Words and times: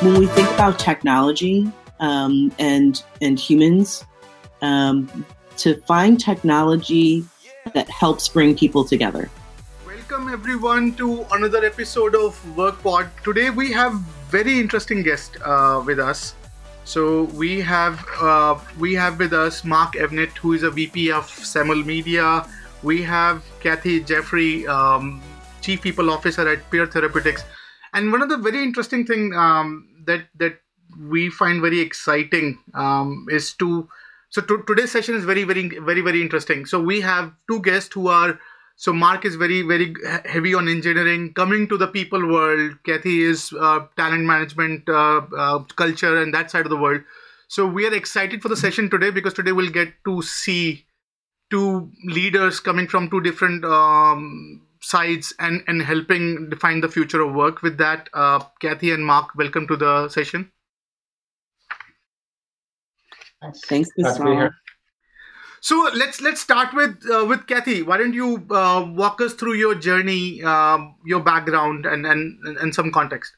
when 0.00 0.18
we 0.18 0.26
think 0.26 0.48
about 0.50 0.78
technology 0.78 1.70
um, 2.00 2.52
and 2.58 3.02
and 3.20 3.38
humans, 3.38 4.04
um, 4.62 5.24
to 5.58 5.74
find 5.82 6.20
technology 6.20 7.24
that 7.74 7.88
helps 7.88 8.28
bring 8.28 8.56
people 8.56 8.84
together. 8.84 9.30
Welcome 9.86 10.28
everyone 10.32 10.94
to 10.94 11.26
another 11.32 11.64
episode 11.64 12.14
of 12.14 12.38
WorkPod. 12.56 13.08
Today 13.22 13.50
we 13.50 13.72
have 13.72 13.92
very 14.30 14.58
interesting 14.58 15.02
guest 15.02 15.36
uh, 15.44 15.82
with 15.84 15.98
us. 15.98 16.34
So 16.84 17.24
we 17.34 17.60
have 17.60 18.04
uh, 18.20 18.58
we 18.78 18.94
have 18.94 19.18
with 19.18 19.32
us 19.32 19.64
Mark 19.64 19.92
Evnett, 19.94 20.38
who 20.38 20.54
is 20.54 20.62
a 20.62 20.70
VP 20.70 21.12
of 21.12 21.26
Simulmedia. 21.26 22.48
We 22.82 23.02
have 23.02 23.42
Kathy 23.60 24.00
Jeffrey, 24.00 24.66
um, 24.66 25.20
Chief 25.60 25.82
People 25.82 26.10
Officer 26.10 26.48
at 26.48 26.70
Pear 26.70 26.86
Therapeutics. 26.86 27.44
And 27.92 28.12
one 28.12 28.22
of 28.22 28.28
the 28.28 28.36
very 28.36 28.62
interesting 28.62 29.06
thing 29.06 29.34
um, 29.34 29.88
that 30.06 30.26
that 30.38 30.60
we 30.98 31.30
find 31.30 31.60
very 31.60 31.80
exciting 31.80 32.58
um, 32.74 33.26
is 33.30 33.52
to 33.54 33.88
so 34.30 34.42
to, 34.42 34.62
today's 34.66 34.90
session 34.90 35.14
is 35.14 35.24
very 35.24 35.44
very 35.44 35.68
very 35.68 36.00
very 36.00 36.20
interesting. 36.20 36.66
So 36.66 36.80
we 36.80 37.00
have 37.00 37.32
two 37.48 37.60
guests 37.62 37.94
who 37.94 38.08
are 38.08 38.38
so 38.76 38.92
Mark 38.92 39.24
is 39.24 39.36
very 39.36 39.62
very 39.62 39.94
heavy 40.24 40.54
on 40.54 40.68
engineering. 40.68 41.32
Coming 41.34 41.68
to 41.68 41.76
the 41.76 41.88
people 41.88 42.26
world, 42.26 42.76
Kathy 42.84 43.22
is 43.22 43.52
uh, 43.58 43.80
talent 43.96 44.24
management, 44.24 44.88
uh, 44.88 45.22
uh, 45.36 45.58
culture, 45.76 46.22
and 46.22 46.32
that 46.34 46.50
side 46.50 46.66
of 46.66 46.70
the 46.70 46.76
world. 46.76 47.02
So 47.48 47.66
we 47.66 47.86
are 47.86 47.94
excited 47.94 48.42
for 48.42 48.48
the 48.48 48.56
session 48.56 48.90
today 48.90 49.10
because 49.10 49.32
today 49.32 49.52
we'll 49.52 49.70
get 49.70 49.94
to 50.04 50.20
see 50.20 50.84
two 51.50 51.90
leaders 52.04 52.60
coming 52.60 52.86
from 52.86 53.08
two 53.08 53.22
different 53.22 53.64
um, 53.64 54.60
sides 54.80 55.32
and 55.38 55.62
and 55.66 55.82
helping 55.82 56.48
define 56.50 56.80
the 56.80 56.88
future 56.88 57.20
of 57.20 57.34
work. 57.34 57.62
With 57.62 57.78
that, 57.78 58.08
uh, 58.14 58.40
Kathy 58.60 58.92
and 58.92 59.04
Mark, 59.04 59.34
welcome 59.36 59.66
to 59.68 59.76
the 59.76 60.08
session. 60.08 60.50
Thanks, 63.40 63.60
Thanks 63.66 63.90
for 64.16 64.50
So 65.60 65.90
let's 65.94 66.20
let's 66.20 66.40
start 66.40 66.74
with 66.74 66.98
uh, 67.12 67.24
with 67.24 67.46
Kathy. 67.46 67.82
Why 67.82 67.96
don't 67.98 68.12
you 68.12 68.46
uh, 68.50 68.88
walk 68.88 69.20
us 69.20 69.34
through 69.34 69.54
your 69.54 69.74
journey, 69.74 70.42
um, 70.42 70.96
your 71.04 71.20
background, 71.20 71.86
and 71.86 72.06
and 72.06 72.58
and 72.58 72.74
some 72.74 72.90
context? 72.90 73.32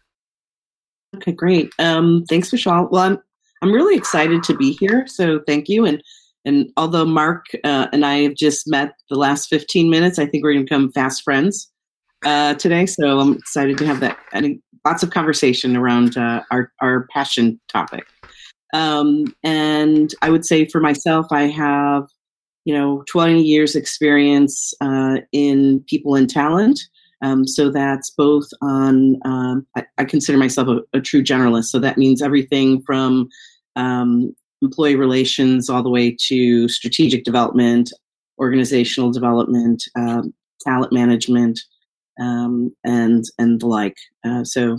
Okay, 1.17 1.33
great. 1.33 1.73
Um, 1.79 2.25
thanks, 2.29 2.51
Vishal. 2.51 2.91
Well, 2.91 3.03
I'm 3.03 3.19
I'm 3.63 3.73
really 3.73 3.97
excited 3.97 4.43
to 4.45 4.57
be 4.57 4.73
here. 4.73 5.07
So 5.07 5.41
thank 5.47 5.69
you. 5.69 5.85
And 5.85 6.03
and 6.45 6.71
although 6.77 7.05
Mark 7.05 7.47
uh, 7.65 7.89
and 7.93 8.05
I 8.05 8.19
have 8.19 8.35
just 8.35 8.69
met 8.69 8.95
the 9.09 9.17
last 9.17 9.49
15 9.49 9.91
minutes, 9.91 10.19
I 10.19 10.27
think 10.27 10.43
we're 10.43 10.53
going 10.53 10.67
to 10.67 10.71
become 10.71 10.93
fast 10.93 11.23
friends 11.23 11.71
uh, 12.25 12.55
today. 12.55 12.87
So 12.87 13.21
I'm 13.21 13.35
excited 13.35 13.79
to 13.79 13.87
have 13.87 14.01
that. 14.01 14.19
and 14.33 14.61
lots 14.85 15.03
of 15.03 15.11
conversation 15.11 15.77
around 15.77 16.17
uh, 16.17 16.43
our 16.51 16.73
our 16.81 17.07
passion 17.13 17.61
topic. 17.69 18.05
Um, 18.73 19.35
and 19.43 20.15
I 20.23 20.31
would 20.31 20.45
say 20.45 20.65
for 20.65 20.81
myself, 20.81 21.27
I 21.33 21.43
have, 21.43 22.05
you 22.65 22.75
know, 22.75 23.03
20 23.11 23.43
years 23.43 23.75
experience 23.75 24.73
uh, 24.81 25.19
in 25.33 25.85
people 25.89 26.15
and 26.15 26.31
talent. 26.31 26.81
Um, 27.23 27.47
so 27.47 27.69
that's 27.69 28.11
both 28.11 28.49
on, 28.63 29.17
um, 29.25 29.67
I, 29.77 29.85
I, 29.99 30.05
consider 30.05 30.39
myself 30.39 30.69
a, 30.69 30.97
a, 30.97 31.03
true 31.03 31.23
generalist. 31.23 31.65
So 31.65 31.79
that 31.79 31.99
means 31.99 32.23
everything 32.23 32.81
from 32.81 33.29
um, 33.77 34.35
employee 34.63 34.97
relations 34.97 35.69
all 35.69 35.83
the 35.83 35.91
way 35.91 36.17
to 36.29 36.69
strategic 36.69 37.25
development, 37.25 37.93
organizational 38.39 39.11
development, 39.11 39.85
um, 39.97 40.35
talent 40.67 40.93
management, 40.93 41.61
um, 42.21 42.75
and 42.85 43.25
and 43.39 43.61
the 43.61 43.67
like. 43.67 43.97
Uh, 44.25 44.45
so 44.45 44.79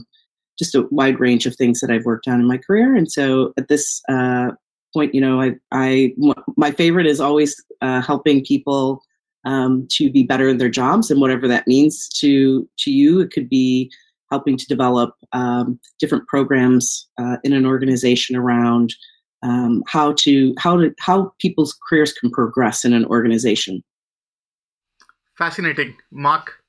just 0.59 0.75
a 0.75 0.87
wide 0.91 1.19
range 1.19 1.45
of 1.45 1.55
things 1.55 1.79
that 1.79 1.89
I've 1.89 2.05
worked 2.05 2.27
on 2.27 2.39
in 2.39 2.47
my 2.47 2.57
career. 2.57 2.95
And 2.95 3.11
so 3.11 3.53
at 3.57 3.67
this 3.67 4.01
uh, 4.09 4.51
point, 4.93 5.15
you 5.15 5.21
know, 5.21 5.41
I, 5.41 5.53
I 5.71 6.13
my 6.57 6.71
favorite 6.71 7.07
is 7.07 7.19
always 7.19 7.55
uh, 7.81 8.01
helping 8.01 8.45
people 8.45 9.01
um, 9.45 9.87
to 9.91 10.11
be 10.11 10.23
better 10.23 10.49
in 10.49 10.57
their 10.57 10.69
jobs, 10.69 11.09
and 11.09 11.19
whatever 11.19 11.47
that 11.47 11.67
means 11.67 12.07
to 12.19 12.67
to 12.79 12.91
you. 12.91 13.21
It 13.21 13.31
could 13.31 13.49
be 13.49 13.91
helping 14.29 14.57
to 14.57 14.65
develop 14.67 15.13
um, 15.33 15.79
different 15.99 16.27
programs 16.27 17.07
uh, 17.17 17.37
in 17.43 17.53
an 17.53 17.65
organization 17.65 18.35
around 18.35 18.93
um, 19.43 19.83
how 19.87 20.13
to 20.13 20.53
how 20.57 20.77
to 20.77 20.93
how 20.99 21.33
people's 21.39 21.77
careers 21.87 22.13
can 22.13 22.29
progress 22.31 22.85
in 22.85 22.93
an 22.93 23.05
organization. 23.05 23.83
Fascinating, 25.37 25.95
Mark. 26.11 26.61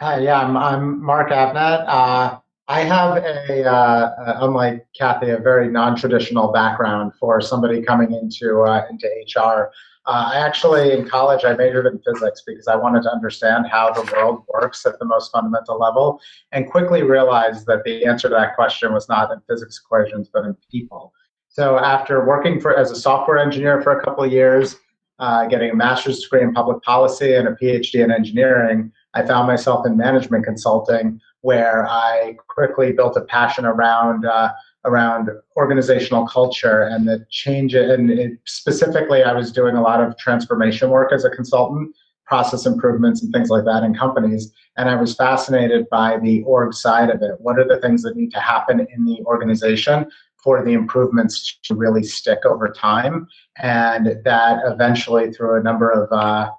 Hi, 0.00 0.18
yeah, 0.18 0.40
I'm, 0.40 0.56
I'm 0.56 1.02
Mark 1.02 1.30
Evnett. 1.30 1.84
Uh, 1.86 2.38
I 2.66 2.80
have 2.80 3.18
a, 3.18 3.64
uh, 3.64 4.38
unlike 4.40 4.86
Kathy, 4.98 5.30
a 5.30 5.38
very 5.38 5.70
non-traditional 5.70 6.50
background 6.50 7.12
for 7.20 7.40
somebody 7.40 7.82
coming 7.82 8.12
into 8.12 8.62
uh, 8.62 8.84
into 8.90 9.06
HR. 9.06 9.70
Uh, 10.06 10.32
I 10.32 10.36
actually, 10.36 10.92
in 10.92 11.08
college, 11.08 11.44
I 11.44 11.54
majored 11.54 11.86
in 11.86 11.98
physics 12.00 12.42
because 12.46 12.68
I 12.68 12.76
wanted 12.76 13.04
to 13.04 13.10
understand 13.10 13.66
how 13.70 13.90
the 13.90 14.10
world 14.12 14.44
works 14.52 14.84
at 14.84 14.98
the 14.98 15.06
most 15.06 15.32
fundamental 15.32 15.78
level, 15.78 16.20
and 16.52 16.70
quickly 16.70 17.02
realized 17.02 17.66
that 17.66 17.84
the 17.84 18.04
answer 18.04 18.28
to 18.28 18.34
that 18.34 18.54
question 18.54 18.92
was 18.92 19.08
not 19.08 19.32
in 19.32 19.40
physics 19.48 19.80
equations, 19.82 20.28
but 20.32 20.44
in 20.44 20.54
people. 20.70 21.12
So 21.48 21.78
after 21.78 22.26
working 22.26 22.60
for 22.60 22.76
as 22.76 22.90
a 22.90 22.96
software 22.96 23.38
engineer 23.38 23.80
for 23.80 23.98
a 23.98 24.04
couple 24.04 24.24
of 24.24 24.32
years, 24.32 24.76
uh, 25.20 25.46
getting 25.46 25.70
a 25.70 25.74
master's 25.74 26.20
degree 26.20 26.42
in 26.42 26.52
public 26.52 26.82
policy 26.82 27.34
and 27.34 27.48
a 27.48 27.52
PhD 27.52 28.02
in 28.02 28.10
engineering, 28.10 28.92
I 29.14 29.24
found 29.24 29.46
myself 29.46 29.86
in 29.86 29.96
management 29.96 30.44
consulting, 30.44 31.20
where 31.40 31.86
I 31.86 32.36
quickly 32.48 32.92
built 32.92 33.16
a 33.16 33.22
passion 33.22 33.64
around 33.64 34.26
uh, 34.26 34.52
around 34.84 35.30
organizational 35.56 36.26
culture 36.26 36.82
and 36.82 37.08
the 37.08 37.26
change. 37.30 37.74
And 37.74 38.10
it, 38.10 38.38
specifically, 38.44 39.22
I 39.22 39.32
was 39.32 39.52
doing 39.52 39.76
a 39.76 39.82
lot 39.82 40.02
of 40.02 40.16
transformation 40.18 40.90
work 40.90 41.12
as 41.12 41.24
a 41.24 41.30
consultant, 41.30 41.94
process 42.26 42.66
improvements 42.66 43.22
and 43.22 43.32
things 43.32 43.50
like 43.50 43.64
that 43.64 43.82
in 43.82 43.94
companies. 43.94 44.52
And 44.76 44.88
I 44.88 44.96
was 44.96 45.14
fascinated 45.14 45.86
by 45.90 46.18
the 46.18 46.42
org 46.44 46.74
side 46.74 47.10
of 47.10 47.22
it. 47.22 47.36
What 47.38 47.58
are 47.58 47.66
the 47.66 47.80
things 47.80 48.02
that 48.02 48.16
need 48.16 48.30
to 48.32 48.40
happen 48.40 48.80
in 48.80 49.04
the 49.04 49.20
organization 49.24 50.06
for 50.42 50.64
the 50.64 50.72
improvements 50.72 51.58
to 51.64 51.74
really 51.74 52.02
stick 52.02 52.40
over 52.44 52.68
time? 52.68 53.26
And 53.56 54.18
that 54.24 54.60
eventually, 54.64 55.32
through 55.32 55.58
a 55.58 55.62
number 55.62 55.90
of 55.90 56.10
uh, 56.12 56.50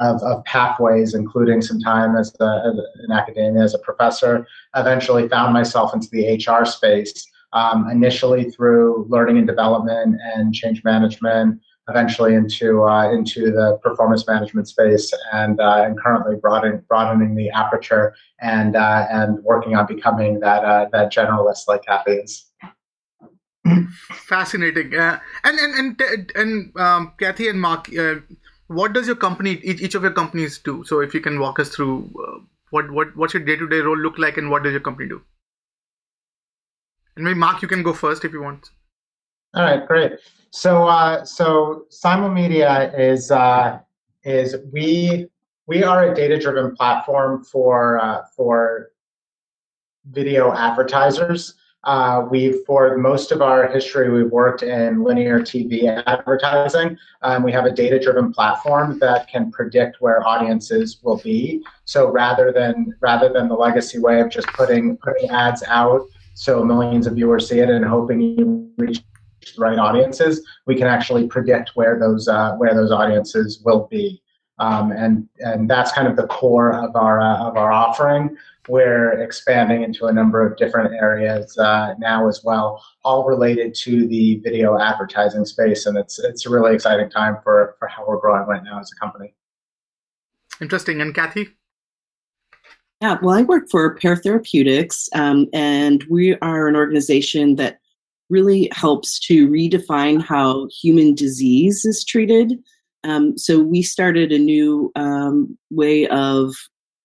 of, 0.00 0.22
of 0.22 0.42
pathways, 0.44 1.14
including 1.14 1.60
some 1.60 1.78
time 1.78 2.16
as, 2.16 2.32
the, 2.32 2.62
as 2.66 3.04
in 3.04 3.12
academia 3.12 3.62
as 3.62 3.74
a 3.74 3.78
professor. 3.78 4.46
Eventually, 4.74 5.28
found 5.28 5.52
myself 5.52 5.94
into 5.94 6.08
the 6.10 6.36
HR 6.36 6.64
space. 6.64 7.28
Um, 7.52 7.90
initially 7.90 8.48
through 8.48 9.06
learning 9.08 9.38
and 9.38 9.46
development 9.46 10.20
and 10.34 10.54
change 10.54 10.84
management, 10.84 11.60
eventually 11.88 12.34
into 12.34 12.84
uh, 12.84 13.10
into 13.10 13.50
the 13.50 13.78
performance 13.82 14.26
management 14.26 14.68
space, 14.68 15.12
and 15.32 15.60
uh, 15.60 15.82
and 15.84 15.98
currently 15.98 16.36
broadening 16.36 16.82
broadening 16.88 17.34
the 17.34 17.50
aperture 17.50 18.14
and 18.40 18.76
uh, 18.76 19.06
and 19.10 19.42
working 19.42 19.74
on 19.74 19.86
becoming 19.86 20.40
that 20.40 20.64
uh, 20.64 20.86
that 20.92 21.12
generalist 21.12 21.66
like 21.68 21.84
Kathy 21.84 22.12
is. 22.12 22.46
Fascinating, 24.12 24.94
uh, 24.94 25.18
and 25.44 25.58
and 25.58 26.00
and 26.00 26.32
and 26.34 26.76
um, 26.78 27.12
Kathy 27.18 27.48
and 27.48 27.60
Mark, 27.60 27.90
uh, 27.98 28.16
what 28.68 28.92
does 28.92 29.06
your 29.06 29.16
company 29.16 29.60
each, 29.62 29.82
each 29.82 29.94
of 29.94 30.02
your 30.02 30.12
companies 30.12 30.58
do? 30.58 30.84
So 30.84 31.00
if 31.00 31.12
you 31.12 31.20
can 31.20 31.40
walk 31.40 31.58
us 31.58 31.68
through 31.68 32.10
uh, 32.24 32.38
what 32.70 32.90
what 32.90 33.16
what's 33.16 33.34
your 33.34 33.44
day-to-day 33.44 33.80
role 33.80 33.98
look 33.98 34.18
like 34.18 34.36
and 34.38 34.50
what 34.50 34.62
does 34.62 34.72
your 34.72 34.80
company 34.80 35.08
do 35.08 35.20
and 37.16 37.24
maybe 37.24 37.38
mark 37.38 37.62
you 37.62 37.68
can 37.68 37.82
go 37.82 37.92
first 37.92 38.24
if 38.24 38.32
you 38.32 38.42
want 38.42 38.70
all 39.54 39.64
right 39.64 39.86
great 39.86 40.12
so 40.50 40.88
uh, 40.88 41.24
so 41.24 41.86
Simulmedia 41.90 42.98
is 42.98 43.30
uh, 43.30 43.78
is 44.24 44.56
we 44.72 45.28
we 45.66 45.84
are 45.84 46.10
a 46.10 46.14
data-driven 46.14 46.74
platform 46.74 47.44
for 47.44 48.00
uh, 48.00 48.22
for 48.36 48.90
video 50.06 50.52
advertisers 50.52 51.54
uh, 51.84 52.26
we've, 52.30 52.64
for 52.66 52.98
most 52.98 53.32
of 53.32 53.40
our 53.40 53.66
history, 53.66 54.10
we've 54.10 54.30
worked 54.30 54.62
in 54.62 55.02
linear 55.02 55.40
TV 55.40 56.02
advertising. 56.06 56.96
Um, 57.22 57.42
we 57.42 57.52
have 57.52 57.64
a 57.64 57.70
data-driven 57.70 58.32
platform 58.32 58.98
that 58.98 59.28
can 59.28 59.50
predict 59.50 60.00
where 60.00 60.26
audiences 60.26 60.98
will 61.02 61.16
be. 61.18 61.62
So 61.86 62.10
rather 62.10 62.52
than 62.52 62.94
rather 63.00 63.32
than 63.32 63.48
the 63.48 63.54
legacy 63.54 63.98
way 63.98 64.20
of 64.20 64.28
just 64.28 64.46
putting 64.48 64.98
putting 64.98 65.30
ads 65.30 65.62
out 65.66 66.06
so 66.40 66.64
millions 66.64 67.06
of 67.06 67.16
viewers 67.16 67.50
see 67.50 67.58
it 67.58 67.68
and 67.68 67.84
hoping 67.84 68.18
you 68.22 68.72
reach 68.78 69.02
the 69.42 69.60
right 69.60 69.78
audiences, 69.78 70.42
we 70.66 70.74
can 70.74 70.86
actually 70.86 71.26
predict 71.26 71.72
where 71.74 71.98
those 72.00 72.28
uh, 72.28 72.54
where 72.54 72.74
those 72.74 72.90
audiences 72.90 73.60
will 73.62 73.86
be. 73.90 74.22
Um, 74.58 74.90
and 74.90 75.28
and 75.40 75.68
that's 75.68 75.92
kind 75.92 76.08
of 76.08 76.16
the 76.16 76.26
core 76.28 76.72
of 76.72 76.96
our 76.96 77.20
uh, 77.20 77.36
of 77.40 77.58
our 77.58 77.70
offering. 77.70 78.38
We're 78.68 79.20
expanding 79.20 79.82
into 79.82 80.06
a 80.06 80.12
number 80.14 80.46
of 80.46 80.56
different 80.56 80.94
areas 80.94 81.58
uh, 81.58 81.92
now 81.98 82.26
as 82.26 82.40
well, 82.42 82.82
all 83.04 83.26
related 83.26 83.74
to 83.84 84.08
the 84.08 84.36
video 84.36 84.78
advertising 84.78 85.44
space, 85.44 85.84
and 85.84 85.98
it's 85.98 86.18
it's 86.18 86.46
a 86.46 86.50
really 86.50 86.74
exciting 86.74 87.10
time 87.10 87.36
for 87.44 87.76
for 87.78 87.86
how 87.86 88.06
we're 88.08 88.18
growing 88.18 88.48
right 88.48 88.64
now 88.64 88.80
as 88.80 88.90
a 88.90 88.98
company. 88.98 89.34
Interesting. 90.58 91.02
And 91.02 91.14
Kathy. 91.14 91.48
Yeah, 93.00 93.16
well, 93.22 93.34
I 93.34 93.42
work 93.42 93.70
for 93.70 93.94
Pear 93.94 94.16
Therapeutics, 94.16 95.08
um, 95.14 95.46
and 95.54 96.04
we 96.10 96.36
are 96.40 96.68
an 96.68 96.76
organization 96.76 97.56
that 97.56 97.78
really 98.28 98.68
helps 98.72 99.18
to 99.20 99.48
redefine 99.48 100.22
how 100.22 100.68
human 100.68 101.14
disease 101.14 101.86
is 101.86 102.04
treated. 102.04 102.62
Um, 103.02 103.38
so 103.38 103.58
we 103.58 103.82
started 103.82 104.32
a 104.32 104.38
new 104.38 104.92
um, 104.96 105.56
way 105.70 106.06
of, 106.08 106.54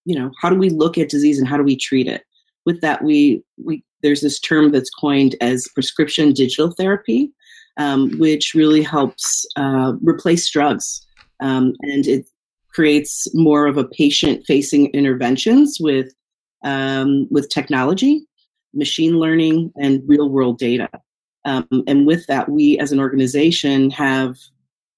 you 0.04 0.20
know, 0.20 0.32
how 0.42 0.50
do 0.50 0.58
we 0.58 0.70
look 0.70 0.98
at 0.98 1.08
disease 1.08 1.40
and 1.40 1.48
how 1.48 1.56
do 1.56 1.64
we 1.64 1.78
treat 1.78 2.08
it? 2.08 2.24
With 2.66 2.82
that, 2.82 3.02
we 3.02 3.42
we 3.64 3.82
there's 4.04 4.22
this 4.22 4.40
term 4.40 4.72
that's 4.72 4.90
coined 4.90 5.36
as 5.40 5.70
prescription 5.74 6.34
digital 6.34 6.72
therapy, 6.72 7.32
um, 7.78 8.12
which 8.20 8.54
really 8.54 8.82
helps 8.84 9.46
uh, 9.56 9.94
replace 10.02 10.50
drugs, 10.50 11.06
um, 11.40 11.74
and 11.84 12.06
it 12.06 12.26
creates 12.76 13.34
more 13.34 13.68
of 13.68 13.78
a 13.78 13.88
patient-facing 13.88 14.88
interventions 14.88 15.78
with 15.80 16.14
um, 16.66 17.28
with 17.32 17.50
technology, 17.50 18.26
machine 18.74 19.18
learning, 19.20 19.72
and 19.76 20.02
real-world 20.08 20.58
data. 20.58 20.90
Um, 21.46 21.68
and 21.88 22.06
with 22.06 22.26
that, 22.28 22.50
we 22.50 22.78
as 22.80 22.92
an 22.92 23.00
organization 23.00 23.92
have 23.92 24.36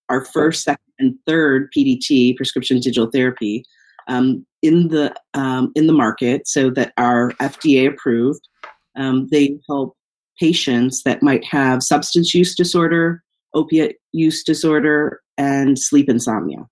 our 0.09 0.23
first, 0.25 0.63
second, 0.63 0.81
and 0.97 1.15
third 1.27 1.69
PDT, 1.75 2.35
prescription 2.35 2.79
digital 2.79 3.11
therapy, 3.11 3.63
um, 4.07 4.45
in 4.61 4.87
the 4.87 5.13
um, 5.33 5.71
in 5.75 5.85
the 5.85 5.93
market, 5.93 6.47
so 6.47 6.69
that 6.71 6.93
are 6.97 7.31
FDA 7.33 7.87
approved. 7.87 8.47
Um, 8.95 9.27
they 9.29 9.59
help 9.67 9.95
patients 10.39 11.03
that 11.03 11.21
might 11.21 11.45
have 11.45 11.83
substance 11.83 12.33
use 12.33 12.55
disorder, 12.55 13.21
opiate 13.53 13.97
use 14.13 14.43
disorder, 14.43 15.21
and 15.37 15.77
sleep 15.77 16.09
insomnia, 16.09 16.65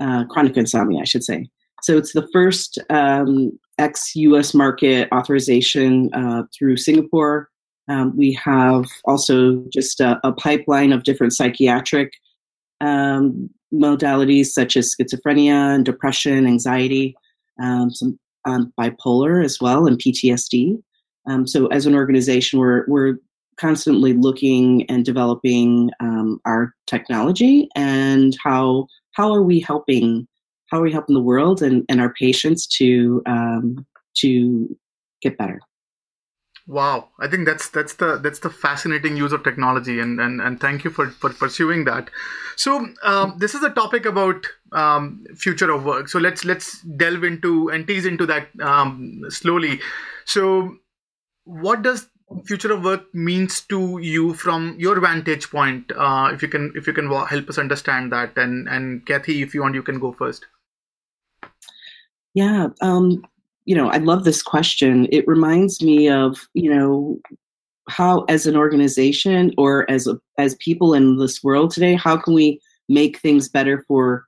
uh, 0.00 0.24
chronic 0.26 0.56
insomnia, 0.56 1.00
I 1.00 1.04
should 1.04 1.24
say. 1.24 1.48
So 1.82 1.96
it's 1.96 2.12
the 2.12 2.28
first 2.32 2.78
um, 2.90 3.58
ex-US 3.78 4.52
market 4.54 5.08
authorization 5.12 6.10
uh, 6.12 6.42
through 6.56 6.76
Singapore 6.76 7.48
um, 7.88 8.16
we 8.16 8.32
have 8.34 8.84
also 9.06 9.64
just 9.72 10.00
a, 10.00 10.20
a, 10.22 10.32
pipeline 10.32 10.92
of 10.92 11.04
different 11.04 11.32
psychiatric 11.32 12.12
um, 12.82 13.48
modalities 13.72 14.46
such 14.46 14.76
as 14.76 14.94
schizophrenia 14.94 15.74
and 15.74 15.84
depression, 15.84 16.46
anxiety, 16.46 17.16
um, 17.60 17.90
some 17.90 18.18
um, 18.44 18.72
bipolar 18.78 19.42
as 19.42 19.58
well, 19.60 19.86
and 19.86 19.98
PTSD. 19.98 20.80
Um, 21.26 21.46
so, 21.46 21.66
as 21.68 21.86
an 21.86 21.94
organization, 21.94 22.58
we're 22.58 22.84
we're 22.88 23.16
constantly 23.58 24.12
looking 24.12 24.88
and 24.90 25.04
developing 25.04 25.90
um, 26.00 26.40
our 26.44 26.74
technology 26.86 27.68
and 27.74 28.36
how 28.42 28.86
how 29.12 29.32
are 29.32 29.42
we 29.42 29.60
helping 29.60 30.26
how 30.70 30.78
are 30.78 30.82
we 30.82 30.92
helping 30.92 31.14
the 31.14 31.22
world 31.22 31.62
and, 31.62 31.84
and 31.88 32.00
our 32.00 32.12
patients 32.14 32.66
to 32.66 33.22
to 34.18 34.76
get 35.22 35.38
better. 35.38 35.60
Wow, 36.66 37.08
I 37.18 37.28
think 37.28 37.46
that's 37.46 37.70
that's 37.70 37.94
the 37.94 38.18
that's 38.18 38.40
the 38.40 38.50
fascinating 38.50 39.16
use 39.16 39.32
of 39.32 39.42
technology, 39.42 40.00
and 40.00 40.20
and, 40.20 40.38
and 40.42 40.60
thank 40.60 40.84
you 40.84 40.90
for, 40.90 41.08
for 41.08 41.30
pursuing 41.30 41.86
that. 41.86 42.10
So 42.56 42.86
um, 43.02 43.36
this 43.38 43.54
is 43.54 43.62
a 43.62 43.70
topic 43.70 44.04
about 44.04 44.44
um, 44.72 45.24
future 45.34 45.70
of 45.70 45.84
work. 45.84 46.10
So 46.10 46.18
let's 46.18 46.44
let's 46.44 46.82
delve 46.82 47.24
into 47.24 47.70
and 47.70 47.86
tease 47.86 48.04
into 48.04 48.26
that 48.26 48.48
um, 48.60 49.22
slowly. 49.30 49.80
So, 50.26 50.76
what 51.44 51.80
does 51.80 52.06
future 52.44 52.72
of 52.72 52.84
work 52.84 53.12
means 53.14 53.60
to 53.62 53.98
you 53.98 54.34
from 54.34 54.76
your 54.78 55.00
vantage 55.00 55.50
point? 55.50 55.90
Uh, 55.96 56.30
if 56.32 56.42
you 56.42 56.48
can 56.48 56.72
if 56.74 56.86
you 56.86 56.92
can 56.92 57.10
help 57.10 57.48
us 57.48 57.58
understand 57.58 58.12
that, 58.12 58.36
and 58.36 58.68
and 58.68 59.06
Kathy, 59.06 59.42
if 59.42 59.54
you 59.54 59.62
want, 59.62 59.74
you 59.74 59.82
can 59.82 59.98
go 59.98 60.12
first. 60.12 60.46
Yeah, 62.34 62.68
um, 62.80 63.24
you 63.64 63.74
know, 63.74 63.90
I 63.90 63.98
love 63.98 64.24
this 64.24 64.42
question. 64.42 65.08
It 65.10 65.26
reminds 65.26 65.82
me 65.82 66.08
of, 66.08 66.48
you 66.54 66.72
know, 66.74 67.18
how 67.88 68.22
as 68.24 68.46
an 68.46 68.56
organization 68.56 69.52
or 69.58 69.90
as 69.90 70.06
a, 70.06 70.18
as 70.38 70.54
people 70.56 70.94
in 70.94 71.18
this 71.18 71.42
world 71.42 71.70
today, 71.70 71.94
how 71.94 72.16
can 72.16 72.34
we 72.34 72.60
make 72.88 73.18
things 73.18 73.48
better 73.48 73.84
for 73.86 74.26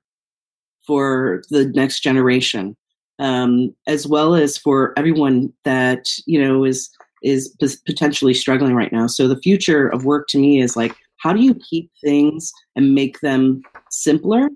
for 0.85 1.43
the 1.49 1.65
next 1.67 2.01
generation, 2.01 2.75
um, 3.19 3.73
as 3.87 4.07
well 4.07 4.35
as 4.35 4.57
for 4.57 4.93
everyone 4.97 5.53
that 5.63 6.05
you 6.25 6.43
know 6.43 6.63
is 6.63 6.89
is 7.21 7.53
potentially 7.85 8.33
struggling 8.33 8.75
right 8.75 8.91
now. 8.91 9.07
So 9.07 9.27
the 9.27 9.39
future 9.39 9.87
of 9.87 10.05
work 10.05 10.27
to 10.29 10.37
me 10.37 10.61
is 10.61 10.75
like, 10.75 10.95
how 11.17 11.33
do 11.33 11.41
you 11.41 11.55
keep 11.69 11.91
things 12.03 12.51
and 12.75 12.95
make 12.95 13.19
them 13.21 13.61
simpler 13.91 14.49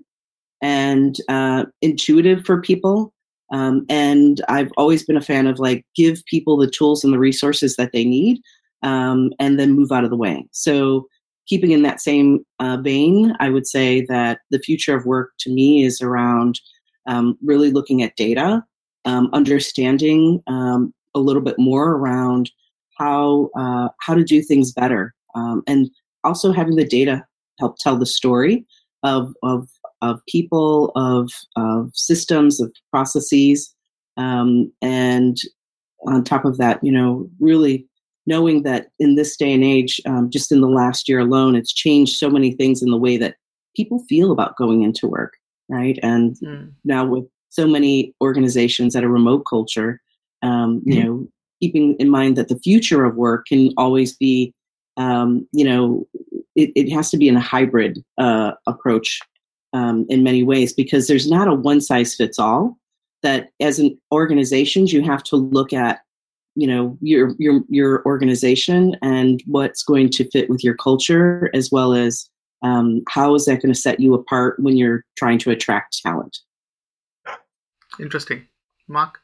and 0.62 1.16
uh, 1.28 1.66
intuitive 1.82 2.44
for 2.44 2.60
people 2.60 3.12
um, 3.52 3.86
and 3.88 4.40
I've 4.48 4.72
always 4.76 5.04
been 5.04 5.16
a 5.16 5.22
fan 5.22 5.46
of 5.46 5.58
like 5.58 5.84
give 5.94 6.24
people 6.26 6.56
the 6.56 6.70
tools 6.70 7.04
and 7.04 7.12
the 7.12 7.18
resources 7.18 7.76
that 7.76 7.92
they 7.92 8.04
need, 8.04 8.40
um, 8.82 9.32
and 9.38 9.58
then 9.58 9.72
move 9.72 9.92
out 9.92 10.04
of 10.04 10.10
the 10.10 10.16
way. 10.16 10.46
So 10.52 11.06
keeping 11.46 11.70
in 11.70 11.82
that 11.82 12.00
same 12.00 12.44
uh, 12.58 12.78
vein, 12.78 13.34
I 13.38 13.50
would 13.50 13.66
say 13.66 14.04
that 14.06 14.40
the 14.50 14.58
future 14.58 14.96
of 14.96 15.06
work 15.06 15.30
to 15.40 15.52
me 15.52 15.84
is 15.84 16.00
around 16.00 16.60
um, 17.06 17.38
really 17.44 17.70
looking 17.70 18.02
at 18.02 18.16
data, 18.16 18.64
um, 19.04 19.30
understanding 19.32 20.42
um, 20.48 20.92
a 21.16 21.20
little 21.20 21.42
bit 21.42 21.58
more 21.58 21.92
around 21.92 22.50
how 22.98 23.50
uh, 23.56 23.88
how 24.00 24.14
to 24.14 24.24
do 24.24 24.42
things 24.42 24.72
better, 24.72 25.14
um, 25.34 25.62
and 25.66 25.90
also 26.22 26.52
having 26.52 26.76
the 26.76 26.86
data 26.86 27.24
help 27.58 27.76
tell 27.78 27.96
the 27.96 28.06
story 28.06 28.64
of 29.02 29.34
of 29.42 29.68
of 30.02 30.20
people, 30.28 30.92
of, 30.94 31.30
of 31.56 31.90
systems, 31.94 32.60
of 32.60 32.72
processes. 32.90 33.74
Um, 34.16 34.72
and 34.82 35.36
on 36.06 36.24
top 36.24 36.44
of 36.44 36.58
that, 36.58 36.82
you 36.82 36.92
know, 36.92 37.28
really 37.40 37.86
knowing 38.26 38.62
that 38.64 38.88
in 38.98 39.14
this 39.14 39.36
day 39.36 39.52
and 39.52 39.64
age, 39.64 40.00
um, 40.06 40.30
just 40.30 40.50
in 40.50 40.60
the 40.60 40.68
last 40.68 41.08
year 41.08 41.20
alone, 41.20 41.54
it's 41.54 41.72
changed 41.72 42.16
so 42.16 42.28
many 42.28 42.52
things 42.52 42.82
in 42.82 42.90
the 42.90 42.96
way 42.96 43.16
that 43.16 43.36
people 43.74 44.04
feel 44.08 44.32
about 44.32 44.56
going 44.56 44.82
into 44.82 45.06
work, 45.06 45.34
right? 45.68 45.98
And 46.02 46.36
mm. 46.44 46.72
now 46.84 47.06
with 47.06 47.24
so 47.50 47.66
many 47.66 48.14
organizations 48.20 48.96
at 48.96 49.04
a 49.04 49.08
remote 49.08 49.44
culture, 49.48 50.00
um, 50.42 50.82
you 50.84 50.96
mm-hmm. 50.96 51.06
know, 51.06 51.28
keeping 51.60 51.94
in 51.98 52.10
mind 52.10 52.36
that 52.36 52.48
the 52.48 52.58
future 52.58 53.04
of 53.04 53.16
work 53.16 53.46
can 53.46 53.72
always 53.76 54.14
be, 54.16 54.52
um, 54.96 55.46
you 55.52 55.64
know, 55.64 56.06
it, 56.54 56.70
it, 56.74 56.92
has 56.92 57.10
to 57.10 57.16
be 57.16 57.28
in 57.28 57.36
a 57.36 57.40
hybrid 57.40 58.02
uh, 58.18 58.52
approach 58.66 59.20
um, 59.72 60.06
in 60.08 60.22
many 60.22 60.42
ways 60.42 60.72
because 60.72 61.06
there's 61.06 61.30
not 61.30 61.48
a 61.48 61.54
one 61.54 61.80
size 61.80 62.14
fits 62.14 62.38
all. 62.38 62.78
That 63.22 63.50
as 63.60 63.78
an 63.78 63.98
organizations 64.12 64.92
you 64.92 65.02
have 65.02 65.22
to 65.24 65.36
look 65.36 65.72
at, 65.72 66.00
you 66.54 66.66
know, 66.66 66.96
your 67.00 67.34
your 67.38 67.62
your 67.68 68.04
organization 68.04 68.96
and 69.02 69.42
what's 69.46 69.82
going 69.82 70.10
to 70.10 70.30
fit 70.30 70.48
with 70.48 70.62
your 70.62 70.74
culture 70.74 71.50
as 71.52 71.70
well 71.72 71.92
as 71.92 72.28
um, 72.62 73.02
how 73.08 73.34
is 73.34 73.46
that 73.46 73.62
going 73.62 73.72
to 73.72 73.80
set 73.80 74.00
you 74.00 74.14
apart 74.14 74.58
when 74.60 74.76
you're 74.76 75.04
trying 75.16 75.38
to 75.38 75.50
attract 75.50 76.00
talent. 76.02 76.38
Interesting, 77.98 78.46
Mark. 78.88 79.20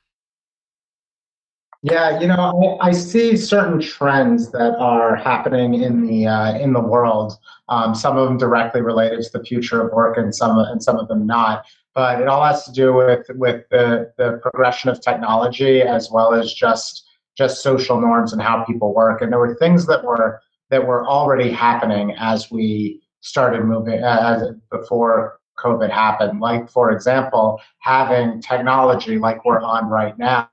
Yeah, 1.84 2.20
you 2.20 2.28
know, 2.28 2.78
I, 2.80 2.90
I, 2.90 2.92
see 2.92 3.36
certain 3.36 3.80
trends 3.80 4.52
that 4.52 4.76
are 4.78 5.16
happening 5.16 5.74
in 5.82 6.06
the 6.06 6.28
uh, 6.28 6.56
in 6.56 6.72
the 6.72 6.80
world. 6.80 7.36
Um, 7.68 7.92
some 7.92 8.16
of 8.16 8.28
them 8.28 8.38
directly 8.38 8.80
related 8.82 9.20
to 9.22 9.38
the 9.38 9.44
future 9.44 9.84
of 9.84 9.92
work, 9.92 10.16
and 10.16 10.32
some 10.32 10.56
and 10.58 10.80
some 10.80 10.96
of 10.96 11.08
them 11.08 11.26
not. 11.26 11.64
But 11.92 12.20
it 12.20 12.28
all 12.28 12.44
has 12.44 12.64
to 12.66 12.72
do 12.72 12.94
with 12.94 13.26
with 13.30 13.64
the 13.70 14.12
the 14.16 14.38
progression 14.42 14.90
of 14.90 15.00
technology 15.00 15.82
as 15.82 16.08
well 16.08 16.34
as 16.34 16.54
just 16.54 17.04
just 17.36 17.64
social 17.64 18.00
norms 18.00 18.32
and 18.32 18.40
how 18.40 18.62
people 18.62 18.94
work. 18.94 19.20
And 19.20 19.32
there 19.32 19.40
were 19.40 19.56
things 19.56 19.84
that 19.86 20.04
were 20.04 20.40
that 20.70 20.86
were 20.86 21.04
already 21.04 21.50
happening 21.50 22.14
as 22.16 22.48
we 22.48 23.02
started 23.22 23.64
moving 23.64 24.04
uh, 24.04 24.36
as 24.40 24.54
before 24.70 25.40
COVID 25.58 25.90
happened. 25.90 26.38
Like 26.38 26.70
for 26.70 26.92
example, 26.92 27.60
having 27.80 28.40
technology 28.40 29.18
like 29.18 29.44
we're 29.44 29.60
on 29.60 29.88
right 29.88 30.16
now 30.16 30.48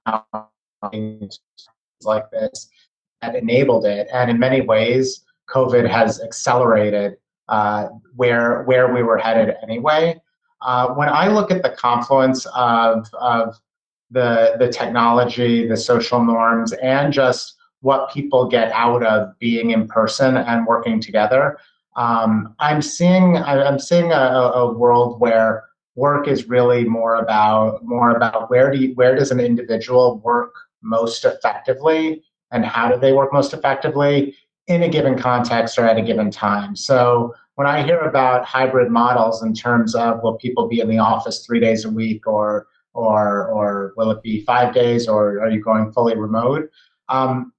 like 2.04 2.30
this 2.32 2.70
that 3.22 3.36
enabled 3.36 3.86
it. 3.86 4.08
And 4.14 4.30
in 4.30 4.40
many 4.40 4.62
ways, 4.62 5.26
COVID 5.50 5.90
has 5.90 6.22
accelerated 6.22 7.18
uh, 7.48 7.90
where 8.16 8.64
where 8.64 8.94
we 8.94 9.04
were 9.04 9.18
headed 9.18 9.56
anyway. 9.64 10.20
Uh, 10.62 10.90
when 10.90 11.10
I 11.10 11.28
look 11.28 11.52
at 11.52 11.64
the 11.64 11.72
confluence 11.72 12.46
of 12.56 13.08
of 13.14 13.60
the 14.12 14.56
the 14.60 14.70
technology, 14.70 15.68
the 15.68 15.78
social 15.78 16.24
norms, 16.24 16.74
and 16.74 17.12
just 17.12 17.56
what 17.82 18.12
people 18.12 18.48
get 18.48 18.72
out 18.74 19.04
of 19.04 19.38
being 19.40 19.72
in 19.72 19.88
person 19.88 20.38
and 20.38 20.68
working 20.68 21.00
together, 21.00 21.58
um, 21.96 22.56
I'm 22.60 22.82
seeing 22.82 23.38
I'm 23.38 23.80
seeing 23.80 24.12
a, 24.12 24.16
a 24.16 24.74
world 24.74 25.20
where 25.20 25.64
work 25.96 26.28
is 26.28 26.48
really 26.48 26.86
more 26.86 27.16
about 27.16 27.84
more 27.84 28.12
about 28.12 28.50
where 28.50 28.72
do 28.72 28.78
you, 28.78 28.94
where 28.94 29.16
does 29.16 29.32
an 29.32 29.40
individual 29.40 30.20
work 30.20 30.54
most 30.82 31.26
effectively 31.26 32.24
and 32.52 32.66
how 32.66 32.90
do 32.90 33.00
they 33.00 33.14
work 33.14 33.32
most 33.32 33.54
effectively 33.54 34.36
in 34.68 34.84
a 34.84 34.90
given 34.90 35.18
context 35.18 35.78
or 35.78 35.86
at 35.86 35.98
a 35.98 36.02
given 36.02 36.30
time. 36.32 36.76
So 36.76 37.34
when 37.56 37.68
I 37.68 37.84
hear 37.84 38.00
about 38.00 38.46
hybrid 38.46 38.90
models 38.90 39.44
in 39.44 39.54
terms 39.54 39.96
of 39.96 40.22
will 40.24 40.36
people 40.36 40.68
be 40.68 40.80
in 40.80 40.88
the 40.88 41.00
office 41.00 41.46
three 41.46 41.60
days 41.60 41.86
a 41.86 41.90
week 41.90 42.26
or 42.26 42.68
or 42.94 43.48
or 43.50 43.94
will 43.98 44.12
it 44.12 44.22
be 44.24 44.44
five 44.46 44.74
days, 44.74 45.08
or 45.08 45.42
are 45.42 45.50
you 45.50 45.62
going 45.62 45.92
fully 45.92 46.16
remote? 46.16 46.70
Um, 47.08 47.54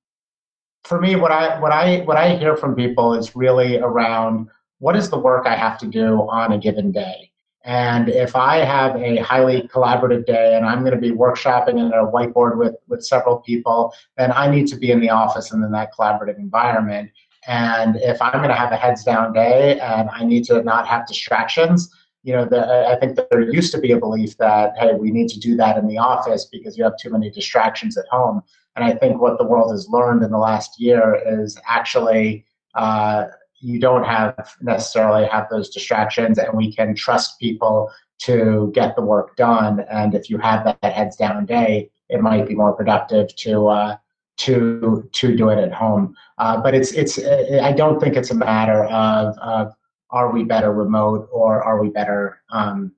for 0.84 1.00
me, 1.00 1.16
what 1.16 1.32
I 1.32 1.58
what 1.60 1.72
I 1.72 2.00
what 2.00 2.16
I 2.16 2.36
hear 2.36 2.56
from 2.56 2.74
people 2.74 3.14
is 3.14 3.36
really 3.36 3.78
around 3.78 4.48
what 4.78 4.96
is 4.96 5.10
the 5.10 5.18
work 5.18 5.46
I 5.46 5.56
have 5.56 5.78
to 5.78 5.86
do 5.86 6.28
on 6.28 6.52
a 6.52 6.58
given 6.58 6.90
day. 6.92 7.29
And 7.64 8.08
if 8.08 8.36
I 8.36 8.58
have 8.58 8.96
a 8.96 9.18
highly 9.18 9.68
collaborative 9.68 10.24
day 10.24 10.56
and 10.56 10.64
I'm 10.64 10.80
going 10.80 10.94
to 10.94 11.00
be 11.00 11.10
workshopping 11.10 11.78
in 11.78 11.92
a 11.92 12.06
whiteboard 12.06 12.56
with, 12.56 12.74
with 12.88 13.04
several 13.04 13.38
people, 13.38 13.92
then 14.16 14.32
I 14.32 14.50
need 14.50 14.66
to 14.68 14.76
be 14.76 14.90
in 14.90 15.00
the 15.00 15.10
office 15.10 15.52
and 15.52 15.62
in 15.62 15.70
that 15.72 15.92
collaborative 15.92 16.38
environment. 16.38 17.10
And 17.46 17.96
if 17.96 18.20
I'm 18.22 18.32
going 18.32 18.48
to 18.48 18.54
have 18.54 18.72
a 18.72 18.76
heads 18.76 19.04
down 19.04 19.32
day 19.32 19.78
and 19.80 20.08
I 20.10 20.24
need 20.24 20.44
to 20.44 20.62
not 20.62 20.86
have 20.86 21.06
distractions, 21.06 21.94
you 22.22 22.32
know, 22.34 22.44
the, 22.44 22.86
I 22.88 22.98
think 22.98 23.18
there 23.30 23.50
used 23.50 23.72
to 23.72 23.78
be 23.78 23.92
a 23.92 23.98
belief 23.98 24.36
that, 24.38 24.76
hey, 24.78 24.94
we 24.94 25.10
need 25.10 25.28
to 25.28 25.40
do 25.40 25.56
that 25.56 25.78
in 25.78 25.86
the 25.86 25.98
office 25.98 26.46
because 26.46 26.76
you 26.76 26.84
have 26.84 26.96
too 26.98 27.10
many 27.10 27.30
distractions 27.30 27.96
at 27.96 28.06
home. 28.10 28.42
And 28.76 28.84
I 28.84 28.94
think 28.94 29.20
what 29.20 29.38
the 29.38 29.44
world 29.44 29.72
has 29.72 29.88
learned 29.88 30.22
in 30.22 30.30
the 30.30 30.38
last 30.38 30.80
year 30.80 31.20
is 31.26 31.58
actually 31.66 32.44
uh, 32.74 33.26
you 33.60 33.78
don't 33.78 34.04
have 34.04 34.56
necessarily 34.60 35.26
have 35.26 35.48
those 35.50 35.70
distractions 35.70 36.38
and 36.38 36.56
we 36.56 36.72
can 36.72 36.94
trust 36.94 37.38
people 37.38 37.90
to 38.18 38.70
get 38.74 38.96
the 38.96 39.02
work 39.02 39.36
done. 39.36 39.80
And 39.90 40.14
if 40.14 40.28
you 40.28 40.38
have 40.38 40.64
that, 40.64 40.92
heads 40.92 41.16
down 41.16 41.46
day 41.46 41.90
it 42.08 42.20
might 42.20 42.46
be 42.48 42.54
more 42.54 42.72
productive 42.72 43.34
to 43.36 43.68
uh, 43.68 43.96
to 44.38 45.08
to 45.12 45.36
do 45.36 45.48
it 45.50 45.58
at 45.58 45.72
home. 45.72 46.14
Uh, 46.38 46.60
but 46.60 46.74
it's 46.74 46.92
it's 46.92 47.18
i 47.62 47.72
don't 47.72 48.00
think 48.00 48.16
it's 48.16 48.30
a 48.30 48.34
matter 48.34 48.84
of, 48.84 49.36
of 49.38 49.72
are 50.10 50.32
we 50.32 50.42
better 50.42 50.72
remote 50.72 51.28
or 51.30 51.62
are 51.62 51.80
we 51.80 51.88
better 51.88 52.42
um, 52.50 52.92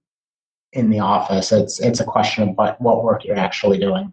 in 0.73 0.91
the 0.91 1.01
office. 1.01 1.53
It's 1.53 1.81
it's 1.81 2.01
a 2.01 2.05
question 2.05 2.49
of 2.49 2.57
what, 2.57 2.81
what 2.81 3.05
work 3.05 3.25
you're 3.25 3.37
actually 3.37 3.79
doing 3.79 4.13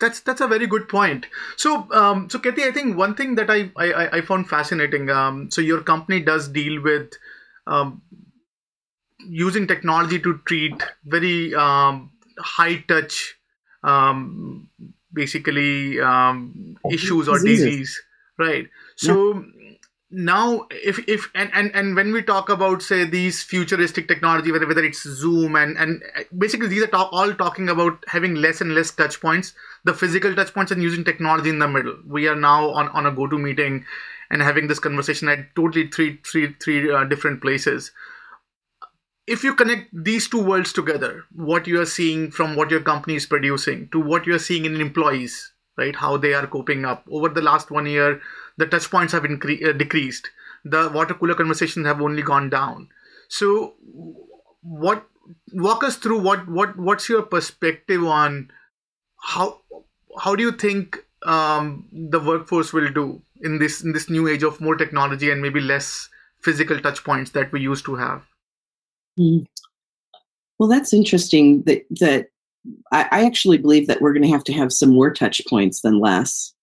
that's 0.00 0.20
that's 0.20 0.40
a 0.40 0.46
very 0.46 0.66
good 0.66 0.88
point. 0.88 1.26
So, 1.56 1.90
um, 1.92 2.28
so 2.30 2.38
Kathy, 2.38 2.64
I 2.64 2.70
think 2.70 2.96
one 2.96 3.14
thing 3.14 3.34
that 3.36 3.50
I 3.50 3.70
I, 3.76 4.18
I 4.18 4.20
found 4.20 4.48
fascinating. 4.48 5.10
Um, 5.10 5.50
so 5.50 5.60
your 5.60 5.82
company 5.82 6.20
does 6.20 6.48
deal 6.48 6.82
with 6.82 7.12
um, 7.66 8.02
using 9.26 9.66
technology 9.66 10.18
to 10.20 10.40
treat 10.46 10.82
very 11.04 11.54
um, 11.54 12.10
high 12.38 12.76
touch, 12.88 13.36
um, 13.82 14.68
basically 15.12 16.00
um, 16.00 16.76
issues 16.90 17.28
or 17.28 17.38
disease, 17.38 18.00
right? 18.38 18.68
So. 18.96 19.44
Now 20.10 20.66
if 20.70 20.98
if 21.06 21.30
and, 21.34 21.50
and 21.52 21.70
and 21.74 21.94
when 21.94 22.12
we 22.14 22.22
talk 22.22 22.48
about 22.48 22.80
say 22.80 23.04
these 23.04 23.42
futuristic 23.42 24.08
technology 24.08 24.50
whether 24.50 24.66
whether 24.66 24.82
it's 24.82 25.02
zoom 25.02 25.54
and 25.54 25.76
and 25.76 26.02
basically 26.38 26.68
these 26.68 26.82
are 26.82 26.86
talk, 26.86 27.10
all 27.12 27.34
talking 27.34 27.68
about 27.68 28.02
having 28.08 28.34
less 28.34 28.62
and 28.62 28.74
less 28.74 28.90
touch 28.90 29.20
points 29.20 29.52
the 29.84 29.92
physical 29.92 30.34
touch 30.34 30.54
points 30.54 30.72
and 30.72 30.82
using 30.82 31.04
technology 31.04 31.50
in 31.50 31.58
the 31.58 31.68
middle. 31.68 31.98
We 32.06 32.26
are 32.26 32.36
now 32.36 32.70
on 32.70 32.88
on 32.88 33.04
a 33.04 33.12
GoToMeeting 33.12 33.84
and 34.30 34.42
having 34.42 34.66
this 34.66 34.78
conversation 34.78 35.28
at 35.28 35.54
totally 35.54 35.88
three 35.88 36.20
three 36.24 36.54
three 36.54 36.90
uh, 36.90 37.04
different 37.04 37.42
places. 37.42 37.92
If 39.26 39.44
you 39.44 39.54
connect 39.54 39.90
these 39.92 40.26
two 40.26 40.42
worlds 40.42 40.72
together 40.72 41.24
what 41.34 41.66
you 41.66 41.82
are 41.82 41.86
seeing 41.86 42.30
from 42.30 42.56
what 42.56 42.70
your 42.70 42.80
company 42.80 43.16
is 43.16 43.26
producing 43.26 43.90
to 43.90 44.00
what 44.00 44.26
you 44.26 44.34
are 44.34 44.38
seeing 44.38 44.64
in 44.64 44.80
employees 44.80 45.52
right 45.76 45.94
how 45.94 46.16
they 46.16 46.32
are 46.32 46.46
coping 46.46 46.86
up. 46.86 47.04
Over 47.10 47.28
the 47.28 47.42
last 47.42 47.70
one 47.70 47.84
year 47.84 48.22
the 48.58 48.66
touch 48.66 48.90
points 48.90 49.12
have 49.12 49.22
incre- 49.22 49.64
uh, 49.64 49.72
decreased. 49.72 50.28
The 50.64 50.90
water 50.92 51.14
cooler 51.14 51.34
conversations 51.34 51.86
have 51.86 52.02
only 52.02 52.22
gone 52.22 52.50
down. 52.50 52.88
So 53.28 53.74
what 54.62 55.06
walk 55.52 55.84
us 55.84 55.96
through 55.96 56.20
what 56.20 56.48
what 56.48 56.76
what's 56.78 57.08
your 57.08 57.22
perspective 57.22 58.04
on 58.04 58.50
how 59.22 59.60
how 60.18 60.34
do 60.34 60.42
you 60.42 60.52
think 60.52 60.98
um, 61.24 61.88
the 61.92 62.20
workforce 62.20 62.72
will 62.72 62.90
do 62.92 63.22
in 63.40 63.58
this 63.58 63.82
in 63.82 63.92
this 63.92 64.10
new 64.10 64.28
age 64.28 64.42
of 64.42 64.60
more 64.60 64.76
technology 64.76 65.30
and 65.30 65.40
maybe 65.40 65.60
less 65.60 66.08
physical 66.42 66.80
touch 66.80 67.04
points 67.04 67.32
that 67.32 67.52
we 67.52 67.60
used 67.60 67.84
to 67.84 67.94
have? 67.96 68.22
Mm. 69.18 69.46
well 70.58 70.68
that's 70.68 70.92
interesting 70.92 71.62
that 71.62 71.84
that 72.00 72.28
I, 72.92 73.08
I 73.10 73.26
actually 73.26 73.58
believe 73.58 73.86
that 73.88 74.00
we're 74.00 74.12
going 74.12 74.22
to 74.22 74.30
have 74.30 74.44
to 74.44 74.52
have 74.52 74.72
some 74.72 74.90
more 74.90 75.12
touch 75.12 75.42
points 75.48 75.80
than 75.80 75.98
less. 75.98 76.54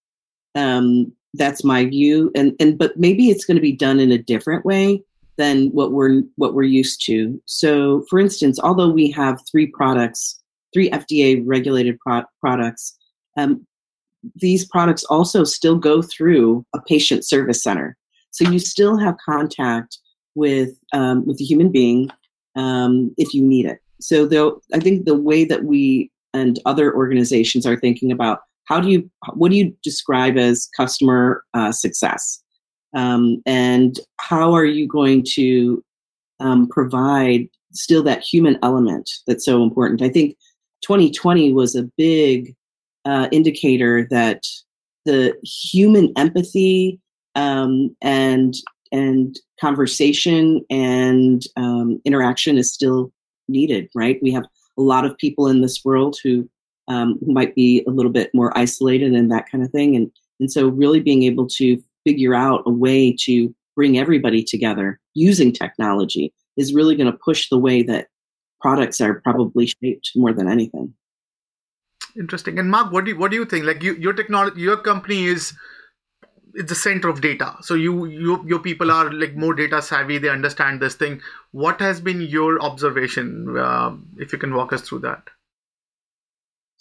Um, 0.54 1.12
that's 1.38 1.64
my 1.64 1.86
view. 1.86 2.32
And 2.36 2.56
and 2.60 2.78
but 2.78 2.98
maybe 2.98 3.30
it's 3.30 3.46
going 3.46 3.56
to 3.56 3.62
be 3.62 3.76
done 3.76 4.00
in 4.00 4.12
a 4.12 4.18
different 4.18 4.66
way 4.66 5.02
than 5.38 5.68
what 5.68 5.92
we're 5.92 6.24
what 6.36 6.54
we're 6.54 6.64
used 6.64 7.06
to. 7.06 7.42
So 7.46 8.06
for 8.10 8.20
instance 8.20 8.60
although 8.60 8.90
we 8.90 9.12
have 9.12 9.42
three 9.50 9.68
products 9.68 10.42
three 10.74 10.90
fda 10.90 11.42
regulated 11.46 11.98
pro- 12.00 12.24
products 12.42 12.98
um, 13.38 13.66
these 14.36 14.66
products 14.66 15.04
also 15.06 15.44
still 15.44 15.76
go 15.76 16.02
through 16.02 16.66
a 16.74 16.82
patient 16.82 17.26
service 17.26 17.62
center. 17.62 17.96
So 18.32 18.50
you 18.50 18.60
still 18.60 18.98
have 18.98 19.16
contact 19.24 20.00
with 20.34 20.72
um, 20.94 21.26
with 21.26 21.40
a 21.40 21.44
human 21.44 21.72
being 21.72 22.10
um, 22.56 23.14
if 23.18 23.34
you 23.34 23.44
need 23.44 23.66
it. 23.66 23.80
So 24.02 24.26
though 24.26 24.62
i 24.74 24.80
think 24.80 25.06
the 25.06 25.18
way 25.18 25.46
that 25.46 25.64
we 25.64 26.12
and 26.36 26.60
other 26.66 26.94
organizations 26.94 27.66
are 27.66 27.78
thinking 27.78 28.12
about 28.12 28.42
how 28.66 28.80
do 28.80 28.90
you 28.90 29.10
what 29.34 29.52
do 29.52 29.58
you 29.58 29.76
describe 29.84 30.38
as 30.38 30.68
customer 30.76 31.44
uh, 31.54 31.72
success? 31.72 32.42
Um, 32.96 33.42
and 33.46 34.00
how 34.20 34.54
are 34.54 34.66
you 34.66 34.88
going 34.88 35.26
to 35.34 35.84
um, 36.40 36.68
provide 36.70 37.48
still 37.74 38.04
that 38.04 38.22
human 38.24 38.58
element 38.64 39.10
that's 39.28 39.46
so 39.46 39.64
important? 39.64 40.02
I 40.02 40.10
think 40.10 40.38
2020 40.84 41.54
was 41.54 41.76
a 41.76 41.90
big 41.98 42.56
uh, 43.06 43.28
indicator 43.32 44.08
that 44.10 44.44
the 45.06 45.36
human 45.44 46.12
empathy 46.18 47.00
um, 47.36 47.96
and 48.02 48.56
and 48.92 49.40
conversation 49.60 50.64
and 50.70 51.44
um, 51.58 52.02
interaction 52.06 52.58
is 52.58 52.72
still 52.72 53.12
needed 53.48 53.90
right? 53.94 54.20
We 54.22 54.32
have 54.32 54.46
a 54.78 54.82
lot 54.82 55.06
of 55.06 55.18
people 55.18 55.48
in 55.48 55.62
this 55.62 55.84
world 55.86 56.18
who 56.24 56.50
um, 56.88 57.18
who 57.26 57.34
might 57.34 57.56
be 57.56 57.84
a 57.88 57.92
little 57.92 58.12
bit 58.12 58.34
more 58.34 58.56
isolated 58.58 59.14
and 59.14 59.32
that 59.32 59.50
kind 59.50 59.64
of 59.64 59.72
thing. 59.72 59.96
And, 59.96 60.12
and 60.40 60.52
so 60.52 60.68
really 60.68 61.00
being 61.00 61.24
able 61.24 61.48
to 61.48 61.82
figure 62.04 62.36
out 62.36 62.64
a 62.66 62.72
way 62.72 63.16
to 63.22 63.54
bring 63.76 63.98
everybody 63.98 64.44
together 64.44 65.00
using 65.14 65.52
technology 65.52 66.34
is 66.58 66.74
really 66.74 66.96
going 66.96 67.12
to 67.12 67.18
push 67.18 67.50
the 67.50 67.58
way 67.58 67.82
that 67.84 68.08
products 68.62 69.02
are 69.02 69.22
probably 69.22 69.68
shaped 69.68 70.12
more 70.16 70.34
than 70.34 70.48
anything. 70.48 70.94
Interesting. 72.18 72.58
And 72.60 72.72
Mark, 72.72 72.94
what 72.94 73.06
do 73.06 73.12
you, 73.12 73.18
what 73.18 73.32
do 73.32 73.38
you 73.38 73.46
think? 73.46 73.66
Like 73.66 73.84
you, 73.84 73.96
your 73.96 74.14
technology, 74.14 74.62
your 74.62 74.78
company 74.78 75.26
is 75.26 75.54
it's 76.54 76.70
the 76.70 76.76
center 76.76 77.10
of 77.10 77.20
data. 77.20 77.54
So 77.62 77.74
you, 77.74 78.06
you 78.06 78.42
your 78.48 78.60
people 78.60 78.90
are 78.90 79.12
like 79.12 79.36
more 79.36 79.54
data 79.54 79.82
savvy. 79.82 80.18
They 80.18 80.30
understand 80.30 80.82
this 80.82 80.96
thing. 80.96 81.22
What 81.52 81.82
has 81.82 82.00
been 82.00 82.22
your 82.22 82.62
observation? 82.62 83.58
Uh, 83.58 83.98
if 84.18 84.32
you 84.32 84.40
can 84.40 84.54
walk 84.54 84.72
us 84.72 84.82
through 84.82 85.00
that. 85.00 85.24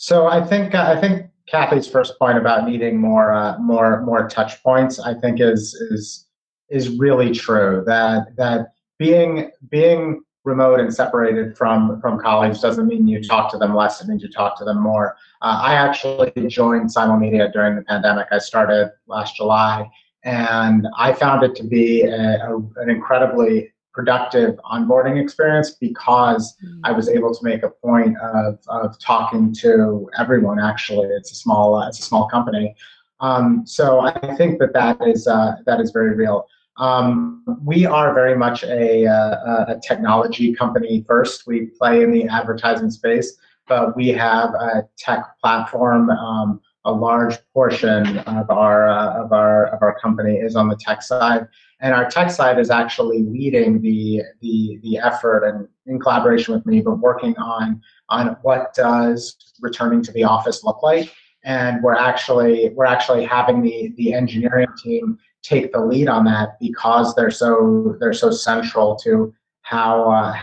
So 0.05 0.27
I 0.27 0.45
think 0.45 0.75
uh, 0.75 0.95
I 0.95 1.01
think 1.01 1.31
Kathy's 1.47 1.89
first 1.89 2.19
point 2.19 2.37
about 2.37 2.69
needing 2.69 2.99
more 2.99 3.33
uh, 3.33 3.57
more 3.59 4.03
more 4.03 4.29
touch 4.29 4.63
points 4.63 5.01
I 5.01 5.15
think 5.15 5.41
is 5.41 5.73
is 5.73 6.27
is 6.69 6.91
really 6.99 7.33
true. 7.33 7.83
That 7.87 8.37
that 8.37 8.75
being 8.99 9.51
being 9.71 10.21
remote 10.45 10.79
and 10.79 10.93
separated 10.93 11.57
from 11.57 12.03
from 12.03 12.21
colleagues 12.21 12.61
doesn't 12.61 12.87
mean 12.87 13.09
you 13.09 13.25
talk 13.25 13.51
to 13.53 13.57
them 13.57 13.75
less. 13.75 14.03
It 14.03 14.09
means 14.09 14.23
you 14.23 14.29
talk 14.29 14.59
to 14.59 14.65
them 14.67 14.79
more. 14.79 15.17
Uh, 15.41 15.59
I 15.63 15.73
actually 15.73 16.33
joined 16.49 16.91
Simulmedia 16.91 17.51
during 17.51 17.75
the 17.75 17.83
pandemic. 17.85 18.27
I 18.31 18.41
started 18.41 18.91
last 19.07 19.37
July, 19.37 19.89
and 20.23 20.87
I 20.99 21.15
found 21.15 21.45
it 21.45 21.55
to 21.55 21.65
be 21.65 22.03
a, 22.03 22.47
a, 22.47 22.57
an 22.77 22.91
incredibly 22.91 23.73
productive 23.95 24.57
onboarding 24.71 25.23
experience 25.23 25.71
because 25.71 26.57
mm. 26.65 26.81
I 26.83 26.93
was 26.93 27.09
able 27.09 27.33
to 27.35 27.45
make 27.45 27.63
a 27.63 27.71
point 27.71 28.19
of, 28.19 28.59
of 28.69 28.99
talking 28.99 29.55
to 29.61 30.11
everyone. 30.19 30.59
Actually, 30.59 31.09
it's 31.09 31.33
a 31.33 31.37
small 31.37 31.77
uh, 31.77 31.89
it's 31.89 32.01
a 32.01 32.03
small 32.03 32.29
company, 32.29 32.75
um, 33.21 33.63
so 33.67 34.01
I 34.01 34.35
think 34.37 34.59
that 34.59 34.73
that 34.75 34.99
is 35.07 35.27
uh, 35.27 35.57
that 35.67 35.81
is 35.81 35.93
very 35.93 36.15
real. 36.15 36.47
Um, 36.77 37.45
we 37.65 37.87
are 37.87 38.13
very 38.13 38.37
much 38.37 38.65
a, 38.65 39.07
uh, 39.07 39.65
a, 39.69 39.81
technology 39.81 40.53
company 40.53 41.05
first. 41.07 41.47
We 41.47 41.67
play 41.67 42.03
in 42.03 42.11
the 42.11 42.27
advertising 42.27 42.91
space, 42.91 43.37
but 43.69 43.95
we 43.95 44.09
have 44.09 44.51
a 44.55 44.89
tech 44.99 45.39
platform. 45.41 46.11
Um, 46.11 46.61
a 46.87 46.93
large 46.93 47.39
portion 47.55 48.19
of 48.19 48.51
our 48.51 48.89
uh, 48.89 49.25
of 49.25 49.33
our 49.33 49.67
of 49.69 49.83
our 49.83 49.99
company 49.99 50.37
is 50.37 50.55
on 50.55 50.69
the 50.69 50.77
tech 50.77 51.03
side, 51.03 51.49
and 51.85 51.93
our 51.93 52.09
tech 52.09 52.31
side 52.31 52.59
is 52.59 52.71
actually 52.71 53.23
leading 53.25 53.83
the 53.83 54.23
the 54.41 54.79
the 54.83 54.97
effort 54.97 55.45
and 55.45 55.69
in 55.85 56.01
collaboration 56.01 56.55
with 56.55 56.65
me, 56.65 56.81
but 56.81 56.95
working 56.95 57.37
on 57.37 57.83
on 58.09 58.39
what 58.41 58.73
does 58.73 59.37
returning 59.61 60.03
to 60.03 60.13
the 60.13 60.25
office 60.25 60.65
look 60.65 60.83
like. 60.83 61.13
And 61.45 61.83
we're 61.83 61.95
actually 61.95 62.71
we're 62.71 62.87
actually 62.87 63.27
having 63.27 63.61
the 63.61 63.93
the 63.99 64.15
engineering 64.15 64.69
team 64.83 65.19
take 65.43 65.73
the 65.73 65.85
lead 65.85 66.09
on 66.09 66.25
that 66.25 66.59
because 66.59 67.15
they're 67.15 67.31
so 67.31 67.97
they're 68.01 68.15
so 68.15 68.31
central 68.31 68.97
to 69.05 69.35
how 69.61 70.11
uh, 70.11 70.41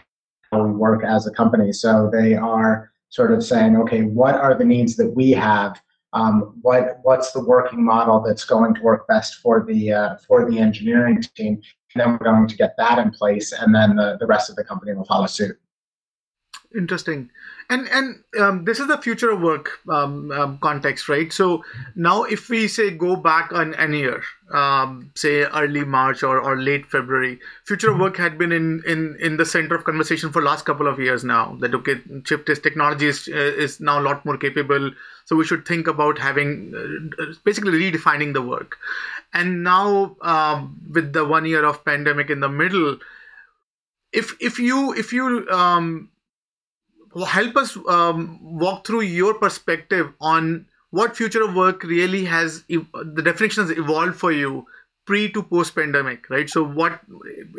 how 0.51 0.63
we 0.63 0.71
work 0.71 1.03
as 1.03 1.25
a 1.25 1.31
company. 1.31 1.73
So 1.73 2.07
they 2.13 2.35
are 2.35 2.91
sort 3.09 3.31
of 3.33 3.43
saying, 3.43 3.77
okay, 3.77 4.03
what 4.03 4.35
are 4.35 4.53
the 4.53 4.63
needs 4.63 4.95
that 4.97 5.09
we 5.15 5.31
have? 5.31 5.81
Um, 6.13 6.57
what 6.61 6.99
what's 7.03 7.31
the 7.31 7.43
working 7.43 7.83
model 7.83 8.19
that's 8.19 8.43
going 8.43 8.75
to 8.75 8.81
work 8.81 9.07
best 9.07 9.35
for 9.35 9.63
the 9.65 9.93
uh, 9.93 10.15
for 10.27 10.49
the 10.49 10.59
engineering 10.59 11.21
team? 11.35 11.61
And 11.93 12.01
then 12.01 12.11
we're 12.11 12.17
going 12.19 12.47
to 12.47 12.55
get 12.55 12.75
that 12.77 12.99
in 12.99 13.11
place, 13.11 13.51
and 13.51 13.73
then 13.73 13.95
the, 13.95 14.17
the 14.19 14.25
rest 14.25 14.49
of 14.49 14.55
the 14.55 14.63
company 14.63 14.93
will 14.93 15.05
follow 15.05 15.27
suit. 15.27 15.57
Interesting, 16.73 17.29
and 17.69 17.85
and 17.89 18.23
um, 18.39 18.63
this 18.63 18.79
is 18.79 18.87
the 18.87 18.97
future 18.97 19.29
of 19.29 19.41
work 19.41 19.79
um, 19.89 20.31
um, 20.31 20.57
context, 20.59 21.09
right? 21.09 21.31
So 21.33 21.65
now, 21.95 22.23
if 22.23 22.49
we 22.49 22.69
say 22.69 22.91
go 22.91 23.17
back 23.17 23.51
on 23.51 23.73
an 23.73 23.93
year, 23.93 24.23
um, 24.53 25.11
say 25.15 25.43
early 25.43 25.83
March 25.83 26.23
or, 26.23 26.39
or 26.39 26.55
late 26.55 26.85
February, 26.85 27.39
future 27.65 27.91
of 27.91 27.99
work 27.99 28.15
had 28.15 28.37
been 28.37 28.53
in, 28.53 28.81
in, 28.87 29.17
in 29.19 29.35
the 29.35 29.45
center 29.45 29.75
of 29.75 29.83
conversation 29.83 30.31
for 30.31 30.41
last 30.41 30.63
couple 30.63 30.87
of 30.87 30.97
years 30.97 31.25
now. 31.25 31.57
That 31.59 31.75
okay, 31.75 31.95
chip 32.23 32.45
test 32.45 32.63
technology 32.63 33.07
is 33.07 33.27
is 33.27 33.81
now 33.81 33.99
a 33.99 34.05
lot 34.07 34.25
more 34.25 34.37
capable, 34.37 34.91
so 35.25 35.35
we 35.35 35.45
should 35.45 35.65
think 35.65 35.87
about 35.87 36.17
having 36.19 36.73
uh, 37.19 37.25
basically 37.43 37.73
redefining 37.73 38.33
the 38.33 38.41
work. 38.41 38.77
And 39.33 39.63
now, 39.63 40.17
um, 40.21 40.79
with 40.91 41.13
the 41.13 41.25
one 41.25 41.45
year 41.45 41.63
of 41.63 41.85
pandemic 41.85 42.29
in 42.29 42.41
the 42.41 42.49
middle, 42.49 42.97
if 44.11 44.35
if 44.39 44.59
you 44.59 44.93
if 44.93 45.13
you 45.13 45.47
um, 45.49 46.09
help 47.27 47.55
us 47.55 47.77
um, 47.87 48.39
walk 48.41 48.85
through 48.85 49.01
your 49.01 49.33
perspective 49.35 50.13
on 50.19 50.65
what 50.89 51.15
future 51.15 51.43
of 51.43 51.55
work 51.55 51.83
really 51.83 52.25
has 52.25 52.63
the 52.67 53.21
definition 53.23 53.67
has 53.67 53.77
evolved 53.77 54.15
for 54.15 54.31
you 54.31 54.65
pre 55.05 55.29
to 55.31 55.41
post 55.41 55.75
pandemic 55.75 56.29
right 56.29 56.49
so 56.49 56.63
what 56.63 56.99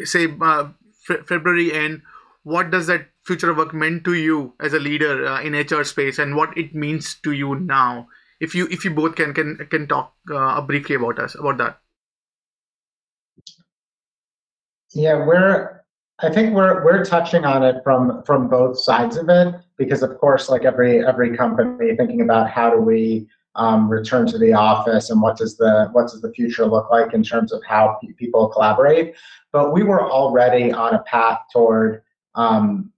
say 0.05 0.29
uh, 0.41 0.69
Fe- 1.03 1.23
february 1.27 1.73
end 1.73 2.03
what 2.43 2.71
does 2.71 2.87
that 2.89 3.09
future 3.25 3.55
work 3.55 3.73
meant 3.73 4.05
to 4.05 4.15
you 4.15 4.55
as 4.61 4.73
a 4.73 4.79
leader 4.79 5.27
uh, 5.27 5.41
in 5.43 5.55
hr 5.55 5.85
space 5.85 6.19
and 6.19 6.37
what 6.37 6.57
it 6.57 6.75
means 6.75 7.17
to 7.23 7.33
you 7.33 7.59
now? 7.59 8.09
If 8.41 8.55
you 8.55 8.67
if 8.71 8.85
you 8.85 8.91
both 8.91 9.15
can 9.15 9.33
can 9.33 9.57
can 9.71 9.87
talk 9.87 10.15
uh, 10.33 10.61
briefly 10.63 10.97
about 10.97 11.19
us 11.19 11.35
about 11.37 11.59
that. 11.59 11.79
Yeah 14.95 15.25
we're 15.25 15.83
I 16.21 16.31
think 16.31 16.55
we're 16.55 16.85
we're 16.85 17.05
touching 17.05 17.45
on 17.45 17.63
it 17.63 17.77
from 17.85 18.23
from 18.25 18.49
both 18.49 18.79
sides 18.79 19.17
of 19.17 19.29
it 19.29 19.55
because 19.77 20.03
of 20.03 20.19
course 20.19 20.49
like 20.49 20.65
every 20.65 21.07
every 21.07 21.37
company 21.37 21.97
thinking 21.97 22.21
about 22.21 22.51
how 22.51 22.71
do 22.71 22.81
we 22.81 23.29
um, 23.55 23.89
return 23.89 24.27
to 24.27 24.39
the 24.39 24.53
office 24.53 25.11
and 25.11 25.21
what 25.21 25.37
does 25.37 25.57
the 25.57 25.89
what 25.93 26.09
does 26.09 26.21
the 26.21 26.33
future 26.33 26.67
look 26.67 26.91
like 26.91 27.13
in 27.13 27.23
terms 27.23 27.53
of 27.53 27.63
how 27.67 27.99
people 28.17 28.49
collaborate. 28.49 29.15
But 29.53 29.73
we 29.73 29.83
were 29.83 30.11
already 30.11 30.73
on 30.73 30.95
a 30.95 31.03
path 31.03 31.41
toward 31.53 32.03
um, 32.35 32.93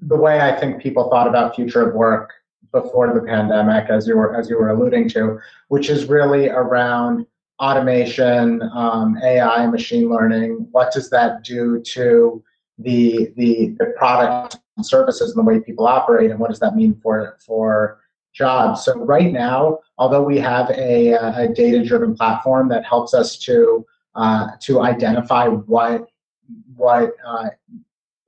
the 0.00 0.16
way 0.16 0.40
I 0.40 0.58
think 0.58 0.82
people 0.82 1.08
thought 1.08 1.28
about 1.28 1.54
future 1.54 1.88
of 1.88 1.94
work 1.94 2.32
before 2.72 3.12
the 3.14 3.20
pandemic 3.20 3.88
as 3.88 4.06
you 4.06 4.16
were 4.16 4.36
as 4.36 4.50
you 4.50 4.58
were 4.58 4.70
alluding 4.70 5.08
to 5.10 5.38
which 5.68 5.88
is 5.88 6.06
really 6.06 6.48
around 6.48 7.26
automation, 7.60 8.62
um, 8.74 9.18
AI, 9.22 9.66
machine 9.66 10.08
learning, 10.08 10.66
what 10.72 10.92
does 10.92 11.10
that 11.10 11.44
do 11.44 11.80
to 11.82 12.42
the, 12.78 13.32
the, 13.36 13.74
the 13.78 13.94
products 13.96 14.56
and 14.76 14.84
services 14.84 15.30
and 15.30 15.38
the 15.38 15.48
way 15.48 15.60
people 15.60 15.86
operate, 15.86 16.30
and 16.30 16.40
what 16.40 16.50
does 16.50 16.58
that 16.60 16.74
mean 16.74 16.98
for, 17.00 17.38
for 17.44 18.00
jobs? 18.32 18.84
So 18.84 18.98
right 18.98 19.32
now, 19.32 19.78
although 19.98 20.22
we 20.22 20.38
have 20.38 20.70
a, 20.70 21.12
a 21.12 21.48
data-driven 21.54 22.16
platform 22.16 22.68
that 22.70 22.84
helps 22.84 23.14
us 23.14 23.38
to 23.38 23.86
uh, 24.16 24.46
to 24.60 24.80
identify 24.80 25.48
what 25.48 26.06
what 26.76 27.14
uh, 27.26 27.48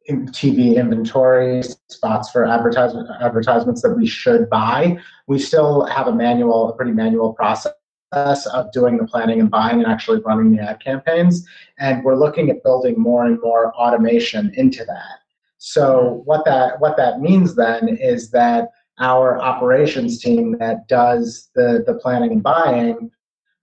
TV 0.08 0.76
inventory 0.76 1.62
spots 1.88 2.30
for 2.30 2.44
advertisement 2.44 3.08
advertisements 3.20 3.82
that 3.82 3.94
we 3.94 4.06
should 4.06 4.48
buy. 4.48 4.98
We 5.26 5.38
still 5.38 5.84
have 5.86 6.06
a 6.06 6.14
manual, 6.14 6.70
a 6.70 6.76
pretty 6.76 6.92
manual 6.92 7.32
process 7.32 7.74
of 8.12 8.72
doing 8.72 8.96
the 8.96 9.06
planning 9.06 9.40
and 9.40 9.50
buying 9.50 9.78
and 9.82 9.86
actually 9.86 10.20
running 10.20 10.54
the 10.54 10.62
ad 10.62 10.80
campaigns. 10.80 11.46
And 11.78 12.04
we're 12.04 12.16
looking 12.16 12.50
at 12.50 12.62
building 12.62 12.94
more 12.98 13.26
and 13.26 13.40
more 13.40 13.74
automation 13.74 14.52
into 14.54 14.84
that. 14.84 15.20
So 15.58 16.22
what 16.24 16.44
that 16.44 16.80
what 16.80 16.96
that 16.96 17.20
means 17.20 17.56
then 17.56 17.88
is 17.88 18.30
that 18.30 18.70
our 18.98 19.38
operations 19.40 20.20
team 20.20 20.56
that 20.58 20.88
does 20.88 21.50
the, 21.54 21.82
the 21.86 21.94
planning 21.94 22.32
and 22.32 22.42
buying 22.42 23.10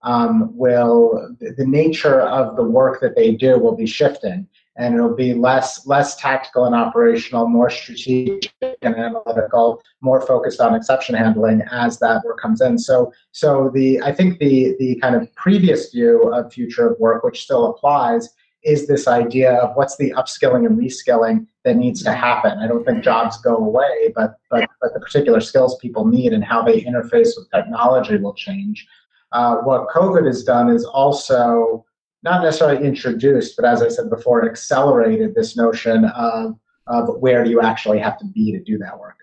um, 0.02 0.54
will 0.56 1.34
the 1.40 1.66
nature 1.66 2.20
of 2.20 2.56
the 2.56 2.62
work 2.62 3.00
that 3.00 3.16
they 3.16 3.32
do 3.32 3.58
will 3.58 3.74
be 3.74 3.86
shifting 3.86 4.46
and 4.76 4.94
it'll 4.94 5.14
be 5.14 5.34
less 5.34 5.86
less 5.86 6.16
tactical 6.16 6.64
and 6.64 6.74
operational, 6.74 7.48
more 7.48 7.70
strategic 7.70 8.52
and 8.82 8.96
analytical, 8.96 9.82
more 10.00 10.20
focused 10.20 10.60
on 10.60 10.74
exception 10.74 11.14
handling 11.14 11.62
as 11.70 11.98
that 12.00 12.22
work 12.24 12.40
comes 12.40 12.60
in. 12.60 12.78
So 12.78 13.12
so 13.32 13.70
the 13.72 14.00
I 14.02 14.12
think 14.12 14.38
the 14.38 14.74
the 14.78 14.96
kind 14.96 15.14
of 15.14 15.32
previous 15.34 15.90
view 15.92 16.32
of 16.32 16.52
future 16.52 16.90
of 16.90 16.98
work, 16.98 17.22
which 17.22 17.42
still 17.42 17.70
applies, 17.70 18.28
is 18.64 18.86
this 18.86 19.06
idea 19.06 19.54
of 19.54 19.76
what's 19.76 19.96
the 19.96 20.12
upskilling 20.12 20.66
and 20.66 20.78
reskilling 20.78 21.46
that 21.64 21.76
needs 21.76 22.02
to 22.02 22.12
happen. 22.12 22.58
I 22.58 22.66
don't 22.66 22.84
think 22.84 23.04
jobs 23.04 23.40
go 23.40 23.56
away, 23.56 24.12
but 24.14 24.38
but 24.50 24.68
but 24.80 24.92
the 24.92 25.00
particular 25.00 25.40
skills 25.40 25.78
people 25.78 26.06
need 26.06 26.32
and 26.32 26.44
how 26.44 26.62
they 26.62 26.80
interface 26.80 27.30
with 27.36 27.50
technology 27.54 28.16
will 28.16 28.34
change. 28.34 28.86
Uh, 29.32 29.56
what 29.56 29.88
COVID 29.88 30.26
has 30.26 30.44
done 30.44 30.68
is 30.68 30.84
also 30.84 31.84
not 32.24 32.42
necessarily 32.42 32.84
introduced, 32.84 33.54
but 33.56 33.64
as 33.66 33.82
I 33.82 33.88
said 33.88 34.08
before, 34.08 34.48
accelerated 34.48 35.34
this 35.34 35.56
notion 35.56 36.06
of, 36.06 36.58
of 36.86 37.20
where 37.20 37.44
do 37.44 37.50
you 37.50 37.60
actually 37.60 37.98
have 37.98 38.18
to 38.18 38.24
be 38.24 38.50
to 38.52 38.60
do 38.60 38.78
that 38.78 38.98
work. 38.98 39.18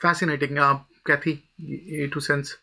Fascinating. 0.00 0.58
Uh, 0.58 0.80
Kathy, 1.06 1.44
your 1.56 2.08
two 2.08 2.20
cents. 2.20 2.56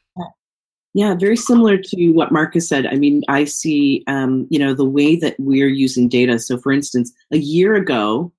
Yeah, 0.95 1.15
very 1.15 1.37
similar 1.37 1.77
to 1.77 2.11
what 2.11 2.31
Marcus 2.31 2.69
said. 2.69 2.85
I 2.85 2.95
mean, 2.95 3.23
I 3.27 3.45
see, 3.45 4.03
um, 4.05 4.45
you 4.51 4.59
know, 4.59 4.75
the 4.75 4.85
way 4.85 5.15
that 5.15 5.35
we're 5.39 5.67
using 5.67 6.07
data. 6.07 6.37
So, 6.37 6.59
for 6.59 6.71
instance, 6.71 7.11
a 7.31 7.37
year 7.37 7.73
ago, 7.73 8.31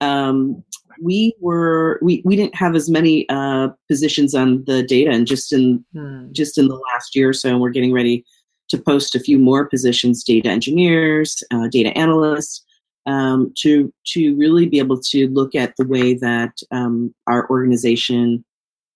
um, 0.00 0.64
we 1.02 1.34
were 1.38 1.98
we, 2.00 2.22
we 2.24 2.34
didn't 2.34 2.54
have 2.54 2.74
as 2.74 2.88
many 2.88 3.28
uh, 3.28 3.68
positions 3.88 4.34
on 4.34 4.64
the 4.64 4.82
data, 4.82 5.10
and 5.10 5.26
just 5.26 5.52
in 5.52 5.84
hmm. 5.92 6.32
just 6.32 6.56
in 6.56 6.68
the 6.68 6.80
last 6.94 7.14
year 7.14 7.28
or 7.28 7.34
so, 7.34 7.50
and 7.50 7.60
we're 7.60 7.70
getting 7.70 7.92
ready 7.92 8.24
to 8.72 8.78
post 8.78 9.14
a 9.14 9.20
few 9.20 9.38
more 9.38 9.66
positions, 9.66 10.24
data 10.24 10.48
engineers, 10.48 11.44
uh, 11.50 11.68
data 11.68 11.96
analysts, 11.96 12.64
um, 13.06 13.52
to 13.58 13.92
to 14.06 14.34
really 14.36 14.66
be 14.66 14.78
able 14.78 14.98
to 14.98 15.28
look 15.28 15.54
at 15.54 15.74
the 15.76 15.86
way 15.86 16.14
that 16.14 16.54
um, 16.70 17.14
our 17.26 17.48
organization 17.50 18.44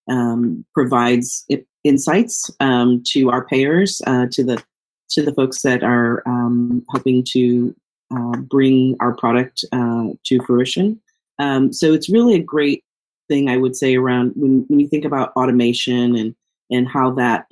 um, 0.08 0.64
provides 0.74 1.46
insights 1.84 2.50
um, 2.60 3.02
to 3.06 3.30
our 3.30 3.44
payers, 3.44 4.00
uh, 4.06 4.26
to 4.32 4.42
the 4.42 4.62
to 5.10 5.22
the 5.22 5.34
folks 5.34 5.62
that 5.62 5.82
are 5.82 6.22
um, 6.26 6.84
helping 6.90 7.22
to 7.32 7.74
uh, 8.14 8.36
bring 8.38 8.96
our 9.00 9.14
product 9.14 9.64
uh, 9.72 10.06
to 10.24 10.40
fruition. 10.46 11.00
Um, 11.38 11.72
so 11.72 11.92
it's 11.92 12.08
really 12.08 12.34
a 12.34 12.42
great 12.42 12.82
thing, 13.28 13.50
I 13.50 13.58
would 13.58 13.76
say, 13.76 13.96
around 13.96 14.32
when, 14.36 14.64
when 14.68 14.80
you 14.80 14.88
think 14.88 15.04
about 15.04 15.32
automation 15.36 16.16
and 16.16 16.34
and 16.70 16.88
how 16.88 17.10
that 17.12 17.46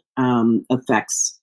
affects 0.70 1.40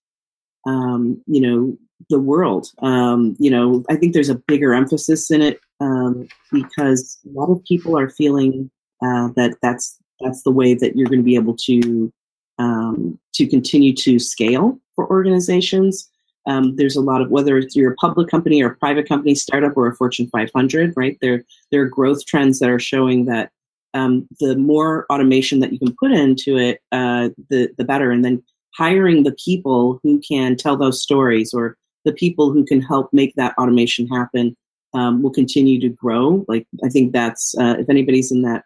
um, 0.65 1.21
you 1.28 1.41
know, 1.41 1.78
the 2.10 2.19
world. 2.19 2.71
Um, 2.80 3.36
you 3.39 3.52
know, 3.52 3.84
I 3.89 3.95
think 3.95 4.13
there's 4.13 4.30
a 4.30 4.36
bigger 4.36 4.74
emphasis 4.74 5.32
in 5.32 5.41
it 5.41 5.60
um, 5.80 6.28
because 6.52 7.19
a 7.26 7.38
lot 7.38 7.52
of 7.52 7.63
people 7.65 7.97
are 7.97 8.10
feeling 8.10 8.69
uh, 9.02 9.30
that 9.36 9.56
that's 9.62 9.97
that's 10.19 10.43
the 10.43 10.52
way 10.52 10.74
that 10.76 10.95
you're 10.95 11.08
going 11.08 11.19
to 11.19 11.24
be 11.24 11.36
able 11.36 11.56
to 11.58 12.12
um, 12.60 13.19
to 13.34 13.47
continue 13.47 13.93
to 13.95 14.19
scale 14.19 14.80
for 14.95 15.10
organizations. 15.10 16.08
Um, 16.47 16.76
there's 16.76 16.95
a 16.95 17.02
lot 17.02 17.21
of 17.21 17.30
whether 17.30 17.58
it's 17.58 17.76
you're 17.76 17.91
a 17.91 17.95
public 17.95 18.30
company 18.30 18.63
or 18.63 18.71
a 18.71 18.76
private 18.76 19.08
company, 19.08 19.36
startup 19.36 19.78
or 19.78 19.88
a 19.88 19.95
Fortune 19.95 20.28
500, 20.28 20.93
right? 20.95 21.17
There 21.21 21.43
there 21.71 21.82
are 21.82 21.89
growth 21.89 22.26
trends 22.26 22.60
that 22.60 22.69
are 22.69 22.80
showing 22.80 23.26
that 23.26 23.52
um, 23.93 24.28
the 24.39 24.56
more 24.56 25.06
automation 25.12 25.60
that 25.60 25.74
you 25.74 25.80
can 25.80 25.95
put 26.00 26.12
into 26.12 26.58
it, 26.58 26.80
uh, 26.91 27.30
the 27.50 27.69
the 27.78 27.84
better. 27.84 28.12
And 28.12 28.24
then 28.24 28.43
hiring 28.75 29.23
the 29.23 29.36
people 29.43 29.99
who 30.03 30.19
can 30.19 30.55
tell 30.55 30.77
those 30.77 31.01
stories 31.01 31.53
or 31.53 31.77
the 32.05 32.13
people 32.13 32.51
who 32.51 32.65
can 32.65 32.81
help 32.81 33.12
make 33.13 33.34
that 33.36 33.53
automation 33.57 34.07
happen 34.07 34.55
um, 34.93 35.21
will 35.21 35.31
continue 35.31 35.79
to 35.79 35.89
grow. 35.89 36.45
Like 36.47 36.67
I 36.84 36.89
think 36.89 37.13
that's 37.13 37.55
uh, 37.57 37.75
if 37.79 37.89
anybody's 37.89 38.31
in 38.31 38.41
that 38.43 38.65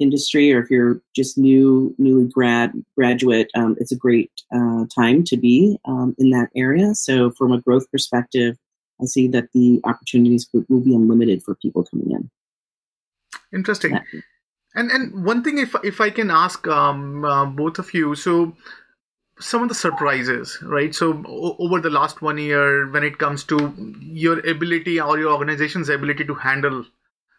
industry 0.00 0.52
or 0.52 0.60
if 0.60 0.70
you're 0.70 1.00
just 1.14 1.38
new 1.38 1.94
newly 1.98 2.28
grad 2.28 2.72
graduate, 2.96 3.50
um, 3.54 3.76
it's 3.78 3.92
a 3.92 3.96
great 3.96 4.30
uh, 4.54 4.84
time 4.94 5.22
to 5.24 5.36
be 5.36 5.78
um, 5.84 6.14
in 6.18 6.30
that 6.30 6.48
area. 6.56 6.94
So 6.94 7.30
from 7.32 7.52
a 7.52 7.60
growth 7.60 7.90
perspective, 7.90 8.56
I 9.00 9.06
see 9.06 9.28
that 9.28 9.48
the 9.52 9.80
opportunities 9.84 10.48
will, 10.52 10.80
be 10.80 10.94
unlimited 10.94 11.42
for 11.42 11.54
people 11.56 11.84
coming 11.84 12.10
in. 12.10 12.30
Interesting. 13.52 13.98
And 14.74 14.90
and 14.90 15.24
one 15.24 15.44
thing, 15.44 15.58
if 15.58 15.74
if 15.84 16.00
I 16.00 16.10
can 16.10 16.30
ask 16.30 16.66
um, 16.66 17.24
uh, 17.24 17.46
both 17.46 17.78
of 17.78 17.92
you, 17.92 18.14
so 18.14 18.56
some 19.38 19.62
of 19.62 19.68
the 19.68 19.74
surprises, 19.74 20.58
right? 20.62 20.94
So 20.94 21.22
o- 21.26 21.56
over 21.58 21.80
the 21.80 21.90
last 21.90 22.22
one 22.22 22.38
year, 22.38 22.90
when 22.90 23.04
it 23.04 23.18
comes 23.18 23.44
to 23.44 23.74
your 24.00 24.38
ability 24.46 25.00
or 25.00 25.18
your 25.18 25.32
organization's 25.32 25.88
ability 25.88 26.24
to 26.24 26.34
handle 26.34 26.84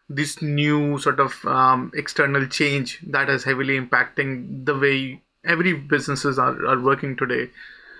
this 0.08 0.42
new 0.42 0.98
sort 0.98 1.18
of 1.18 1.44
um, 1.46 1.90
external 1.94 2.46
change 2.46 3.00
that 3.06 3.30
is 3.30 3.44
heavily 3.44 3.80
impacting 3.80 4.66
the 4.66 4.78
way 4.78 5.22
every 5.44 5.72
businesses 5.72 6.38
are, 6.38 6.66
are 6.66 6.80
working 6.80 7.16
today. 7.16 7.50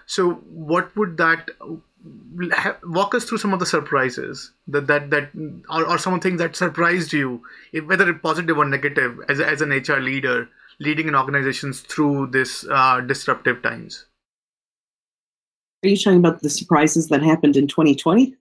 So, 0.07 0.33
what 0.33 0.95
would 0.97 1.17
that 1.17 1.51
walk 2.85 3.15
us 3.15 3.25
through 3.25 3.39
some 3.39 3.55
of 3.55 3.61
the 3.61 3.67
surprises 3.67 4.53
that 4.69 4.87
that 4.89 5.11
that 5.11 5.31
or, 5.71 5.87
or 5.89 5.99
some 5.99 6.21
things 6.21 6.39
that 6.41 6.57
surprised 6.57 7.13
you, 7.13 7.43
whether 7.87 8.13
positive 8.13 8.59
or 8.59 8.67
negative, 8.67 9.19
as 9.29 9.41
as 9.41 9.63
an 9.63 9.71
HR 9.71 10.01
leader 10.01 10.49
leading 10.81 11.09
in 11.09 11.15
organizations 11.15 11.81
through 11.81 12.29
this 12.29 12.67
uh, 12.71 13.01
disruptive 13.01 13.63
times? 13.63 14.07
Are 15.85 15.89
you 15.89 15.97
talking 15.97 16.19
about 16.19 16.41
the 16.41 16.51
surprises 16.51 17.09
that 17.09 17.23
happened 17.23 17.57
in 17.57 17.67
2020? 17.67 18.35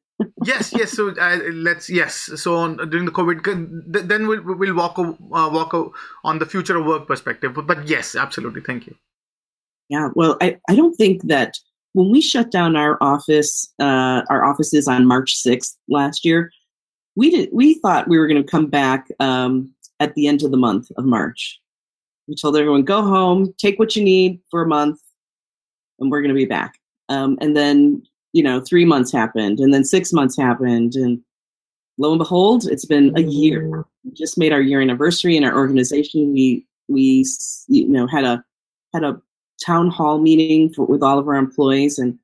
yes, 0.46 0.74
yes. 0.76 0.92
So 0.92 1.10
uh, 1.10 1.40
let's 1.52 1.90
yes. 1.90 2.30
So 2.36 2.56
on, 2.56 2.78
during 2.90 3.06
the 3.06 3.12
COVID, 3.12 4.08
then 4.08 4.28
we'll 4.28 4.44
we'll 4.44 4.76
walk 4.76 4.98
uh, 5.00 5.14
walk 5.30 5.74
on 6.24 6.40
the 6.40 6.46
future 6.46 6.78
of 6.78 6.86
work 6.86 7.08
perspective. 7.08 7.54
But, 7.54 7.68
but 7.68 7.88
yes, 7.88 8.16
absolutely. 8.16 8.62
Thank 8.62 8.88
you. 8.88 8.96
Yeah. 9.90 10.10
Well, 10.16 10.38
I 10.42 10.58
I 10.70 10.76
don't 10.76 10.96
think 10.96 11.24
that 11.24 11.58
when 11.94 12.10
we 12.10 12.22
shut 12.22 12.52
down 12.52 12.76
our 12.76 12.98
office, 13.02 13.72
uh, 13.80 14.22
our 14.30 14.44
offices 14.44 14.88
on 14.88 15.06
March 15.06 15.36
6th 15.36 15.76
last 15.88 16.26
year, 16.26 16.52
we 17.16 17.30
did 17.30 17.50
we 17.52 17.76
thought 17.76 18.08
we 18.08 18.18
were 18.18 18.28
going 18.28 18.42
to 18.42 18.50
come 18.50 18.68
back 18.68 19.08
um, 19.20 19.72
at 20.00 20.14
the 20.16 20.28
end 20.28 20.44
of 20.44 20.52
the 20.52 20.58
month 20.58 20.90
of 20.98 21.06
March. 21.06 21.60
We 22.28 22.36
told 22.36 22.56
everyone 22.56 22.84
go 22.84 23.02
home, 23.02 23.54
take 23.58 23.80
what 23.80 23.96
you 23.96 24.04
need 24.04 24.40
for 24.50 24.62
a 24.62 24.68
month, 24.68 25.00
and 26.00 26.10
we're 26.10 26.22
going 26.22 26.30
to 26.30 26.36
be 26.36 26.46
back. 26.46 26.80
Um, 27.10 27.38
and 27.42 27.56
then 27.56 28.04
you 28.34 28.42
know, 28.42 28.60
three 28.60 28.84
months 28.84 29.12
happened, 29.12 29.60
and 29.60 29.74
then 29.74 29.84
six 29.84 30.12
months 30.12 30.36
happened, 30.36 30.96
and 30.96 31.22
lo 32.00 32.12
and 32.12 32.20
behold, 32.20 32.66
it's 32.66 32.86
been 32.86 33.16
a 33.16 33.22
year. 33.22 33.86
We 34.04 34.12
just 34.12 34.38
made 34.38 34.52
our 34.52 34.62
year 34.62 34.82
anniversary 34.82 35.38
in 35.38 35.44
our 35.44 35.56
organization. 35.56 36.34
We 36.34 36.66
we 36.88 37.26
you 37.68 37.88
know 37.88 38.08
had 38.08 38.26
a 38.26 38.44
had 38.94 39.04
a 39.04 39.22
town 39.64 39.90
hall 39.90 40.20
meeting 40.20 40.74
for, 40.74 40.86
with 40.86 41.04
all 41.04 41.20
of 41.20 41.28
our 41.28 41.36
employees, 41.36 42.00
and 42.00 42.18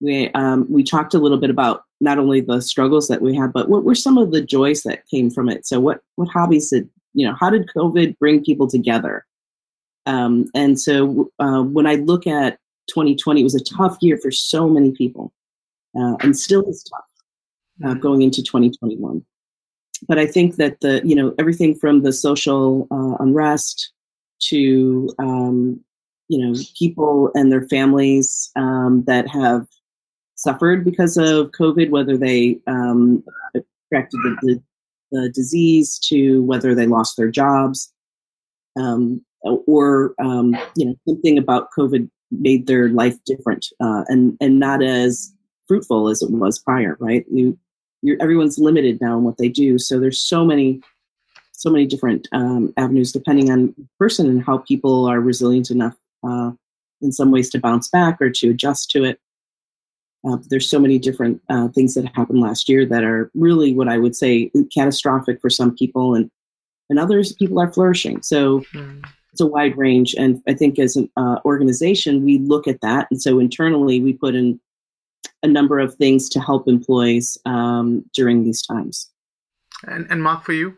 we 0.00 0.30
um, 0.32 0.66
we 0.70 0.84
talked 0.84 1.14
a 1.14 1.18
little 1.18 1.38
bit 1.38 1.50
about 1.50 1.84
not 2.02 2.18
only 2.18 2.40
the 2.40 2.60
struggles 2.60 3.08
that 3.08 3.22
we 3.22 3.34
had, 3.34 3.52
but 3.52 3.68
what 3.70 3.84
were 3.84 3.94
some 3.94 4.18
of 4.18 4.32
the 4.32 4.42
joys 4.42 4.82
that 4.82 5.06
came 5.08 5.30
from 5.30 5.48
it. 5.48 5.66
So 5.66 5.80
what 5.80 6.00
what 6.16 6.28
hobbies 6.28 6.70
did 6.70 6.88
you 7.14 7.26
know? 7.26 7.34
How 7.38 7.50
did 7.50 7.68
COVID 7.76 8.18
bring 8.18 8.44
people 8.44 8.68
together? 8.68 9.26
Um, 10.06 10.46
and 10.54 10.80
so 10.80 11.30
uh, 11.38 11.62
when 11.62 11.86
I 11.86 11.96
look 11.96 12.26
at 12.26 12.58
2020 12.88 13.40
it 13.40 13.44
was 13.44 13.54
a 13.54 13.62
tough 13.62 13.96
year 14.00 14.16
for 14.16 14.30
so 14.30 14.68
many 14.68 14.92
people, 14.92 15.32
uh, 15.98 16.16
and 16.20 16.36
still 16.36 16.68
is 16.68 16.82
tough 16.82 17.04
uh, 17.84 17.88
mm-hmm. 17.90 18.00
going 18.00 18.22
into 18.22 18.42
2021. 18.42 19.24
But 20.08 20.18
I 20.18 20.26
think 20.26 20.56
that 20.56 20.80
the 20.80 21.02
you 21.04 21.14
know 21.14 21.34
everything 21.38 21.74
from 21.74 22.02
the 22.02 22.12
social 22.12 22.88
uh, 22.90 23.22
unrest 23.22 23.92
to 24.48 25.10
um, 25.18 25.80
you 26.28 26.38
know 26.38 26.58
people 26.78 27.30
and 27.34 27.52
their 27.52 27.66
families 27.68 28.50
um, 28.56 29.04
that 29.06 29.28
have 29.28 29.66
suffered 30.36 30.84
because 30.84 31.18
of 31.18 31.50
COVID, 31.50 31.90
whether 31.90 32.16
they 32.16 32.58
um, 32.66 33.22
contracted 33.52 34.20
the, 34.22 34.36
the, 34.42 34.62
the, 35.12 35.28
disease, 35.30 35.98
to 35.98 36.42
whether 36.42 36.74
they 36.74 36.86
lost 36.86 37.16
their 37.16 37.30
jobs, 37.30 37.92
um, 38.78 39.24
or 39.42 40.14
um, 40.18 40.56
you 40.76 40.86
know 40.86 40.94
something 41.08 41.38
about 41.38 41.68
COVID 41.76 42.08
made 42.30 42.66
their 42.66 42.88
life 42.88 43.16
different 43.24 43.66
uh, 43.80 44.04
and 44.08 44.36
and 44.40 44.58
not 44.58 44.82
as 44.82 45.32
fruitful 45.68 46.08
as 46.08 46.22
it 46.22 46.30
was 46.30 46.58
prior. 46.58 46.96
Right? 47.00 47.24
You, 47.30 47.58
everyone's 48.20 48.58
limited 48.58 49.00
now 49.00 49.18
in 49.18 49.24
what 49.24 49.36
they 49.38 49.48
do. 49.48 49.78
So 49.78 50.00
there's 50.00 50.20
so 50.20 50.44
many 50.44 50.80
so 51.52 51.70
many 51.70 51.84
different 51.84 52.26
um, 52.32 52.72
avenues 52.78 53.12
depending 53.12 53.50
on 53.50 53.74
person 53.98 54.26
and 54.26 54.42
how 54.42 54.58
people 54.58 55.04
are 55.04 55.20
resilient 55.20 55.70
enough 55.70 55.94
uh, 56.26 56.52
in 57.02 57.12
some 57.12 57.30
ways 57.30 57.50
to 57.50 57.60
bounce 57.60 57.88
back 57.88 58.16
or 58.20 58.30
to 58.30 58.50
adjust 58.50 58.90
to 58.90 59.04
it. 59.04 59.20
Uh, 60.28 60.36
there's 60.48 60.68
so 60.68 60.78
many 60.78 60.98
different 60.98 61.40
uh, 61.48 61.68
things 61.68 61.94
that 61.94 62.04
happened 62.14 62.40
last 62.40 62.68
year 62.68 62.84
that 62.84 63.04
are 63.04 63.30
really 63.34 63.72
what 63.72 63.88
I 63.88 63.98
would 63.98 64.14
say 64.14 64.50
catastrophic 64.74 65.40
for 65.40 65.50
some 65.50 65.74
people, 65.74 66.14
and 66.14 66.30
and 66.88 66.98
others 66.98 67.32
people 67.34 67.58
are 67.60 67.72
flourishing. 67.72 68.22
So 68.22 68.60
mm 68.74 69.02
it's 69.32 69.40
a 69.40 69.46
wide 69.46 69.76
range. 69.76 70.14
And 70.14 70.42
I 70.48 70.54
think 70.54 70.78
as 70.78 70.96
an 70.96 71.10
uh, 71.16 71.36
organization, 71.44 72.24
we 72.24 72.38
look 72.38 72.66
at 72.66 72.80
that. 72.80 73.06
And 73.10 73.20
so 73.20 73.38
internally, 73.38 74.00
we 74.00 74.12
put 74.12 74.34
in 74.34 74.60
a 75.42 75.46
number 75.46 75.78
of 75.78 75.94
things 75.94 76.28
to 76.30 76.40
help 76.40 76.68
employees 76.68 77.38
um, 77.46 78.04
during 78.14 78.44
these 78.44 78.62
times. 78.62 79.08
And, 79.86 80.06
and 80.10 80.22
Mark, 80.22 80.44
for 80.44 80.52
you? 80.52 80.76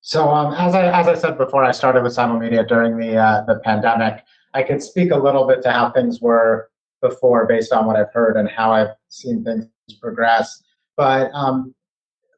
So 0.00 0.28
um, 0.28 0.52
as 0.54 0.74
I 0.74 1.00
as 1.00 1.08
I 1.08 1.14
said 1.14 1.38
before, 1.38 1.64
I 1.64 1.72
started 1.72 2.02
with 2.02 2.14
Simulmedia 2.14 2.68
during 2.68 2.98
the 2.98 3.16
uh, 3.16 3.44
the 3.46 3.58
pandemic. 3.60 4.22
I 4.54 4.62
could 4.62 4.82
speak 4.82 5.10
a 5.10 5.16
little 5.16 5.46
bit 5.46 5.62
to 5.62 5.72
how 5.72 5.90
things 5.90 6.20
were 6.20 6.70
before, 7.02 7.46
based 7.46 7.72
on 7.72 7.86
what 7.86 7.96
I've 7.96 8.12
heard 8.12 8.36
and 8.36 8.48
how 8.48 8.72
I've 8.72 8.94
seen 9.08 9.44
things 9.44 9.66
progress. 10.00 10.62
But 10.96 11.30
um, 11.34 11.74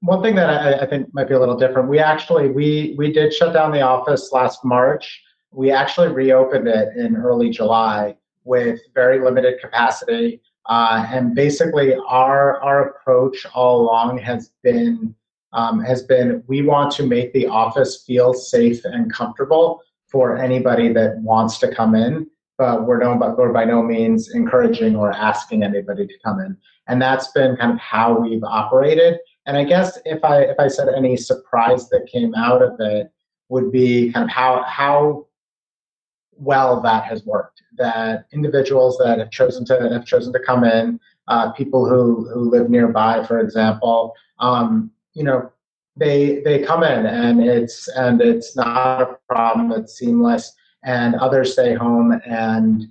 one 0.01 0.23
thing 0.23 0.35
that 0.35 0.51
I, 0.51 0.85
I, 0.85 0.87
think 0.87 1.13
might 1.15 1.29
be 1.29 1.35
a 1.35 1.39
little 1.39 1.57
different. 1.57 1.89
We 1.89 1.99
actually 1.99 2.49
we 2.49 2.95
we 2.99 3.13
did 3.13 3.33
shut 3.33 3.53
down 3.53 3.71
the 3.71 3.83
office 3.83 4.33
last 4.33 4.65
March. 4.65 5.23
We 5.53 5.71
actually 5.71 6.09
reopened 6.09 6.69
it 6.69 6.97
in 6.97 7.17
early 7.17 7.51
July 7.51 8.17
with 8.45 8.81
very 8.95 9.23
limited 9.23 9.61
capacity. 9.61 10.41
Uh, 10.67 11.07
and 11.11 11.35
basically, 11.35 11.95
our 12.09 12.61
our 12.61 12.89
approach 12.89 13.47
all 13.55 13.83
along 13.83 14.19
has 14.19 14.53
been 14.63 15.15
um, 15.53 15.81
has 15.81 16.03
been 16.03 16.43
we 16.47 16.63
want 16.63 16.93
to 16.93 17.07
make 17.07 17.33
the 17.33 17.47
office 17.47 18.05
feel 18.05 18.35
safe 18.35 18.85
and 18.85 19.13
comfortable 19.13 19.81
for 20.17 20.39
anybody 20.39 20.91
that 20.91 21.19
wants 21.19 21.59
to 21.59 21.75
come 21.75 21.95
in. 21.95 22.27
But 22.57 22.87
we're 22.87 23.01
no, 23.01 23.35
we're 23.37 23.53
by 23.53 23.67
no 23.67 23.83
means 23.83 24.31
encouraging 24.35 24.97
or 24.97 25.13
asking 25.13 25.63
anybody 25.63 26.07
to 26.07 26.15
come 26.25 26.41
in. 26.41 26.57
And 26.89 27.03
that's 27.03 27.29
been 27.33 27.55
kind 27.59 27.73
of 27.73 27.79
how 27.79 28.19
we've 28.19 28.43
operated. 28.43 29.19
And 29.45 29.59
I 29.59 29.65
guess 29.65 29.99
if 30.07 30.25
I 30.25 30.39
if 30.53 30.59
I 30.59 30.69
said 30.69 30.89
any 30.89 31.19
surprise 31.19 31.91
that 31.91 32.07
came 32.11 32.35
out 32.35 32.63
of 32.63 32.81
it 32.81 33.13
would 33.51 33.71
be 33.71 34.11
kind 34.11 34.25
of 34.25 34.31
how 34.31 34.63
how 34.63 35.27
well 36.33 36.81
that 36.81 37.05
has 37.05 37.27
worked. 37.27 37.61
That 37.77 38.25
individuals 38.33 38.97
that 39.05 39.19
have 39.19 39.31
chosen 39.31 39.67
to 39.67 39.91
have 39.93 40.07
chosen 40.07 40.33
to 40.33 40.41
come 40.41 40.65
in, 40.65 40.99
uh, 41.29 41.53
people 41.53 41.87
who 41.87 42.27
who 42.33 42.49
live 42.49 42.71
nearby, 42.71 43.23
for 43.27 43.41
example, 43.41 44.15
um, 44.39 44.91
you 45.13 45.25
know, 45.25 45.53
they 45.97 46.41
they 46.41 46.63
come 46.63 46.83
in 46.83 47.07
and 47.07 47.43
it's 47.43 47.89
and 47.89 48.21
it's 48.21 48.57
not 48.57 49.03
a 49.03 49.19
problem. 49.29 49.73
It's 49.73 49.99
seamless, 49.99 50.53
and 50.85 51.15
others 51.17 51.53
stay 51.53 51.75
home 51.75 52.21
and 52.27 52.83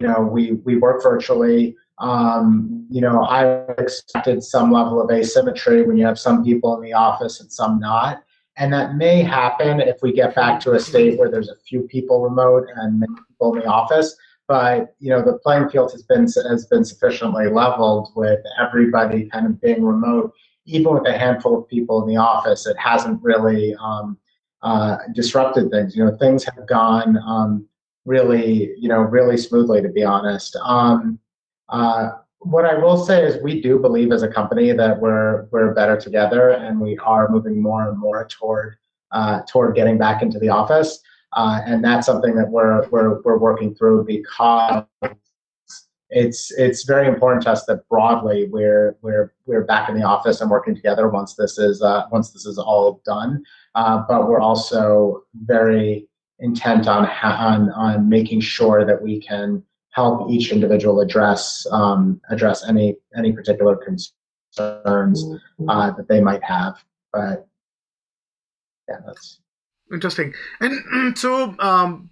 you 0.00 0.06
know 0.08 0.20
we 0.20 0.52
we 0.64 0.76
work 0.76 1.02
virtually 1.02 1.76
um, 1.98 2.86
you 2.90 3.00
know, 3.00 3.22
I 3.22 3.72
expected 3.78 4.42
some 4.42 4.72
level 4.72 5.00
of 5.00 5.10
asymmetry 5.10 5.82
when 5.82 5.96
you 5.96 6.04
have 6.06 6.18
some 6.18 6.44
people 6.44 6.74
in 6.76 6.82
the 6.82 6.92
office 6.92 7.40
and 7.40 7.50
some 7.50 7.78
not. 7.78 8.22
And 8.56 8.72
that 8.72 8.96
may 8.96 9.22
happen 9.22 9.80
if 9.80 9.96
we 10.02 10.12
get 10.12 10.34
back 10.34 10.60
to 10.60 10.72
a 10.72 10.80
state 10.80 11.18
where 11.18 11.30
there's 11.30 11.48
a 11.48 11.56
few 11.56 11.82
people 11.82 12.22
remote 12.22 12.68
and 12.74 13.00
many 13.00 13.12
people 13.28 13.54
in 13.54 13.60
the 13.60 13.66
office. 13.66 14.16
But 14.46 14.94
you 15.00 15.10
know, 15.10 15.22
the 15.22 15.38
playing 15.38 15.70
field 15.70 15.90
has 15.92 16.02
been 16.02 16.22
has 16.22 16.66
been 16.66 16.84
sufficiently 16.84 17.48
leveled 17.48 18.12
with 18.14 18.40
everybody 18.60 19.28
kind 19.30 19.46
of 19.46 19.60
being 19.60 19.82
remote. 19.82 20.32
Even 20.66 20.94
with 20.94 21.06
a 21.06 21.16
handful 21.16 21.58
of 21.58 21.68
people 21.68 22.02
in 22.02 22.08
the 22.08 22.16
office, 22.16 22.66
it 22.66 22.76
hasn't 22.78 23.22
really 23.22 23.74
um, 23.76 24.16
uh, 24.62 24.96
disrupted 25.14 25.70
things. 25.70 25.94
You 25.94 26.04
know, 26.04 26.16
things 26.16 26.44
have 26.44 26.66
gone 26.66 27.18
um, 27.26 27.66
really, 28.04 28.74
you 28.78 28.88
know, 28.88 29.00
really 29.00 29.36
smoothly. 29.36 29.82
To 29.82 29.88
be 29.88 30.02
honest, 30.02 30.56
um, 30.64 31.18
uh, 31.68 32.12
what 32.38 32.64
I 32.64 32.74
will 32.74 33.02
say 33.04 33.24
is 33.24 33.42
we 33.42 33.60
do 33.60 33.78
believe 33.78 34.12
as 34.12 34.22
a 34.22 34.28
company 34.28 34.72
that 34.72 35.00
we're 35.00 35.46
we're 35.50 35.74
better 35.74 35.98
together, 35.98 36.50
and 36.50 36.80
we 36.80 36.96
are 36.98 37.28
moving 37.28 37.60
more 37.60 37.88
and 37.88 37.98
more 37.98 38.26
toward 38.26 38.76
uh, 39.12 39.42
toward 39.48 39.74
getting 39.74 39.98
back 39.98 40.22
into 40.22 40.38
the 40.38 40.48
office, 40.48 41.00
uh, 41.34 41.60
and 41.66 41.84
that's 41.84 42.06
something 42.06 42.34
that 42.34 42.48
we're 42.48 42.88
we're 42.88 43.20
we're 43.22 43.38
working 43.38 43.74
through 43.74 44.04
because 44.04 44.84
it's 46.14 46.52
it's 46.52 46.84
very 46.84 47.08
important 47.08 47.42
to 47.42 47.50
us 47.50 47.64
that 47.64 47.86
broadly 47.88 48.46
we're 48.48 48.96
we're 49.02 49.34
we're 49.46 49.64
back 49.64 49.88
in 49.88 49.98
the 49.98 50.06
office 50.06 50.40
and 50.40 50.48
working 50.48 50.74
together 50.74 51.08
once 51.08 51.34
this 51.34 51.58
is 51.58 51.82
uh, 51.82 52.04
once 52.12 52.30
this 52.30 52.46
is 52.46 52.56
all 52.56 53.02
done. 53.04 53.42
Uh, 53.74 54.02
but 54.08 54.28
we're 54.28 54.40
also 54.40 55.24
very 55.44 56.08
intent 56.38 56.86
on 56.86 57.06
on 57.22 57.70
on 57.70 58.08
making 58.08 58.40
sure 58.40 58.86
that 58.86 59.02
we 59.02 59.20
can 59.20 59.62
help 59.90 60.30
each 60.30 60.52
individual 60.52 61.00
address 61.00 61.66
um, 61.72 62.20
address 62.30 62.64
any 62.68 62.96
any 63.16 63.32
particular 63.32 63.74
concerns 63.74 65.24
mm-hmm. 65.24 65.68
uh, 65.68 65.90
that 65.90 66.06
they 66.08 66.20
might 66.20 66.44
have. 66.44 66.76
But 67.12 67.48
yeah, 68.88 68.98
that's 69.04 69.40
interesting. 69.92 70.32
And 70.60 71.18
so, 71.18 71.56
um, 71.58 72.10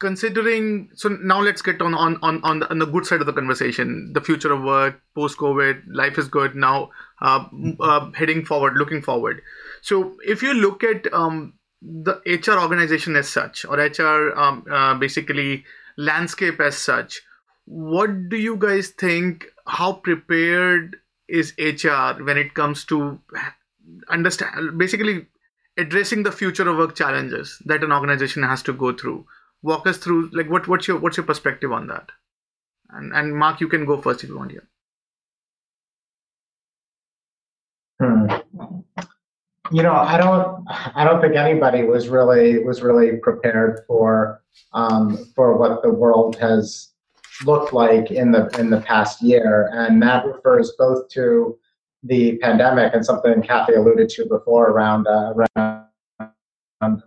considering 0.00 0.90
so 0.94 1.08
now 1.08 1.40
let's 1.40 1.62
get 1.62 1.80
on 1.80 1.94
on 1.94 2.18
on 2.22 2.42
on 2.42 2.58
the, 2.60 2.70
on 2.70 2.78
the 2.78 2.86
good 2.86 3.06
side 3.06 3.20
of 3.20 3.26
the 3.26 3.32
conversation. 3.32 4.12
The 4.12 4.20
future 4.20 4.52
of 4.52 4.62
work 4.62 5.00
post 5.14 5.38
covid 5.38 5.82
life 5.88 6.18
is 6.18 6.28
good. 6.28 6.54
Now 6.54 6.90
uh, 7.20 7.44
uh, 7.80 8.10
heading 8.12 8.44
forward 8.44 8.74
looking 8.76 9.02
forward. 9.02 9.42
So 9.82 10.16
if 10.24 10.42
you 10.42 10.54
look 10.54 10.82
at 10.82 11.12
um, 11.12 11.54
the 11.84 12.20
hr 12.26 12.58
organization 12.58 13.14
as 13.16 13.28
such 13.28 13.64
or 13.64 13.76
hr 13.76 14.32
um, 14.38 14.64
uh, 14.70 14.94
basically 14.94 15.64
landscape 15.96 16.60
as 16.60 16.76
such 16.76 17.20
what 17.66 18.28
do 18.28 18.36
you 18.36 18.56
guys 18.56 18.88
think 18.88 19.44
how 19.66 19.92
prepared 19.92 20.96
is 21.28 21.52
hr 21.58 22.22
when 22.24 22.38
it 22.38 22.54
comes 22.54 22.84
to 22.86 23.20
understand 24.08 24.78
basically 24.78 25.26
addressing 25.76 26.22
the 26.22 26.32
future 26.32 26.68
of 26.68 26.76
work 26.78 26.94
challenges 26.94 27.60
that 27.66 27.84
an 27.84 27.92
organization 27.92 28.42
has 28.42 28.62
to 28.62 28.72
go 28.72 28.92
through 28.92 29.26
walk 29.64 29.86
us 29.86 29.98
through 29.98 30.30
like 30.32 30.48
what 30.50 30.68
what's 30.68 30.86
your 30.86 30.98
what's 30.98 31.16
your 31.16 31.26
perspective 31.26 31.72
on 31.72 31.88
that? 31.88 32.10
And 32.90 33.12
and 33.12 33.34
mark 33.34 33.60
you 33.60 33.68
can 33.68 33.84
go 33.84 34.00
first 34.00 34.22
if 34.22 34.30
you 34.30 34.38
want 34.38 34.52
here 34.52 34.68
hmm. 37.98 38.26
you 39.72 39.82
know 39.82 39.94
i 39.94 40.18
don't 40.18 40.64
i 40.94 41.02
don't 41.02 41.20
think 41.20 41.34
anybody 41.34 41.82
was 41.82 42.08
really 42.08 42.62
was 42.62 42.82
really 42.82 43.16
prepared 43.16 43.80
for 43.88 44.44
um, 44.74 45.16
for 45.34 45.56
what 45.56 45.82
the 45.82 45.90
world 45.90 46.36
has 46.36 46.94
looked 47.44 47.72
like 47.72 48.10
in 48.10 48.30
the 48.30 48.48
in 48.58 48.70
the 48.70 48.80
past 48.80 49.22
year. 49.22 49.70
And 49.72 50.00
that 50.02 50.26
refers 50.26 50.72
both 50.78 51.08
to 51.10 51.58
the 52.02 52.36
pandemic 52.38 52.94
and 52.94 53.04
something 53.04 53.42
Kathy 53.42 53.74
alluded 53.74 54.08
to 54.10 54.26
before 54.26 54.70
around 54.70 55.06
uh, 55.06 55.32
around 55.56 55.86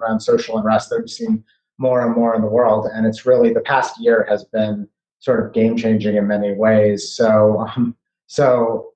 around 0.02 0.20
social 0.20 0.58
unrest 0.58 0.89
that 0.89 1.00
we've 1.00 1.10
seen 1.10 1.43
more 1.77 2.05
and 2.05 2.15
more 2.15 2.35
in 2.35 2.41
the 2.41 2.47
world. 2.47 2.87
And 2.91 3.05
it's 3.05 3.25
really 3.25 3.53
the 3.53 3.61
past 3.61 3.99
year 3.99 4.25
has 4.29 4.43
been 4.45 4.87
sort 5.19 5.45
of 5.45 5.53
game 5.53 5.75
changing 5.77 6.15
in 6.15 6.27
many 6.27 6.53
ways. 6.53 7.11
So, 7.13 7.67
um, 7.75 7.95
so 8.27 8.93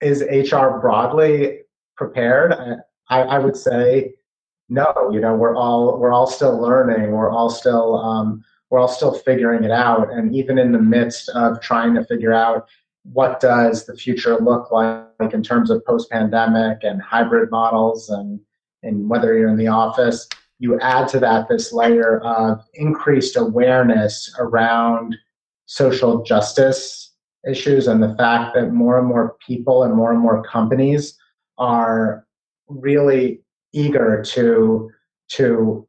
is 0.00 0.22
HR 0.22 0.78
broadly 0.80 1.60
prepared? 1.96 2.54
I, 3.08 3.20
I, 3.22 3.38
would 3.38 3.56
say 3.56 4.14
no. 4.68 5.10
You 5.12 5.20
know, 5.20 5.34
we're 5.34 5.54
all 5.54 5.98
we're 5.98 6.12
all 6.12 6.26
still 6.26 6.60
learning. 6.60 7.12
We're 7.12 7.30
all 7.30 7.50
still 7.50 7.98
um, 7.98 8.44
we're 8.70 8.78
all 8.78 8.88
still 8.88 9.14
figuring 9.14 9.64
it 9.64 9.70
out. 9.70 10.12
And 10.12 10.34
even 10.34 10.58
in 10.58 10.72
the 10.72 10.78
midst 10.78 11.28
of 11.30 11.60
trying 11.60 11.94
to 11.94 12.04
figure 12.04 12.32
out 12.32 12.68
what 13.04 13.40
does 13.40 13.84
the 13.84 13.96
future 13.96 14.38
look 14.38 14.70
like 14.70 15.32
in 15.32 15.42
terms 15.42 15.70
of 15.70 15.84
post 15.84 16.10
pandemic 16.10 16.78
and 16.82 17.02
hybrid 17.02 17.50
models 17.50 18.10
and 18.10 18.40
and 18.82 19.08
whether 19.08 19.36
you're 19.36 19.48
in 19.48 19.56
the 19.56 19.68
office 19.68 20.28
you 20.62 20.78
add 20.78 21.08
to 21.08 21.18
that 21.18 21.48
this 21.48 21.72
layer 21.72 22.20
of 22.20 22.62
increased 22.74 23.36
awareness 23.36 24.32
around 24.38 25.16
social 25.66 26.22
justice 26.22 27.12
issues 27.48 27.88
and 27.88 28.00
the 28.00 28.14
fact 28.14 28.54
that 28.54 28.72
more 28.72 28.96
and 28.96 29.08
more 29.08 29.36
people 29.44 29.82
and 29.82 29.92
more 29.94 30.12
and 30.12 30.20
more 30.20 30.40
companies 30.44 31.18
are 31.58 32.24
really 32.68 33.42
eager 33.72 34.22
to 34.22 34.88
to 35.30 35.84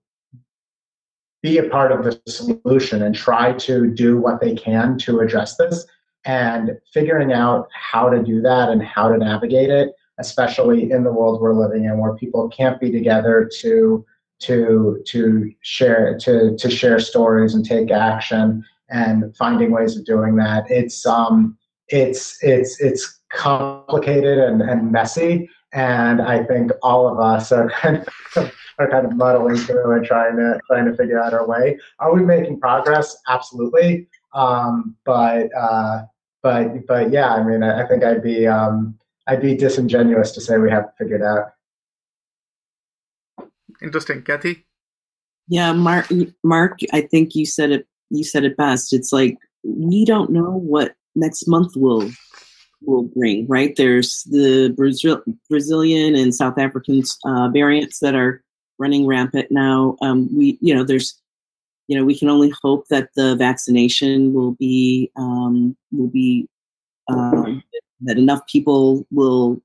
be 1.44 1.60
a 1.60 1.70
part 1.70 1.92
of 1.92 2.04
the 2.04 2.20
solution 2.28 3.04
and 3.04 3.14
try 3.14 3.54
to 3.54 3.92
do 3.94 4.18
what 4.18 4.42
they 4.42 4.56
can 4.56 4.98
to 4.98 5.20
address 5.20 5.56
this. 5.58 5.86
And 6.26 6.72
figuring 6.94 7.34
out 7.34 7.68
how 7.74 8.10
to 8.10 8.24
do 8.24 8.42
that 8.42 8.70
and 8.70 8.82
how 8.82 9.10
to 9.10 9.18
navigate 9.18 9.70
it 9.70 9.94
especially 10.20 10.92
in 10.92 11.04
the 11.04 11.12
world 11.12 11.42
we're 11.42 11.54
living 11.54 11.86
in 11.86 11.98
where 11.98 12.14
people 12.14 12.48
can't 12.50 12.80
be 12.80 12.92
together 12.92 13.50
to 13.62 14.06
to 14.44 15.02
to 15.08 15.52
share 15.62 16.18
to 16.20 16.56
to 16.58 16.70
share 16.70 17.00
stories 17.00 17.54
and 17.54 17.66
take 17.66 17.92
action 17.92 18.64
and 18.90 19.36
finding 19.36 19.72
ways 19.72 19.98
of 19.98 20.06
doing 20.06 20.36
that. 20.38 20.64
It's 20.70 21.06
um 21.06 21.58
it's 21.90 22.38
it's 22.44 22.80
it's 22.82 23.22
complicated 23.30 24.38
and, 24.38 24.62
and 24.62 24.92
messy 24.92 25.50
and 25.74 26.22
I 26.22 26.44
think 26.44 26.72
all 26.84 27.08
of 27.08 27.20
us 27.20 27.52
are 27.52 27.70
kind 27.70 27.98
of 28.36 28.54
are 28.80 28.90
kind 28.90 29.06
of 29.06 29.16
muddling 29.16 29.58
through 29.58 29.96
and 29.96 30.06
trying 30.06 30.38
to 30.38 30.60
trying 30.68 30.86
to 30.86 30.96
figure 30.96 31.20
out 31.20 31.34
our 31.34 31.48
way. 31.48 31.78
Are 32.00 32.14
we 32.14 32.24
making 32.24 32.60
progress? 32.60 33.16
Absolutely. 33.28 34.08
Um, 34.34 34.96
but 35.04 35.50
uh, 35.58 36.04
but 36.42 36.86
but 36.88 37.12
yeah, 37.12 37.34
I 37.34 37.44
mean, 37.44 37.64
I, 37.64 37.84
I 37.84 37.88
think 37.88 38.04
I'd 38.04 38.24
be 38.24 38.48
um, 38.48 38.98
I'd 39.28 39.42
be 39.42 39.56
disingenuous 39.56 40.32
to 40.34 40.42
say 40.42 40.58
we 40.58 40.70
have 40.70 40.94
figured 40.98 41.24
out 41.24 41.54
interesting. 43.84 44.22
Kathy? 44.24 44.66
Yeah 45.50 45.74
mark 45.74 46.08
mark 46.44 46.80
i 46.94 47.02
think 47.02 47.36
you 47.36 47.46
said 47.46 47.72
it 47.72 47.86
you 48.14 48.24
said 48.24 48.46
it 48.46 48.56
best. 48.56 48.94
It's 48.94 49.12
like 49.12 49.38
we 49.64 50.06
don't 50.06 50.30
know 50.30 50.52
what 50.52 50.96
next 51.16 51.48
month 51.48 51.76
will 51.76 52.10
will 52.82 53.04
bring 53.04 53.48
right? 53.48 53.76
There's 53.76 54.24
the 54.24 54.74
Brazil, 54.76 55.22
brazilian 55.50 56.16
and 56.16 56.34
south 56.36 56.58
african 56.58 57.02
uh, 57.26 57.50
variants 57.50 58.00
that 58.00 58.16
are 58.16 58.42
running 58.78 59.08
rampant 59.08 59.48
now. 59.50 59.98
Um, 60.02 60.30
we 60.36 60.58
you 60.62 60.74
know 60.74 60.84
there's 60.84 61.20
you 61.88 61.98
know 61.98 62.06
we 62.06 62.18
can 62.18 62.30
only 62.30 62.54
hope 62.62 62.88
that 62.90 63.10
the 63.16 63.36
vaccination 63.36 64.34
will 64.34 64.54
be 64.54 65.12
um, 65.16 65.76
will 65.92 66.10
be 66.10 66.48
um, 67.10 67.64
that 68.02 68.18
enough 68.18 68.46
people 68.48 69.06
will 69.12 69.62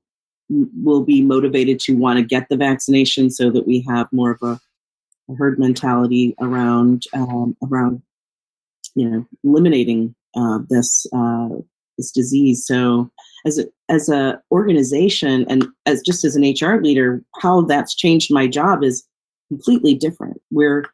will 0.49 1.03
be 1.03 1.21
motivated 1.21 1.79
to 1.81 1.95
want 1.95 2.17
to 2.17 2.25
get 2.25 2.49
the 2.49 2.57
vaccination 2.57 3.29
so 3.29 3.49
that 3.51 3.67
we 3.67 3.85
have 3.87 4.11
more 4.11 4.31
of 4.31 4.39
a, 4.41 4.59
a 5.31 5.35
herd 5.35 5.59
mentality 5.59 6.35
around 6.41 7.05
um, 7.13 7.55
around 7.63 8.01
you 8.95 9.09
know 9.09 9.25
eliminating 9.43 10.15
uh, 10.35 10.59
this 10.69 11.05
uh, 11.13 11.49
this 11.97 12.11
disease. 12.11 12.65
So 12.65 13.11
as 13.45 13.59
a 13.59 13.65
as 13.89 14.09
a 14.09 14.41
organization 14.51 15.45
and 15.49 15.67
as 15.85 16.01
just 16.01 16.25
as 16.25 16.35
an 16.35 16.43
HR 16.43 16.81
leader, 16.81 17.23
how 17.41 17.61
that's 17.61 17.95
changed 17.95 18.33
my 18.33 18.47
job 18.47 18.83
is 18.83 19.05
completely 19.49 19.93
different. 19.93 20.41
Where 20.49 20.85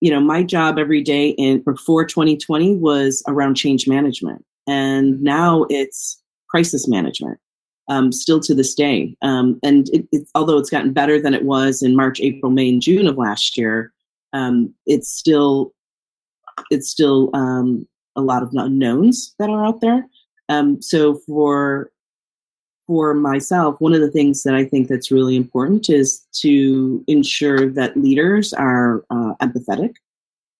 you 0.00 0.10
know 0.10 0.20
my 0.20 0.42
job 0.42 0.78
every 0.78 1.02
day 1.02 1.30
in 1.30 1.62
before 1.62 2.04
2020 2.04 2.76
was 2.76 3.22
around 3.26 3.54
change 3.54 3.88
management, 3.88 4.44
and 4.66 5.22
now 5.22 5.64
it's 5.70 6.20
crisis 6.48 6.86
management 6.86 7.40
um, 7.88 8.12
still 8.12 8.40
to 8.40 8.54
this 8.54 8.74
day. 8.74 9.16
Um, 9.22 9.58
and 9.62 9.88
it, 9.90 10.06
it, 10.12 10.28
although 10.34 10.58
it's 10.58 10.70
gotten 10.70 10.92
better 10.92 11.20
than 11.20 11.34
it 11.34 11.44
was 11.44 11.82
in 11.82 11.96
March, 11.96 12.20
April, 12.20 12.50
May, 12.50 12.68
and 12.68 12.82
June 12.82 13.06
of 13.06 13.16
last 13.16 13.56
year, 13.56 13.92
um, 14.32 14.74
it's 14.86 15.08
still 15.08 15.72
it's 16.70 16.88
still 16.88 17.30
um, 17.34 17.86
a 18.16 18.20
lot 18.20 18.42
of 18.42 18.50
unknowns 18.54 19.34
that 19.38 19.50
are 19.50 19.64
out 19.64 19.80
there. 19.80 20.06
Um, 20.48 20.80
so 20.80 21.16
for 21.26 21.90
for 22.86 23.14
myself, 23.14 23.76
one 23.80 23.94
of 23.94 24.00
the 24.00 24.10
things 24.10 24.44
that 24.44 24.54
I 24.54 24.64
think 24.64 24.88
that's 24.88 25.10
really 25.10 25.34
important 25.34 25.90
is 25.90 26.24
to 26.40 27.04
ensure 27.08 27.68
that 27.72 27.96
leaders 27.96 28.52
are 28.52 29.04
uh, 29.10 29.34
empathetic, 29.42 29.94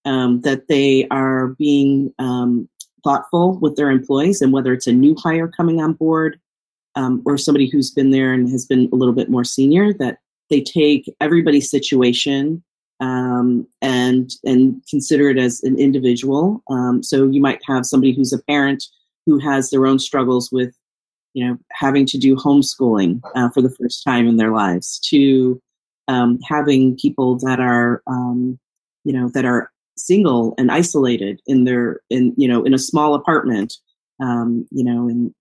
um, 0.05 0.41
that 0.41 0.67
they 0.67 1.07
are 1.13 1.49
being 1.49 2.13
thoughtful 3.05 3.61
with 3.61 3.77
their 3.77 3.91
employees, 3.91 4.43
and 4.43 4.53
whether 4.53 4.73
it's 4.73 4.89
a 4.89 4.93
new 4.93 5.15
hire 5.17 5.47
coming 5.47 5.81
on 5.81 5.93
board 5.93 6.41
um, 6.97 7.23
or 7.25 7.39
somebody 7.39 7.69
who's 7.69 7.91
been 7.91 8.11
there 8.11 8.33
and 8.33 8.49
has 8.51 8.67
been 8.67 8.89
a 8.93 8.97
little 8.97 9.15
bit 9.15 9.31
more 9.31 9.45
senior 9.45 9.93
that 9.95 10.19
they 10.51 10.61
take 10.61 11.15
everybody's 11.21 11.71
situation 11.71 12.63
um, 13.01 13.67
and 13.83 14.31
and 14.45 14.83
consider 14.89 15.29
it 15.29 15.39
as 15.39 15.63
an 15.63 15.79
individual. 15.79 16.63
Um, 16.69 17.03
so 17.03 17.29
you 17.29 17.41
might 17.41 17.61
have 17.67 17.87
somebody 17.87 18.15
who's 18.15 18.33
a 18.33 18.43
parent 18.43 18.85
who 19.27 19.39
has 19.39 19.71
their 19.71 19.87
own 19.87 19.99
struggles 19.99 20.51
with, 20.51 20.75
you 21.35 21.47
know, 21.47 21.59
having 21.73 22.07
to 22.07 22.19
do 22.19 22.37
homeschooling 22.37 23.21
uh, 23.35 23.51
for 23.51 23.61
the 23.61 23.71
first 23.71 24.03
time 24.05 24.27
in 24.27 24.37
their 24.37 24.53
lives, 24.53 24.99
to 25.11 25.61
um, 26.09 26.39
having 26.49 26.97
people 26.97 27.37
that 27.41 27.61
are, 27.61 28.03
um, 28.07 28.59
you 29.05 29.13
know, 29.13 29.29
that 29.31 29.45
are 29.45 29.71
single 29.99 30.55
and 30.59 30.71
isolated 30.71 31.41
in 31.47 31.65
their 31.65 32.01
in 32.11 32.35
you 32.37 32.49
know 32.49 32.65
in 32.65 32.73
a 32.73 32.79
small 32.79 33.15
apartment, 33.15 33.75
um, 34.21 34.67
you 34.71 34.85
know, 34.85 35.09
in 35.09 35.35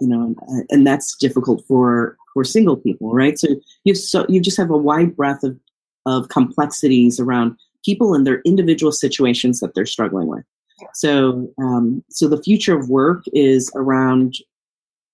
you 0.00 0.08
know, 0.08 0.34
and 0.70 0.86
that's 0.86 1.16
difficult 1.16 1.64
for 1.66 2.16
for 2.34 2.44
single 2.44 2.76
people, 2.76 3.12
right? 3.12 3.38
So 3.38 3.48
you 3.84 3.94
so 3.94 4.26
you 4.28 4.40
just 4.40 4.56
have 4.56 4.70
a 4.70 4.76
wide 4.76 5.16
breadth 5.16 5.42
of 5.42 5.58
of 6.06 6.28
complexities 6.28 7.20
around 7.20 7.56
people 7.84 8.14
and 8.14 8.26
their 8.26 8.40
individual 8.44 8.92
situations 8.92 9.60
that 9.60 9.74
they're 9.74 9.86
struggling 9.86 10.28
with. 10.28 10.44
So, 10.94 11.50
um, 11.58 12.04
so 12.08 12.28
the 12.28 12.42
future 12.42 12.76
of 12.76 12.88
work 12.88 13.24
is 13.32 13.70
around 13.74 14.36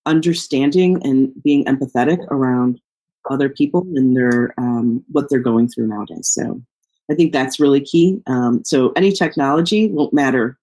understanding 0.06 1.00
and 1.04 1.32
being 1.42 1.64
empathetic 1.64 2.18
around 2.30 2.80
other 3.30 3.48
people 3.48 3.86
and 3.94 4.14
their 4.16 4.54
um, 4.58 5.02
what 5.10 5.30
they're 5.30 5.38
going 5.38 5.68
through 5.68 5.88
nowadays. 5.88 6.28
So, 6.28 6.60
I 7.10 7.14
think 7.14 7.32
that's 7.32 7.60
really 7.60 7.80
key. 7.80 8.20
Um, 8.26 8.62
so, 8.64 8.92
any 8.96 9.12
technology 9.12 9.88
won't 9.88 10.12
matter 10.12 10.58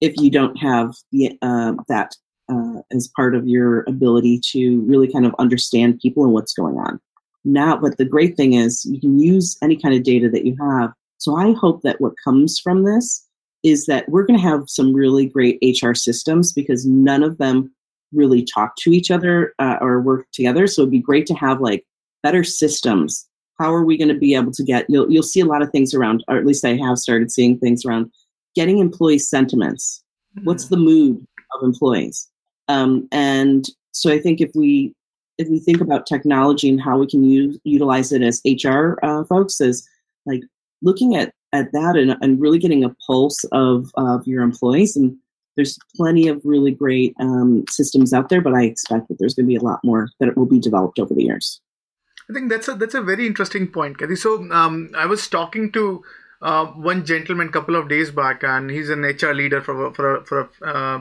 if 0.00 0.14
you 0.16 0.30
don't 0.30 0.56
have 0.56 0.94
the, 1.12 1.38
uh, 1.42 1.74
that 1.88 2.16
uh, 2.50 2.82
as 2.90 3.08
part 3.08 3.34
of 3.34 3.46
your 3.46 3.84
ability 3.86 4.40
to 4.52 4.80
really 4.82 5.10
kind 5.10 5.26
of 5.26 5.34
understand 5.38 6.00
people 6.00 6.24
and 6.24 6.32
what's 6.32 6.52
going 6.52 6.76
on. 6.76 7.00
Now, 7.44 7.76
but 7.76 7.96
the 7.96 8.04
great 8.04 8.36
thing 8.36 8.54
is 8.54 8.84
you 8.84 9.00
can 9.00 9.18
use 9.18 9.56
any 9.62 9.76
kind 9.76 9.94
of 9.94 10.02
data 10.02 10.28
that 10.30 10.44
you 10.44 10.56
have 10.60 10.92
So 11.18 11.36
I 11.36 11.52
hope 11.52 11.82
that 11.82 12.00
what 12.00 12.14
comes 12.22 12.58
from 12.58 12.84
this 12.84 13.26
is 13.62 13.86
that 13.86 14.08
we're 14.08 14.24
going 14.24 14.38
to 14.38 14.46
have 14.46 14.68
some 14.68 14.94
really 14.94 15.26
great 15.26 15.58
HR 15.62 15.94
systems 15.94 16.52
because 16.52 16.86
none 16.86 17.22
of 17.22 17.38
them 17.38 17.70
really 18.12 18.42
talk 18.42 18.74
to 18.76 18.90
each 18.90 19.10
other 19.10 19.54
uh, 19.58 19.76
or 19.80 20.00
work 20.00 20.26
together. 20.32 20.66
So 20.66 20.82
it'd 20.82 20.90
be 20.90 20.98
great 20.98 21.26
to 21.26 21.34
have 21.34 21.60
like 21.60 21.84
better 22.22 22.42
systems. 22.42 23.26
How 23.58 23.74
are 23.74 23.84
we 23.84 23.98
going 23.98 24.08
to 24.08 24.18
be 24.18 24.34
able 24.34 24.52
to 24.52 24.64
get? 24.64 24.86
You'll 24.88 25.10
you'll 25.10 25.22
see 25.22 25.40
a 25.40 25.44
lot 25.46 25.60
of 25.60 25.70
things 25.70 25.92
around, 25.92 26.24
or 26.28 26.38
at 26.38 26.46
least 26.46 26.64
I 26.64 26.76
have 26.76 26.98
started 26.98 27.30
seeing 27.30 27.58
things 27.58 27.84
around 27.84 28.10
getting 28.54 28.78
employee 28.78 29.18
sentiments. 29.18 30.02
Mm-hmm. 30.36 30.46
What's 30.46 30.68
the 30.68 30.78
mood 30.78 31.26
of 31.54 31.62
employees? 31.62 32.30
Um, 32.70 33.08
and 33.10 33.66
so 33.92 34.12
I 34.12 34.18
think 34.18 34.40
if 34.40 34.50
we 34.54 34.94
if 35.38 35.48
we 35.48 35.58
think 35.58 35.80
about 35.80 36.06
technology 36.06 36.68
and 36.68 36.80
how 36.80 36.98
we 36.98 37.06
can 37.06 37.24
use, 37.24 37.58
utilize 37.64 38.12
it 38.12 38.22
as 38.22 38.42
HR 38.44 38.98
uh, 39.02 39.24
folks, 39.24 39.60
as 39.60 39.86
like 40.26 40.42
looking 40.82 41.16
at 41.16 41.32
at 41.52 41.72
that 41.72 41.96
and, 41.96 42.16
and 42.20 42.40
really 42.40 42.58
getting 42.58 42.84
a 42.84 42.94
pulse 43.06 43.44
of 43.52 43.90
of 43.96 44.26
your 44.26 44.42
employees 44.42 44.96
and 44.96 45.16
there's 45.56 45.78
plenty 45.96 46.28
of 46.28 46.40
really 46.44 46.70
great 46.70 47.14
um, 47.20 47.64
systems 47.68 48.12
out 48.12 48.28
there, 48.28 48.40
but 48.40 48.54
I 48.54 48.62
expect 48.62 49.08
that 49.08 49.18
there's 49.18 49.34
going 49.34 49.46
to 49.46 49.48
be 49.48 49.56
a 49.56 49.62
lot 49.62 49.80
more 49.84 50.08
that 50.20 50.36
will 50.36 50.46
be 50.46 50.60
developed 50.60 50.98
over 50.98 51.12
the 51.12 51.24
years. 51.24 51.60
I 52.30 52.32
think 52.32 52.48
that's 52.50 52.68
a 52.68 52.74
that's 52.74 52.94
a 52.94 53.02
very 53.02 53.26
interesting 53.26 53.66
point, 53.66 53.98
Kathy. 53.98 54.16
So 54.16 54.50
um, 54.52 54.90
I 54.96 55.06
was 55.06 55.26
talking 55.26 55.72
to 55.72 56.04
uh, 56.40 56.66
one 56.66 57.04
gentleman 57.04 57.48
a 57.48 57.52
couple 57.52 57.76
of 57.76 57.88
days 57.88 58.10
back, 58.10 58.44
and 58.44 58.70
he's 58.70 58.88
an 58.88 59.02
HR 59.02 59.34
leader 59.34 59.60
for 59.60 59.86
a, 59.86 59.94
for 59.94 60.16
a, 60.16 60.24
for 60.24 60.50
a 60.62 60.66
uh, 60.66 61.00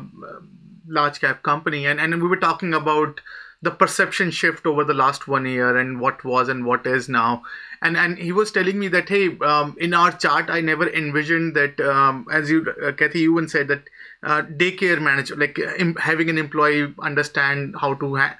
large 0.89 1.21
cap 1.21 1.43
company, 1.43 1.85
and 1.85 1.99
and 1.99 2.21
we 2.21 2.27
were 2.27 2.37
talking 2.37 2.73
about 2.73 3.21
the 3.61 3.71
perception 3.71 4.31
shift 4.31 4.65
over 4.65 4.83
the 4.85 4.93
last 4.93 5.27
one 5.27 5.45
year 5.45 5.77
and 5.77 5.99
what 5.99 6.23
was 6.23 6.47
and 6.47 6.65
what 6.65 6.87
is 6.87 7.09
now. 7.09 7.43
And 7.81 7.97
and 7.97 8.17
he 8.17 8.31
was 8.31 8.51
telling 8.51 8.79
me 8.79 8.87
that 8.89 9.09
hey 9.09 9.37
um, 9.39 9.75
in 9.79 9.93
our 9.93 10.11
chart 10.11 10.49
i 10.49 10.59
never 10.59 10.89
envisioned 10.89 11.55
that 11.55 11.79
um, 11.79 12.25
as 12.31 12.49
you 12.49 12.65
uh, 12.85 12.91
kathy 12.91 13.19
even 13.19 13.47
said 13.47 13.69
that 13.69 13.83
uh, 14.23 14.41
daycare 14.41 15.01
manager 15.01 15.35
like 15.37 15.57
uh, 15.59 15.93
having 15.97 16.29
an 16.29 16.37
employee 16.37 16.93
understand 17.01 17.75
how 17.79 17.93
to 17.93 18.15
ha- 18.17 18.37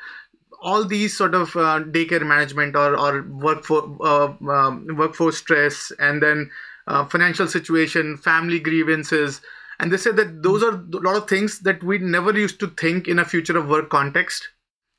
all 0.62 0.84
these 0.84 1.16
sort 1.18 1.36
of 1.36 1.56
uh, 1.56 1.80
daycare 1.80 2.26
management 2.26 2.76
or 2.76 2.98
or 2.98 3.24
workforce 3.24 3.90
uh, 4.02 4.34
um, 4.50 4.88
workforce 4.98 5.38
stress 5.38 5.92
and 6.00 6.22
then 6.22 6.50
uh, 6.88 7.06
financial 7.06 7.48
situation 7.48 8.18
family 8.18 8.60
grievances 8.60 9.42
and 9.80 9.92
they 9.92 9.98
said 9.98 10.18
that 10.18 10.44
those 10.44 10.62
are 10.62 10.74
a 10.74 11.00
lot 11.00 11.16
of 11.16 11.30
things 11.30 11.60
that 11.60 11.82
we 11.84 11.98
never 12.00 12.38
used 12.38 12.60
to 12.60 12.68
think 12.68 13.08
in 13.08 13.18
a 13.20 13.26
future 13.26 13.58
of 13.58 13.70
work 13.70 13.90
context 13.90 14.50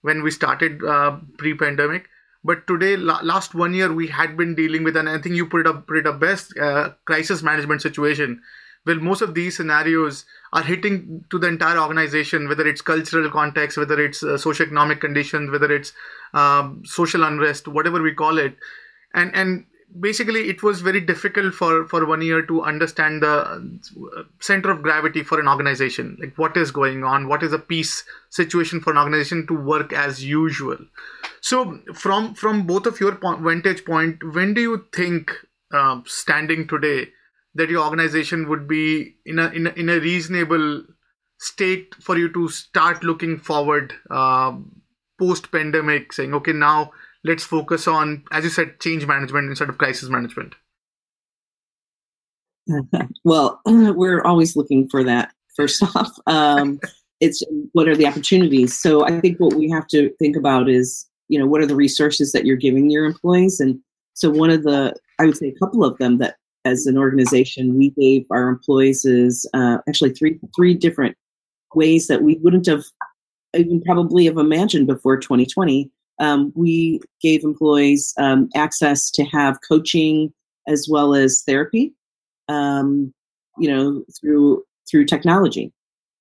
when 0.01 0.23
we 0.23 0.31
started 0.31 0.83
uh, 0.83 1.19
pre-pandemic. 1.39 2.09
But 2.43 2.67
today 2.67 2.97
la- 2.97 3.21
last 3.23 3.55
one 3.55 3.75
year 3.75 3.93
we 3.93 4.07
had 4.07 4.37
been 4.37 4.55
dealing 4.55 4.83
with 4.83 4.97
and 4.97 5.09
i 5.09 5.19
think 5.19 5.35
you 5.35 5.45
put 5.45 5.61
it 5.61 5.67
up 5.67 5.87
put 5.87 5.99
it 5.99 6.07
up 6.07 6.19
best 6.19 6.57
uh, 6.57 6.91
crisis 7.05 7.43
management 7.43 7.83
situation. 7.83 8.41
Well 8.87 8.97
most 8.97 9.21
of 9.21 9.35
these 9.35 9.59
scenarios 9.59 10.25
are 10.55 10.63
hitting 10.63 11.25
to 11.31 11.39
the 11.39 11.49
entire 11.49 11.79
organization 11.79 12.49
whether 12.49 12.67
it's 12.67 12.81
cultural 12.81 13.31
context 13.31 13.77
whether 13.77 14.01
it's 14.01 14.23
uh, 14.23 14.39
socioeconomic 14.39 15.01
conditions 15.01 15.51
whether 15.51 15.71
it's 15.71 15.93
um, 16.33 16.83
social 16.87 17.25
unrest 17.25 17.69
whatever 17.69 18.01
we 18.01 18.15
call 18.15 18.39
it. 18.39 18.57
And 19.13 19.31
and 19.35 19.67
basically 19.99 20.49
it 20.49 20.63
was 20.63 20.81
very 20.81 21.01
difficult 21.01 21.55
for 21.55 21.87
for 21.87 22.07
one 22.07 22.23
year 22.23 22.43
to 22.43 22.63
understand 22.63 23.23
the 23.23 23.35
uh, 23.37 24.23
center 24.41 24.71
of 24.71 24.83
gravity 24.83 25.23
for 25.23 25.41
an 25.41 25.49
organization. 25.49 26.17
Like 26.21 26.37
what 26.37 26.57
is 26.57 26.71
going 26.71 27.05
on? 27.05 27.29
What 27.29 27.43
is 27.43 27.53
a 27.53 27.59
peace 27.59 28.05
situation 28.29 28.81
for 28.81 28.93
an 28.93 28.99
organization 28.99 29.47
to 29.49 29.55
work 29.55 29.93
as 29.93 30.25
usual? 30.25 30.79
So 31.41 31.81
from 31.95 32.35
from 32.35 32.67
both 32.67 32.87
of 32.87 33.01
your 33.01 33.19
vantage 33.41 33.85
point 33.85 34.23
when 34.35 34.55
do 34.55 34.61
you 34.61 34.87
think 34.93 35.33
uh, 35.73 36.01
standing 36.07 36.69
today 36.69 37.09
that 37.55 37.71
your 37.71 37.85
organization 37.85 38.49
would 38.49 38.69
be 38.69 39.17
in 39.25 39.39
a 39.39 39.49
in 39.49 39.67
a, 39.67 39.71
in 39.71 39.89
a 39.89 39.99
reasonable 39.99 40.85
state 41.39 41.95
for 42.01 42.19
you 42.19 42.33
to 42.33 42.49
start 42.49 43.03
looking 43.03 43.39
forward 43.39 43.95
uh, 44.11 44.53
post 45.19 45.51
pandemic 45.51 46.13
saying 46.13 46.35
okay 46.35 46.53
now 46.53 46.93
let's 47.25 47.45
focus 47.45 47.87
on, 47.87 48.25
as 48.33 48.45
you 48.45 48.51
said, 48.51 48.81
change 48.81 49.07
management 49.07 49.49
instead 49.49 49.69
of 49.69 49.79
crisis 49.79 50.09
management? 50.09 50.55
well, 53.25 53.61
we're 53.67 54.23
always 54.23 54.57
looking 54.57 54.89
for 54.89 55.05
that. 55.05 55.33
First 55.57 55.83
off, 55.97 56.13
um, 56.27 56.79
it's 57.21 57.43
what 57.73 57.89
are 57.89 57.97
the 57.97 58.07
opportunities. 58.07 58.79
So 58.79 59.05
I 59.05 59.21
think 59.21 59.39
what 59.39 59.55
we 59.55 59.69
have 59.71 59.87
to 59.89 60.11
think 60.19 60.37
about 60.37 60.69
is, 60.69 61.07
you 61.29 61.39
know, 61.39 61.47
what 61.47 61.61
are 61.61 61.67
the 61.67 61.77
resources 61.77 62.33
that 62.33 62.47
you're 62.47 62.57
giving 62.57 62.91
your 62.91 63.05
employees, 63.05 63.61
and 63.61 63.79
so 64.15 64.31
one 64.31 64.51
of 64.51 64.63
the, 64.65 64.95
I 65.19 65.27
would 65.27 65.37
say, 65.37 65.49
a 65.49 65.59
couple 65.59 65.85
of 65.85 65.97
them 65.99 66.19
that, 66.19 66.37
as 66.65 66.87
an 66.87 66.99
organization, 66.99 67.79
we 67.79 67.91
gave 67.91 68.27
our 68.31 68.49
employees 68.49 69.05
is 69.05 69.49
uh, 69.55 69.79
actually 69.89 70.13
three 70.13 70.39
three 70.57 70.75
different 70.75 71.17
ways 71.75 72.07
that 72.09 72.23
we 72.23 72.37
wouldn't 72.43 72.67
have 72.67 72.85
even 73.57 73.81
probably 73.83 74.27
have 74.27 74.39
imagined 74.39 74.87
before 74.87 75.17
2020 75.17 75.91
um, 76.21 76.53
we 76.55 77.01
gave 77.21 77.43
employees 77.43 78.15
um, 78.19 78.49
access 78.55 79.11
to 79.11 79.25
have 79.25 79.59
coaching 79.67 80.33
as 80.69 80.87
well 80.89 81.15
as 81.15 81.43
therapy, 81.43 81.95
um, 82.49 83.13
you 83.59 83.69
know, 83.69 84.05
through 84.21 84.63
through 84.89 85.07
technology, 85.07 85.73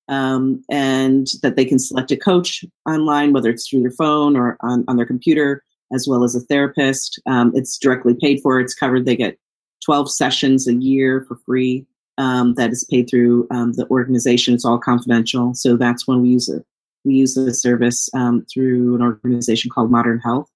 um, 0.08 0.62
and 0.70 1.28
that 1.42 1.56
they 1.56 1.64
can 1.64 1.78
select 1.78 2.10
a 2.10 2.16
coach 2.16 2.64
online, 2.88 3.32
whether 3.32 3.50
it's 3.50 3.68
through 3.68 3.82
their 3.82 3.90
phone 3.90 4.36
or 4.36 4.56
on, 4.62 4.84
on 4.88 4.96
their 4.96 5.06
computer, 5.06 5.62
as 5.92 6.06
well 6.08 6.24
as 6.24 6.34
a 6.34 6.40
therapist. 6.40 7.20
Um, 7.26 7.52
it's 7.54 7.78
directly 7.78 8.14
paid 8.20 8.40
for. 8.40 8.58
It's 8.58 8.74
covered. 8.74 9.04
They 9.04 9.16
get 9.16 9.38
12 9.84 10.10
sessions 10.10 10.66
a 10.66 10.74
year 10.74 11.24
for 11.28 11.36
free. 11.46 11.86
Um, 12.18 12.54
that 12.54 12.70
is 12.70 12.84
paid 12.84 13.08
through 13.08 13.46
the 13.50 13.86
organization. 13.90 14.52
It's 14.52 14.64
all 14.64 14.78
confidential. 14.78 15.54
So 15.54 15.76
that's 15.76 16.06
when 16.06 16.20
we 16.20 16.28
use 16.28 16.50
it 16.50 16.66
we 17.04 17.14
use 17.14 17.34
the 17.34 17.54
service 17.54 18.08
um, 18.14 18.44
through 18.52 18.94
an 18.94 19.02
organization 19.02 19.70
called 19.70 19.90
Modern 19.90 20.18
Health, 20.20 20.50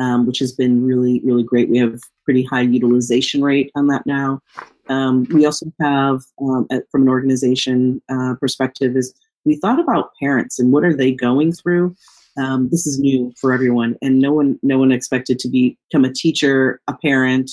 um, 0.00 0.26
which 0.26 0.38
has 0.38 0.52
been 0.52 0.84
really, 0.84 1.20
really 1.24 1.42
great. 1.42 1.70
We 1.70 1.78
have 1.78 2.00
pretty 2.24 2.44
high 2.44 2.62
utilization 2.62 3.42
rate 3.42 3.70
on 3.74 3.86
that 3.88 4.06
now. 4.06 4.40
Um, 4.88 5.26
we 5.32 5.46
also 5.46 5.66
have, 5.80 6.22
um, 6.40 6.66
at, 6.70 6.84
from 6.90 7.02
an 7.02 7.08
organization 7.08 8.02
uh, 8.08 8.34
perspective, 8.38 8.96
is 8.96 9.14
we 9.44 9.56
thought 9.56 9.80
about 9.80 10.10
parents 10.20 10.58
and 10.58 10.72
what 10.72 10.84
are 10.84 10.94
they 10.94 11.12
going 11.12 11.52
through. 11.52 11.94
Um, 12.38 12.68
this 12.70 12.86
is 12.86 12.98
new 12.98 13.32
for 13.40 13.52
everyone, 13.52 13.96
and 14.02 14.20
no 14.20 14.32
one, 14.32 14.58
no 14.62 14.78
one 14.78 14.92
expected 14.92 15.38
to 15.38 15.48
be, 15.48 15.78
become 15.90 16.04
a 16.04 16.12
teacher, 16.12 16.80
a 16.86 16.94
parent, 16.98 17.50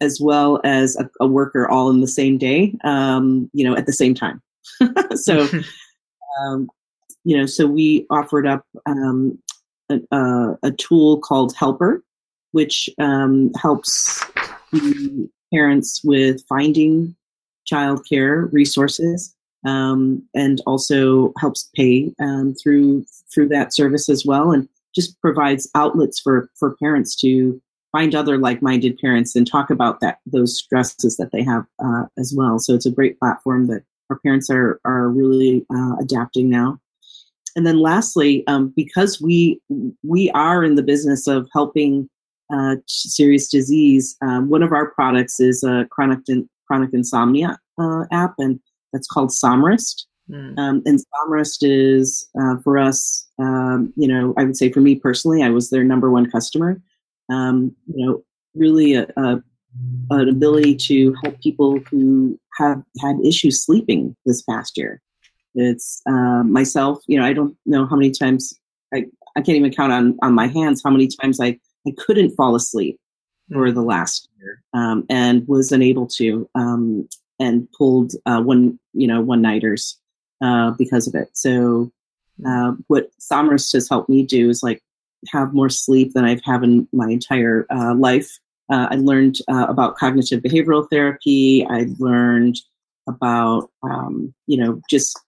as 0.00 0.18
well 0.20 0.60
as 0.64 0.96
a, 0.96 1.10
a 1.20 1.26
worker, 1.26 1.68
all 1.68 1.90
in 1.90 2.00
the 2.00 2.08
same 2.08 2.38
day. 2.38 2.74
Um, 2.84 3.50
you 3.52 3.68
know, 3.68 3.76
at 3.76 3.84
the 3.86 3.92
same 3.92 4.14
time. 4.14 4.40
so. 5.14 5.46
Um, 6.40 6.68
you 7.28 7.36
know, 7.36 7.44
so 7.44 7.66
we 7.66 8.06
offered 8.08 8.46
up 8.46 8.64
um, 8.86 9.38
a, 9.90 10.56
a, 10.62 10.70
tool 10.78 11.18
called 11.18 11.54
Helpr, 11.54 12.00
which 12.52 12.88
um, 12.98 13.52
helps 13.60 14.24
parents 15.52 16.00
with 16.02 16.42
finding 16.48 17.14
childcare 17.70 18.50
resources 18.50 19.36
um, 19.66 20.26
and 20.34 20.62
also 20.66 21.34
helps 21.38 21.68
pay 21.76 22.10
um, 22.18 22.54
through 22.54 23.04
through 23.34 23.48
that 23.48 23.74
service 23.74 24.08
as 24.08 24.24
well, 24.24 24.50
and 24.50 24.66
just 24.94 25.20
provides 25.20 25.68
outlets 25.74 26.18
for 26.18 26.48
for 26.58 26.76
parents 26.76 27.14
to 27.16 27.60
find 27.92 28.14
other 28.14 28.38
like-minded 28.38 28.98
parents 28.98 29.36
and 29.36 29.46
talk 29.46 29.68
about 29.68 30.00
that 30.00 30.20
those 30.24 30.56
stresses 30.56 31.18
that 31.18 31.32
they 31.32 31.42
have 31.42 31.66
uh, 31.84 32.04
as 32.16 32.32
well. 32.34 32.58
So 32.58 32.74
it's 32.74 32.86
a 32.86 32.90
great 32.90 33.18
platform 33.18 33.66
that 33.66 33.82
our 34.08 34.18
parents 34.20 34.48
are 34.48 34.80
are 34.86 35.10
really 35.10 35.66
uh, 35.70 35.96
adapting 36.00 36.48
now. 36.48 36.80
And 37.58 37.66
then 37.66 37.80
lastly, 37.80 38.46
um, 38.46 38.72
because 38.76 39.20
we 39.20 39.60
we 40.04 40.30
are 40.30 40.62
in 40.62 40.76
the 40.76 40.82
business 40.84 41.26
of 41.26 41.48
helping 41.52 42.08
uh, 42.54 42.76
serious 42.86 43.50
disease, 43.50 44.16
um, 44.22 44.48
one 44.48 44.62
of 44.62 44.70
our 44.70 44.92
products 44.92 45.40
is 45.40 45.64
a 45.64 45.84
chronic 45.90 46.20
chronic 46.68 46.90
insomnia 46.92 47.58
uh, 47.76 48.04
app, 48.12 48.34
and 48.38 48.60
that's 48.92 49.08
called 49.08 49.30
Somryst. 49.30 50.04
Mm. 50.30 50.56
Um, 50.56 50.82
and 50.86 51.00
Somryst 51.00 51.58
is 51.62 52.28
uh, 52.40 52.58
for 52.62 52.78
us, 52.78 53.26
um, 53.40 53.92
you 53.96 54.06
know, 54.06 54.34
I 54.38 54.44
would 54.44 54.56
say 54.56 54.70
for 54.70 54.80
me 54.80 54.94
personally, 54.94 55.42
I 55.42 55.48
was 55.48 55.70
their 55.70 55.82
number 55.82 56.12
one 56.12 56.30
customer. 56.30 56.80
Um, 57.28 57.74
you 57.92 58.06
know, 58.06 58.22
really 58.54 58.94
a, 58.94 59.08
a, 59.16 59.42
an 60.10 60.28
ability 60.28 60.76
to 60.76 61.12
help 61.24 61.40
people 61.40 61.80
who 61.90 62.38
have 62.56 62.84
had 63.00 63.16
issues 63.24 63.66
sleeping 63.66 64.14
this 64.24 64.42
past 64.42 64.78
year. 64.78 65.02
It's 65.58 66.02
uh, 66.06 66.42
myself. 66.44 67.02
You 67.06 67.18
know, 67.18 67.26
I 67.26 67.32
don't 67.32 67.56
know 67.66 67.86
how 67.86 67.96
many 67.96 68.10
times 68.10 68.54
I 68.94 69.06
I 69.36 69.40
can't 69.40 69.56
even 69.56 69.72
count 69.72 69.92
on 69.92 70.16
on 70.22 70.32
my 70.34 70.46
hands 70.46 70.82
how 70.84 70.90
many 70.90 71.08
times 71.08 71.40
I 71.40 71.58
I 71.86 71.92
couldn't 71.98 72.36
fall 72.36 72.54
asleep 72.54 72.98
for 73.52 73.72
the 73.72 73.82
last 73.82 74.28
year 74.38 74.62
um, 74.74 75.04
and 75.08 75.46
was 75.48 75.72
unable 75.72 76.06
to 76.06 76.48
um, 76.54 77.08
and 77.40 77.68
pulled 77.76 78.12
uh, 78.26 78.40
one 78.40 78.78
you 78.92 79.06
know 79.06 79.20
one 79.20 79.42
nighters 79.42 79.98
uh, 80.42 80.70
because 80.72 81.06
of 81.08 81.14
it. 81.14 81.28
So 81.32 81.90
uh, 82.46 82.72
what 82.86 83.10
Somryst 83.20 83.72
has 83.72 83.88
helped 83.88 84.08
me 84.08 84.22
do 84.22 84.48
is 84.48 84.62
like 84.62 84.80
have 85.32 85.52
more 85.52 85.68
sleep 85.68 86.12
than 86.14 86.24
I've 86.24 86.44
had 86.44 86.62
in 86.62 86.86
my 86.92 87.10
entire 87.10 87.66
uh, 87.70 87.94
life. 87.94 88.38
uh, 88.70 88.88
I 88.90 88.96
learned 88.96 89.38
uh, 89.48 89.66
about 89.68 89.96
cognitive 89.96 90.42
behavioral 90.42 90.88
therapy. 90.90 91.66
I 91.68 91.86
learned 91.98 92.56
about, 93.08 93.70
um, 93.82 94.34
you 94.46 94.58
know, 94.58 94.80
just 94.90 95.18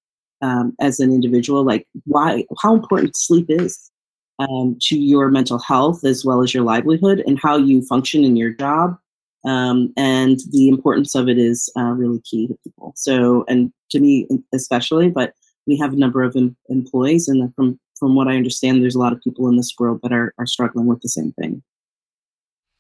um, 0.43 0.75
as 0.81 1.01
an 1.01 1.13
individual, 1.13 1.65
like 1.65 1.87
why, 2.05 2.45
how 2.61 2.75
important 2.75 3.17
sleep 3.17 3.47
is 3.49 3.91
um, 4.39 4.77
to 4.81 4.99
your 4.99 5.31
mental 5.31 5.59
health 5.59 6.05
as 6.05 6.25
well 6.25 6.43
as 6.43 6.55
your 6.55 6.65
livelihood 6.65 7.23
and 7.27 7.39
how 7.41 7.57
you 7.57 7.83
function 7.83 8.25
in 8.25 8.37
your 8.37 8.51
job. 8.51 8.97
Um, 9.45 9.93
and 9.97 10.39
the 10.51 10.69
importance 10.69 11.15
of 11.15 11.29
it 11.29 11.39
is 11.39 11.71
uh, 11.77 11.93
really 11.93 12.21
key 12.21 12.47
to 12.49 12.59
people. 12.65 12.93
So, 12.97 13.45
and 13.49 13.73
to 13.91 14.01
me 14.01 14.27
especially, 14.53 15.09
but 15.09 15.33
we 15.67 15.79
have 15.79 15.93
a 15.93 15.97
number 15.97 16.23
of 16.23 16.37
em- 16.37 16.57
employees, 16.69 17.29
and 17.29 17.55
from 17.55 17.79
from 17.99 18.15
what 18.15 18.29
I 18.29 18.37
understand, 18.37 18.83
there's 18.83 18.95
a 18.95 18.99
lot 18.99 19.13
of 19.13 19.21
people 19.23 19.49
in 19.49 19.57
this 19.57 19.75
world 19.79 20.01
that 20.03 20.13
are 20.13 20.35
are 20.39 20.47
struggling 20.47 20.87
with 20.87 21.01
the 21.01 21.09
same 21.09 21.33
thing. 21.33 21.63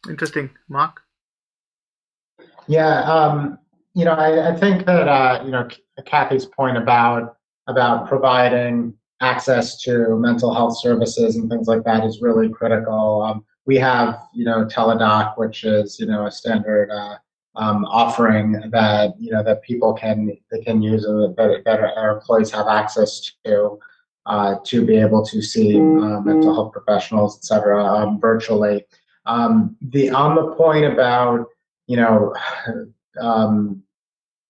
Interesting, 0.09 0.51
Mark. 0.69 1.01
Yeah, 2.67 3.03
um, 3.03 3.59
you 3.95 4.05
know, 4.05 4.13
I, 4.13 4.53
I 4.53 4.57
think 4.57 4.87
that 4.87 5.09
uh, 5.09 5.43
you 5.45 5.51
know 5.51 5.69
Kathy's 6.05 6.47
point 6.47 6.77
about 6.77 7.37
about 7.67 8.09
providing 8.09 8.95
access 9.21 9.81
to 9.83 10.17
mental 10.17 10.55
health 10.55 10.79
services 10.81 11.37
and 11.37 11.51
things 11.51 11.69
like 11.69 11.85
that 11.85 12.05
is 12.05 12.23
really 12.23 12.49
critical. 12.49 13.23
Um, 13.23 13.45
we 13.67 13.77
have, 13.77 14.21
you 14.33 14.45
know, 14.45 14.65
Teladoc, 14.65 15.37
which 15.37 15.65
is, 15.65 16.01
you 16.01 16.07
know, 16.07 16.27
a 16.27 16.31
standard 16.31 16.91
uh, 16.91 17.17
um, 17.57 17.85
offering 17.87 18.71
that 18.71 19.15
you 19.19 19.31
know 19.33 19.43
that 19.43 19.63
people 19.63 19.93
can 19.93 20.37
they 20.51 20.61
can 20.61 20.83
use 20.83 21.05
and 21.05 21.37
that, 21.37 21.63
that 21.65 21.81
our 21.97 22.19
employees 22.19 22.51
have 22.51 22.69
access 22.69 23.33
to 23.45 23.79
uh, 24.27 24.57
to 24.65 24.85
be 24.85 24.97
able 24.97 25.25
to 25.25 25.43
see 25.43 25.79
uh, 25.79 26.21
mental 26.21 26.55
health 26.55 26.73
professionals, 26.73 27.39
et 27.39 27.45
cetera, 27.45 27.85
um, 27.85 28.21
virtually. 28.21 28.85
Um, 29.27 29.77
the 29.81 30.11
on 30.11 30.37
the 30.37 30.55
point 30.55 30.85
about 30.85 31.47
you 31.87 31.97
know 31.97 32.35
um, 33.21 33.83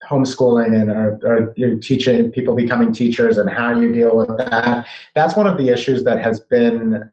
homeschooling 0.09 0.81
and 0.81 0.91
or, 0.91 1.19
or 1.25 1.53
you 1.57 1.79
teaching 1.79 2.31
people 2.31 2.55
becoming 2.55 2.93
teachers 2.93 3.39
and 3.39 3.51
how 3.51 3.79
you 3.79 3.93
deal 3.93 4.17
with 4.17 4.37
that. 4.39 4.87
That's 5.15 5.37
one 5.37 5.47
of 5.47 5.59
the 5.59 5.69
issues 5.69 6.05
that 6.05 6.23
has 6.23 6.41
been 6.41 7.11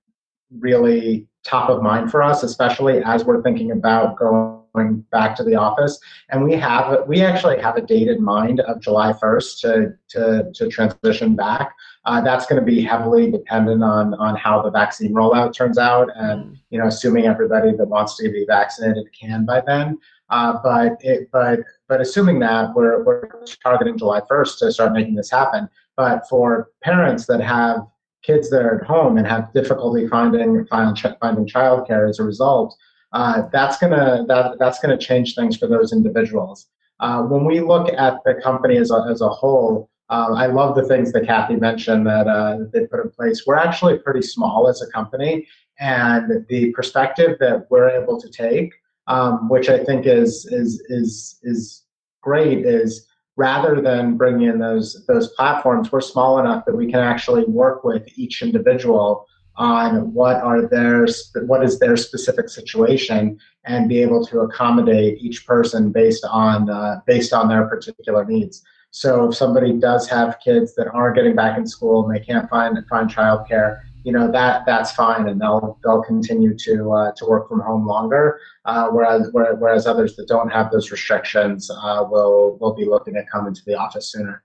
really 0.59 1.27
top 1.43 1.69
of 1.69 1.81
mind 1.81 2.11
for 2.11 2.21
us, 2.21 2.43
especially 2.43 3.01
as 3.03 3.25
we're 3.25 3.41
thinking 3.41 3.71
about 3.71 4.17
going 4.17 4.99
back 5.11 5.35
to 5.35 5.43
the 5.43 5.55
office. 5.55 5.99
And 6.29 6.43
we 6.43 6.53
have 6.53 7.07
we 7.07 7.21
actually 7.21 7.59
have 7.59 7.77
a 7.77 7.81
date 7.81 8.07
in 8.07 8.23
mind 8.23 8.59
of 8.61 8.81
July 8.81 9.13
1st 9.13 9.59
to 9.61 9.93
to, 10.09 10.51
to 10.53 10.69
transition 10.69 11.35
back. 11.35 11.73
Uh, 12.05 12.21
that's 12.21 12.45
going 12.45 12.59
to 12.59 12.65
be 12.65 12.81
heavily 12.81 13.31
dependent 13.31 13.83
on 13.83 14.13
on 14.15 14.35
how 14.35 14.61
the 14.61 14.71
vaccine 14.71 15.13
rollout 15.13 15.53
turns 15.53 15.77
out, 15.77 16.09
and 16.15 16.57
you 16.69 16.79
know, 16.79 16.87
assuming 16.87 17.25
everybody 17.25 17.71
that 17.75 17.87
wants 17.87 18.15
to 18.17 18.29
be 18.31 18.45
vaccinated 18.45 19.05
can 19.19 19.45
by 19.45 19.61
then. 19.65 19.97
Uh, 20.29 20.57
but 20.61 20.97
it, 21.01 21.29
but 21.31 21.59
but 21.87 22.01
assuming 22.01 22.39
that 22.39 22.73
we're 22.75 23.03
we're 23.03 23.29
targeting 23.63 23.97
July 23.97 24.21
1st 24.29 24.59
to 24.59 24.71
start 24.71 24.93
making 24.93 25.15
this 25.15 25.31
happen. 25.31 25.69
But 25.95 26.27
for 26.29 26.69
parents 26.83 27.25
that 27.27 27.41
have 27.41 27.87
kids 28.23 28.49
that 28.49 28.61
are 28.61 28.81
at 28.81 28.87
home 28.87 29.17
and 29.17 29.25
have 29.25 29.53
difficulty 29.53 30.07
finding 30.07 30.65
finding, 30.65 31.15
finding 31.21 31.47
childcare 31.47 32.09
as 32.09 32.19
a 32.19 32.23
result, 32.23 32.75
uh, 33.13 33.43
that's 33.53 33.77
gonna 33.77 34.25
that 34.27 34.57
that's 34.59 34.79
gonna 34.79 34.97
change 34.97 35.35
things 35.35 35.57
for 35.57 35.67
those 35.67 35.93
individuals. 35.93 36.67
Uh, 36.99 37.21
when 37.23 37.45
we 37.45 37.59
look 37.59 37.93
at 37.93 38.15
the 38.25 38.33
company 38.43 38.77
as 38.77 38.91
a, 38.91 39.05
as 39.09 39.21
a 39.21 39.29
whole, 39.29 39.89
um, 40.09 40.33
I 40.33 40.47
love 40.47 40.75
the 40.75 40.83
things 40.87 41.11
that 41.11 41.27
Kathy 41.27 41.55
mentioned 41.55 42.07
that, 42.07 42.27
uh, 42.27 42.57
that 42.57 42.71
they 42.73 42.87
put 42.87 43.01
in 43.01 43.11
place. 43.11 43.45
We're 43.45 43.55
actually 43.55 43.99
pretty 43.99 44.23
small 44.23 44.67
as 44.67 44.81
a 44.81 44.87
company, 44.87 45.47
and 45.79 46.45
the 46.49 46.71
perspective 46.71 47.37
that 47.39 47.67
we're 47.69 47.89
able 47.89 48.19
to 48.19 48.29
take 48.29 48.73
um, 49.07 49.49
which 49.49 49.69
I 49.69 49.83
think 49.83 50.05
is 50.05 50.45
is 50.45 50.81
is 50.89 51.39
is 51.43 51.83
great. 52.21 52.65
Is 52.65 53.07
rather 53.35 53.81
than 53.81 54.17
bringing 54.17 54.49
in 54.49 54.59
those 54.59 55.05
those 55.07 55.29
platforms, 55.29 55.91
we're 55.91 56.01
small 56.01 56.39
enough 56.39 56.65
that 56.65 56.75
we 56.75 56.91
can 56.91 56.99
actually 56.99 57.45
work 57.45 57.83
with 57.83 58.07
each 58.17 58.41
individual 58.41 59.25
on 59.55 60.13
what 60.13 60.37
are 60.37 60.67
their 60.67 61.07
what 61.45 61.63
is 61.63 61.79
their 61.79 61.97
specific 61.97 62.49
situation 62.49 63.39
and 63.65 63.89
be 63.89 64.01
able 64.01 64.25
to 64.25 64.41
accommodate 64.41 65.17
each 65.19 65.45
person 65.45 65.91
based 65.91 66.25
on 66.25 66.69
uh, 66.69 66.99
based 67.05 67.33
on 67.33 67.47
their 67.47 67.67
particular 67.67 68.25
needs. 68.25 68.63
So 68.91 69.29
if 69.29 69.35
somebody 69.35 69.73
does 69.73 70.07
have 70.09 70.39
kids 70.43 70.73
that 70.75 70.87
aren't 70.93 71.15
getting 71.15 71.35
back 71.35 71.57
in 71.57 71.67
school 71.67 72.07
and 72.07 72.15
they 72.15 72.23
can't 72.23 72.49
find 72.49 72.77
find 72.87 73.09
childcare, 73.09 73.81
you 74.03 74.11
know 74.11 74.31
that 74.31 74.65
that's 74.65 74.91
fine, 74.91 75.27
and 75.27 75.39
they'll 75.41 75.79
they'll 75.83 76.03
continue 76.03 76.55
to 76.57 76.91
uh, 76.91 77.11
to 77.17 77.25
work 77.25 77.49
from 77.49 77.59
home 77.59 77.85
longer. 77.85 78.39
Uh, 78.65 78.87
whereas 78.89 79.29
whereas 79.33 79.87
others 79.87 80.15
that 80.15 80.27
don't 80.27 80.49
have 80.49 80.71
those 80.71 80.91
restrictions 80.91 81.69
uh, 81.69 82.05
will 82.09 82.57
will 82.59 82.73
be 82.73 82.85
looking 82.85 83.15
at 83.15 83.29
coming 83.29 83.53
to 83.53 83.61
the 83.65 83.75
office 83.75 84.11
sooner. 84.11 84.43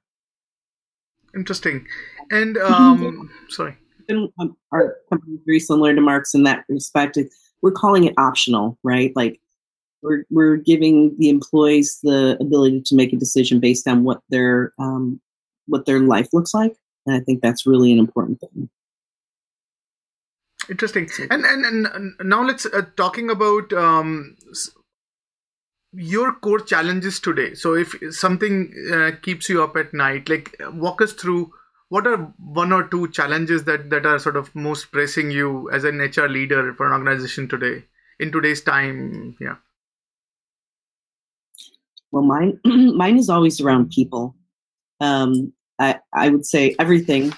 Interesting, 1.35 1.87
and 2.31 2.59
um, 2.59 3.31
sorry. 3.49 3.77
Um, 4.11 4.57
our 4.73 4.97
company 5.09 5.35
is 5.35 5.41
very 5.47 5.61
similar 5.61 5.95
to 5.95 6.01
Mark's 6.01 6.35
in 6.35 6.43
that 6.43 6.65
respect. 6.69 7.17
We're 7.63 7.71
calling 7.71 8.05
it 8.05 8.15
optional, 8.19 8.79
right? 8.83 9.13
Like 9.15 9.41
we're 10.03 10.25
we're 10.31 10.57
giving 10.57 11.17
the 11.19 11.29
employees 11.29 11.99
the 12.03 12.37
ability 12.41 12.83
to 12.87 12.97
make 12.97 13.13
a 13.13 13.17
decision 13.17 13.61
based 13.61 13.87
on 13.87 14.05
what 14.05 14.21
their 14.29 14.73
um, 14.79 15.21
what 15.67 15.87
their 15.87 16.01
life 16.01 16.29
looks 16.33 16.53
like, 16.53 16.75
and 17.07 17.15
I 17.15 17.21
think 17.21 17.41
that's 17.41 17.67
really 17.67 17.93
an 17.93 17.99
important 17.99 18.41
thing. 18.41 18.69
Interesting. 20.73 21.07
And 21.31 21.45
and, 21.45 21.87
and 21.87 22.15
now 22.25 22.43
let's 22.43 22.65
uh, 22.65 22.87
talking 22.97 23.29
about 23.29 23.75
um, 23.75 24.37
your 25.93 26.33
core 26.33 26.61
challenges 26.61 27.21
today. 27.21 27.53
So 27.53 27.75
if 27.75 27.95
something 28.11 28.73
uh, 28.91 29.11
keeps 29.21 29.51
you 29.51 29.63
up 29.63 29.77
at 29.77 29.93
night, 29.93 30.31
like 30.31 30.57
walk 30.73 31.03
us 31.03 31.13
through 31.13 31.53
what 31.91 32.07
are 32.07 32.33
one 32.39 32.73
or 32.73 32.85
two 32.89 33.09
challenges 33.09 33.65
that 33.65 33.91
that 33.91 34.07
are 34.07 34.19
sort 34.19 34.37
of 34.37 34.55
most 34.55 34.91
pressing 34.93 35.31
you 35.31 35.69
as 35.71 35.85
an 35.85 35.99
HR 35.99 36.27
leader 36.27 36.73
for 36.73 36.87
an 36.87 36.93
organization 36.93 37.49
today 37.49 37.85
in 38.19 38.33
today's 38.33 38.63
time. 38.63 39.37
Yeah. 39.43 39.57
Well, 42.13 42.25
mine 42.25 42.59
mine 42.65 43.19
is 43.19 43.29
always 43.29 43.61
around 43.61 43.91
people. 43.91 44.35
Um, 45.01 45.53
I 45.79 46.01
I 46.15 46.31
would 46.31 46.47
say 46.47 46.75
everything. 46.79 47.35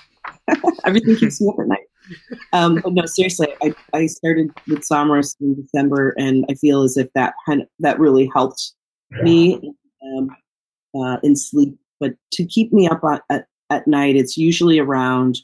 everything 0.84 1.16
keeps 1.16 1.40
me 1.40 1.48
up 1.48 1.58
at 1.58 1.66
night 1.66 1.83
um, 2.52 2.80
but 2.82 2.92
no, 2.92 3.06
seriously, 3.06 3.48
I, 3.62 3.74
I 3.92 4.06
started 4.06 4.50
with 4.68 4.80
Somryst 4.80 5.40
in 5.40 5.54
December, 5.54 6.14
and 6.18 6.44
I 6.50 6.54
feel 6.54 6.82
as 6.82 6.96
if 6.96 7.12
that 7.14 7.34
that 7.80 7.98
really 7.98 8.30
helped 8.34 8.72
me 9.22 9.72
um, 10.04 10.36
uh, 10.94 11.18
in 11.22 11.36
sleep. 11.36 11.76
But 12.00 12.14
to 12.32 12.44
keep 12.44 12.72
me 12.72 12.88
up 12.88 13.02
at, 13.04 13.22
at, 13.30 13.46
at 13.70 13.86
night, 13.86 14.16
it's 14.16 14.36
usually 14.36 14.78
around, 14.78 15.38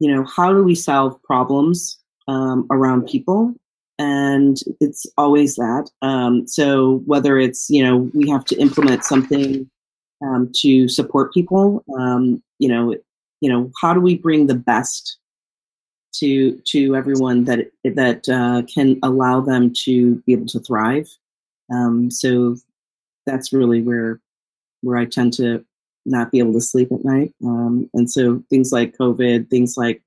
you 0.00 0.12
know, 0.12 0.24
how 0.24 0.52
do 0.52 0.64
we 0.64 0.74
solve 0.74 1.22
problems 1.22 1.98
um, 2.28 2.66
around 2.70 3.06
people? 3.06 3.54
And 3.98 4.58
it's 4.80 5.06
always 5.16 5.54
that. 5.56 5.90
Um, 6.02 6.46
so 6.46 7.02
whether 7.06 7.38
it's, 7.38 7.70
you 7.70 7.82
know, 7.82 8.10
we 8.14 8.28
have 8.28 8.44
to 8.46 8.56
implement 8.56 9.04
something 9.04 9.70
um, 10.22 10.50
to 10.56 10.88
support 10.88 11.32
people, 11.32 11.84
um, 11.98 12.42
you 12.58 12.68
know, 12.68 12.94
you 13.40 13.50
know, 13.50 13.70
how 13.80 13.94
do 13.94 14.00
we 14.00 14.16
bring 14.16 14.46
the 14.46 14.54
best 14.54 15.18
to 16.20 16.56
to 16.66 16.96
everyone 16.96 17.44
that 17.44 17.70
that 17.84 18.28
uh, 18.28 18.62
can 18.72 18.98
allow 19.02 19.40
them 19.40 19.72
to 19.84 20.16
be 20.26 20.32
able 20.32 20.46
to 20.46 20.60
thrive. 20.60 21.08
Um, 21.72 22.10
so 22.10 22.56
that's 23.26 23.52
really 23.52 23.82
where 23.82 24.20
where 24.82 24.98
I 24.98 25.04
tend 25.04 25.32
to 25.34 25.64
not 26.04 26.30
be 26.30 26.38
able 26.38 26.52
to 26.52 26.60
sleep 26.60 26.92
at 26.92 27.04
night. 27.04 27.34
Um, 27.44 27.90
and 27.92 28.10
so 28.10 28.42
things 28.48 28.70
like 28.72 28.96
COVID, 28.96 29.50
things 29.50 29.76
like 29.76 30.02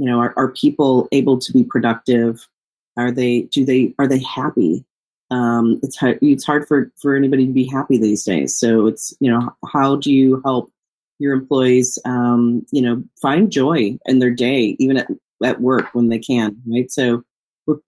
you 0.00 0.06
know, 0.06 0.18
are, 0.18 0.32
are 0.38 0.52
people 0.52 1.08
able 1.12 1.38
to 1.38 1.52
be 1.52 1.62
productive? 1.62 2.48
Are 2.96 3.10
they 3.10 3.42
do 3.52 3.66
they 3.66 3.94
are 3.98 4.08
they 4.08 4.22
happy? 4.22 4.84
Um, 5.30 5.78
it's 5.82 5.96
hard, 5.96 6.18
it's 6.22 6.44
hard 6.44 6.66
for 6.66 6.90
for 6.96 7.14
anybody 7.14 7.46
to 7.46 7.52
be 7.52 7.66
happy 7.66 7.98
these 7.98 8.24
days. 8.24 8.56
So 8.56 8.86
it's 8.86 9.12
you 9.20 9.30
know 9.30 9.54
how 9.70 9.96
do 9.96 10.10
you 10.10 10.40
help 10.42 10.72
your 11.18 11.34
employees 11.34 11.98
um, 12.06 12.64
you 12.72 12.80
know 12.80 13.04
find 13.20 13.52
joy 13.52 13.98
in 14.06 14.20
their 14.20 14.30
day 14.30 14.74
even 14.78 14.96
at 14.96 15.08
at 15.44 15.60
work 15.60 15.94
when 15.94 16.08
they 16.08 16.18
can, 16.18 16.56
right? 16.66 16.90
So 16.90 17.22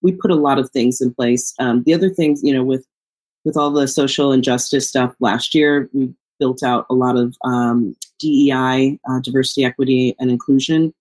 we 0.00 0.12
put 0.12 0.30
a 0.30 0.36
lot 0.36 0.58
of 0.58 0.70
things 0.70 1.00
in 1.00 1.12
place. 1.12 1.54
Um, 1.58 1.82
the 1.84 1.94
other 1.94 2.10
things, 2.10 2.40
you 2.42 2.52
know, 2.52 2.64
with 2.64 2.86
with 3.44 3.56
all 3.56 3.72
the 3.72 3.88
social 3.88 4.32
injustice 4.32 4.88
stuff 4.88 5.14
last 5.18 5.54
year, 5.54 5.90
we 5.92 6.14
built 6.38 6.62
out 6.62 6.86
a 6.90 6.94
lot 6.94 7.16
of 7.16 7.36
um, 7.44 7.96
DEI, 8.20 8.98
uh, 9.08 9.20
diversity, 9.20 9.64
equity, 9.64 10.14
and 10.20 10.30
inclusion 10.30 10.94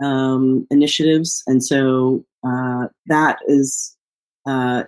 um, 0.00 0.66
initiatives, 0.70 1.42
and 1.46 1.64
so 1.64 2.24
uh, 2.46 2.86
that 3.06 3.38
is, 3.48 3.96
uh, 4.46 4.84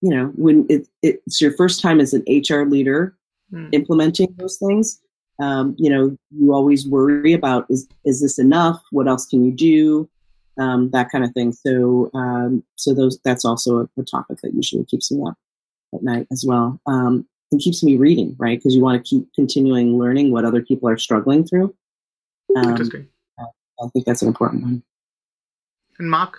you 0.00 0.14
know, 0.14 0.26
when 0.36 0.64
it, 0.68 0.86
it's 1.02 1.40
your 1.40 1.52
first 1.56 1.82
time 1.82 2.00
as 2.00 2.14
an 2.14 2.22
HR 2.28 2.64
leader 2.64 3.16
mm. 3.52 3.68
implementing 3.72 4.34
those 4.36 4.58
things. 4.58 5.00
Um, 5.42 5.74
you 5.78 5.90
know, 5.90 6.16
you 6.30 6.52
always 6.52 6.86
worry 6.86 7.32
about 7.32 7.66
is 7.68 7.88
is 8.04 8.20
this 8.22 8.38
enough? 8.38 8.80
What 8.90 9.08
else 9.08 9.26
can 9.26 9.44
you 9.44 9.50
do? 9.50 10.08
Um, 10.58 10.90
that 10.90 11.10
kind 11.10 11.24
of 11.24 11.32
thing. 11.32 11.52
So, 11.52 12.10
um, 12.14 12.64
so 12.76 12.94
those 12.94 13.18
that's 13.24 13.44
also 13.44 13.80
a, 13.80 14.00
a, 14.00 14.04
topic 14.04 14.38
that 14.42 14.54
usually 14.54 14.84
keeps 14.84 15.10
me 15.10 15.22
up. 15.26 15.36
at 15.94 16.02
night 16.02 16.26
as 16.30 16.44
well. 16.46 16.80
Um, 16.86 17.26
and 17.52 17.60
keeps 17.60 17.82
me 17.82 17.96
reading, 17.96 18.34
right? 18.38 18.58
Because 18.58 18.74
you 18.74 18.82
want 18.82 19.04
to 19.04 19.08
keep 19.08 19.28
continuing 19.34 19.98
learning 19.98 20.32
what 20.32 20.44
other 20.44 20.62
people 20.62 20.88
are 20.88 20.98
struggling 20.98 21.46
through. 21.46 21.74
Um, 22.56 22.70
Interesting. 22.70 23.08
I 23.38 23.88
think 23.92 24.04
that's 24.04 24.22
an 24.22 24.28
important 24.28 24.62
one. 24.62 24.82
And 25.98 26.10
Mark? 26.10 26.38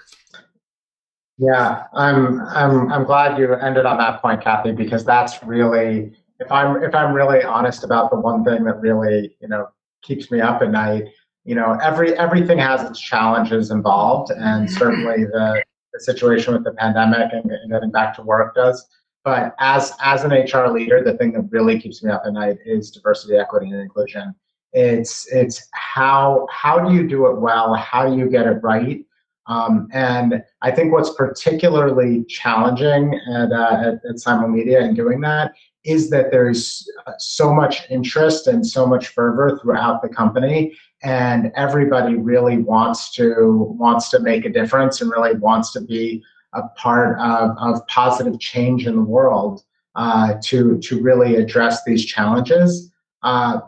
Yeah, 1.38 1.84
I'm 1.94 2.42
I'm 2.42 2.92
I'm 2.92 3.04
glad 3.04 3.38
you 3.38 3.54
ended 3.56 3.86
on 3.86 3.98
that 3.98 4.22
point, 4.22 4.42
Kathy, 4.42 4.72
because 4.72 5.04
that's 5.04 5.44
really 5.44 6.14
if 6.40 6.52
I'm 6.52 6.82
if 6.82 6.96
I'm 6.96 7.14
really 7.14 7.44
honest 7.44 7.84
about 7.84 8.10
the 8.10 8.20
one 8.20 8.44
thing 8.46 8.64
that 8.64 8.80
really, 8.80 9.36
you 9.42 9.48
know, 9.48 9.68
keeps 10.02 10.32
me 10.32 10.40
up 10.40 10.62
at 10.62 10.72
night, 10.72 11.10
you 11.46 11.54
know, 11.54 11.78
every 11.82 12.18
everything 12.18 12.58
has 12.58 12.88
its 12.90 13.00
challenges 13.00 13.70
involved 13.70 14.32
and 14.32 14.70
certainly 14.70 15.26
the, 15.26 15.64
the 15.94 16.00
situation 16.00 16.54
with 16.54 16.64
the 16.64 16.74
pandemic 16.74 17.32
and, 17.32 17.52
getting 17.70 17.92
back 17.92 18.16
to 18.16 18.24
work 18.24 18.56
does. 18.56 18.86
But 19.24 19.56
as 19.60 19.94
as 20.04 20.24
an 20.24 20.32
HR 20.32 20.68
leader, 20.72 21.04
the 21.04 21.14
thing 21.18 21.34
that 21.34 21.48
really 21.52 21.80
keeps 21.80 22.04
me 22.04 22.12
up 22.12 22.24
at 22.26 22.34
night 22.34 22.58
is 22.66 22.92
diversity, 22.92 23.36
equity, 23.36 23.70
and 23.70 23.80
inclusion. 23.80 24.34
It's 24.74 25.32
it's 25.32 25.68
how 25.72 26.48
how 26.52 26.80
do 26.80 26.94
you 26.94 27.08
do 27.08 27.28
it 27.28 27.40
well? 27.40 27.76
How 27.76 28.10
do 28.10 28.18
you 28.18 28.30
get 28.30 28.48
it 28.48 28.60
right? 28.64 29.06
Um, 29.48 29.88
and 29.94 30.44
I 30.64 30.72
think 30.72 30.92
what's 30.92 31.14
particularly 31.14 32.26
challenging 32.26 33.14
at, 33.32 33.52
uh, 33.52 33.78
at, 33.80 33.94
at 34.10 34.16
Simulmedia 34.16 34.82
in 34.82 34.96
doing 34.96 35.22
that 35.22 35.54
is 35.86 36.10
that 36.10 36.32
there's 36.32 36.90
uh, 37.06 37.14
so 37.20 37.54
much 37.54 37.90
interest 37.90 38.48
and 38.48 38.66
so 38.66 38.86
much 38.86 39.10
fervor 39.10 39.60
throughout 39.62 40.02
the 40.02 40.10
company 40.10 40.76
and 41.04 41.52
everybody 41.56 42.16
really 42.16 42.58
wants 42.58 43.14
to 43.14 43.76
wants 43.78 44.10
to 44.10 44.20
make 44.20 44.46
a 44.46 44.50
difference 44.50 45.02
and 45.02 45.12
really 45.12 45.36
wants 45.36 45.72
to 45.72 45.82
be 45.82 46.24
a 46.54 46.64
part 46.70 47.20
of, 47.20 47.52
of 47.60 47.86
positive 47.88 48.40
change 48.40 48.88
in 48.88 48.96
the 48.96 49.04
world 49.04 49.64
uh, 49.96 50.34
to 50.44 50.78
to 50.80 51.02
really 51.02 51.36
address 51.36 51.84
these 51.84 52.04
challenges. 52.06 52.92
Uh, 53.24 53.60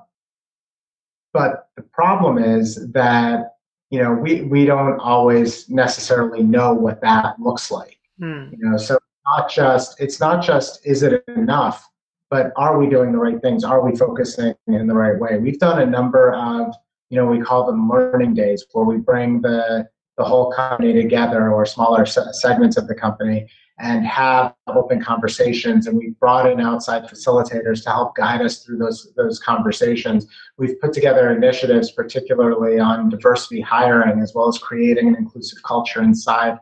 but 1.34 1.70
the 1.76 1.84
problem 1.84 2.38
is 2.38 2.92
that 2.92 3.56
you 3.92 4.02
know 4.02 4.14
we 4.14 4.42
we 4.42 4.66
don't 4.66 5.00
always 5.00 5.70
necessarily 5.70 6.42
know 6.42 6.74
what 6.74 7.02
that 7.02 7.40
looks 7.40 7.70
like. 7.70 7.98
Mm. 8.20 8.52
you 8.52 8.58
know 8.58 8.78
so 8.78 8.98
not 9.28 9.48
just 9.48 10.02
it's 10.02 10.20
not 10.20 10.44
just 10.44 10.84
is 10.84 11.04
it 11.04 11.24
enough 11.28 11.88
but 12.30 12.52
are 12.56 12.78
we 12.78 12.88
doing 12.88 13.12
the 13.12 13.18
right 13.18 13.42
things 13.42 13.64
are 13.64 13.84
we 13.84 13.96
focusing 13.96 14.54
in 14.68 14.88
the 14.88 14.94
right 14.94 15.20
way 15.20 15.38
we've 15.38 15.60
done 15.60 15.82
a 15.82 15.86
number 15.86 16.34
of 16.34 16.74
you 17.10 17.18
know 17.18 17.26
we 17.26 17.40
call 17.40 17.66
them 17.66 17.90
learning 17.90 18.34
days 18.34 18.66
where 18.72 18.86
we 18.86 18.98
bring 18.98 19.42
the 19.42 19.88
the 20.18 20.24
whole 20.24 20.52
company 20.52 20.94
together 20.94 21.52
or 21.52 21.66
smaller 21.66 22.06
segments 22.06 22.76
of 22.76 22.88
the 22.88 22.96
company 22.96 23.48
and 23.80 24.06
have 24.06 24.56
open 24.68 25.02
conversations. 25.02 25.86
And 25.86 25.98
we've 25.98 26.20
brought 26.20 26.52
in 26.52 26.60
outside 26.60 27.04
facilitators 27.04 27.84
to 27.84 27.90
help 27.90 28.16
guide 28.16 28.42
us 28.42 28.64
through 28.64 28.78
those, 28.78 29.14
those 29.16 29.40
conversations. 29.40 30.26
We've 30.58 30.80
put 30.82 30.94
together 30.94 31.30
initiatives, 31.30 31.92
particularly 31.92 32.80
on 32.80 33.10
diversity 33.10 33.62
hiring, 33.62 34.20
as 34.20 34.34
well 34.34 34.48
as 34.48 34.58
creating 34.58 35.08
an 35.10 35.16
inclusive 35.16 35.62
culture 35.62 36.02
inside 36.02 36.58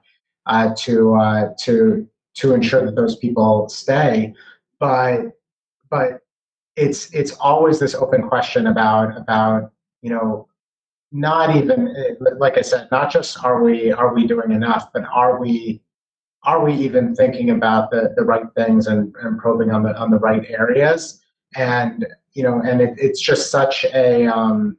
uh, 0.46 0.74
to, 0.80 1.16
uh, 1.16 1.54
to, 1.62 2.06
to 2.36 2.54
ensure 2.54 2.86
that 2.86 2.96
those 2.96 3.16
people 3.16 3.70
stay. 3.70 4.34
But, 4.80 5.35
but 5.90 6.20
it's, 6.76 7.14
it's 7.14 7.34
always 7.34 7.80
this 7.80 7.96
open 7.96 8.28
question 8.28 8.68
about, 8.68 9.18
about, 9.18 9.72
you 10.02 10.10
know, 10.10 10.48
not 11.12 11.56
even 11.56 11.94
like 12.38 12.58
I 12.58 12.62
said, 12.62 12.90
not 12.92 13.12
just 13.12 13.42
are 13.44 13.64
we 13.64 13.92
are 13.92 14.14
we 14.14 14.28
doing 14.28 14.52
enough, 14.52 14.92
but 14.94 15.04
are 15.06 15.40
we 15.40 15.82
are 16.44 16.64
we 16.64 16.74
even 16.74 17.16
thinking 17.16 17.52
about 17.52 17.90
the, 17.90 18.14
the 18.16 18.24
right 18.24 18.46
things 18.56 18.88
and, 18.88 19.16
and 19.22 19.40
probing 19.40 19.72
on 19.72 19.84
the 19.84 19.96
on 19.98 20.12
the 20.12 20.20
right 20.20 20.46
areas? 20.50 21.22
And 21.56 22.06
you 22.34 22.44
know, 22.44 22.62
and 22.62 22.82
it, 22.82 22.96
it's 22.98 23.22
just 23.22 23.50
such 23.50 23.86
a 23.94 24.28
um, 24.28 24.78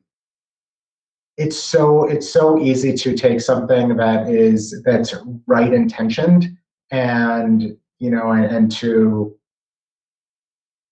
it's 1.39 1.59
so 1.59 2.05
it's 2.05 2.31
so 2.31 2.59
easy 2.59 2.95
to 2.95 3.17
take 3.17 3.41
something 3.41 3.97
that 3.97 4.29
is 4.29 4.83
that's 4.85 5.15
right 5.47 5.73
intentioned 5.73 6.57
and 6.91 7.77
you 7.99 8.11
know 8.11 8.33
and, 8.33 8.45
and 8.45 8.73
to 8.73 9.37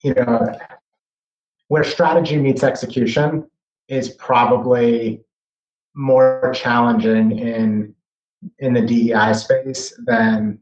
you 0.05 0.15
know 0.15 0.47
where 1.69 1.83
strategy 1.83 2.37
meets 2.37 2.63
execution 2.63 3.51
is 3.89 4.11
probably 4.11 5.25
more 5.95 6.53
challenging 6.55 7.39
in 7.39 7.95
in 8.59 8.75
the 8.75 8.83
DEI 8.83 9.33
space 9.33 9.99
than 10.05 10.61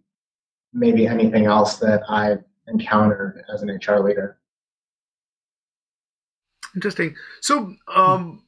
maybe 0.72 1.06
anything 1.06 1.46
else 1.46 1.76
that 1.78 2.02
I've 2.08 2.44
encountered 2.68 3.44
as 3.52 3.62
an 3.62 3.70
HR 3.70 3.98
leader. 3.98 4.38
Interesting. 6.76 7.14
So, 7.40 7.74
um, 7.88 8.44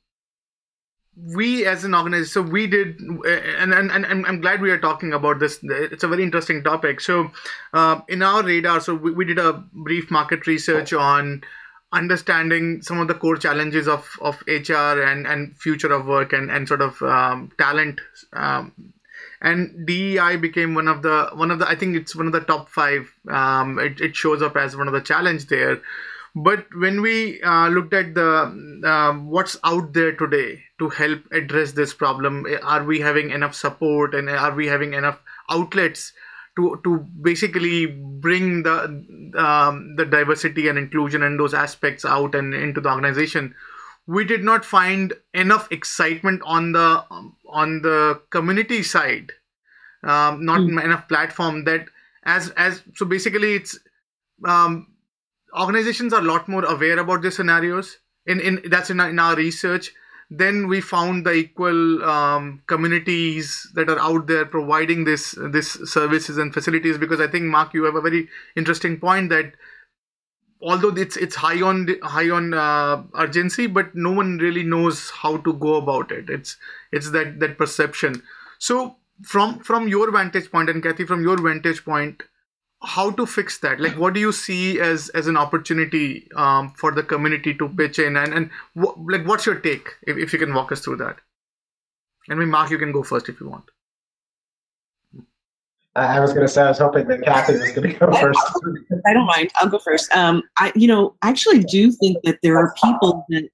we 1.17 1.65
as 1.65 1.85
an 1.85 1.95
organization, 1.95 2.33
so 2.33 2.43
we 2.43 2.67
did, 2.67 2.99
and, 2.99 3.73
and, 3.73 3.91
and 3.91 4.27
I'm 4.27 4.41
glad 4.41 4.61
we 4.61 4.71
are 4.71 4.79
talking 4.79 5.13
about 5.13 5.39
this. 5.39 5.61
It's 5.63 6.03
a 6.03 6.09
very 6.09 6.23
interesting 6.23 6.63
topic. 6.63 7.01
So, 7.01 7.31
uh, 7.73 8.01
in 8.09 8.23
our 8.23 8.43
radar, 8.43 8.81
so 8.81 8.95
we, 8.95 9.13
we 9.13 9.25
did 9.25 9.39
a 9.39 9.53
brief 9.73 10.11
market 10.11 10.47
research 10.47 10.93
on 10.93 11.45
understanding 11.93 12.83
some 12.83 12.99
of 12.99 13.07
the 13.07 13.15
core 13.15 13.37
challenges 13.37 13.87
of, 13.87 14.09
of 14.21 14.43
HR 14.49 15.01
and, 15.01 15.27
and 15.27 15.57
future 15.57 15.93
of 15.93 16.07
work 16.07 16.33
and, 16.33 16.51
and 16.51 16.67
sort 16.67 16.83
of 16.83 17.01
um, 17.03 17.53
talent 17.57 18.01
um, 18.33 18.73
and 19.41 19.87
DEI 19.87 20.37
became 20.37 20.75
one 20.75 20.89
of 20.89 21.03
the 21.03 21.31
one 21.35 21.51
of 21.51 21.59
the 21.59 21.69
I 21.69 21.77
think 21.77 21.97
it's 21.97 22.17
one 22.17 22.27
of 22.27 22.33
the 22.33 22.41
top 22.41 22.71
five. 22.71 23.13
Um, 23.29 23.79
it, 23.79 24.01
it 24.01 24.17
shows 24.17 24.43
up 24.43 24.57
as 24.57 24.77
one 24.77 24.89
of 24.89 24.95
the 24.95 25.03
challenge 25.03 25.47
there. 25.47 25.81
But 26.35 26.67
when 26.75 27.03
we 27.03 27.41
uh, 27.43 27.69
looked 27.69 27.93
at 27.93 28.15
the 28.15 28.81
um, 28.85 29.29
what's 29.29 29.57
out 29.63 29.93
there 29.93 30.13
today 30.17 30.64
to 30.79 30.89
help 30.89 31.21
address 31.33 31.73
this 31.73 31.95
problem, 31.95 32.47
are 32.63 32.85
we 32.85 33.01
having 33.01 33.31
enough 33.31 33.55
support 33.55 34.15
and 34.15 34.29
are 34.29 34.55
we 34.55 34.67
having 34.67 34.95
enough 34.95 35.21
outlets 35.49 36.13
to 36.57 36.81
to 36.85 36.99
basically 37.21 37.87
bring 37.87 38.63
the 38.63 38.85
um, 39.37 39.95
the 39.97 40.05
diversity 40.05 40.69
and 40.69 40.79
inclusion 40.79 41.23
and 41.23 41.39
those 41.39 41.55
aspects 41.55 42.05
out 42.05 42.35
and 42.35 42.55
into 42.55 42.81
the 42.81 42.91
organization? 42.91 43.55
we 44.07 44.25
did 44.25 44.45
not 44.45 44.65
find 44.65 45.15
enough 45.33 45.71
excitement 45.71 46.43
on 46.45 46.73
the 46.73 47.05
um, 47.11 47.37
on 47.49 47.83
the 47.83 48.21
community 48.31 48.83
side 48.83 49.33
um, 50.03 50.45
not 50.45 50.61
mm. 50.61 50.83
enough 50.83 51.09
platform 51.09 51.65
that 51.65 51.87
as 52.25 52.51
as 52.51 52.83
so 52.95 53.07
basically 53.07 53.55
it's 53.55 53.79
um, 54.45 54.89
organizations 55.59 56.13
are 56.13 56.21
a 56.21 56.25
lot 56.25 56.49
more 56.49 56.65
aware 56.65 56.99
about 56.99 57.23
the 57.23 57.31
scenarios 57.31 57.99
in 58.27 58.41
in 58.41 58.63
that's 58.67 58.91
in 58.91 59.01
our, 59.01 59.11
in 59.11 59.19
our 59.19 59.37
research 59.37 59.93
then 60.39 60.69
we 60.69 60.81
found 60.81 61.27
the 61.27 61.33
equal 61.33 62.05
um, 62.05 62.63
communities 62.67 63.71
that 63.75 63.89
are 63.89 63.99
out 63.99 64.27
there 64.27 64.45
providing 64.45 65.05
this 65.05 65.35
this 65.51 65.73
services 65.85 66.39
and 66.39 66.53
facilities 66.53 66.99
because 66.99 67.21
i 67.21 67.27
think 67.27 67.45
mark 67.45 67.75
you 67.75 67.85
have 67.85 67.95
a 67.95 68.01
very 68.01 68.29
interesting 68.57 68.99
point 68.99 69.31
that 69.31 69.53
although 70.65 70.95
it's 70.97 71.17
it's 71.17 71.37
high 71.37 71.61
on 71.63 71.87
high 72.03 72.31
on 72.31 72.55
uh, 72.55 73.03
urgency 73.17 73.67
but 73.67 73.95
no 73.95 74.11
one 74.11 74.39
really 74.39 74.63
knows 74.63 75.11
how 75.11 75.37
to 75.37 75.53
go 75.53 75.77
about 75.77 76.11
it. 76.11 76.31
It's 76.31 76.57
it's 76.91 77.11
that 77.11 77.39
that 77.41 77.59
perception. 77.59 78.23
So 78.59 78.97
from 79.23 79.59
from 79.61 79.89
your 79.89 80.11
vantage 80.11 80.51
point 80.51 80.71
and 80.71 80.83
kathy 80.83 81.05
from 81.05 81.23
your 81.23 81.41
vantage 81.41 81.85
point 81.85 82.23
how 82.85 83.11
to 83.11 83.27
fix 83.27 83.59
that 83.59 83.81
like 83.81 83.97
what 83.99 84.15
do 84.15 84.21
you 84.21 84.33
see 84.33 84.81
as 84.81 85.09
as 85.11 85.27
an 85.27 85.37
opportunity 85.37 86.29
um, 86.37 86.73
for 86.77 86.93
the 86.93 87.03
community 87.03 87.55
to 87.55 87.69
pitch 87.69 87.99
in 87.99 88.17
and 88.17 88.35
and 88.35 88.51
wh- 88.75 88.99
like 89.07 89.27
what's 89.27 89.47
your 89.47 89.55
take 89.55 89.89
if, 90.03 90.17
if 90.17 90.33
you 90.33 90.39
can 90.39 90.55
walk 90.55 90.73
us 90.73 90.81
through 90.81 90.97
that 90.97 91.17
and 92.29 92.39
maybe 92.39 92.51
mark 92.51 92.71
you 92.71 92.79
can 92.79 92.93
go 92.93 93.03
first 93.03 93.29
if 93.29 93.41
you 93.41 93.49
want 93.49 93.65
I 95.97 96.19
was 96.19 96.33
going 96.33 96.45
to 96.45 96.53
say 96.53 96.63
I 96.63 96.69
was 96.69 96.79
hoping 96.79 97.07
that 97.07 97.23
Kathy 97.23 97.53
was 97.53 97.71
going 97.71 97.93
to 97.93 97.99
go 97.99 98.13
first. 98.21 98.41
I 99.07 99.13
don't 99.13 99.27
mind. 99.27 99.53
I'll 99.57 99.69
go 99.69 99.79
first. 99.79 100.11
Um, 100.13 100.43
I, 100.59 100.73
you 100.75 100.89
know, 100.89 101.15
I 101.23 101.29
actually 101.29 101.61
do 101.61 101.93
think 101.93 102.19
that 102.25 102.41
there 102.43 102.59
are 102.59 102.75
people 102.83 103.25
that 103.29 103.49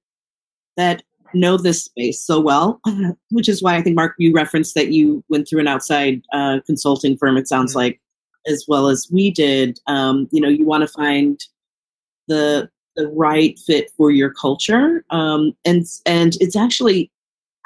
that 0.75 1.03
know 1.33 1.57
this 1.57 1.83
space 1.83 2.21
so 2.21 2.39
well, 2.39 2.81
which 3.31 3.47
is 3.47 3.61
why 3.61 3.75
I 3.75 3.81
think 3.81 3.95
Mark, 3.95 4.15
you 4.17 4.33
referenced 4.33 4.75
that 4.75 4.91
you 4.91 5.23
went 5.29 5.47
through 5.47 5.59
an 5.59 5.67
outside 5.67 6.21
uh, 6.33 6.59
consulting 6.65 7.17
firm. 7.17 7.37
It 7.37 7.47
sounds 7.47 7.71
mm-hmm. 7.71 7.79
like, 7.79 8.00
as 8.47 8.65
well 8.67 8.87
as 8.87 9.07
we 9.11 9.31
did. 9.31 9.79
Um, 9.87 10.27
you 10.31 10.41
know, 10.41 10.49
you 10.49 10.65
want 10.65 10.81
to 10.81 10.87
find 10.87 11.39
the 12.27 12.69
the 12.95 13.07
right 13.07 13.57
fit 13.59 13.89
for 13.95 14.11
your 14.11 14.31
culture, 14.31 15.05
um, 15.09 15.55
and 15.65 15.85
and 16.05 16.35
it's 16.41 16.55
actually 16.55 17.11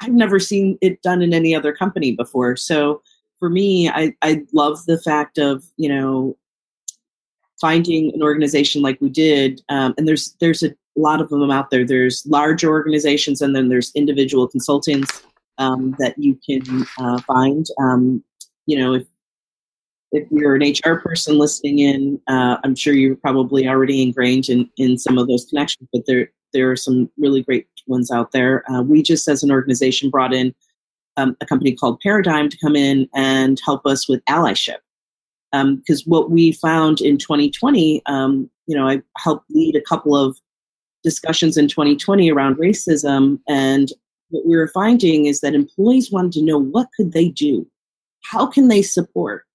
I've 0.00 0.12
never 0.12 0.38
seen 0.38 0.78
it 0.80 1.02
done 1.02 1.22
in 1.22 1.32
any 1.32 1.54
other 1.54 1.72
company 1.72 2.12
before. 2.12 2.56
So 2.56 3.02
for 3.38 3.48
me, 3.48 3.88
I, 3.88 4.14
I 4.22 4.42
love 4.52 4.84
the 4.86 4.98
fact 4.98 5.38
of, 5.38 5.64
you 5.76 5.88
know, 5.88 6.36
finding 7.60 8.12
an 8.14 8.22
organization 8.22 8.82
like 8.82 9.00
we 9.00 9.08
did. 9.08 9.62
Um, 9.68 9.94
and 9.96 10.06
there's, 10.06 10.36
there's 10.40 10.62
a 10.62 10.74
lot 10.96 11.20
of 11.20 11.30
them 11.30 11.50
out 11.50 11.70
there. 11.70 11.84
There's 11.84 12.24
large 12.26 12.64
organizations 12.64 13.40
and 13.40 13.56
then 13.56 13.68
there's 13.68 13.92
individual 13.94 14.46
consultants 14.48 15.22
um, 15.58 15.94
that 15.98 16.18
you 16.18 16.38
can 16.46 16.86
uh, 16.98 17.20
find. 17.22 17.66
Um, 17.78 18.22
you 18.66 18.78
know, 18.78 18.94
if 18.94 19.06
if 20.12 20.26
you're 20.30 20.54
an 20.54 20.62
HR 20.62 21.00
person 21.00 21.38
listening 21.38 21.80
in, 21.80 22.20
uh, 22.28 22.58
I'm 22.64 22.74
sure 22.74 22.94
you're 22.94 23.16
probably 23.16 23.68
already 23.68 24.02
ingrained 24.02 24.48
in, 24.48 24.70
in 24.76 24.98
some 24.98 25.18
of 25.18 25.28
those 25.28 25.44
connections, 25.46 25.88
but 25.92 26.02
there 26.06 26.30
there 26.52 26.70
are 26.70 26.76
some 26.76 27.10
really 27.18 27.42
great 27.42 27.66
ones 27.86 28.10
out 28.10 28.32
there. 28.32 28.68
Uh, 28.70 28.80
we 28.80 29.02
just, 29.02 29.28
as 29.28 29.42
an 29.42 29.50
organization, 29.50 30.08
brought 30.10 30.32
in 30.32 30.54
um, 31.16 31.36
a 31.40 31.46
company 31.46 31.74
called 31.74 32.00
Paradigm 32.00 32.48
to 32.48 32.58
come 32.58 32.76
in 32.76 33.08
and 33.14 33.60
help 33.64 33.84
us 33.84 34.08
with 34.08 34.24
allyship. 34.24 34.78
Because 35.52 36.02
um, 36.02 36.06
what 36.06 36.30
we 36.30 36.52
found 36.52 37.00
in 37.00 37.18
2020, 37.18 38.02
um, 38.06 38.50
you 38.66 38.76
know, 38.76 38.88
I 38.88 39.02
helped 39.18 39.50
lead 39.50 39.76
a 39.76 39.80
couple 39.80 40.16
of 40.16 40.38
discussions 41.02 41.56
in 41.56 41.68
2020 41.68 42.30
around 42.30 42.56
racism, 42.56 43.38
and 43.48 43.92
what 44.30 44.46
we 44.46 44.56
were 44.56 44.68
finding 44.68 45.26
is 45.26 45.40
that 45.40 45.54
employees 45.54 46.10
wanted 46.10 46.32
to 46.32 46.42
know 46.42 46.58
what 46.58 46.88
could 46.96 47.12
they 47.12 47.28
do, 47.28 47.66
how 48.24 48.46
can 48.46 48.68
they 48.68 48.82
support 48.82 49.45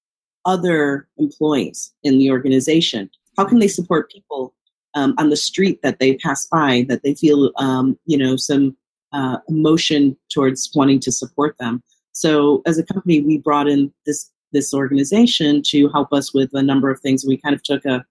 other 0.45 1.07
employees 1.17 1.93
in 2.03 2.17
the 2.17 2.31
organization, 2.31 3.09
how 3.37 3.45
can 3.45 3.59
they 3.59 3.67
support 3.67 4.11
people 4.11 4.53
um, 4.93 5.13
on 5.17 5.29
the 5.29 5.37
street 5.37 5.81
that 5.83 5.99
they 5.99 6.15
pass 6.17 6.45
by 6.47 6.85
that 6.89 7.03
they 7.03 7.13
feel, 7.13 7.51
um, 7.57 7.97
you 8.05 8.17
know, 8.17 8.35
some 8.35 8.75
uh, 9.13 9.37
emotion 9.47 10.17
towards 10.29 10.69
wanting 10.75 10.99
to 10.99 11.11
support 11.11 11.55
them. 11.59 11.81
So 12.11 12.61
as 12.65 12.77
a 12.77 12.83
company, 12.83 13.21
we 13.21 13.37
brought 13.37 13.67
in 13.67 13.93
this 14.05 14.29
this 14.53 14.73
organization 14.73 15.61
to 15.65 15.87
help 15.89 16.11
us 16.11 16.33
with 16.33 16.49
a 16.53 16.61
number 16.61 16.89
of 16.89 16.99
things. 16.99 17.23
We 17.25 17.37
kind 17.37 17.55
of 17.55 17.63
took 17.63 17.85
a 17.85 18.05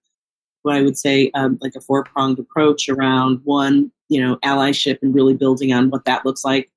what 0.63 0.77
I 0.77 0.83
would 0.83 0.97
say 0.97 1.31
um, 1.35 1.59
like 1.61 1.75
a 1.75 1.81
four 1.81 2.05
pronged 2.05 2.39
approach 2.39 2.89
around 2.89 3.41
one, 3.45 3.91
you 4.09 4.21
know, 4.21 4.37
allyship 4.37 4.99
and 5.03 5.15
really 5.15 5.35
building 5.35 5.73
on 5.73 5.91
what 5.91 6.05
that 6.05 6.25
looks 6.25 6.45
like, 6.45 6.71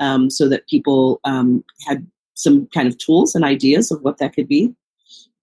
um, 0.00 0.30
so 0.30 0.48
that 0.48 0.66
people 0.68 1.20
um, 1.24 1.64
had 1.86 2.06
some 2.34 2.66
kind 2.68 2.88
of 2.88 2.98
tools 2.98 3.34
and 3.34 3.44
ideas 3.44 3.90
of 3.90 4.02
what 4.02 4.18
that 4.18 4.34
could 4.34 4.48
be, 4.48 4.74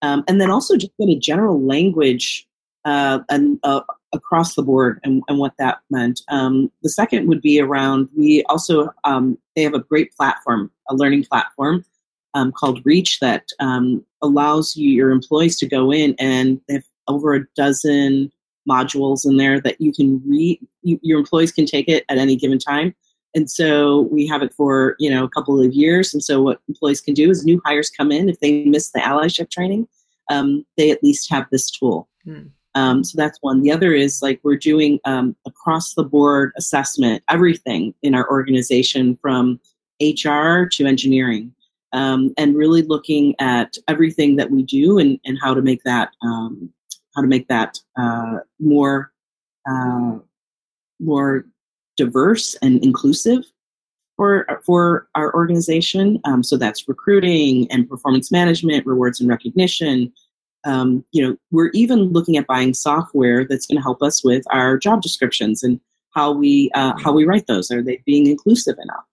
um, 0.03 0.23
and 0.27 0.39
then 0.39 0.51
also 0.51 0.77
just 0.77 0.91
get 0.99 1.09
a 1.09 1.17
general 1.17 1.59
language 1.65 2.45
uh, 2.85 3.19
and 3.29 3.57
uh, 3.63 3.81
across 4.13 4.53
the 4.53 4.61
board 4.61 4.99
and, 5.03 5.23
and 5.27 5.39
what 5.39 5.53
that 5.57 5.79
meant. 5.89 6.21
Um, 6.27 6.71
the 6.83 6.89
second 6.89 7.27
would 7.27 7.41
be 7.41 7.59
around, 7.59 8.09
we 8.15 8.43
also, 8.43 8.89
um, 9.05 9.37
they 9.55 9.63
have 9.63 9.73
a 9.73 9.79
great 9.79 10.13
platform, 10.13 10.69
a 10.89 10.95
learning 10.95 11.23
platform 11.23 11.85
um, 12.33 12.51
called 12.51 12.81
Reach 12.85 13.19
that 13.21 13.47
um, 13.59 14.05
allows 14.21 14.75
you, 14.75 14.89
your 14.89 15.11
employees 15.11 15.57
to 15.59 15.67
go 15.67 15.91
in 15.91 16.15
and 16.19 16.59
they 16.67 16.75
have 16.75 16.83
over 17.07 17.33
a 17.33 17.45
dozen 17.55 18.31
modules 18.69 19.25
in 19.25 19.37
there 19.37 19.59
that 19.61 19.79
you 19.79 19.93
can 19.93 20.21
read, 20.25 20.59
you, 20.81 20.99
your 21.01 21.19
employees 21.19 21.51
can 21.51 21.65
take 21.65 21.87
it 21.87 22.03
at 22.09 22.17
any 22.17 22.35
given 22.35 22.59
time. 22.59 22.93
And 23.35 23.49
so 23.49 24.01
we 24.11 24.27
have 24.27 24.43
it 24.43 24.53
for, 24.53 24.95
you 24.99 25.09
know, 25.09 25.23
a 25.23 25.29
couple 25.29 25.59
of 25.59 25.73
years. 25.73 26.13
And 26.13 26.23
so 26.23 26.41
what 26.41 26.59
employees 26.67 27.01
can 27.01 27.13
do 27.13 27.29
is 27.29 27.43
new 27.43 27.61
hires 27.65 27.89
come 27.89 28.11
in, 28.11 28.29
if 28.29 28.39
they 28.39 28.65
miss 28.65 28.91
the 28.91 28.99
allyship 28.99 29.49
training, 29.49 29.87
um, 30.29 30.65
they 30.77 30.91
at 30.91 31.03
least 31.03 31.31
have 31.31 31.47
this 31.51 31.71
tool. 31.71 32.07
Hmm. 32.23 32.47
Um, 32.75 33.03
so 33.03 33.15
that's 33.17 33.37
one. 33.41 33.61
The 33.61 33.71
other 33.71 33.93
is 33.93 34.21
like 34.21 34.39
we're 34.43 34.55
doing 34.55 34.99
um, 35.05 35.35
across 35.45 35.93
the 35.93 36.03
board 36.03 36.51
assessment, 36.57 37.23
everything 37.29 37.93
in 38.01 38.15
our 38.15 38.29
organization 38.29 39.17
from 39.21 39.59
HR 40.01 40.65
to 40.71 40.85
engineering, 40.85 41.53
um, 41.93 42.33
and 42.37 42.55
really 42.55 42.81
looking 42.81 43.35
at 43.39 43.75
everything 43.87 44.37
that 44.37 44.49
we 44.49 44.63
do 44.63 44.97
and, 44.97 45.19
and 45.23 45.37
how 45.39 45.53
to 45.53 45.61
make 45.61 45.83
that 45.83 46.09
um, 46.23 46.71
how 47.15 47.21
to 47.21 47.27
make 47.27 47.47
that 47.47 47.79
uh, 47.95 48.39
more 48.59 49.11
uh, 49.69 50.17
more 50.99 51.45
diverse 51.97 52.55
and 52.61 52.83
inclusive 52.83 53.43
for 54.15 54.61
for 54.65 55.07
our 55.15 55.33
organization. 55.33 56.19
Um, 56.25 56.43
so 56.43 56.57
that's 56.57 56.87
recruiting 56.87 57.71
and 57.71 57.89
performance 57.89 58.31
management, 58.31 58.85
rewards 58.85 59.19
and 59.19 59.29
recognition, 59.29 60.13
um, 60.65 61.03
you 61.11 61.25
know, 61.25 61.37
we're 61.51 61.71
even 61.73 62.11
looking 62.11 62.37
at 62.37 62.47
buying 62.47 62.73
software 62.73 63.45
that's 63.45 63.65
going 63.65 63.77
to 63.77 63.81
help 63.81 64.01
us 64.01 64.23
with 64.23 64.43
our 64.51 64.77
job 64.77 65.01
descriptions 65.01 65.63
and 65.63 65.79
how 66.11 66.31
we 66.31 66.69
uh, 66.73 66.93
how 66.97 67.11
we 67.11 67.25
write 67.25 67.47
those. 67.47 67.71
Are 67.71 67.81
they 67.81 68.01
being 68.05 68.27
inclusive 68.27 68.77
enough? 68.81 69.05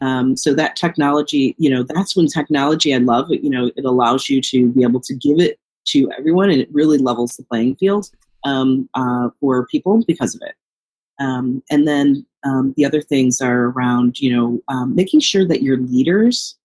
Um, 0.00 0.36
so 0.36 0.52
that 0.54 0.76
technology, 0.76 1.54
you 1.58 1.70
know, 1.70 1.82
that's 1.82 2.14
when 2.14 2.26
technology 2.26 2.94
I 2.94 2.98
love. 2.98 3.30
You 3.30 3.50
know, 3.50 3.70
it 3.76 3.84
allows 3.84 4.28
you 4.28 4.40
to 4.42 4.68
be 4.68 4.82
able 4.82 5.00
to 5.00 5.14
give 5.14 5.40
it 5.40 5.58
to 5.86 6.10
everyone, 6.16 6.50
and 6.50 6.60
it 6.60 6.68
really 6.72 6.98
levels 6.98 7.36
the 7.36 7.44
playing 7.44 7.76
field 7.76 8.10
um, 8.44 8.88
uh, 8.94 9.30
for 9.40 9.66
people 9.66 10.04
because 10.06 10.34
of 10.34 10.42
it. 10.42 10.54
Um, 11.18 11.62
and 11.70 11.86
then 11.86 12.26
um, 12.44 12.74
the 12.76 12.84
other 12.84 13.00
things 13.00 13.40
are 13.40 13.70
around, 13.70 14.20
you 14.20 14.34
know, 14.34 14.60
um, 14.68 14.94
making 14.94 15.20
sure 15.20 15.46
that 15.46 15.62
your 15.62 15.78
leaders 15.78 16.56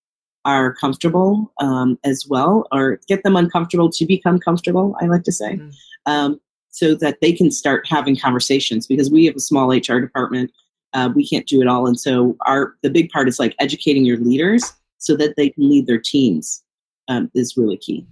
are 0.45 0.73
comfortable 0.73 1.53
um, 1.59 1.97
as 2.03 2.25
well, 2.27 2.67
or 2.71 2.99
get 3.07 3.23
them 3.23 3.35
uncomfortable 3.35 3.89
to 3.89 4.05
become 4.05 4.39
comfortable, 4.39 4.95
I 5.01 5.05
like 5.05 5.23
to 5.23 5.31
say, 5.31 5.55
mm-hmm. 5.55 5.69
um, 6.11 6.41
so 6.69 6.95
that 6.95 7.19
they 7.21 7.33
can 7.33 7.51
start 7.51 7.85
having 7.87 8.15
conversations 8.17 8.87
because 8.87 9.11
we 9.11 9.25
have 9.25 9.35
a 9.35 9.39
small 9.39 9.69
HR 9.71 9.99
department. 9.99 10.51
Uh, 10.93 11.09
we 11.15 11.27
can't 11.27 11.47
do 11.47 11.61
it 11.61 11.67
all. 11.67 11.87
And 11.87 11.99
so 11.99 12.35
our 12.45 12.75
the 12.81 12.89
big 12.89 13.09
part 13.11 13.29
is 13.29 13.39
like 13.39 13.55
educating 13.59 14.05
your 14.05 14.17
leaders 14.17 14.73
so 14.97 15.15
that 15.15 15.35
they 15.37 15.49
can 15.49 15.69
lead 15.69 15.87
their 15.87 15.99
teams 15.99 16.63
um, 17.07 17.31
is 17.33 17.55
really 17.55 17.77
key. 17.77 18.05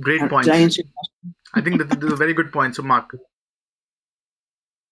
Great 0.00 0.20
point. 0.28 0.48
I, 0.48 0.68
I, 1.54 1.60
think 1.60 1.78
that 1.78 2.02
is 2.02 2.12
a 2.12 2.16
very 2.16 2.34
good 2.34 2.52
point. 2.52 2.76
So, 2.76 2.82
Mark. 2.82 3.16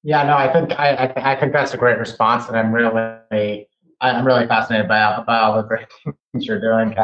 Yeah, 0.02 0.22
no, 0.22 0.34
I 0.34 0.50
think 0.50 0.72
I, 0.78 1.12
I, 1.16 1.36
think 1.38 1.52
that's 1.52 1.74
a 1.74 1.76
great 1.76 1.98
response, 1.98 2.48
and 2.48 2.56
I'm 2.56 2.72
really 2.72 3.66
I'm 4.00 4.26
really 4.26 4.46
fascinated 4.46 4.88
by, 4.88 5.22
by 5.26 5.38
all 5.40 5.56
the 5.56 5.62
great 5.62 5.86
things 6.32 6.46
you're 6.46 6.60
doing, 6.60 6.96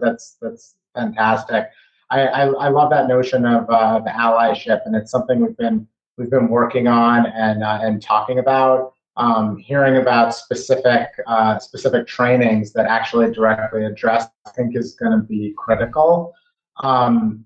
That's 0.00 0.38
that's 0.40 0.76
fantastic. 0.94 1.66
I, 2.10 2.26
I, 2.26 2.46
I 2.46 2.68
love 2.68 2.90
that 2.90 3.08
notion 3.08 3.44
of 3.44 3.68
uh, 3.68 4.00
the 4.00 4.10
allyship, 4.10 4.80
and 4.86 4.96
it's 4.96 5.10
something 5.10 5.40
we've 5.40 5.56
been 5.56 5.86
we've 6.16 6.30
been 6.30 6.48
working 6.48 6.88
on 6.88 7.26
and 7.26 7.62
uh, 7.62 7.80
and 7.82 8.02
talking 8.02 8.38
about. 8.38 8.94
Um, 9.16 9.58
hearing 9.58 9.98
about 9.98 10.34
specific 10.34 11.08
uh, 11.26 11.58
specific 11.58 12.06
trainings 12.06 12.72
that 12.72 12.86
actually 12.86 13.30
directly 13.32 13.84
address, 13.84 14.28
I 14.46 14.50
think, 14.52 14.76
is 14.76 14.94
going 14.94 15.12
to 15.12 15.18
be 15.18 15.52
critical. 15.58 16.32
Um, 16.82 17.44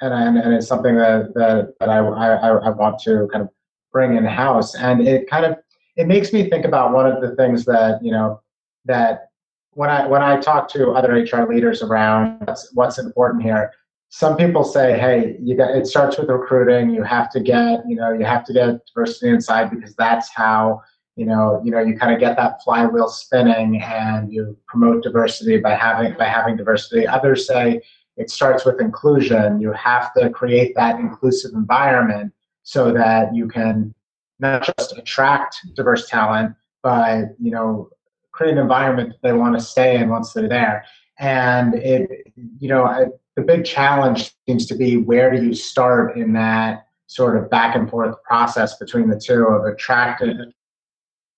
and, 0.00 0.14
and, 0.14 0.38
and 0.38 0.54
it's 0.54 0.68
something 0.68 0.96
that 0.96 1.34
that, 1.34 1.74
that 1.80 1.88
I, 1.88 1.98
I, 1.98 2.48
I 2.50 2.70
want 2.70 3.00
to 3.00 3.28
kind 3.32 3.42
of 3.42 3.50
bring 3.92 4.16
in 4.16 4.24
house. 4.24 4.74
And 4.74 5.06
it 5.06 5.28
kind 5.28 5.44
of 5.44 5.56
it 5.96 6.06
makes 6.06 6.32
me 6.32 6.48
think 6.48 6.64
about 6.64 6.92
one 6.92 7.06
of 7.06 7.20
the 7.20 7.34
things 7.36 7.64
that 7.66 8.00
you 8.02 8.12
know 8.12 8.40
that 8.84 9.30
when 9.72 9.90
I 9.90 10.06
when 10.06 10.22
I 10.22 10.38
talk 10.38 10.68
to 10.70 10.92
other 10.92 11.12
HR 11.12 11.48
leaders 11.48 11.82
around 11.82 12.48
what's, 12.74 12.98
important 12.98 13.42
here, 13.42 13.72
some 14.08 14.36
people 14.36 14.64
say, 14.64 14.98
"Hey, 14.98 15.36
you 15.40 15.56
got 15.56 15.70
it 15.70 15.86
starts 15.86 16.18
with 16.18 16.28
recruiting. 16.28 16.90
You 16.90 17.02
have 17.02 17.30
to 17.32 17.40
get 17.40 17.82
you 17.86 17.96
know 17.96 18.12
you 18.12 18.24
have 18.24 18.44
to 18.46 18.52
get 18.52 18.80
diversity 18.86 19.30
inside 19.30 19.70
because 19.70 19.94
that's 19.94 20.30
how 20.34 20.82
you 21.16 21.26
know 21.26 21.60
you 21.64 21.70
know 21.70 21.80
you 21.80 21.96
kind 21.96 22.12
of 22.12 22.20
get 22.20 22.36
that 22.36 22.62
flywheel 22.62 23.08
spinning 23.08 23.82
and 23.82 24.32
you 24.32 24.56
promote 24.66 25.02
diversity 25.02 25.58
by 25.58 25.74
having 25.74 26.14
by 26.14 26.26
having 26.26 26.56
diversity." 26.56 27.06
Others 27.06 27.46
say 27.46 27.80
it 28.16 28.30
starts 28.30 28.64
with 28.64 28.80
inclusion. 28.80 29.60
You 29.60 29.72
have 29.72 30.12
to 30.14 30.30
create 30.30 30.74
that 30.74 30.98
inclusive 30.98 31.52
environment 31.54 32.32
so 32.70 32.92
that 32.92 33.34
you 33.34 33.48
can 33.48 33.92
not 34.38 34.62
just 34.62 34.96
attract 34.96 35.56
diverse 35.74 36.08
talent, 36.08 36.54
but 36.84 37.34
you 37.40 37.50
know 37.50 37.90
create 38.30 38.52
an 38.52 38.58
environment 38.58 39.08
that 39.08 39.28
they 39.28 39.32
want 39.32 39.58
to 39.58 39.60
stay 39.60 39.96
in 39.96 40.08
once 40.08 40.32
they're 40.32 40.48
there. 40.48 40.84
And 41.18 41.74
it, 41.74 42.32
you 42.60 42.68
know, 42.68 42.84
I, 42.84 43.06
the 43.34 43.42
big 43.42 43.64
challenge 43.64 44.32
seems 44.46 44.66
to 44.66 44.76
be 44.76 44.96
where 44.96 45.34
do 45.34 45.44
you 45.44 45.52
start 45.52 46.16
in 46.16 46.32
that 46.34 46.86
sort 47.08 47.36
of 47.36 47.50
back 47.50 47.74
and 47.74 47.90
forth 47.90 48.14
process 48.22 48.76
between 48.76 49.10
the 49.10 49.18
two 49.18 49.46
of 49.46 49.64
attracting, 49.64 50.52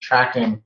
attracting, 0.02 0.62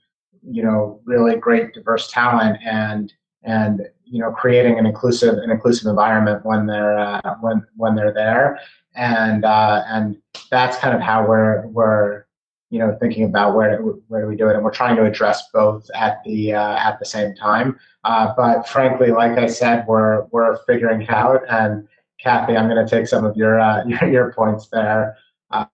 you 0.50 0.64
know, 0.64 1.00
really 1.04 1.36
great 1.36 1.74
diverse 1.74 2.10
talent 2.10 2.58
and 2.64 3.12
and 3.44 3.82
you 4.04 4.20
know 4.20 4.32
creating 4.32 4.78
an 4.78 4.86
inclusive 4.86 5.34
an 5.38 5.50
inclusive 5.50 5.88
environment 5.88 6.44
when 6.44 6.66
they're 6.66 6.98
uh, 6.98 7.36
when 7.40 7.64
when 7.76 7.94
they're 7.94 8.12
there 8.12 8.58
and 8.96 9.44
uh, 9.44 9.84
and 9.86 10.16
that's 10.50 10.78
kind 10.78 10.94
of 10.94 11.00
how 11.00 11.26
we're 11.26 11.66
we're 11.68 12.24
you 12.70 12.78
know 12.78 12.96
thinking 13.00 13.24
about 13.24 13.54
where 13.54 13.78
where 13.80 14.22
do 14.22 14.28
we 14.28 14.36
do 14.36 14.48
it. 14.48 14.54
And 14.54 14.64
we're 14.64 14.70
trying 14.70 14.96
to 14.96 15.04
address 15.04 15.44
both 15.52 15.88
at 15.94 16.22
the 16.24 16.54
uh, 16.54 16.76
at 16.76 16.98
the 16.98 17.04
same 17.04 17.34
time. 17.34 17.78
Uh, 18.04 18.32
but 18.36 18.68
frankly 18.68 19.10
like 19.10 19.38
i 19.38 19.46
said 19.46 19.84
we're 19.86 20.24
we're 20.32 20.56
figuring 20.64 21.08
out. 21.08 21.42
And 21.48 21.86
kathy 22.18 22.56
i'm 22.56 22.68
going 22.68 22.84
to 22.84 22.90
take 22.90 23.06
some 23.06 23.24
of 23.24 23.36
your 23.36 23.60
uh, 23.60 23.84
your, 23.86 24.10
your, 24.10 24.32
points 24.32 24.68
there. 24.68 25.16
Uh, 25.50 25.66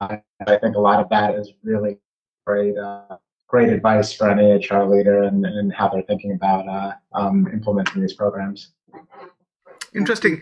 i 0.00 0.20
think 0.60 0.76
a 0.76 0.80
lot 0.80 1.00
of 1.00 1.08
that 1.08 1.34
is 1.34 1.52
really 1.62 1.98
great 2.46 2.76
uh, 2.76 3.16
great 3.48 3.70
advice 3.70 4.12
for 4.12 4.28
any 4.28 4.54
hr 4.66 4.82
leader 4.82 5.22
and, 5.22 5.46
and 5.46 5.72
how 5.72 5.88
they're 5.88 6.02
thinking 6.02 6.32
about 6.32 6.96
um, 7.14 7.46
implementing 7.52 8.02
these 8.02 8.12
programs. 8.12 8.72
Interesting 9.94 10.40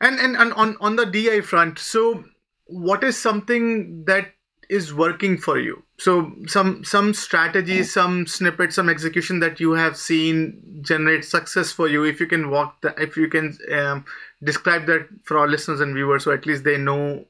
and, 0.00 0.18
and 0.20 0.36
and 0.36 0.52
on 0.54 0.76
on 0.80 0.96
the 0.96 1.06
di 1.06 1.40
front 1.40 1.78
so 1.78 2.24
what 2.68 3.02
is 3.02 3.18
something 3.18 4.04
that 4.04 4.32
is 4.68 4.92
working 4.92 5.38
for 5.38 5.58
you? 5.58 5.82
So 5.98 6.32
some 6.46 6.84
some 6.84 7.14
strategies 7.14 7.92
some 7.92 8.26
snippets 8.26 8.76
some 8.76 8.88
execution 8.88 9.40
that 9.40 9.58
you 9.58 9.72
have 9.72 9.96
seen 9.96 10.80
generate 10.82 11.24
success 11.24 11.72
for 11.72 11.88
you 11.88 12.04
if 12.04 12.20
you 12.20 12.26
can 12.26 12.50
walk 12.50 12.80
the, 12.82 12.94
if 12.98 13.16
you 13.16 13.28
can 13.28 13.56
um, 13.72 14.04
describe 14.44 14.86
that 14.86 15.08
for 15.24 15.38
our 15.38 15.48
listeners 15.48 15.80
and 15.80 15.94
viewers 15.94 16.24
so 16.24 16.30
at 16.30 16.46
least 16.46 16.64
they 16.64 16.76
know 16.76 17.24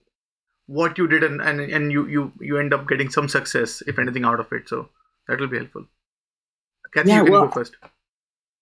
what 0.66 0.98
you 0.98 1.08
did 1.08 1.22
and, 1.22 1.40
and 1.40 1.60
and 1.60 1.92
you 1.92 2.06
you 2.08 2.32
you 2.40 2.58
end 2.58 2.74
up 2.74 2.86
getting 2.88 3.08
some 3.08 3.28
success 3.28 3.82
if 3.86 3.98
anything 3.98 4.24
out 4.24 4.40
of 4.40 4.52
it. 4.52 4.68
So 4.68 4.88
that 5.28 5.40
will 5.40 5.48
be 5.48 5.58
helpful. 5.58 5.86
Kathy, 6.92 7.10
yeah, 7.10 7.18
you 7.18 7.24
can 7.24 7.32
well, 7.32 7.46
go 7.46 7.50
first 7.52 7.76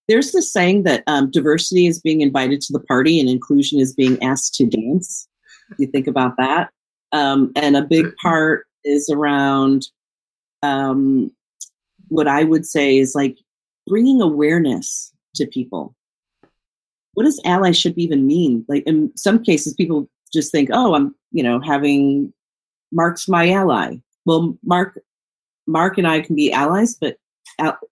there's 0.09 0.32
this 0.32 0.52
saying 0.52 0.84
that 0.84 1.02
um, 1.07 1.30
diversity 1.30 1.86
is 1.86 2.00
being 2.00 2.20
invited 2.20 2.61
to 2.61 2.72
the 2.72 2.80
party 2.80 3.18
and 3.18 3.28
inclusion 3.28 3.80
is 3.80 3.94
being 3.94 4.22
asked 4.22 4.54
to 4.54 4.66
dance 4.66 5.28
you 5.78 5.86
think 5.86 6.07
about 6.07 6.36
that 6.36 6.70
um, 7.12 7.52
and 7.57 7.76
a 7.76 7.82
big 7.82 8.14
part 8.16 8.66
is 8.84 9.09
around 9.11 9.86
um, 10.62 11.30
what 12.09 12.28
I 12.28 12.44
would 12.44 12.66
say 12.66 12.98
is 12.98 13.14
like 13.14 13.36
bringing 13.86 14.20
awareness 14.20 15.12
to 15.36 15.46
people. 15.46 15.94
What 17.14 17.24
does 17.24 17.40
allyship 17.44 17.94
even 17.96 18.26
mean? 18.26 18.64
Like 18.68 18.84
in 18.86 19.12
some 19.16 19.42
cases, 19.42 19.74
people 19.74 20.09
just 20.32 20.52
think, 20.52 20.70
"Oh, 20.72 20.94
I'm, 20.94 21.14
you 21.32 21.42
know, 21.42 21.61
having 21.61 22.32
Mark's 22.92 23.28
my 23.28 23.50
ally." 23.50 23.96
Well, 24.24 24.59
Mark, 24.64 25.00
Mark 25.66 25.98
and 25.98 26.07
I 26.07 26.20
can 26.20 26.36
be 26.36 26.52
allies, 26.52 26.94
but 26.94 27.16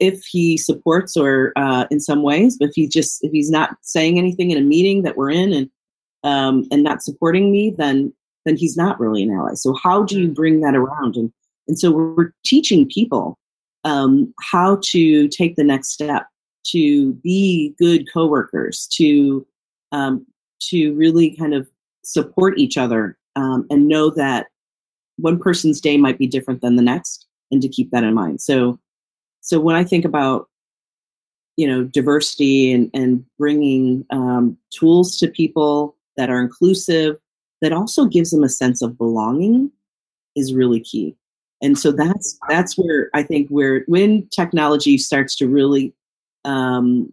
if 0.01 0.25
he 0.25 0.57
supports 0.57 1.17
or 1.17 1.53
uh, 1.57 1.87
in 1.91 2.01
some 2.01 2.23
ways, 2.23 2.57
but 2.59 2.69
if 2.69 2.75
he 2.75 2.87
just 2.87 3.23
if 3.23 3.33
he's 3.33 3.51
not 3.51 3.77
saying 3.83 4.19
anything 4.19 4.51
in 4.51 4.59
a 4.59 4.63
meeting 4.63 5.03
that 5.03 5.17
we're 5.17 5.31
in 5.31 5.53
and 5.53 5.71
um, 6.23 6.67
and 6.71 6.83
not 6.83 7.03
supporting 7.03 7.51
me, 7.51 7.71
then 7.71 8.13
then 8.45 8.57
he's 8.57 8.77
not 8.77 9.01
really 9.01 9.23
an 9.23 9.31
ally. 9.31 9.55
So 9.55 9.75
how 9.75 10.03
do 10.03 10.21
you 10.21 10.29
bring 10.29 10.61
that 10.61 10.75
around? 10.75 11.17
And 11.17 11.33
and 11.69 11.79
so 11.79 11.91
we're 11.91 12.33
teaching 12.45 12.87
people 12.87 13.39
um, 13.85 14.33
how 14.41 14.79
to 14.83 15.29
take 15.29 15.57
the 15.57 15.65
next 15.65 15.93
step, 15.93 16.27
to 16.65 17.13
be 17.15 17.75
good 17.79 18.07
coworkers, 18.13 18.87
to 18.95 19.47
um, 19.93 20.27
to 20.61 20.95
really 20.95 21.37
kind 21.37 21.55
of 21.55 21.69
support 22.03 22.59
each 22.59 22.77
other 22.77 23.17
um, 23.37 23.67
and 23.71 23.89
know 23.89 24.11
that 24.11 24.49
one 25.17 25.39
person's 25.39 25.81
day 25.81 25.97
might 25.97 26.19
be 26.19 26.27
different 26.27 26.61
than 26.61 26.77
the 26.77 26.83
next, 26.83 27.27
and 27.51 27.63
to 27.63 27.69
keep 27.69 27.91
that 27.91 28.05
in 28.05 28.15
mind. 28.15 28.41
So 28.41 28.79
so 29.45 29.61
when 29.61 29.77
I 29.77 29.85
think 29.85 30.07
about 30.07 30.49
you 31.57 31.69
know 31.69 31.85
diversity 31.85 32.73
and 32.73 32.91
and 32.95 33.25
bringing 33.39 34.05
um, 34.11 34.57
tools 34.71 35.19
to 35.19 35.29
people 35.29 35.97
that 36.17 36.31
are 36.31 36.41
inclusive 36.41 37.17
that 37.61 37.73
also 37.73 38.07
gives 38.07 38.31
them 38.31 38.43
a 38.43 38.49
sense 38.49 38.83
of 38.83 38.99
belonging 38.99 39.71
is 40.35 40.55
really 40.55 40.81
key. 40.81 41.15
And 41.63 41.79
so 41.79 41.93
that's 41.93 42.39
that's 42.49 42.77
where 42.77 43.11
i 43.15 43.23
think 43.23 43.49
where 43.49 43.85
when 43.87 44.27
technology 44.29 44.99
starts 44.99 45.37
to 45.37 45.49
really 45.49 45.95
um, 46.45 47.11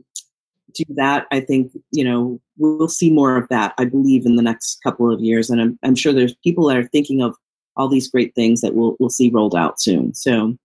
do 0.74 0.84
that 0.96 1.28
i 1.32 1.40
think 1.40 1.72
you 1.92 2.04
know 2.04 2.40
we'll 2.58 2.88
see 2.88 3.12
more 3.12 3.38
of 3.38 3.48
that 3.50 3.74
i 3.78 3.86
believe 3.86 4.26
in 4.26 4.38
the 4.38 4.42
next 4.42 4.82
couple 4.84 5.14
of 5.14 5.22
years. 5.22 5.50
And 5.50 5.62
i'm, 5.62 5.80
I'm 5.84 5.96
sure 5.96 6.12
there's 6.14 6.36
people 6.44 6.68
that 6.68 6.78
are 6.78 6.88
thinking 6.88 7.22
of 7.22 7.36
all 7.78 7.88
these 7.88 8.10
great 8.10 8.34
things 8.36 8.62
that 8.62 8.74
we'll, 8.74 8.96
we'll 9.00 9.10
see 9.10 9.30
rolled 9.30 9.56
out 9.56 9.80
soon. 9.80 10.14
So 10.14 10.58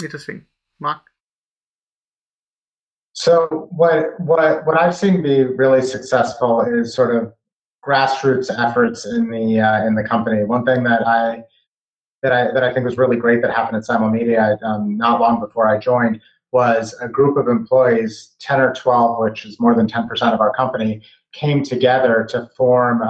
interesting 0.00 0.44
mark 0.80 1.02
so 3.14 3.68
what 3.70 4.18
what 4.20 4.66
what 4.66 4.80
I've 4.80 4.96
seen 4.96 5.22
be 5.22 5.44
really 5.44 5.82
successful 5.82 6.62
is 6.62 6.94
sort 6.94 7.14
of 7.14 7.32
grassroots 7.84 8.50
efforts 8.56 9.06
in 9.06 9.30
the 9.30 9.60
uh, 9.60 9.86
in 9.86 9.94
the 9.94 10.04
company. 10.04 10.44
One 10.44 10.64
thing 10.64 10.82
that 10.84 11.06
I 11.06 11.44
that 12.22 12.32
I 12.32 12.52
that 12.52 12.64
I 12.64 12.72
think 12.72 12.84
was 12.84 12.96
really 12.96 13.16
great 13.16 13.42
that 13.42 13.50
happened 13.50 13.76
at 13.76 13.84
Simulmedia 13.84 14.62
um, 14.62 14.96
not 14.96 15.20
long 15.20 15.40
before 15.40 15.68
I 15.68 15.78
joined 15.78 16.20
was 16.52 16.94
a 17.00 17.08
group 17.08 17.38
of 17.38 17.48
employees, 17.48 18.36
10 18.40 18.60
or 18.60 18.74
12, 18.74 19.18
which 19.20 19.46
is 19.46 19.58
more 19.58 19.74
than 19.74 19.86
10% 19.86 20.34
of 20.34 20.40
our 20.40 20.52
company, 20.52 21.00
came 21.32 21.62
together 21.62 22.26
to 22.30 22.48
form 22.56 23.02
a, 23.02 23.04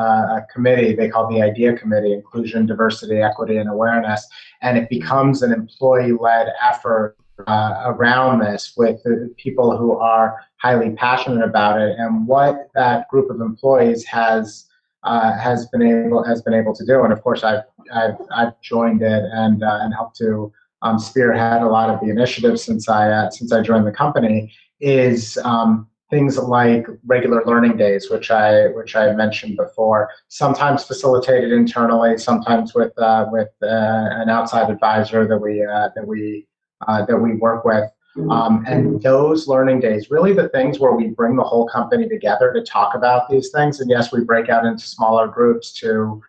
a 0.44 0.46
committee 0.52 0.94
they 0.94 1.08
call 1.08 1.28
the 1.28 1.42
Idea 1.42 1.76
Committee, 1.76 2.12
Inclusion, 2.12 2.66
Diversity, 2.66 3.20
Equity, 3.20 3.56
and 3.56 3.68
Awareness, 3.68 4.26
and 4.60 4.78
it 4.78 4.88
becomes 4.88 5.42
an 5.42 5.52
employee-led 5.52 6.48
effort 6.62 7.16
uh, 7.46 7.82
around 7.86 8.40
this 8.40 8.74
with 8.76 9.00
people 9.36 9.76
who 9.76 9.92
are 9.98 10.40
highly 10.58 10.90
passionate 10.90 11.44
about 11.44 11.80
it. 11.80 11.96
And 11.98 12.26
what 12.26 12.68
that 12.74 13.08
group 13.08 13.30
of 13.30 13.40
employees 13.40 14.04
has 14.04 14.66
uh, 15.04 15.36
has 15.36 15.66
been 15.66 15.82
able 15.82 16.22
has 16.22 16.42
been 16.42 16.54
able 16.54 16.74
to 16.74 16.86
do, 16.86 17.02
and 17.02 17.12
of 17.12 17.22
course 17.22 17.42
I've 17.42 17.64
I've, 17.92 18.16
I've 18.30 18.60
joined 18.60 19.02
it 19.02 19.24
and 19.32 19.62
uh, 19.62 19.80
and 19.82 19.92
helped 19.92 20.16
to 20.18 20.52
um, 20.82 20.98
spearhead 20.98 21.62
a 21.62 21.68
lot 21.68 21.90
of 21.90 22.00
the 22.00 22.10
initiatives 22.10 22.62
since 22.62 22.88
I 22.88 23.10
uh, 23.10 23.30
since 23.30 23.52
I 23.52 23.62
joined 23.62 23.86
the 23.86 23.92
company 23.92 24.52
is. 24.80 25.38
Um, 25.44 25.88
things 26.12 26.36
like 26.36 26.86
regular 27.06 27.42
learning 27.46 27.78
days, 27.78 28.10
which 28.10 28.30
I 28.30 28.68
which 28.68 28.94
I 28.94 29.12
mentioned 29.14 29.56
before, 29.56 30.10
sometimes 30.28 30.84
facilitated 30.84 31.52
internally, 31.52 32.18
sometimes 32.18 32.74
with 32.74 32.96
uh, 32.98 33.26
with 33.32 33.48
uh, 33.62 34.22
an 34.22 34.28
outside 34.28 34.70
advisor 34.70 35.26
that 35.26 35.38
we 35.38 35.64
uh, 35.64 35.88
that 35.96 36.06
we 36.06 36.46
uh, 36.86 37.04
that 37.06 37.16
we 37.16 37.34
work 37.36 37.64
with. 37.64 37.90
Um, 38.30 38.62
and 38.68 39.00
those 39.00 39.48
learning 39.48 39.80
days, 39.80 40.10
really 40.10 40.34
the 40.34 40.50
things 40.50 40.78
where 40.78 40.92
we 40.92 41.06
bring 41.06 41.34
the 41.34 41.42
whole 41.42 41.66
company 41.66 42.06
together 42.06 42.52
to 42.52 42.62
talk 42.62 42.94
about 42.94 43.30
these 43.30 43.50
things. 43.50 43.80
And 43.80 43.88
yes, 43.88 44.12
we 44.12 44.22
break 44.22 44.50
out 44.50 44.66
into 44.66 44.84
smaller 44.84 45.26
groups 45.28 45.72
to 45.80 46.22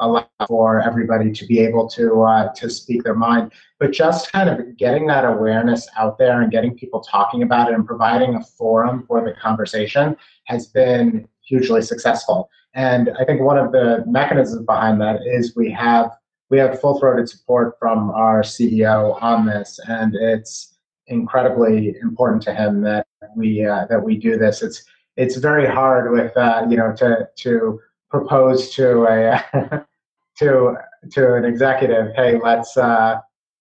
allow 0.00 0.28
for 0.46 0.80
everybody 0.80 1.32
to 1.32 1.46
be 1.46 1.60
able 1.60 1.88
to 1.90 2.22
uh, 2.22 2.52
to 2.54 2.70
speak 2.70 3.02
their 3.02 3.14
mind. 3.14 3.52
But 3.78 3.92
just 3.92 4.32
kind 4.32 4.48
of 4.48 4.76
getting 4.76 5.06
that 5.08 5.24
awareness 5.24 5.88
out 5.96 6.18
there 6.18 6.42
and 6.42 6.50
getting 6.50 6.76
people 6.76 7.00
talking 7.00 7.42
about 7.42 7.70
it 7.70 7.74
and 7.74 7.86
providing 7.86 8.34
a 8.34 8.42
forum 8.42 9.04
for 9.06 9.24
the 9.24 9.32
conversation 9.40 10.16
has 10.44 10.66
been 10.66 11.28
hugely 11.42 11.82
successful. 11.82 12.48
And 12.74 13.10
I 13.18 13.24
think 13.24 13.40
one 13.40 13.58
of 13.58 13.72
the 13.72 14.04
mechanisms 14.06 14.64
behind 14.64 15.00
that 15.00 15.20
is 15.26 15.56
we 15.56 15.70
have 15.72 16.10
we 16.50 16.58
have 16.58 16.80
full 16.80 16.98
throated 16.98 17.28
support 17.28 17.76
from 17.78 18.10
our 18.10 18.42
CEO 18.42 19.22
on 19.22 19.46
this, 19.46 19.78
and 19.86 20.14
it's 20.14 20.78
incredibly 21.08 21.94
important 22.02 22.42
to 22.42 22.54
him 22.54 22.82
that 22.82 23.06
we 23.36 23.64
uh, 23.64 23.86
that 23.86 24.02
we 24.02 24.16
do 24.16 24.38
this. 24.38 24.62
It's 24.62 24.82
it's 25.16 25.36
very 25.36 25.66
hard 25.66 26.12
with 26.12 26.36
uh, 26.36 26.66
you 26.68 26.76
know 26.76 26.94
to 26.96 27.28
to 27.36 27.80
propose 28.10 28.70
to 28.74 29.04
a 29.06 29.86
to 30.38 30.74
to 31.12 31.34
an 31.34 31.44
executive, 31.44 32.12
hey, 32.14 32.38
let's 32.42 32.76
uh, 32.76 33.16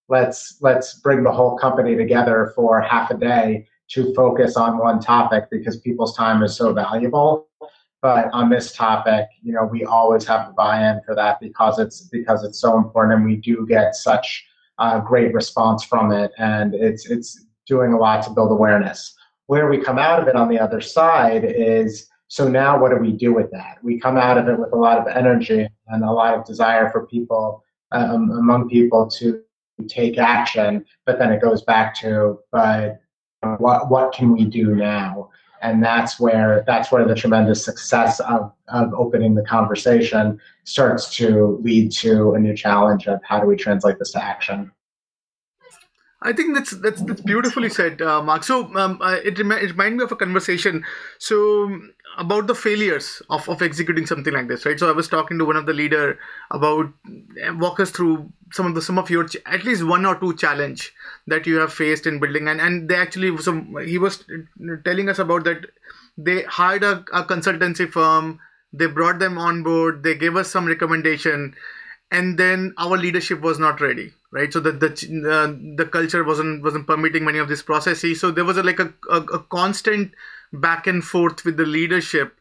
let's 0.09 0.57
let's 0.61 0.95
bring 0.95 1.23
the 1.23 1.31
whole 1.31 1.57
company 1.57 1.95
together 1.95 2.51
for 2.55 2.81
half 2.81 3.11
a 3.11 3.17
day 3.17 3.67
to 3.89 4.13
focus 4.13 4.57
on 4.57 4.77
one 4.77 4.99
topic 4.99 5.45
because 5.49 5.79
people's 5.79 6.15
time 6.15 6.43
is 6.43 6.55
so 6.55 6.73
valuable 6.73 7.47
but 8.01 8.31
on 8.31 8.49
this 8.49 8.73
topic, 8.73 9.27
you 9.41 9.53
know, 9.53 9.65
we 9.65 9.83
always 9.83 10.25
have 10.27 10.47
the 10.47 10.53
buy-in 10.53 11.01
for 11.05 11.15
that 11.15 11.39
because 11.39 11.79
it's 11.79 12.01
because 12.01 12.43
it's 12.43 12.59
so 12.59 12.77
important, 12.77 13.15
and 13.15 13.25
we 13.25 13.37
do 13.37 13.65
get 13.67 13.95
such 13.95 14.45
a 14.79 15.01
great 15.01 15.33
response 15.33 15.83
from 15.83 16.11
it, 16.11 16.31
and 16.37 16.75
it's 16.75 17.09
it's 17.09 17.45
doing 17.65 17.93
a 17.93 17.97
lot 17.97 18.23
to 18.23 18.29
build 18.29 18.51
awareness. 18.51 19.15
Where 19.47 19.69
we 19.69 19.79
come 19.79 19.97
out 19.97 20.21
of 20.21 20.27
it 20.27 20.35
on 20.35 20.47
the 20.47 20.59
other 20.59 20.79
side 20.79 21.43
is 21.43 22.07
so 22.27 22.47
now 22.47 22.79
what 22.79 22.91
do 22.91 22.97
we 22.97 23.11
do 23.11 23.33
with 23.33 23.51
that? 23.51 23.77
We 23.83 23.99
come 23.99 24.17
out 24.17 24.37
of 24.37 24.47
it 24.47 24.59
with 24.59 24.73
a 24.73 24.75
lot 24.75 24.97
of 24.97 25.07
energy 25.07 25.67
and 25.87 26.03
a 26.03 26.11
lot 26.11 26.37
of 26.37 26.45
desire 26.45 26.89
for 26.89 27.07
people 27.07 27.63
um, 27.91 28.31
among 28.31 28.69
people 28.69 29.09
to 29.11 29.41
take 29.87 30.17
action, 30.17 30.85
but 31.05 31.19
then 31.19 31.31
it 31.31 31.41
goes 31.41 31.61
back 31.63 31.95
to 31.99 32.39
but 32.51 32.99
what 33.59 33.89
what 33.89 34.13
can 34.13 34.33
we 34.33 34.45
do 34.45 34.75
now? 34.75 35.29
and 35.61 35.83
that's 35.83 36.19
where 36.19 36.63
that's 36.67 36.91
where 36.91 37.07
the 37.07 37.15
tremendous 37.15 37.63
success 37.63 38.19
of, 38.21 38.51
of 38.69 38.93
opening 38.93 39.35
the 39.35 39.43
conversation 39.43 40.39
starts 40.63 41.15
to 41.15 41.59
lead 41.63 41.91
to 41.91 42.33
a 42.33 42.39
new 42.39 42.55
challenge 42.55 43.07
of 43.07 43.19
how 43.23 43.39
do 43.39 43.47
we 43.47 43.55
translate 43.55 43.97
this 43.99 44.11
to 44.11 44.23
action 44.23 44.71
I 46.21 46.33
think 46.33 46.55
that's 46.55 46.71
that's 46.71 47.01
that's 47.03 47.21
beautifully 47.21 47.69
said, 47.69 48.01
uh, 48.01 48.23
Mark. 48.23 48.43
So 48.43 48.75
um, 48.75 48.99
uh, 49.01 49.17
it, 49.23 49.37
remi- 49.37 49.57
it 49.57 49.71
reminded 49.71 49.97
me 49.97 50.03
of 50.03 50.11
a 50.11 50.15
conversation. 50.15 50.83
So 51.19 51.79
about 52.17 52.47
the 52.47 52.55
failures 52.55 53.21
of, 53.29 53.47
of 53.47 53.61
executing 53.61 54.07
something 54.07 54.33
like 54.33 54.47
this, 54.47 54.65
right? 54.65 54.79
So 54.79 54.89
I 54.89 54.93
was 54.93 55.07
talking 55.07 55.37
to 55.37 55.45
one 55.45 55.55
of 55.55 55.67
the 55.67 55.73
leader 55.73 56.17
about 56.49 56.91
uh, 57.47 57.53
walk 57.55 57.79
us 57.79 57.91
through 57.91 58.31
some 58.51 58.65
of 58.65 58.73
the 58.73 58.81
some 58.81 58.97
of 58.97 59.11
your 59.11 59.27
ch- 59.27 59.37
at 59.45 59.63
least 59.63 59.83
one 59.83 60.07
or 60.07 60.15
two 60.19 60.35
challenge 60.35 60.91
that 61.27 61.45
you 61.45 61.57
have 61.57 61.71
faced 61.71 62.07
in 62.07 62.19
building, 62.19 62.47
and 62.47 62.59
and 62.59 62.89
they 62.89 62.95
actually 62.95 63.37
so 63.37 63.53
he 63.85 63.99
was 63.99 64.23
telling 64.85 65.09
us 65.09 65.19
about 65.19 65.43
that 65.43 65.65
they 66.17 66.41
hired 66.43 66.83
a, 66.83 67.05
a 67.13 67.23
consultancy 67.25 67.87
firm, 67.87 68.39
they 68.73 68.87
brought 68.87 69.19
them 69.19 69.37
on 69.37 69.61
board, 69.61 70.01
they 70.01 70.15
gave 70.15 70.35
us 70.35 70.49
some 70.49 70.65
recommendation, 70.65 71.53
and 72.11 72.39
then 72.39 72.73
our 72.79 72.97
leadership 72.97 73.41
was 73.41 73.59
not 73.59 73.79
ready 73.79 74.13
right? 74.31 74.51
So 74.51 74.59
that 74.59 74.79
the 74.79 74.89
uh, 74.89 75.75
the 75.77 75.85
culture 75.85 76.23
wasn't 76.23 76.63
wasn't 76.63 76.87
permitting 76.87 77.25
many 77.25 77.39
of 77.39 77.49
these 77.49 77.61
processes. 77.61 78.19
So 78.21 78.31
there 78.31 78.45
was 78.45 78.57
a, 78.57 78.63
like 78.63 78.79
a, 78.79 78.93
a, 79.09 79.21
a 79.21 79.39
constant 79.39 80.13
back 80.53 80.87
and 80.87 81.03
forth 81.03 81.45
with 81.45 81.57
the 81.57 81.65
leadership 81.65 82.37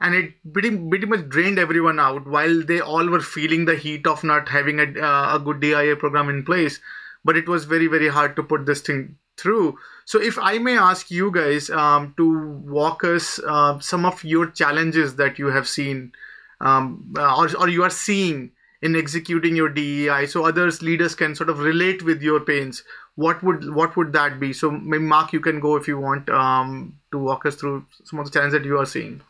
and 0.00 0.14
it 0.14 0.34
pretty 0.52 0.76
pretty 0.76 1.06
much 1.06 1.28
drained 1.28 1.58
everyone 1.58 1.98
out 1.98 2.26
while 2.26 2.62
they 2.62 2.80
all 2.80 3.06
were 3.08 3.20
feeling 3.20 3.64
the 3.64 3.76
heat 3.76 4.06
of 4.06 4.22
not 4.22 4.48
having 4.48 4.78
a, 4.78 5.00
uh, 5.00 5.36
a 5.36 5.38
good 5.38 5.60
dia 5.60 5.96
program 5.96 6.28
in 6.28 6.44
place. 6.44 6.80
But 7.24 7.36
it 7.36 7.48
was 7.48 7.64
very 7.64 7.86
very 7.86 8.08
hard 8.08 8.36
to 8.36 8.42
put 8.42 8.66
this 8.66 8.82
thing 8.82 9.16
through. 9.36 9.78
So 10.04 10.20
if 10.20 10.38
i 10.38 10.58
may 10.58 10.78
ask 10.78 11.10
you 11.10 11.30
guys 11.30 11.68
um, 11.70 12.14
to 12.16 12.60
walk 12.64 13.04
us 13.04 13.38
uh, 13.46 13.78
some 13.80 14.04
of 14.04 14.22
your 14.24 14.50
challenges 14.50 15.16
that 15.16 15.38
you 15.38 15.46
have 15.46 15.68
seen 15.68 16.12
um, 16.60 17.12
uh, 17.18 17.36
or, 17.36 17.48
or 17.58 17.68
you 17.68 17.82
are 17.82 17.90
seeing 17.90 18.52
in 18.82 18.96
executing 18.96 19.56
your 19.56 19.68
dei 19.68 20.26
so 20.26 20.44
others 20.44 20.82
leaders 20.82 21.14
can 21.14 21.34
sort 21.34 21.48
of 21.48 21.60
relate 21.60 22.02
with 22.02 22.22
your 22.22 22.40
pains 22.40 22.82
what 23.14 23.42
would 23.42 23.74
what 23.74 23.96
would 23.96 24.12
that 24.12 24.38
be 24.38 24.52
so 24.52 24.70
maybe 24.70 25.04
mark 25.04 25.32
you 25.32 25.40
can 25.40 25.60
go 25.60 25.76
if 25.76 25.88
you 25.88 25.98
want 25.98 26.28
um, 26.28 26.98
to 27.10 27.18
walk 27.18 27.46
us 27.46 27.54
through 27.54 27.84
some 28.04 28.18
of 28.18 28.26
the 28.26 28.30
challenges 28.30 28.60
that 28.60 28.66
you 28.66 28.78
are 28.78 28.86
seeing 28.86 29.20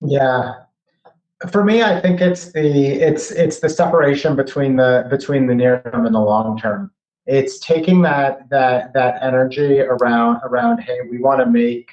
yeah. 0.00 0.54
For 1.50 1.64
me, 1.64 1.82
I 1.82 2.00
think 2.00 2.20
it's 2.20 2.52
the 2.52 2.86
it's 2.86 3.30
it's 3.30 3.60
the 3.60 3.68
separation 3.68 4.36
between 4.36 4.76
the 4.76 5.06
between 5.10 5.46
the 5.46 5.54
near 5.54 5.82
term 5.82 6.06
and 6.06 6.14
the 6.14 6.20
long 6.20 6.58
term. 6.58 6.90
It's 7.26 7.58
taking 7.58 8.00
that 8.02 8.48
that 8.50 8.94
that 8.94 9.22
energy 9.22 9.80
around 9.80 10.40
around 10.44 10.78
hey, 10.78 10.98
we 11.10 11.18
want 11.18 11.40
to 11.40 11.46
make 11.46 11.90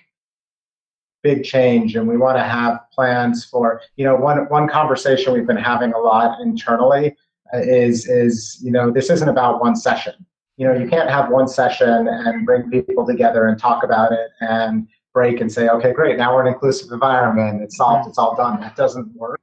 big 1.24 1.44
change 1.44 1.96
and 1.96 2.08
we 2.08 2.18
want 2.18 2.38
to 2.38 2.44
have 2.44 2.80
plans 2.92 3.46
for 3.46 3.82
you 3.96 4.06
know 4.06 4.16
one 4.16 4.50
one 4.50 4.68
conversation 4.68 5.34
we've 5.34 5.48
been 5.48 5.58
having 5.58 5.94
a 5.94 5.98
lot 5.98 6.40
internally 6.42 7.16
is 7.54 8.08
is 8.08 8.60
you 8.62 8.72
know 8.72 8.92
this 8.92 9.10
isn't 9.10 9.30
about 9.30 9.62
one 9.62 9.76
session 9.76 10.14
you 10.58 10.68
know 10.68 10.74
you 10.74 10.88
can't 10.88 11.10
have 11.10 11.30
one 11.30 11.48
session 11.48 12.08
and 12.08 12.46
bring 12.46 12.70
people 12.70 13.06
together 13.08 13.48
and 13.48 13.58
talk 13.60 13.84
about 13.84 14.12
it 14.12 14.30
and 14.42 14.88
break 15.14 15.42
and 15.42 15.52
say, 15.52 15.70
okay, 15.70 15.94
great, 15.94 16.18
now 16.18 16.36
we're 16.36 16.46
an 16.46 16.52
inclusive 16.52 16.92
environment. 16.92 17.62
It's 17.62 17.78
solved. 17.78 18.10
It's 18.10 18.18
all 18.18 18.36
done. 18.36 18.60
That 18.60 18.76
doesn't 18.76 19.16
work. 19.16 19.40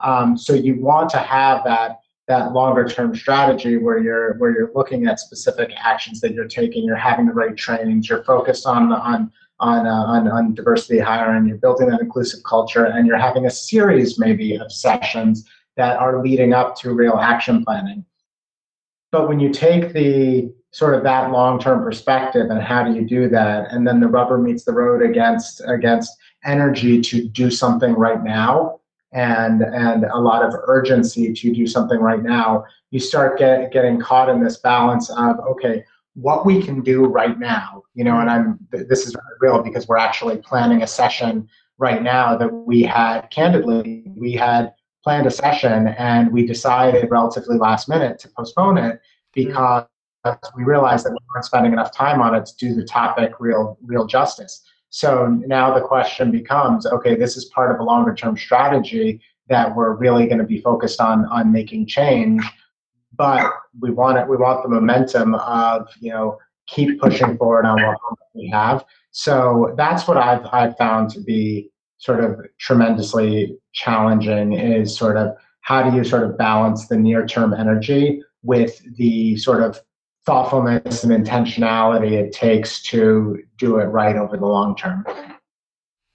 Um, 0.00 0.36
so 0.36 0.52
you 0.52 0.80
want 0.80 1.08
to 1.10 1.18
have 1.18 1.64
that 1.64 2.00
that 2.26 2.52
longer 2.52 2.88
term 2.88 3.14
strategy 3.14 3.76
where 3.76 3.98
you're 3.98 4.34
where 4.38 4.50
you're 4.50 4.70
looking 4.74 5.06
at 5.06 5.20
specific 5.20 5.70
actions 5.76 6.20
that 6.20 6.32
you're 6.32 6.48
taking. 6.48 6.84
You're 6.84 6.96
having 6.96 7.26
the 7.26 7.32
right 7.32 7.56
trainings. 7.56 8.08
You're 8.08 8.24
focused 8.24 8.66
on 8.66 8.92
on 8.92 9.30
on, 9.64 9.86
uh, 9.86 9.90
on, 9.90 10.28
on 10.28 10.54
diversity 10.54 10.98
hiring. 10.98 11.46
You're 11.46 11.56
building 11.56 11.90
an 11.90 11.98
inclusive 12.00 12.44
culture, 12.44 12.84
and 12.84 13.06
you're 13.06 13.18
having 13.18 13.46
a 13.46 13.50
series 13.50 14.18
maybe 14.18 14.56
of 14.56 14.70
sessions 14.70 15.48
that 15.76 15.98
are 15.98 16.22
leading 16.22 16.52
up 16.52 16.76
to 16.76 16.92
real 16.92 17.14
action 17.14 17.64
planning. 17.64 18.04
But 19.10 19.28
when 19.28 19.40
you 19.40 19.50
take 19.52 19.92
the 19.92 20.52
sort 20.72 20.94
of 20.94 21.04
that 21.04 21.30
long-term 21.30 21.84
perspective 21.84 22.50
and 22.50 22.60
how 22.60 22.82
do 22.82 22.94
you 22.94 23.06
do 23.06 23.28
that 23.28 23.70
and 23.70 23.86
then 23.86 24.00
the 24.00 24.08
rubber 24.08 24.38
meets 24.38 24.64
the 24.64 24.72
road 24.72 25.02
against 25.02 25.62
against 25.68 26.10
energy 26.44 27.00
to 27.00 27.28
do 27.28 27.48
something 27.48 27.92
right 27.92 28.24
now 28.24 28.80
and 29.12 29.62
and 29.62 30.04
a 30.06 30.18
lot 30.18 30.44
of 30.44 30.52
urgency 30.66 31.32
to 31.32 31.54
do 31.54 31.64
something 31.64 32.00
right 32.00 32.24
now 32.24 32.64
you 32.90 32.98
start 32.98 33.38
get, 33.38 33.70
getting 33.70 34.00
caught 34.00 34.28
in 34.28 34.42
this 34.42 34.56
balance 34.56 35.08
of 35.10 35.38
okay 35.48 35.84
what 36.14 36.46
we 36.46 36.62
can 36.62 36.80
do 36.80 37.04
right 37.04 37.38
now 37.38 37.82
you 37.94 38.04
know 38.04 38.20
and 38.20 38.30
i'm 38.30 38.58
this 38.70 39.06
is 39.06 39.16
real 39.40 39.62
because 39.62 39.88
we're 39.88 39.96
actually 39.96 40.36
planning 40.38 40.82
a 40.82 40.86
session 40.86 41.48
right 41.78 42.02
now 42.02 42.36
that 42.36 42.48
we 42.48 42.82
had 42.82 43.22
candidly 43.30 44.04
we 44.16 44.32
had 44.32 44.72
planned 45.02 45.26
a 45.26 45.30
session 45.30 45.88
and 45.88 46.32
we 46.32 46.46
decided 46.46 47.10
relatively 47.10 47.58
last 47.58 47.88
minute 47.88 48.18
to 48.18 48.28
postpone 48.28 48.78
it 48.78 49.00
because 49.34 49.84
we 50.56 50.64
realized 50.64 51.04
that 51.04 51.12
we 51.12 51.18
weren't 51.34 51.44
spending 51.44 51.72
enough 51.72 51.94
time 51.94 52.22
on 52.22 52.34
it 52.34 52.46
to 52.46 52.56
do 52.56 52.74
the 52.74 52.84
topic 52.84 53.32
real 53.38 53.78
real 53.82 54.06
justice. 54.06 54.62
So 54.88 55.26
now 55.46 55.74
the 55.74 55.80
question 55.80 56.30
becomes, 56.30 56.86
okay, 56.86 57.14
this 57.14 57.36
is 57.36 57.46
part 57.46 57.72
of 57.72 57.80
a 57.80 57.82
longer 57.82 58.14
term 58.14 58.36
strategy 58.36 59.20
that 59.48 59.74
we're 59.74 59.94
really 59.94 60.26
going 60.26 60.38
to 60.38 60.44
be 60.44 60.60
focused 60.60 61.00
on 61.00 61.26
on 61.26 61.52
making 61.52 61.86
change, 61.86 62.42
but 63.16 63.52
we 63.80 63.90
want 63.90 64.18
it. 64.18 64.28
We 64.28 64.36
want 64.36 64.62
the 64.62 64.68
momentum 64.68 65.34
of 65.34 65.88
you 66.00 66.10
know 66.10 66.38
keep 66.66 67.00
pushing 67.00 67.36
forward 67.36 67.66
on 67.66 67.82
what 67.82 67.98
we 68.34 68.48
have. 68.48 68.84
So 69.10 69.74
that's 69.76 70.08
what 70.08 70.16
I've 70.16 70.46
I've 70.52 70.76
found 70.76 71.10
to 71.10 71.20
be 71.20 71.70
sort 71.98 72.22
of 72.22 72.40
tremendously 72.58 73.56
challenging 73.72 74.52
is 74.52 74.96
sort 74.96 75.16
of 75.16 75.34
how 75.60 75.88
do 75.88 75.96
you 75.96 76.04
sort 76.04 76.22
of 76.22 76.36
balance 76.36 76.88
the 76.88 76.96
near 76.96 77.26
term 77.26 77.54
energy 77.54 78.22
with 78.42 78.82
the 78.96 79.36
sort 79.38 79.62
of 79.62 79.80
thoughtfulness 80.26 81.04
and 81.04 81.12
intentionality 81.12 82.12
it 82.12 82.32
takes 82.32 82.82
to 82.82 83.42
do 83.58 83.78
it 83.78 83.84
right 83.84 84.16
over 84.16 84.36
the 84.36 84.46
long 84.46 84.76
term. 84.76 85.04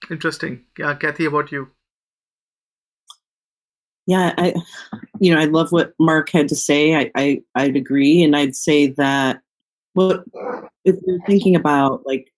Interesting. 0.09 0.65
Yeah, 0.77 0.95
Kathy, 0.95 1.25
about 1.25 1.51
you? 1.51 1.69
Yeah, 4.09 4.33
I, 4.39 4.55
you 5.19 5.31
know, 5.31 5.39
I 5.39 5.45
love 5.45 5.71
what 5.71 5.93
Mark 5.99 6.31
had 6.31 6.47
to 6.47 6.55
say. 6.55 6.95
I, 6.95 7.11
I, 7.13 7.43
I'd 7.53 7.75
agree, 7.75 8.23
and 8.23 8.35
I'd 8.35 8.55
say 8.55 8.87
that 8.93 9.39
what 9.93 10.23
if 10.83 10.95
you're 11.05 11.23
thinking 11.27 11.55
about 11.55 12.01
like 12.07 12.33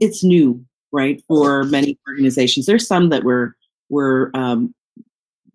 it's 0.00 0.24
new, 0.24 0.60
right, 0.90 1.22
for 1.28 1.62
many 1.62 1.96
organizations. 2.08 2.66
There's 2.66 2.88
some 2.88 3.08
that 3.10 3.22
were 3.22 3.56
were 3.88 4.32
um, 4.34 4.74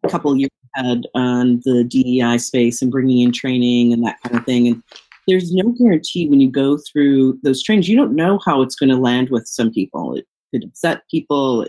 a 0.05 0.09
couple 0.09 0.37
years 0.37 0.49
ahead 0.77 1.03
on 1.15 1.61
the 1.65 1.83
DEI 1.83 2.37
space 2.37 2.81
and 2.81 2.89
bringing 2.89 3.19
in 3.19 3.33
training 3.33 3.91
and 3.91 4.05
that 4.05 4.21
kind 4.23 4.37
of 4.37 4.45
thing. 4.45 4.69
And 4.69 4.81
there's 5.27 5.53
no 5.53 5.69
guarantee 5.71 6.29
when 6.29 6.39
you 6.39 6.49
go 6.49 6.77
through 6.77 7.39
those 7.43 7.61
trainings, 7.61 7.89
you 7.89 7.97
don't 7.97 8.15
know 8.15 8.39
how 8.45 8.61
it's 8.61 8.75
going 8.75 8.89
to 8.89 8.95
land 8.95 9.31
with 9.31 9.47
some 9.47 9.69
people. 9.69 10.15
It 10.15 10.25
could 10.53 10.63
upset 10.63 11.01
people. 11.11 11.67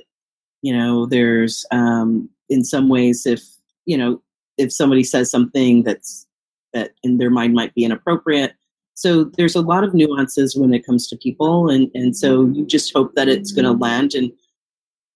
you 0.63 0.77
know, 0.77 1.07
there's 1.07 1.67
um, 1.73 2.31
in 2.49 2.65
some 2.65 2.89
ways, 2.89 3.27
if 3.27 3.43
you 3.87 3.97
know, 3.97 4.23
if 4.59 4.73
somebody 4.73 5.03
says 5.03 5.31
something 5.31 5.83
that's 5.83 6.27
that 6.73 6.93
in 7.03 7.19
their 7.19 7.31
mind 7.31 7.55
might 7.55 7.75
be 7.75 7.85
inappropriate. 7.85 8.55
So 8.95 9.25
there's 9.25 9.57
a 9.57 9.61
lot 9.61 9.85
of 9.85 9.93
nuances 9.95 10.55
when 10.57 10.73
it 10.73 10.87
comes 10.87 11.09
to 11.09 11.17
people, 11.17 11.69
and 11.69 11.91
and 11.95 12.17
so 12.17 12.47
you 12.47 12.65
just 12.65 12.93
hope 12.95 13.15
that 13.15 13.29
it's 13.29 13.53
going 13.53 13.65
to 13.65 13.73
land 13.73 14.15
and 14.15 14.33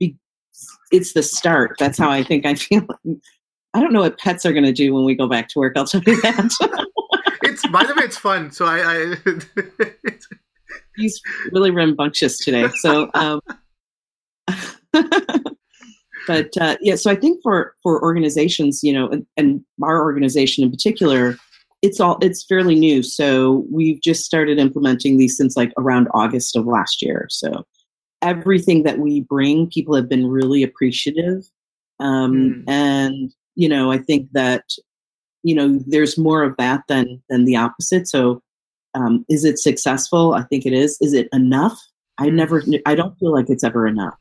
be. 0.00 0.16
It's 0.90 1.12
the 1.12 1.22
start. 1.22 1.76
That's 1.78 1.98
how 1.98 2.10
I 2.10 2.22
think 2.22 2.46
I 2.46 2.54
feel. 2.54 2.86
I 3.74 3.80
don't 3.80 3.92
know 3.92 4.00
what 4.00 4.18
pets 4.18 4.46
are 4.46 4.52
going 4.52 4.64
to 4.64 4.72
do 4.72 4.94
when 4.94 5.04
we 5.04 5.14
go 5.14 5.28
back 5.28 5.48
to 5.50 5.58
work. 5.58 5.74
I'll 5.76 5.84
tell 5.84 6.02
you 6.06 6.20
that. 6.22 6.86
it's 7.42 7.66
by 7.68 7.84
the 7.84 7.94
way, 7.94 8.04
it's 8.04 8.16
fun. 8.16 8.50
So 8.50 8.64
I, 8.64 9.14
I 9.26 10.14
he's 10.96 11.20
really 11.52 11.70
rambunctious 11.70 12.38
today. 12.38 12.68
So, 12.80 13.10
um, 13.14 13.40
but 16.28 16.56
uh, 16.60 16.76
yeah, 16.82 16.94
so 16.94 17.10
I 17.10 17.16
think 17.16 17.40
for 17.42 17.74
for 17.82 18.00
organizations, 18.02 18.84
you 18.84 18.92
know, 18.92 19.08
and, 19.08 19.26
and 19.38 19.64
our 19.82 20.02
organization 20.02 20.62
in 20.62 20.70
particular, 20.70 21.36
it's 21.80 22.00
all 22.00 22.18
it's 22.20 22.44
fairly 22.44 22.74
new. 22.74 23.02
So 23.02 23.64
we've 23.72 24.00
just 24.02 24.24
started 24.24 24.58
implementing 24.58 25.16
these 25.16 25.36
since 25.36 25.56
like 25.56 25.72
around 25.78 26.06
August 26.12 26.54
of 26.54 26.66
last 26.66 27.02
year. 27.02 27.26
So 27.30 27.64
everything 28.20 28.82
that 28.82 28.98
we 28.98 29.22
bring, 29.22 29.70
people 29.70 29.96
have 29.96 30.08
been 30.08 30.26
really 30.26 30.62
appreciative. 30.62 31.44
Um, 31.98 32.32
mm. 32.34 32.64
And 32.68 33.32
you 33.54 33.68
know, 33.68 33.90
I 33.90 33.98
think 33.98 34.28
that 34.32 34.64
you 35.42 35.54
know 35.54 35.80
there's 35.86 36.18
more 36.18 36.42
of 36.42 36.56
that 36.58 36.82
than 36.88 37.22
than 37.30 37.46
the 37.46 37.56
opposite. 37.56 38.06
So, 38.06 38.42
um, 38.92 39.24
is 39.30 39.46
it 39.46 39.58
successful? 39.58 40.34
I 40.34 40.42
think 40.42 40.66
it 40.66 40.74
is. 40.74 40.98
Is 41.00 41.14
it 41.14 41.28
enough? 41.32 41.80
I 42.18 42.28
never. 42.28 42.62
I 42.84 42.94
don't 42.94 43.18
feel 43.18 43.32
like 43.32 43.48
it's 43.48 43.64
ever 43.64 43.86
enough. 43.86 44.18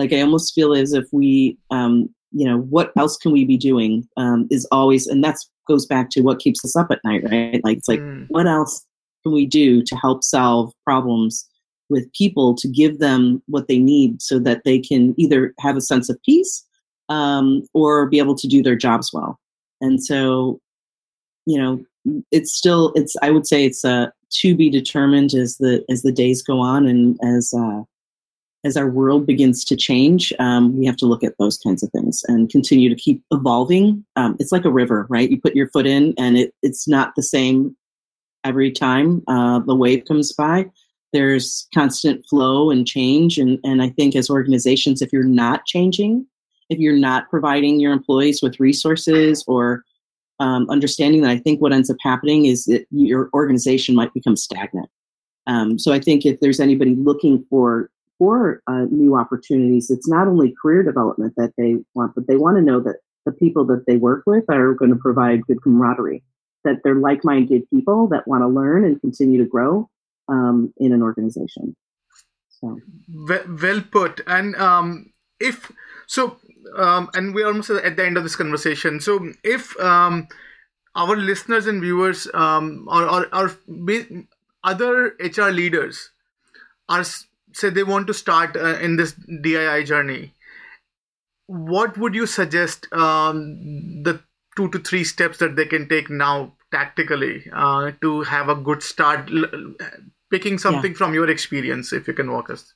Like 0.00 0.14
I 0.14 0.22
almost 0.22 0.54
feel 0.54 0.72
as 0.72 0.94
if 0.94 1.04
we, 1.12 1.58
um, 1.70 2.08
you 2.32 2.46
know, 2.46 2.58
what 2.58 2.90
else 2.96 3.18
can 3.18 3.32
we 3.32 3.44
be 3.44 3.58
doing? 3.58 4.08
Um, 4.16 4.48
is 4.50 4.66
always, 4.72 5.06
and 5.06 5.22
that's 5.22 5.48
goes 5.68 5.84
back 5.84 6.08
to 6.10 6.22
what 6.22 6.38
keeps 6.38 6.64
us 6.64 6.74
up 6.74 6.88
at 6.90 7.04
night, 7.04 7.22
right? 7.30 7.60
Like 7.62 7.76
it's 7.76 7.88
like, 7.88 8.00
mm. 8.00 8.24
what 8.28 8.46
else 8.46 8.84
can 9.22 9.32
we 9.32 9.44
do 9.44 9.82
to 9.82 9.96
help 9.96 10.24
solve 10.24 10.72
problems 10.84 11.46
with 11.90 12.10
people 12.14 12.54
to 12.54 12.66
give 12.66 12.98
them 12.98 13.42
what 13.46 13.68
they 13.68 13.78
need 13.78 14.22
so 14.22 14.38
that 14.38 14.62
they 14.64 14.78
can 14.78 15.14
either 15.18 15.52
have 15.60 15.76
a 15.76 15.82
sense 15.82 16.08
of 16.08 16.18
peace 16.24 16.64
um, 17.10 17.62
or 17.74 18.06
be 18.06 18.18
able 18.18 18.36
to 18.36 18.48
do 18.48 18.62
their 18.62 18.76
jobs 18.76 19.10
well. 19.12 19.38
And 19.82 20.02
so, 20.02 20.60
you 21.44 21.58
know, 21.58 21.84
it's 22.30 22.56
still 22.56 22.92
it's 22.94 23.14
I 23.20 23.30
would 23.30 23.46
say 23.46 23.66
it's 23.66 23.84
uh, 23.84 24.06
to 24.40 24.56
be 24.56 24.70
determined 24.70 25.34
as 25.34 25.56
the 25.58 25.84
as 25.90 26.02
the 26.02 26.12
days 26.12 26.42
go 26.42 26.60
on 26.60 26.86
and 26.86 27.18
as 27.22 27.52
uh, 27.52 27.82
as 28.64 28.76
our 28.76 28.88
world 28.88 29.26
begins 29.26 29.64
to 29.64 29.76
change. 29.76 30.32
Um, 30.38 30.76
we 30.76 30.86
have 30.86 30.96
to 30.96 31.06
look 31.06 31.24
at 31.24 31.34
those 31.38 31.58
kinds 31.58 31.82
of 31.82 31.90
things 31.90 32.22
and 32.28 32.50
continue 32.50 32.88
to 32.88 32.94
keep 32.94 33.22
evolving. 33.30 34.04
Um, 34.16 34.36
it's 34.38 34.52
like 34.52 34.64
a 34.64 34.70
river, 34.70 35.06
right? 35.08 35.30
You 35.30 35.40
put 35.40 35.56
your 35.56 35.68
foot 35.70 35.86
in, 35.86 36.14
and 36.18 36.36
it, 36.36 36.54
it's 36.62 36.86
not 36.86 37.14
the 37.16 37.22
same 37.22 37.76
every 38.44 38.70
time 38.70 39.22
uh, 39.28 39.60
the 39.60 39.74
wave 39.74 40.04
comes 40.06 40.32
by. 40.32 40.66
There's 41.12 41.66
constant 41.74 42.24
flow 42.26 42.70
and 42.70 42.86
change, 42.86 43.38
and 43.38 43.58
and 43.64 43.82
I 43.82 43.88
think 43.90 44.14
as 44.14 44.30
organizations, 44.30 45.02
if 45.02 45.12
you're 45.12 45.24
not 45.24 45.64
changing, 45.66 46.26
if 46.68 46.78
you're 46.78 46.96
not 46.96 47.28
providing 47.30 47.80
your 47.80 47.92
employees 47.92 48.42
with 48.42 48.60
resources 48.60 49.42
or 49.48 49.84
um, 50.38 50.68
understanding 50.70 51.22
that 51.22 51.30
I 51.30 51.38
think 51.38 51.60
what 51.60 51.72
ends 51.72 51.90
up 51.90 51.98
happening 52.00 52.46
is 52.46 52.64
that 52.64 52.86
your 52.90 53.28
organization 53.34 53.94
might 53.94 54.14
become 54.14 54.36
stagnant. 54.36 54.88
Um, 55.46 55.78
so 55.78 55.92
I 55.92 55.98
think 55.98 56.24
if 56.24 56.40
there's 56.40 56.60
anybody 56.60 56.94
looking 56.94 57.44
for 57.50 57.90
for 58.20 58.62
uh, 58.66 58.84
new 58.90 59.16
opportunities. 59.16 59.90
It's 59.90 60.06
not 60.06 60.28
only 60.28 60.54
career 60.60 60.82
development 60.82 61.32
that 61.38 61.54
they 61.56 61.76
want, 61.94 62.14
but 62.14 62.26
they 62.28 62.36
want 62.36 62.58
to 62.58 62.62
know 62.62 62.78
that 62.80 62.96
the 63.24 63.32
people 63.32 63.64
that 63.66 63.84
they 63.86 63.96
work 63.96 64.24
with 64.26 64.44
are 64.50 64.74
going 64.74 64.90
to 64.90 64.98
provide 64.98 65.46
good 65.46 65.62
camaraderie, 65.62 66.22
that 66.64 66.82
they're 66.84 66.96
like-minded 66.96 67.62
people 67.70 68.08
that 68.08 68.28
want 68.28 68.42
to 68.42 68.48
learn 68.48 68.84
and 68.84 69.00
continue 69.00 69.42
to 69.42 69.48
grow 69.48 69.88
um, 70.28 70.72
in 70.76 70.92
an 70.92 71.02
organization. 71.02 71.74
So. 72.60 72.78
Well, 73.08 73.80
put. 73.90 74.20
And 74.26 74.54
um, 74.56 75.12
if 75.40 75.72
so, 76.06 76.36
um, 76.76 77.08
and 77.14 77.34
we're 77.34 77.46
almost 77.46 77.70
at 77.70 77.96
the 77.96 78.04
end 78.04 78.18
of 78.18 78.22
this 78.22 78.36
conversation. 78.36 79.00
So 79.00 79.32
if 79.42 79.80
um, 79.80 80.28
our 80.94 81.16
listeners 81.16 81.66
and 81.66 81.80
viewers 81.80 82.28
um, 82.34 82.86
or 82.86 83.24
other 84.62 85.16
HR 85.18 85.50
leaders 85.50 86.10
are 86.86 87.04
say 87.52 87.70
they 87.70 87.84
want 87.84 88.06
to 88.06 88.14
start 88.14 88.56
uh, 88.56 88.78
in 88.78 88.96
this 88.96 89.12
DEI 89.42 89.84
journey, 89.84 90.34
what 91.46 91.98
would 91.98 92.14
you 92.14 92.26
suggest 92.26 92.86
um, 92.92 94.02
the 94.02 94.20
two 94.56 94.68
to 94.70 94.78
three 94.78 95.04
steps 95.04 95.38
that 95.38 95.56
they 95.56 95.66
can 95.66 95.88
take 95.88 96.08
now 96.10 96.52
tactically 96.70 97.44
uh, 97.52 97.92
to 98.00 98.22
have 98.22 98.48
a 98.48 98.54
good 98.54 98.82
start? 98.82 99.30
Picking 100.30 100.58
something 100.58 100.92
yeah. 100.92 100.96
from 100.96 101.12
your 101.12 101.28
experience, 101.28 101.92
if 101.92 102.06
you 102.06 102.14
can 102.14 102.30
walk 102.30 102.50
us. 102.50 102.72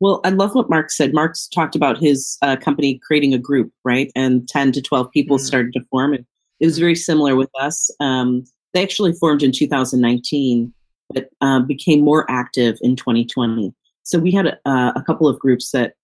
Well, 0.00 0.20
I 0.24 0.30
love 0.30 0.54
what 0.54 0.70
Mark 0.70 0.90
said. 0.90 1.12
Mark's 1.12 1.46
talked 1.46 1.76
about 1.76 1.98
his 1.98 2.38
uh, 2.42 2.56
company 2.56 2.98
creating 3.06 3.34
a 3.34 3.38
group, 3.38 3.70
right? 3.84 4.10
And 4.16 4.48
10 4.48 4.72
to 4.72 4.82
12 4.82 5.10
people 5.10 5.36
mm-hmm. 5.36 5.44
started 5.44 5.72
to 5.74 5.84
form. 5.90 6.14
And 6.14 6.24
it 6.58 6.66
was 6.66 6.78
very 6.78 6.96
similar 6.96 7.36
with 7.36 7.50
us. 7.60 7.90
Um, 8.00 8.44
they 8.72 8.82
actually 8.82 9.12
formed 9.12 9.42
in 9.42 9.52
2019, 9.52 10.72
but 11.12 11.28
uh, 11.42 11.60
became 11.60 12.00
more 12.00 12.28
active 12.30 12.78
in 12.80 12.96
2020. 12.96 13.74
So 14.10 14.18
we 14.18 14.32
had 14.32 14.46
a, 14.46 14.68
uh, 14.68 14.92
a, 14.96 15.02
couple 15.02 15.28
of 15.28 15.38
groups 15.38 15.70
that 15.70 15.94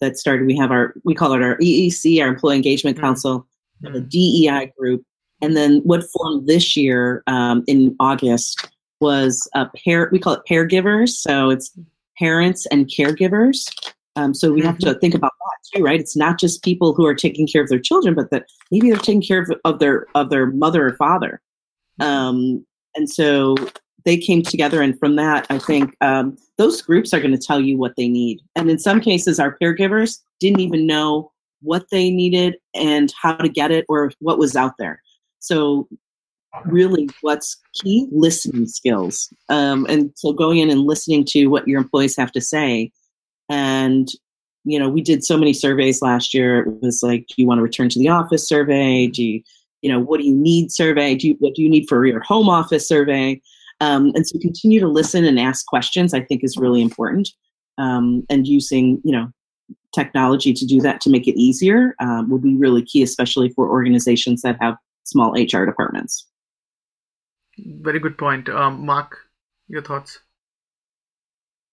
that 0.00 0.16
started. 0.16 0.46
We 0.46 0.56
have 0.56 0.70
our 0.70 0.94
we 1.04 1.14
call 1.14 1.34
it 1.34 1.42
our 1.42 1.56
EEC, 1.58 2.20
our 2.22 2.28
Employee 2.28 2.56
Engagement 2.56 2.96
mm-hmm. 2.96 3.04
Council, 3.04 3.46
mm-hmm. 3.84 3.94
the 3.94 4.00
DEI 4.00 4.72
group, 4.78 5.04
and 5.42 5.56
then 5.56 5.80
what 5.84 6.04
formed 6.10 6.46
this 6.46 6.76
year 6.76 7.22
um, 7.26 7.62
in 7.66 7.94
August 8.00 8.66
was 9.00 9.46
a 9.54 9.66
pair. 9.84 10.08
We 10.10 10.18
call 10.18 10.32
it 10.34 10.46
pair 10.46 10.64
givers. 10.64 11.18
So 11.18 11.50
it's 11.50 11.70
parents 12.18 12.66
and 12.66 12.86
caregivers. 12.86 13.70
Um, 14.16 14.34
so 14.34 14.52
we 14.52 14.62
have 14.62 14.78
to 14.78 14.86
mm-hmm. 14.86 14.98
think 14.98 15.14
about 15.14 15.32
that 15.38 15.78
too, 15.78 15.84
right? 15.84 16.00
It's 16.00 16.16
not 16.16 16.38
just 16.38 16.64
people 16.64 16.94
who 16.94 17.06
are 17.06 17.14
taking 17.14 17.46
care 17.46 17.62
of 17.62 17.68
their 17.68 17.78
children, 17.78 18.14
but 18.14 18.30
that 18.30 18.46
maybe 18.70 18.90
they're 18.90 18.98
taking 18.98 19.22
care 19.22 19.42
of, 19.42 19.52
of 19.64 19.78
their 19.80 20.06
of 20.14 20.30
their 20.30 20.46
mother 20.46 20.86
or 20.86 20.96
father. 20.96 21.40
Um, 22.00 22.64
and 22.96 23.08
so 23.08 23.54
they 24.04 24.16
came 24.16 24.42
together, 24.42 24.82
and 24.82 24.98
from 24.98 25.16
that, 25.16 25.46
I 25.50 25.58
think 25.58 25.96
um, 26.00 26.36
those 26.58 26.82
groups 26.82 27.12
are 27.12 27.20
going 27.20 27.36
to 27.36 27.38
tell 27.38 27.60
you 27.60 27.76
what 27.76 27.94
they 27.96 28.08
need. 28.08 28.40
And 28.56 28.70
in 28.70 28.78
some 28.78 29.00
cases, 29.00 29.40
our 29.40 29.56
caregivers 29.58 30.18
didn't 30.38 30.60
even 30.60 30.86
know 30.86 31.32
what 31.62 31.86
they 31.90 32.10
needed 32.10 32.56
and 32.74 33.12
how 33.20 33.34
to 33.34 33.48
get 33.48 33.70
it 33.70 33.84
or 33.88 34.10
what 34.20 34.38
was 34.38 34.56
out 34.56 34.74
there. 34.78 35.02
So 35.38 35.88
really 36.64 37.08
what's 37.20 37.58
key? 37.82 38.08
Listening 38.10 38.66
skills. 38.66 39.32
Um, 39.48 39.86
and 39.88 40.10
so 40.16 40.32
going 40.32 40.58
in 40.58 40.70
and 40.70 40.82
listening 40.82 41.24
to 41.26 41.46
what 41.46 41.68
your 41.68 41.80
employees 41.80 42.16
have 42.16 42.32
to 42.32 42.40
say. 42.40 42.90
And 43.48 44.08
you 44.64 44.78
know 44.78 44.88
we 44.88 45.00
did 45.00 45.24
so 45.24 45.38
many 45.38 45.52
surveys 45.52 46.02
last 46.02 46.34
year. 46.34 46.60
It 46.60 46.82
was 46.82 47.02
like 47.02 47.26
do 47.28 47.34
you 47.38 47.46
want 47.46 47.58
to 47.58 47.62
return 47.62 47.88
to 47.90 47.98
the 47.98 48.08
office 48.08 48.46
survey? 48.46 49.06
Do 49.06 49.24
you 49.24 49.42
you 49.82 49.90
know 49.90 50.00
what 50.00 50.20
do 50.20 50.26
you 50.26 50.34
need 50.34 50.70
survey? 50.70 51.14
Do 51.14 51.28
you 51.28 51.36
what 51.38 51.54
do 51.54 51.62
you 51.62 51.70
need 51.70 51.86
for 51.88 52.04
your 52.06 52.20
home 52.20 52.48
office 52.48 52.86
survey 52.86 53.40
um, 53.80 54.12
and 54.14 54.26
so 54.26 54.38
continue 54.38 54.80
to 54.80 54.88
listen 54.88 55.24
and 55.24 55.38
ask 55.38 55.66
questions 55.66 56.14
i 56.14 56.20
think 56.20 56.42
is 56.44 56.56
really 56.56 56.82
important 56.82 57.28
um, 57.78 58.24
and 58.28 58.46
using 58.46 59.00
you 59.04 59.12
know 59.12 59.28
technology 59.94 60.52
to 60.52 60.66
do 60.66 60.80
that 60.80 61.00
to 61.00 61.10
make 61.10 61.26
it 61.26 61.38
easier 61.38 61.94
um, 62.00 62.30
will 62.30 62.38
be 62.38 62.56
really 62.56 62.82
key 62.82 63.02
especially 63.02 63.50
for 63.50 63.68
organizations 63.68 64.42
that 64.42 64.56
have 64.60 64.76
small 65.04 65.32
hr 65.32 65.64
departments 65.64 66.26
very 67.80 67.98
good 67.98 68.18
point. 68.18 68.48
Um, 68.48 68.84
Mark, 68.84 69.16
your 69.68 69.82
thoughts? 69.82 70.20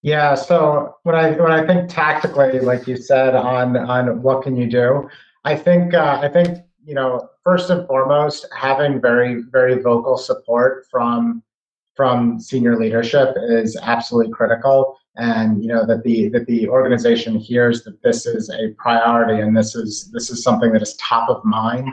Yeah. 0.01 0.35
So 0.35 0.95
when 1.03 1.15
I 1.15 1.31
when 1.31 1.51
I 1.51 1.65
think 1.65 1.89
tactically, 1.89 2.59
like 2.59 2.87
you 2.87 2.97
said, 2.97 3.35
on 3.35 3.75
on 3.75 4.21
what 4.21 4.43
can 4.43 4.55
you 4.55 4.67
do, 4.67 5.09
I 5.43 5.55
think 5.55 5.93
uh, 5.93 6.19
I 6.21 6.29
think 6.29 6.59
you 6.85 6.93
know 6.93 7.29
first 7.43 7.69
and 7.69 7.85
foremost 7.87 8.45
having 8.55 9.01
very 9.01 9.43
very 9.51 9.81
vocal 9.81 10.17
support 10.17 10.85
from 10.89 11.43
from 11.97 12.39
senior 12.39 12.77
leadership 12.77 13.35
is 13.49 13.75
absolutely 13.81 14.31
critical. 14.31 14.97
And 15.17 15.63
you 15.63 15.67
know 15.67 15.85
that 15.87 16.03
the 16.03 16.29
that 16.29 16.45
the 16.45 16.69
organization 16.69 17.35
hears 17.35 17.83
that 17.83 18.01
this 18.03 18.27
is 18.27 18.51
a 18.51 18.69
priority 18.77 19.41
and 19.41 19.57
this 19.57 19.73
is 19.75 20.11
this 20.13 20.29
is 20.29 20.43
something 20.43 20.71
that 20.73 20.83
is 20.83 20.95
top 20.97 21.27
of 21.27 21.43
mind 21.43 21.89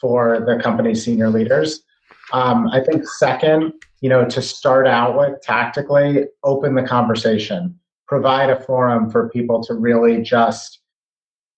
for 0.00 0.44
the 0.44 0.60
company's 0.60 1.04
senior 1.04 1.30
leaders. 1.30 1.84
Um, 2.32 2.68
I 2.68 2.82
think 2.82 3.06
second, 3.06 3.72
you 4.00 4.08
know, 4.08 4.24
to 4.24 4.42
start 4.42 4.88
out 4.88 5.16
with 5.16 5.40
tactically, 5.40 6.26
open 6.42 6.74
the 6.74 6.82
conversation, 6.82 7.78
provide 8.08 8.50
a 8.50 8.60
forum 8.60 9.08
for 9.08 9.28
people 9.28 9.62
to 9.64 9.74
really 9.74 10.20
just 10.20 10.80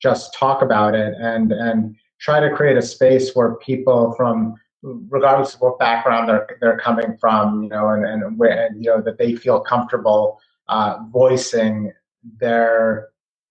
just 0.02 0.34
talk 0.34 0.60
about 0.60 0.94
it 0.94 1.14
and 1.18 1.50
and 1.50 1.96
try 2.20 2.40
to 2.40 2.54
create 2.54 2.76
a 2.76 2.82
space 2.82 3.34
where 3.34 3.54
people 3.56 4.14
from 4.16 4.54
regardless 5.08 5.54
of 5.54 5.60
what 5.60 5.78
background 5.78 6.28
they're 6.28 6.46
they're 6.60 6.78
coming 6.78 7.16
from, 7.18 7.64
you 7.64 7.68
know, 7.68 7.88
and 7.90 8.04
and, 8.04 8.22
and 8.40 8.84
you 8.84 8.90
know 8.90 9.00
that 9.02 9.18
they 9.18 9.34
feel 9.34 9.60
comfortable 9.60 10.40
uh, 10.68 10.98
voicing 11.10 11.92
their 12.40 13.08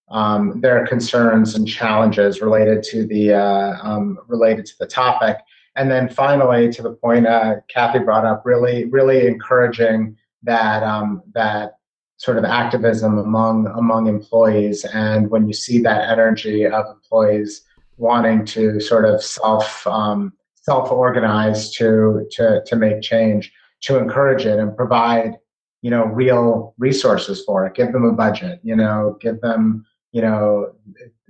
um, 0.09 0.61
their 0.61 0.85
concerns 0.87 1.55
and 1.55 1.67
challenges 1.67 2.41
related 2.41 2.83
to 2.83 3.05
the 3.05 3.33
uh, 3.33 3.77
um, 3.81 4.19
related 4.27 4.65
to 4.65 4.73
the 4.79 4.87
topic 4.87 5.37
and 5.75 5.91
then 5.91 6.07
finally, 6.07 6.71
to 6.71 6.81
the 6.81 6.93
point 6.93 7.27
uh, 7.27 7.55
Kathy 7.67 7.99
brought 7.99 8.25
up, 8.25 8.43
really, 8.45 8.85
really 8.85 9.27
encouraging 9.27 10.17
that 10.43 10.83
um, 10.83 11.21
that 11.33 11.77
sort 12.17 12.37
of 12.37 12.45
activism 12.45 13.17
among 13.17 13.67
among 13.67 14.07
employees. 14.07 14.85
And 14.85 15.29
when 15.29 15.47
you 15.47 15.53
see 15.53 15.79
that 15.79 16.09
energy 16.09 16.65
of 16.65 16.85
employees 16.87 17.61
wanting 17.97 18.45
to 18.45 18.79
sort 18.79 19.05
of 19.05 19.21
self 19.21 19.85
um, 19.85 20.31
self 20.65 20.91
organize 20.91 21.71
to 21.75 22.27
to 22.31 22.61
to 22.65 22.75
make 22.75 23.01
change, 23.01 23.51
to 23.81 23.97
encourage 23.97 24.45
it 24.45 24.59
and 24.59 24.75
provide 24.75 25.37
you 25.81 25.91
know 25.91 26.05
real 26.05 26.73
resources 26.77 27.43
for 27.45 27.65
it. 27.65 27.75
Give 27.75 27.91
them 27.93 28.05
a 28.05 28.13
budget. 28.13 28.59
You 28.63 28.75
know, 28.75 29.17
give 29.21 29.39
them 29.41 29.85
you 30.11 30.21
know 30.21 30.73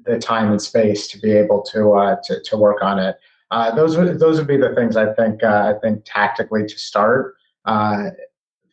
the 0.05 0.19
time 0.19 0.51
and 0.51 0.61
space 0.61 1.07
to 1.09 1.19
be 1.19 1.31
able 1.31 1.61
to 1.73 1.93
uh, 1.93 2.15
to 2.23 2.41
to 2.43 2.57
work 2.57 2.81
on 2.81 2.99
it. 2.99 3.17
Uh, 3.51 3.75
those 3.75 3.97
would 3.97 4.19
those 4.19 4.37
would 4.37 4.47
be 4.47 4.57
the 4.57 4.73
things 4.73 4.95
I 4.95 5.13
think 5.13 5.43
uh, 5.43 5.73
I 5.75 5.79
think 5.81 6.03
tactically 6.05 6.65
to 6.65 6.77
start. 6.79 7.35
Uh, 7.65 8.11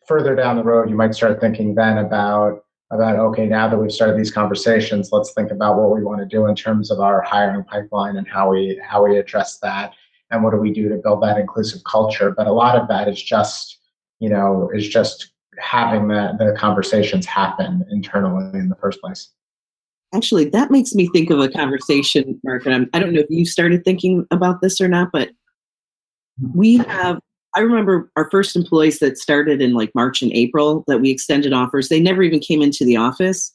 further 0.07 0.35
down 0.35 0.57
the 0.57 0.63
road, 0.63 0.89
you 0.89 0.95
might 0.95 1.15
start 1.15 1.39
thinking 1.39 1.75
then 1.75 1.97
about 1.97 2.63
about 2.91 3.17
okay, 3.17 3.47
now 3.47 3.67
that 3.67 3.77
we've 3.77 3.91
started 3.91 4.17
these 4.17 4.31
conversations, 4.31 5.09
let's 5.11 5.33
think 5.33 5.51
about 5.51 5.77
what 5.77 5.93
we 5.93 6.03
want 6.03 6.19
to 6.19 6.25
do 6.25 6.45
in 6.45 6.55
terms 6.55 6.91
of 6.91 6.99
our 6.99 7.21
hiring 7.21 7.63
pipeline 7.63 8.15
and 8.15 8.27
how 8.27 8.49
we 8.49 8.79
how 8.83 9.03
we 9.03 9.17
address 9.17 9.57
that, 9.59 9.93
and 10.33 10.43
what 10.43 10.51
do 10.51 10.57
we 10.57 10.73
do 10.73 10.89
to 10.89 10.95
build 10.95 11.21
that 11.23 11.37
inclusive 11.37 11.83
culture. 11.85 12.31
But 12.31 12.47
a 12.47 12.51
lot 12.51 12.75
of 12.75 12.87
that 12.89 13.07
is 13.07 13.21
just 13.21 13.79
you 14.19 14.29
know 14.29 14.69
is 14.73 14.89
just 14.89 15.31
having 15.59 16.09
the 16.09 16.35
the 16.37 16.55
conversations 16.57 17.25
happen 17.25 17.85
internally 17.91 18.59
in 18.59 18.67
the 18.67 18.75
first 18.75 18.99
place. 18.99 19.29
Actually, 20.13 20.45
that 20.49 20.69
makes 20.69 20.93
me 20.93 21.07
think 21.07 21.29
of 21.29 21.39
a 21.39 21.49
conversation, 21.49 22.39
Mark. 22.43 22.65
And 22.65 22.75
I'm, 22.75 22.89
I 22.93 22.99
don't 22.99 23.13
know 23.13 23.21
if 23.21 23.29
you 23.29 23.45
started 23.45 23.83
thinking 23.83 24.27
about 24.29 24.61
this 24.61 24.81
or 24.81 24.87
not, 24.87 25.09
but 25.13 25.29
we 26.53 26.77
have. 26.77 27.19
I 27.55 27.59
remember 27.59 28.11
our 28.15 28.31
first 28.31 28.55
employees 28.55 28.97
that 28.97 29.19
started 29.19 29.61
in 29.61 29.75
like 29.75 29.91
March 29.93 30.23
and 30.23 30.33
April 30.33 30.83
that 30.87 30.99
we 30.99 31.11
extended 31.11 31.53
offers. 31.53 31.87
They 31.87 31.99
never 31.99 32.23
even 32.23 32.39
came 32.39 32.63
into 32.63 32.83
the 32.83 32.97
office 32.97 33.52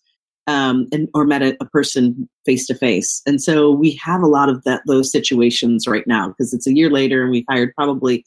um, 0.49 0.89
and 0.91 1.09
or 1.15 1.25
met 1.25 1.43
a, 1.43 1.57
a 1.61 1.67
person 1.67 2.29
face 2.45 2.67
to 2.67 2.75
face. 2.75 3.23
And 3.27 3.41
so 3.41 3.71
we 3.71 3.93
have 4.03 4.23
a 4.23 4.27
lot 4.27 4.49
of 4.49 4.65
that 4.65 4.83
those 4.87 5.13
situations 5.13 5.87
right 5.87 6.07
now 6.07 6.29
because 6.29 6.53
it's 6.53 6.67
a 6.67 6.75
year 6.75 6.91
later 6.91 7.23
and 7.23 7.31
we've 7.31 7.45
hired 7.49 7.73
probably 7.77 8.25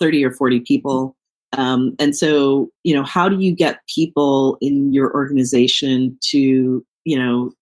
thirty 0.00 0.24
or 0.24 0.32
forty 0.32 0.58
people. 0.58 1.14
Um, 1.56 1.94
and 1.98 2.16
so, 2.16 2.68
you 2.84 2.94
know, 2.94 3.04
how 3.04 3.28
do 3.28 3.38
you 3.38 3.54
get 3.54 3.80
people 3.94 4.58
in 4.60 4.92
your 4.92 5.14
organization 5.14 6.18
to, 6.30 6.84
you 7.04 7.18
know, 7.18 7.52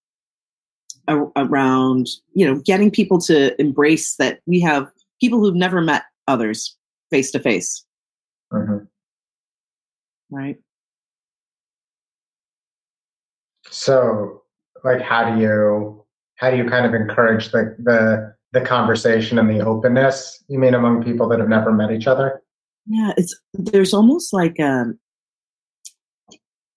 around 1.08 2.08
you 2.34 2.44
know 2.46 2.60
getting 2.64 2.90
people 2.90 3.20
to 3.20 3.58
embrace 3.60 4.16
that 4.16 4.40
we 4.46 4.60
have 4.60 4.90
people 5.20 5.38
who've 5.38 5.54
never 5.54 5.80
met 5.80 6.04
others 6.26 6.76
face 7.10 7.30
to 7.30 7.38
face 7.38 7.84
right 10.30 10.56
so 13.70 14.42
like 14.84 15.00
how 15.00 15.30
do 15.34 15.40
you 15.40 16.04
how 16.36 16.50
do 16.50 16.56
you 16.56 16.68
kind 16.68 16.86
of 16.86 16.94
encourage 16.94 17.50
the 17.50 17.74
the 17.78 18.34
the 18.52 18.60
conversation 18.60 19.38
and 19.38 19.50
the 19.50 19.64
openness 19.64 20.44
you 20.48 20.58
mean 20.58 20.74
among 20.74 21.02
people 21.02 21.28
that 21.28 21.38
have 21.38 21.48
never 21.48 21.72
met 21.72 21.90
each 21.90 22.06
other 22.06 22.42
yeah 22.86 23.12
it's 23.16 23.38
there's 23.54 23.92
almost 23.94 24.32
like 24.32 24.58
um 24.60 24.98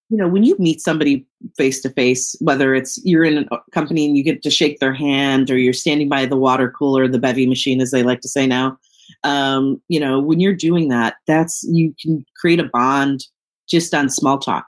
you 0.10 0.18
know, 0.18 0.28
when 0.28 0.44
you 0.44 0.56
meet 0.58 0.82
somebody 0.82 1.26
face 1.56 1.82
to 1.82 1.90
face, 1.92 2.36
whether 2.42 2.74
it's 2.74 3.00
you're 3.06 3.24
in 3.24 3.48
a 3.52 3.58
company 3.72 4.06
and 4.06 4.18
you 4.18 4.24
get 4.24 4.42
to 4.42 4.50
shake 4.50 4.80
their 4.80 4.94
hand, 4.94 5.52
or 5.52 5.58
you're 5.58 5.72
standing 5.72 6.10
by 6.10 6.26
the 6.26 6.36
water 6.36 6.72
cooler, 6.72 7.08
the 7.08 7.20
bevy 7.20 7.46
machine, 7.46 7.80
as 7.80 7.92
they 7.92 8.02
like 8.02 8.22
to 8.22 8.28
say 8.28 8.48
now, 8.48 8.78
um, 9.24 9.82
you 9.88 10.00
know, 10.00 10.20
when 10.20 10.40
you're 10.40 10.56
doing 10.56 10.90
that, 10.90 11.16
that's 11.28 11.64
you 11.70 11.94
can 12.02 12.26
create 12.38 12.60
a 12.60 12.70
bond 12.74 13.26
just 13.70 13.94
on 13.94 14.10
small 14.10 14.40
talk. 14.40 14.66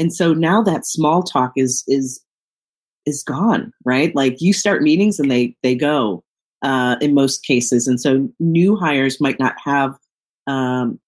And 0.00 0.12
so 0.12 0.32
now 0.32 0.62
that 0.62 0.86
small 0.86 1.22
talk 1.22 1.52
is 1.56 1.84
is 1.86 2.20
is 3.06 3.22
gone, 3.22 3.72
right? 3.84 4.14
Like 4.16 4.40
you 4.40 4.52
start 4.52 4.82
meetings 4.82 5.20
and 5.20 5.30
they 5.30 5.54
they 5.62 5.74
go 5.74 6.24
uh, 6.62 6.96
in 7.00 7.14
most 7.14 7.44
cases, 7.44 7.86
and 7.86 8.00
so 8.00 8.28
new 8.40 8.76
hires 8.76 9.20
might 9.20 9.38
not 9.38 9.54
have 9.62 9.94
um, 10.46 10.98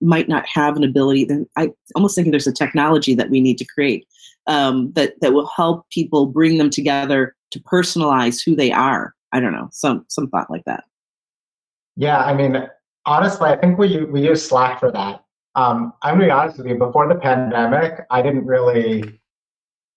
might 0.00 0.28
not 0.28 0.46
have 0.46 0.76
an 0.76 0.84
ability, 0.84 1.24
then 1.24 1.46
I 1.56 1.70
almost 1.94 2.14
think 2.14 2.30
there's 2.30 2.46
a 2.46 2.52
technology 2.52 3.14
that 3.14 3.30
we 3.30 3.40
need 3.40 3.58
to 3.58 3.64
create 3.64 4.06
um, 4.46 4.92
that 4.92 5.14
that 5.20 5.32
will 5.32 5.50
help 5.56 5.88
people 5.90 6.26
bring 6.26 6.58
them 6.58 6.70
together 6.70 7.34
to 7.50 7.60
personalize 7.60 8.40
who 8.44 8.54
they 8.54 8.70
are. 8.70 9.14
I 9.32 9.40
don't 9.40 9.52
know, 9.52 9.68
some 9.72 10.04
some 10.08 10.28
thought 10.28 10.50
like 10.50 10.64
that. 10.66 10.84
Yeah, 11.96 12.18
I 12.18 12.34
mean, 12.34 12.68
honestly, 13.06 13.50
I 13.50 13.56
think 13.56 13.76
we 13.76 14.04
we 14.04 14.22
use 14.22 14.46
Slack 14.46 14.78
for 14.78 14.92
that. 14.92 15.25
Um, 15.56 15.94
I'm 16.02 16.14
gonna 16.14 16.26
be 16.26 16.30
honest 16.30 16.58
with 16.58 16.66
you. 16.66 16.76
Before 16.76 17.08
the 17.08 17.14
pandemic, 17.14 18.06
I 18.10 18.22
didn't 18.22 18.44
really, 18.46 19.20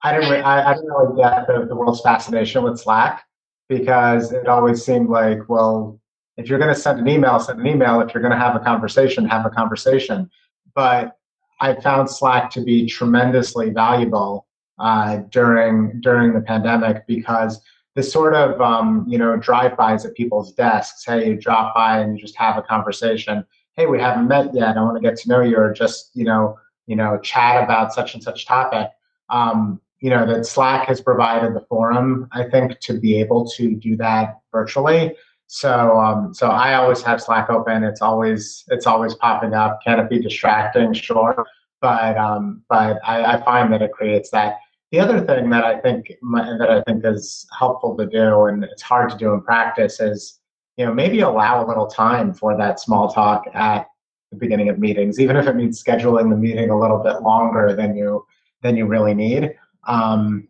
I 0.02 0.14
didn't, 0.14 0.32
re- 0.32 0.42
I, 0.42 0.72
I 0.72 0.74
didn't 0.74 0.90
really 0.90 1.22
get 1.22 1.48
the, 1.48 1.66
the 1.68 1.76
world's 1.76 2.02
fascination 2.02 2.64
with 2.64 2.80
Slack 2.80 3.26
because 3.68 4.32
it 4.32 4.48
always 4.48 4.84
seemed 4.84 5.10
like, 5.10 5.50
well, 5.50 6.00
if 6.38 6.48
you're 6.48 6.58
to 6.74 6.74
send 6.74 7.00
an 7.00 7.10
email, 7.10 7.38
send 7.40 7.60
an 7.60 7.68
email. 7.68 8.00
If 8.00 8.14
you're 8.14 8.24
to 8.24 8.38
have 8.38 8.56
a 8.56 8.60
conversation, 8.60 9.26
have 9.28 9.46
a 9.46 9.50
conversation. 9.50 10.30
But 10.74 11.18
I 11.60 11.76
found 11.76 12.10
Slack 12.10 12.50
to 12.52 12.62
be 12.62 12.88
tremendously 12.88 13.70
valuable 13.72 14.48
uh, 14.80 15.18
during 15.30 16.00
during 16.00 16.34
the 16.34 16.40
pandemic 16.40 17.06
because 17.06 17.62
the 17.96 18.04
sort 18.04 18.34
of 18.34 18.62
um, 18.62 19.06
you 19.10 19.18
know 19.18 19.36
drive-bys 19.36 20.06
at 20.06 20.16
people's 20.16 20.54
desks. 20.54 21.04
Hey, 21.06 21.28
you 21.28 21.36
drop 21.36 21.76
by 21.76 22.00
and 22.00 22.16
you 22.16 22.22
just 22.22 22.38
have 22.38 22.58
a 22.58 22.62
conversation. 22.62 23.46
Hey, 23.80 23.86
we 23.86 23.98
haven't 23.98 24.28
met 24.28 24.54
yet. 24.54 24.76
I 24.76 24.82
want 24.82 24.98
to 24.98 25.02
get 25.02 25.18
to 25.20 25.30
know 25.30 25.40
you, 25.40 25.56
or 25.56 25.72
just 25.72 26.12
you 26.14 26.26
know 26.26 26.60
you 26.86 26.98
know 26.98 27.18
chat 27.20 27.64
about 27.64 27.94
such 27.94 28.14
and 28.14 28.22
such 28.22 28.46
topic. 28.46 28.90
Um, 29.30 29.80
you 30.02 30.10
know 30.10 30.26
that 30.26 30.46
Slack 30.46 30.86
has 30.90 31.00
provided 31.00 31.56
the 31.56 31.66
forum, 31.70 32.28
I 32.34 32.44
think, 32.44 32.78
to 32.82 33.00
be 33.00 33.18
able 33.22 33.50
to 33.52 33.76
do 33.76 33.96
that 33.96 34.42
virtually. 34.52 35.16
So 35.48 35.98
um, 35.98 36.34
so 36.34 36.48
I 36.50 36.74
always 36.74 37.02
have 37.04 37.22
Slack 37.22 37.50
open. 37.50 37.86
It's 37.86 38.02
always 38.02 38.66
it's 38.68 38.86
always 38.86 39.16
popping 39.16 39.54
up. 39.54 39.80
Can 39.82 39.98
it 39.98 40.10
be 40.10 40.20
distracting? 40.20 40.92
Sure, 40.92 41.46
but 41.80 42.18
um, 42.18 42.64
but 42.68 43.00
I, 43.06 43.36
I 43.36 43.46
find 43.46 43.72
that 43.72 43.82
it 43.82 43.94
creates 43.94 44.30
that. 44.32 44.58
The 44.92 45.00
other 45.00 45.22
thing 45.22 45.50
that 45.52 45.64
I 45.64 45.80
think 45.80 46.12
that 46.34 46.70
I 46.70 46.82
think 46.82 47.06
is 47.06 47.48
helpful 47.58 47.96
to 47.96 48.06
do, 48.06 48.44
and 48.48 48.62
it's 48.62 48.82
hard 48.82 49.10
to 49.12 49.16
do 49.16 49.34
in 49.34 49.42
practice, 49.42 50.02
is 50.02 50.39
you 50.80 50.86
know 50.86 50.94
maybe 50.94 51.20
allow 51.20 51.64
a 51.64 51.68
little 51.68 51.88
time 51.88 52.34
for 52.34 52.56
that 52.56 52.80
small 52.80 53.12
talk 53.12 53.44
at 53.54 53.88
the 54.32 54.38
beginning 54.38 54.70
of 54.70 54.80
meetings, 54.80 55.20
even 55.20 55.36
if 55.36 55.46
it 55.46 55.56
means 55.58 55.84
scheduling 55.84 56.30
the 56.30 56.38
meeting 56.38 56.70
a 56.70 56.80
little 56.80 57.00
bit 57.00 57.22
longer 57.22 57.76
than 57.76 57.98
you 57.98 58.26
than 58.64 58.78
you 58.78 58.86
really 58.86 59.14
need. 59.14 59.54
Um, 59.88 60.48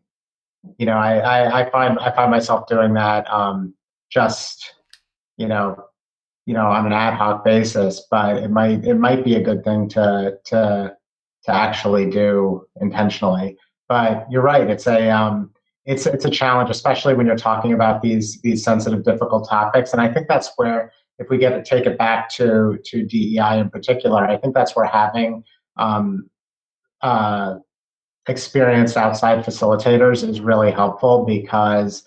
you 0.77 0.85
know, 0.85 0.97
I, 0.97 1.17
I, 1.17 1.61
I 1.61 1.69
find 1.71 1.97
I 1.97 2.11
find 2.11 2.29
myself 2.29 2.67
doing 2.67 2.93
that 2.93 3.27
um, 3.33 3.73
just 4.11 4.75
you 5.37 5.47
know, 5.47 5.85
you 6.45 6.53
know, 6.53 6.67
on 6.67 6.85
an 6.85 6.93
ad 6.93 7.15
hoc 7.15 7.43
basis, 7.43 8.05
but 8.11 8.37
it 8.37 8.51
might 8.51 8.85
it 8.85 8.95
might 8.99 9.25
be 9.25 9.33
a 9.33 9.41
good 9.41 9.63
thing 9.63 9.89
to 9.89 10.37
to 10.45 10.93
to 11.45 11.51
actually 11.51 12.07
do 12.07 12.67
intentionally. 12.79 13.57
But 13.87 14.27
you're 14.29 14.43
right; 14.43 14.69
it's 14.69 14.85
a 14.85 15.09
um, 15.09 15.55
it's 15.89 16.05
it's 16.05 16.23
a 16.23 16.29
challenge, 16.29 16.69
especially 16.69 17.15
when 17.15 17.25
you're 17.25 17.35
talking 17.35 17.73
about 17.73 18.03
these 18.03 18.39
these 18.41 18.63
sensitive, 18.63 19.03
difficult 19.03 19.49
topics. 19.49 19.91
And 19.91 19.99
I 19.99 20.13
think 20.13 20.27
that's 20.27 20.51
where, 20.55 20.93
if 21.17 21.29
we 21.29 21.39
get 21.39 21.49
to 21.49 21.63
take 21.63 21.87
it 21.87 21.97
back 21.97 22.29
to 22.35 22.77
to 22.85 23.03
DEI 23.03 23.59
in 23.59 23.71
particular, 23.71 24.23
I 24.23 24.37
think 24.37 24.53
that's 24.53 24.75
where 24.75 24.85
having 24.85 25.43
um, 25.77 26.29
uh, 27.01 27.55
experienced 28.27 28.97
outside 28.97 29.43
facilitators 29.43 30.27
is 30.27 30.41
really 30.41 30.71
helpful 30.71 31.25
because 31.25 32.03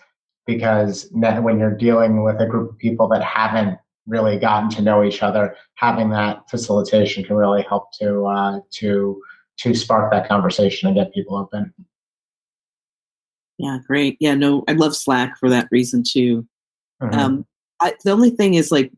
because 0.47 1.09
when 1.13 1.59
you're 1.59 1.77
dealing 1.77 2.23
with 2.23 2.41
a 2.41 2.47
group 2.47 2.71
of 2.71 2.79
people 2.79 3.09
that 3.09 3.23
haven't 3.23 3.79
really 4.07 4.39
gotten 4.39 4.69
to 4.71 4.83
know 4.83 5.03
each 5.03 5.25
other, 5.25 5.57
having 5.75 6.11
that 6.11 6.49
facilitation 6.49 7.25
can 7.25 7.35
really 7.35 7.63
help 7.69 7.93
to 7.95 8.27
uh, 8.27 8.61
to 8.71 9.21
to 9.59 9.75
spark 9.75 10.13
that 10.13 10.29
conversation 10.29 10.87
and 10.87 10.97
get 10.97 11.13
people 11.13 11.37
open. 11.37 11.75
Yeah, 13.63 13.79
great. 13.87 14.17
Yeah, 14.19 14.35
no, 14.35 14.65
I 14.67 14.73
love 14.73 14.97
Slack 14.97 15.39
for 15.39 15.49
that 15.49 15.69
reason 15.71 16.03
too. 16.03 16.47
Mm-hmm. 17.01 17.19
Um, 17.19 17.47
I, 17.81 17.95
the 18.05 18.11
only 18.11 18.31
thing 18.31 18.55
is 18.55 18.73
like, 18.73 18.93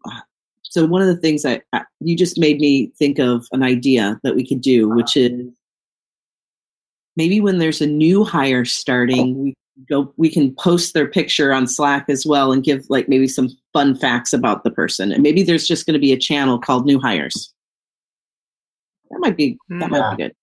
so 0.63 0.87
one 0.87 1.03
of 1.03 1.09
the 1.09 1.19
things 1.19 1.45
I, 1.45 1.61
I 1.75 1.83
you 2.01 2.17
just 2.17 2.39
made 2.39 2.59
me 2.61 2.91
think 2.99 3.19
of 3.19 3.47
an 3.53 3.63
idea 3.63 4.19
that 4.25 4.35
we 4.35 4.47
could 4.47 4.63
do, 4.63 4.89
which 4.89 5.17
is 5.19 5.33
maybe 7.15 7.41
when 7.41 7.59
there's 7.59 7.83
a 7.83 7.87
new 7.87 8.25
hire 8.25 8.65
starting, 8.65 9.39
we 9.39 9.55
go 9.89 10.13
we 10.17 10.31
can 10.31 10.55
post 10.55 10.95
their 10.95 11.09
picture 11.09 11.53
on 11.53 11.67
slack 11.67 12.07
as 12.09 12.25
well 12.25 12.53
and 12.53 12.65
give 12.65 12.87
like 12.89 13.09
maybe 13.09 13.29
some 13.29 13.51
fun 13.73 13.95
facts 13.95 14.33
about 14.33 14.65
the 14.65 14.71
person 14.71 15.11
and 15.11 15.23
maybe 15.23 15.43
there's 15.43 15.67
just 15.67 15.85
going 15.85 15.95
to 15.95 16.01
be 16.01 16.13
a 16.13 16.19
channel 16.19 16.59
called 16.59 16.87
new 16.87 17.01
hires 17.01 17.53
that 19.11 19.19
might 19.19 19.37
be 19.37 19.59
that 19.69 19.81
yeah. 19.81 19.87
might 19.89 20.17
be 20.17 20.23
good 20.23 20.35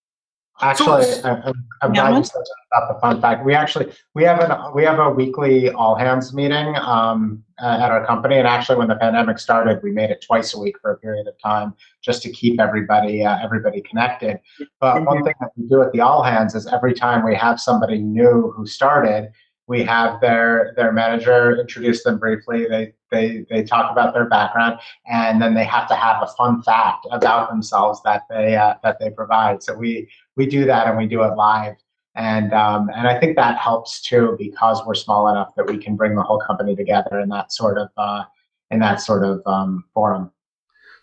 Actually, 0.61 1.05
I'm, 1.23 1.53
I'm 1.81 1.93
glad 1.93 2.17
you 2.17 2.23
said 2.23 2.41
about 2.71 2.93
the 2.93 2.99
fun 2.99 3.19
fact. 3.19 3.43
We 3.43 3.53
actually 3.55 3.91
we 4.13 4.23
have 4.23 4.39
an 4.39 4.73
we 4.75 4.83
have 4.83 4.99
a 4.99 5.09
weekly 5.09 5.71
all 5.71 5.95
hands 5.95 6.33
meeting 6.33 6.75
um, 6.77 7.43
at 7.59 7.91
our 7.91 8.05
company, 8.05 8.37
and 8.37 8.47
actually, 8.47 8.77
when 8.77 8.87
the 8.87 8.95
pandemic 8.95 9.39
started, 9.39 9.81
we 9.81 9.91
made 9.91 10.11
it 10.11 10.23
twice 10.25 10.53
a 10.53 10.59
week 10.59 10.75
for 10.79 10.91
a 10.91 10.97
period 10.97 11.27
of 11.27 11.33
time 11.43 11.73
just 12.01 12.21
to 12.23 12.31
keep 12.31 12.59
everybody 12.59 13.25
uh, 13.25 13.39
everybody 13.43 13.81
connected. 13.81 14.39
But 14.79 15.03
one 15.05 15.23
thing 15.23 15.33
that 15.39 15.49
we 15.57 15.67
do 15.67 15.81
at 15.81 15.91
the 15.93 16.01
all 16.01 16.21
hands 16.21 16.53
is 16.53 16.67
every 16.67 16.93
time 16.93 17.25
we 17.25 17.35
have 17.35 17.59
somebody 17.59 17.97
new 17.97 18.53
who 18.55 18.67
started, 18.67 19.31
we 19.67 19.83
have 19.83 20.19
their 20.21 20.73
their 20.75 20.91
manager 20.91 21.59
introduce 21.59 22.03
them 22.03 22.19
briefly. 22.19 22.67
They 22.67 22.93
they 23.09 23.45
they 23.49 23.63
talk 23.63 23.91
about 23.91 24.13
their 24.13 24.27
background, 24.27 24.79
and 25.07 25.41
then 25.41 25.53
they 25.53 25.63
have 25.63 25.87
to 25.87 25.95
have 25.95 26.21
a 26.21 26.27
fun 26.37 26.61
fact 26.61 27.07
about 27.11 27.49
themselves 27.49 28.01
that 28.03 28.23
they 28.29 28.55
uh, 28.55 28.75
that 28.83 28.97
they 28.99 29.09
provide. 29.09 29.63
So 29.63 29.73
we 29.73 30.09
we 30.35 30.45
do 30.45 30.65
that 30.65 30.87
and 30.87 30.97
we 30.97 31.07
do 31.07 31.23
it 31.23 31.35
live. 31.35 31.75
And 32.15 32.53
um, 32.53 32.89
and 32.93 33.07
I 33.07 33.19
think 33.19 33.37
that 33.37 33.57
helps 33.57 34.01
too 34.01 34.35
because 34.37 34.81
we're 34.85 34.95
small 34.95 35.29
enough 35.29 35.55
that 35.55 35.67
we 35.67 35.77
can 35.77 35.95
bring 35.95 36.15
the 36.15 36.23
whole 36.23 36.41
company 36.41 36.75
together 36.75 37.19
in 37.19 37.29
that 37.29 37.53
sort 37.53 37.77
of 37.77 37.89
uh, 37.95 38.23
in 38.69 38.79
that 38.79 38.99
sort 38.99 39.23
of 39.23 39.41
um, 39.45 39.85
forum. 39.93 40.31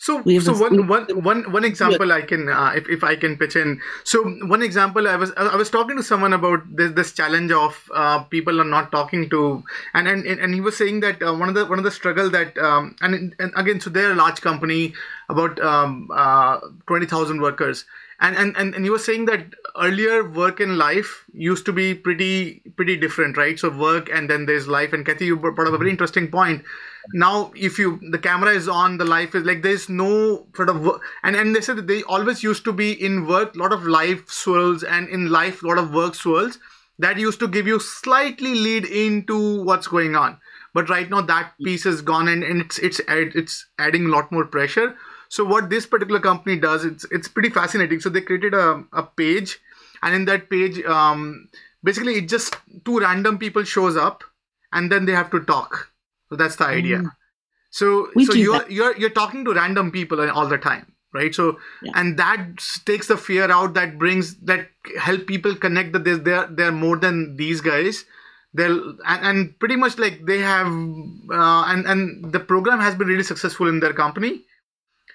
So, 0.00 0.22
so 0.38 0.56
one, 0.56 0.86
one, 0.86 1.06
one, 1.24 1.50
one 1.50 1.64
example 1.64 2.12
I 2.12 2.22
can, 2.22 2.48
uh, 2.48 2.72
if, 2.76 2.88
if 2.88 3.02
I 3.02 3.16
can 3.16 3.36
pitch 3.36 3.56
in. 3.56 3.80
So, 4.04 4.22
one 4.46 4.62
example, 4.62 5.08
I 5.08 5.16
was 5.16 5.32
I 5.36 5.56
was 5.56 5.70
talking 5.70 5.96
to 5.96 6.04
someone 6.04 6.32
about 6.32 6.60
this 6.72 6.92
this 6.92 7.12
challenge 7.12 7.50
of 7.50 7.90
uh, 7.92 8.20
people 8.22 8.60
are 8.60 8.64
not 8.64 8.92
talking 8.92 9.28
to, 9.30 9.64
and 9.94 10.06
and 10.06 10.24
and 10.24 10.54
he 10.54 10.60
was 10.60 10.76
saying 10.76 11.00
that 11.00 11.20
uh, 11.20 11.34
one 11.34 11.48
of 11.48 11.56
the 11.56 11.66
one 11.66 11.78
of 11.78 11.84
the 11.84 11.90
struggle 11.90 12.30
that, 12.30 12.56
um, 12.58 12.94
and 13.00 13.34
and 13.40 13.52
again, 13.56 13.80
so 13.80 13.90
they're 13.90 14.12
a 14.12 14.14
large 14.14 14.40
company, 14.40 14.94
about 15.28 15.58
um, 15.60 16.08
uh, 16.14 16.60
twenty 16.86 17.06
thousand 17.06 17.40
workers, 17.40 17.84
and, 18.20 18.36
and 18.36 18.56
and 18.56 18.74
and 18.74 18.84
you 18.84 18.92
were 18.92 18.98
saying 18.98 19.26
that 19.26 19.46
earlier 19.80 20.28
work 20.28 20.58
and 20.58 20.76
life 20.76 21.24
used 21.32 21.64
to 21.66 21.72
be 21.72 21.94
pretty 21.94 22.62
pretty 22.76 22.96
different 22.96 23.36
right? 23.36 23.58
So 23.58 23.70
work 23.70 24.10
and 24.12 24.28
then 24.28 24.46
there's 24.46 24.66
life. 24.66 24.92
And 24.92 25.06
kathy 25.06 25.26
you 25.26 25.36
brought 25.36 25.58
up 25.58 25.58
a 25.58 25.62
very 25.62 25.78
mm-hmm. 25.78 25.88
interesting 25.90 26.28
point. 26.28 26.64
Now 27.14 27.52
if 27.54 27.78
you 27.78 28.00
the 28.10 28.18
camera 28.18 28.50
is 28.50 28.68
on 28.68 28.98
the 28.98 29.04
life 29.04 29.36
is 29.36 29.44
like 29.44 29.62
there's 29.62 29.88
no 29.88 30.46
sort 30.56 30.68
of 30.68 30.80
work 30.84 31.00
and 31.22 31.36
and 31.36 31.54
they 31.54 31.60
said 31.60 31.76
that 31.76 31.86
they 31.86 32.02
always 32.02 32.42
used 32.42 32.64
to 32.64 32.72
be 32.72 32.92
in 32.92 33.26
work 33.26 33.54
a 33.54 33.58
lot 33.58 33.72
of 33.72 33.86
life 33.86 34.28
swirls 34.28 34.82
and 34.82 35.08
in 35.08 35.30
life 35.30 35.62
a 35.62 35.66
lot 35.68 35.78
of 35.78 35.94
work 35.94 36.16
swirls 36.16 36.58
that 36.98 37.18
used 37.18 37.38
to 37.38 37.46
give 37.46 37.68
you 37.68 37.78
slightly 37.78 38.56
lead 38.56 38.84
into 38.84 39.62
what's 39.62 39.86
going 39.86 40.16
on. 40.16 40.40
But 40.74 40.88
right 40.88 41.08
now 41.08 41.20
that 41.20 41.52
mm-hmm. 41.52 41.64
piece 41.64 41.86
is 41.86 42.02
gone 42.02 42.26
and, 42.26 42.42
and 42.42 42.62
it's 42.62 42.78
it's 42.78 43.00
it's 43.08 43.68
adding 43.78 44.06
a 44.06 44.08
lot 44.08 44.32
more 44.32 44.44
pressure 44.44 44.96
so 45.28 45.44
what 45.44 45.68
this 45.70 45.86
particular 45.86 46.20
company 46.20 46.56
does, 46.58 46.84
it's 46.84 47.04
it's 47.10 47.28
pretty 47.28 47.50
fascinating. 47.50 48.00
So 48.00 48.08
they 48.08 48.22
created 48.22 48.54
a, 48.54 48.84
a 48.92 49.02
page, 49.02 49.58
and 50.02 50.14
in 50.14 50.24
that 50.24 50.48
page, 50.48 50.82
um, 50.84 51.48
basically 51.84 52.14
it 52.14 52.28
just 52.28 52.56
two 52.84 52.98
random 52.98 53.38
people 53.38 53.64
shows 53.64 53.96
up, 53.96 54.24
and 54.72 54.90
then 54.90 55.04
they 55.04 55.12
have 55.12 55.30
to 55.30 55.40
talk. 55.40 55.90
So 56.30 56.36
that's 56.36 56.56
the 56.56 56.66
idea. 56.66 56.98
Mm. 56.98 57.12
So 57.70 58.08
we 58.14 58.24
so 58.24 58.32
you're 58.32 58.58
that. 58.58 58.70
you're 58.70 58.96
you're 58.96 59.10
talking 59.10 59.44
to 59.44 59.52
random 59.52 59.90
people 59.90 60.30
all 60.30 60.46
the 60.46 60.56
time, 60.56 60.94
right? 61.12 61.34
So 61.34 61.58
yeah. 61.82 61.92
and 61.94 62.18
that 62.18 62.64
takes 62.86 63.08
the 63.08 63.18
fear 63.18 63.50
out. 63.50 63.74
That 63.74 63.98
brings 63.98 64.36
that 64.40 64.68
help 64.98 65.26
people 65.26 65.54
connect 65.54 65.92
that 65.92 66.04
they're 66.04 66.16
they're, 66.16 66.46
they're 66.46 66.72
more 66.72 66.96
than 66.96 67.36
these 67.36 67.60
guys 67.60 68.04
they'll 68.54 68.96
and, 69.06 69.26
and, 69.26 69.58
pretty 69.58 69.76
much 69.76 69.98
like 69.98 70.24
they 70.24 70.38
have 70.38 70.66
uh, 70.66 71.64
and 71.68 71.86
and 71.86 72.32
the 72.32 72.40
program 72.40 72.80
has 72.80 72.94
been 72.94 73.06
really 73.06 73.22
successful 73.22 73.68
in 73.68 73.78
their 73.78 73.92
company 73.92 74.46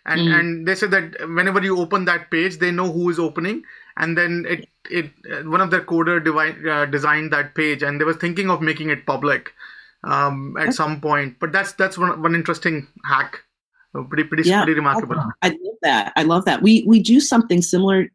and 0.05 0.21
mm. 0.21 0.39
and 0.39 0.67
they 0.67 0.75
said 0.75 0.91
that 0.91 1.15
whenever 1.30 1.61
you 1.61 1.77
open 1.77 2.05
that 2.05 2.30
page 2.30 2.57
they 2.57 2.71
know 2.71 2.91
who 2.91 3.09
is 3.09 3.19
opening 3.19 3.63
and 3.97 4.17
then 4.17 4.45
it 4.47 4.67
it 4.89 5.11
one 5.45 5.61
of 5.61 5.71
their 5.71 5.81
coder 5.81 6.23
devi- 6.23 6.69
uh, 6.69 6.85
designed 6.85 7.31
that 7.31 7.55
page, 7.55 7.84
and 7.84 7.99
they 7.99 8.05
were 8.05 8.13
thinking 8.13 8.49
of 8.49 8.61
making 8.61 8.89
it 8.89 9.05
public 9.05 9.53
um, 10.03 10.55
at 10.59 10.73
some 10.73 10.99
point. 10.99 11.38
But 11.39 11.51
that's 11.51 11.73
that's 11.73 11.97
one 11.97 12.21
one 12.21 12.35
interesting 12.35 12.88
hack. 13.05 13.39
Pretty 14.09 14.23
pretty 14.23 14.49
yeah, 14.49 14.63
pretty 14.63 14.77
remarkable. 14.77 15.17
I 15.41 15.49
love 15.49 15.77
that. 15.84 16.13
I 16.15 16.23
love 16.23 16.45
that. 16.45 16.61
We 16.61 16.84
we 16.88 17.01
do 17.01 17.19
something 17.19 17.61
similar 17.61 18.07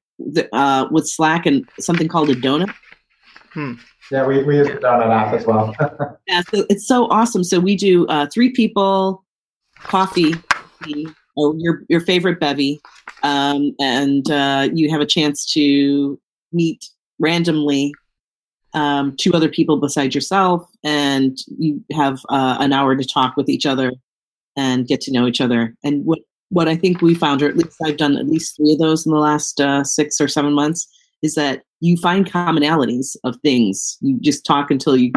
uh, 0.53 0.89
with 0.91 1.09
Slack 1.09 1.47
and 1.47 1.69
something 1.79 2.09
called 2.09 2.31
a 2.31 2.35
donut. 2.35 2.75
Hmm. 3.53 3.75
Yeah, 4.11 4.27
we, 4.27 4.43
we 4.43 4.57
use 4.57 4.69
the 4.69 4.75
donut 4.75 5.11
app 5.11 5.35
as 5.35 5.47
well. 5.47 5.77
yeah, 6.27 6.41
so 6.51 6.65
it's 6.71 6.87
so 6.87 7.09
awesome. 7.11 7.45
So 7.45 7.61
we 7.61 7.77
do 7.77 8.07
uh, 8.07 8.27
three 8.33 8.51
people, 8.51 9.23
coffee, 9.77 10.35
or 11.39 11.55
your 11.57 11.83
your 11.89 12.01
favorite 12.01 12.41
bevy, 12.41 12.81
um, 13.23 13.75
and 13.81 14.31
uh, 14.31 14.69
you 14.73 14.91
have 14.91 15.01
a 15.01 15.07
chance 15.07 15.47
to 15.53 16.19
meet 16.53 16.85
randomly 17.19 17.93
um, 18.75 19.15
two 19.19 19.33
other 19.35 19.49
people 19.49 19.81
besides 19.81 20.15
yourself, 20.15 20.69
and 20.85 21.39
you 21.59 21.83
have 21.93 22.21
uh, 22.29 22.57
an 22.61 22.73
hour 22.73 22.97
to 22.97 23.05
talk 23.05 23.37
with 23.37 23.49
each 23.49 23.67
other 23.67 23.93
and 24.57 24.87
get 24.87 25.01
to 25.03 25.13
know 25.13 25.27
each 25.27 25.41
other. 25.41 25.75
And 25.85 26.05
what 26.05 26.19
what 26.51 26.69
I 26.69 26.77
think 26.77 27.01
we 27.01 27.15
found, 27.15 27.43
or 27.43 27.49
at 27.49 27.57
least 27.57 27.77
I've 27.85 27.97
done 27.97 28.17
at 28.17 28.27
least 28.27 28.57
three 28.57 28.73
of 28.73 28.79
those 28.79 29.07
in 29.07 29.13
the 29.13 29.19
last 29.19 29.61
uh, 29.61 29.85
six 29.85 30.21
or 30.21 30.29
seven 30.29 30.53
months, 30.53 30.89
is 31.23 31.35
that 31.35 31.63
you 31.81 31.97
find 31.97 32.31
commonalities 32.31 33.17
of 33.25 33.37
things. 33.43 33.97
You 34.01 34.19
just 34.21 34.45
talk 34.45 34.71
until 34.71 34.97
you 34.97 35.13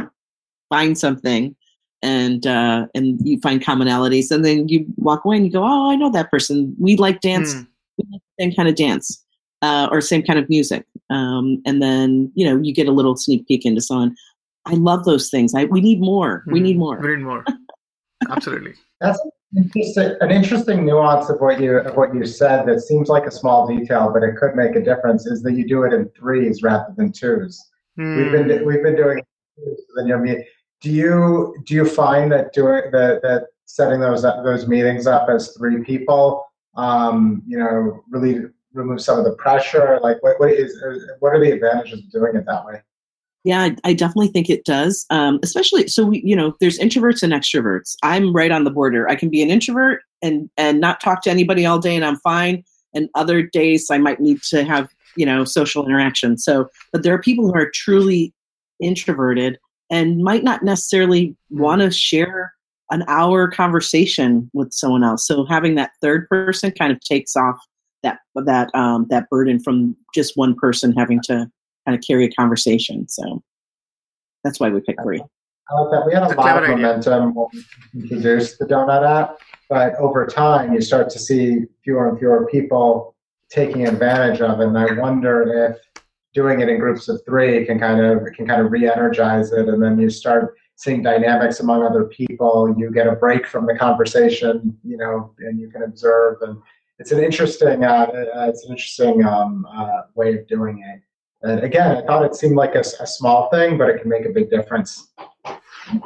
find 0.70 0.98
something, 0.98 1.56
and 2.02 2.48
uh, 2.48 2.88
and 2.96 3.20
you 3.24 3.40
find 3.42 3.62
commonalities, 3.62 4.32
and 4.32 4.44
then 4.44 4.68
you 4.68 4.86
walk 4.98 5.24
away 5.26 5.38
and 5.38 5.46
you 5.46 5.52
go, 5.52 5.64
"Oh, 5.64 5.92
I 5.92 5.96
know 5.96 6.10
that 6.12 6.32
person. 6.32 6.76
We 6.80 6.98
like 6.98 7.22
dance. 7.22 7.54
Mm. 7.54 7.68
We 7.98 8.06
like 8.12 8.22
the 8.38 8.44
same 8.44 8.56
kind 8.56 8.70
of 8.70 8.76
dance, 8.76 9.24
uh, 9.62 9.88
or 9.92 10.02
same 10.02 10.24
kind 10.24 10.40
of 10.40 10.50
music." 10.50 10.86
Um, 11.10 11.62
and 11.66 11.82
then 11.82 12.32
you 12.36 12.46
know 12.46 12.62
you 12.62 12.74
get 12.74 12.88
a 12.88 12.92
little 12.92 13.16
sneak 13.16 13.48
peek 13.48 13.66
into 13.66 13.82
someone. 13.82 14.16
I 14.66 14.74
love 14.74 15.06
those 15.06 15.30
things. 15.30 15.54
I 15.56 15.66
we 15.66 15.82
need 15.82 16.00
more. 16.00 16.44
Mm. 16.48 16.54
We 16.54 16.60
need 16.60 16.78
more. 16.78 17.00
We 17.00 17.16
need 17.16 17.24
more. 17.24 17.46
Absolutely. 18.30 18.74
That's 19.02 19.20
interesting, 19.56 20.16
an 20.22 20.32
interesting 20.32 20.86
nuance 20.86 21.30
of 21.30 21.40
what 21.40 21.60
you 21.60 21.78
of 21.78 21.96
what 21.96 22.14
you 22.14 22.26
said 22.26 22.66
that 22.68 22.82
seems 22.82 23.10
like 23.10 23.26
a 23.26 23.32
small 23.32 23.68
detail, 23.68 24.12
but 24.14 24.24
it 24.24 24.38
could 24.38 24.56
make 24.56 24.76
a 24.76 24.82
difference. 24.82 25.26
Is 25.26 25.44
that 25.44 25.54
you 25.54 25.68
do 25.68 25.84
it 25.84 25.94
in 25.94 26.10
threes 26.10 26.64
rather 26.64 26.94
than 26.98 27.12
twos. 27.12 27.64
Mm. 28.00 28.18
We've 28.18 28.32
been 28.32 28.66
we've 28.66 28.84
been 28.84 28.96
doing. 28.96 29.22
Then 29.96 30.08
you 30.08 30.18
know, 30.18 30.44
do 30.82 30.90
you 30.90 31.56
do 31.66 31.76
you 31.76 31.86
find 31.86 32.32
that 32.32 32.54
doing 32.54 32.92
that 32.92 33.22
that 33.22 33.48
setting 33.66 34.00
those 34.00 34.24
those 34.24 34.68
meetings 34.68 35.08
up 35.08 35.30
as 35.30 35.56
three 35.56 35.84
people, 35.84 36.46
um, 36.76 37.42
you 37.48 37.58
know, 37.58 38.04
really 38.10 38.42
remove 38.74 39.02
some 39.02 39.18
of 39.18 39.26
the 39.26 39.34
pressure? 39.34 40.00
Like, 40.02 40.22
what 40.22 40.40
what 40.40 40.52
is 40.52 40.84
what 41.20 41.30
are 41.30 41.40
the 41.40 41.52
advantages 41.52 42.00
of 42.00 42.12
doing 42.12 42.36
it 42.36 42.46
that 42.48 42.66
way? 42.66 42.82
Yeah, 43.44 43.62
I, 43.62 43.76
I 43.84 43.94
definitely 43.94 44.28
think 44.28 44.50
it 44.50 44.66
does. 44.66 45.06
Um, 45.10 45.40
especially 45.42 45.88
so 45.88 46.06
we, 46.06 46.22
you 46.24 46.36
know, 46.36 46.56
there's 46.60 46.78
introverts 46.80 47.24
and 47.24 47.34
extroverts. 47.34 47.96
I'm 48.04 48.36
right 48.36 48.52
on 48.52 48.66
the 48.66 48.72
border. 48.72 49.08
I 49.08 49.16
can 49.16 49.30
be 49.30 49.42
an 49.42 49.50
introvert 49.50 50.02
and 50.22 50.50
and 50.58 50.80
not 50.80 51.00
talk 51.00 51.22
to 51.24 51.32
anybody 51.32 51.66
all 51.66 51.80
day, 51.80 51.96
and 51.96 52.06
I'm 52.06 52.18
fine. 52.18 52.64
And 52.94 53.08
other 53.16 53.44
days 53.44 53.88
I 53.90 54.00
might 54.00 54.20
need 54.20 54.42
to 54.50 54.64
have 54.64 54.90
you 55.16 55.28
know 55.28 55.46
social 55.46 55.86
interaction. 55.86 56.38
So, 56.40 56.70
but 56.92 57.04
there 57.04 57.14
are 57.14 57.22
people 57.22 57.46
who 57.46 57.54
are 57.56 57.70
truly 57.70 58.34
introverted 58.80 59.60
and 59.92 60.24
might 60.24 60.44
not 60.44 60.64
necessarily 60.64 61.36
want 61.50 61.82
to 61.82 61.92
share 61.92 62.54
an 62.90 63.04
hour 63.08 63.50
conversation 63.50 64.50
with 64.54 64.74
someone 64.74 65.04
else. 65.04 65.28
So 65.28 65.46
having 65.46 65.76
that 65.76 65.92
third 66.02 66.28
person 66.30 66.72
kind 66.72 66.92
of 66.92 67.00
takes 67.02 67.36
off 67.36 67.58
that 68.04 68.20
that 68.36 68.74
um, 68.74 69.06
that 69.10 69.30
burden 69.30 69.60
from 69.60 69.96
just 70.16 70.36
one 70.36 70.56
person 70.56 70.94
having 70.94 71.22
to 71.24 71.50
kind 71.86 71.98
of 71.98 72.04
carry 72.06 72.26
a 72.26 72.32
conversation. 72.32 73.08
So 73.08 73.44
that's 74.44 74.60
why 74.60 74.70
we 74.70 74.82
picked 74.82 75.02
three. 75.04 75.22
I 75.70 75.80
like 75.80 75.92
that. 75.92 76.06
We 76.06 76.14
had 76.14 76.24
a 76.24 76.36
lot 76.36 76.64
of 76.64 76.70
momentum 76.70 77.36
when 77.36 77.48
we 77.94 78.02
introduced 78.02 78.60
the 78.60 78.66
Donut 78.66 79.08
app, 79.08 79.38
but 79.70 79.96
over 79.96 80.26
time 80.26 80.74
you 80.74 80.82
start 80.82 81.10
to 81.12 81.20
see 81.20 81.66
fewer 81.84 82.10
and 82.10 82.20
fewer 82.20 82.48
people 82.48 83.16
taking 83.50 83.88
advantage 83.88 84.42
of 84.42 84.60
it. 84.60 84.68
And 84.68 84.78
I 84.78 84.94
wonder 85.00 85.70
if 85.70 86.01
doing 86.34 86.62
it 86.62 86.70
in 86.70 86.80
groups 86.80 87.08
of 87.10 87.22
three 87.26 87.66
can 87.66 87.80
kind 87.80 88.00
of 88.00 88.26
can 88.34 88.48
kind 88.48 88.62
of 88.62 88.72
re-energize 88.72 89.52
it, 89.52 89.68
and 89.68 89.82
then 89.82 90.00
you 90.00 90.10
start 90.10 90.56
seeing 90.76 91.04
dynamics 91.04 91.60
among 91.60 91.84
other 91.84 92.06
people. 92.06 92.74
You 92.78 92.92
get 92.92 93.08
a 93.08 93.14
break 93.14 93.46
from 93.46 93.66
the 93.68 93.78
conversation, 93.78 94.78
you 94.84 94.98
know, 94.98 95.34
and 95.40 95.60
you 95.60 95.70
can 95.70 95.84
observe. 95.84 96.38
And 96.42 96.58
it's 97.00 97.12
an 97.12 97.24
interesting 97.24 97.84
uh, 97.84 98.08
it's 98.48 98.66
an 98.66 98.72
interesting 98.72 99.24
um, 99.26 99.68
uh, 99.72 100.04
way 100.16 100.38
of 100.38 100.48
doing 100.48 100.84
it. 100.86 101.02
And 101.44 101.64
again, 101.64 101.98
I 101.98 102.02
thought 102.06 102.24
it 102.24 102.36
seemed 102.36 102.56
like 102.56 102.76
a, 102.76 102.84
a, 103.00 103.08
small 103.08 103.50
thing, 103.50 103.76
but 103.78 103.90
it 103.90 104.00
can 104.00 104.10
make 104.10 104.26
a 104.26 104.30
big 104.30 104.52
difference. 104.52 105.12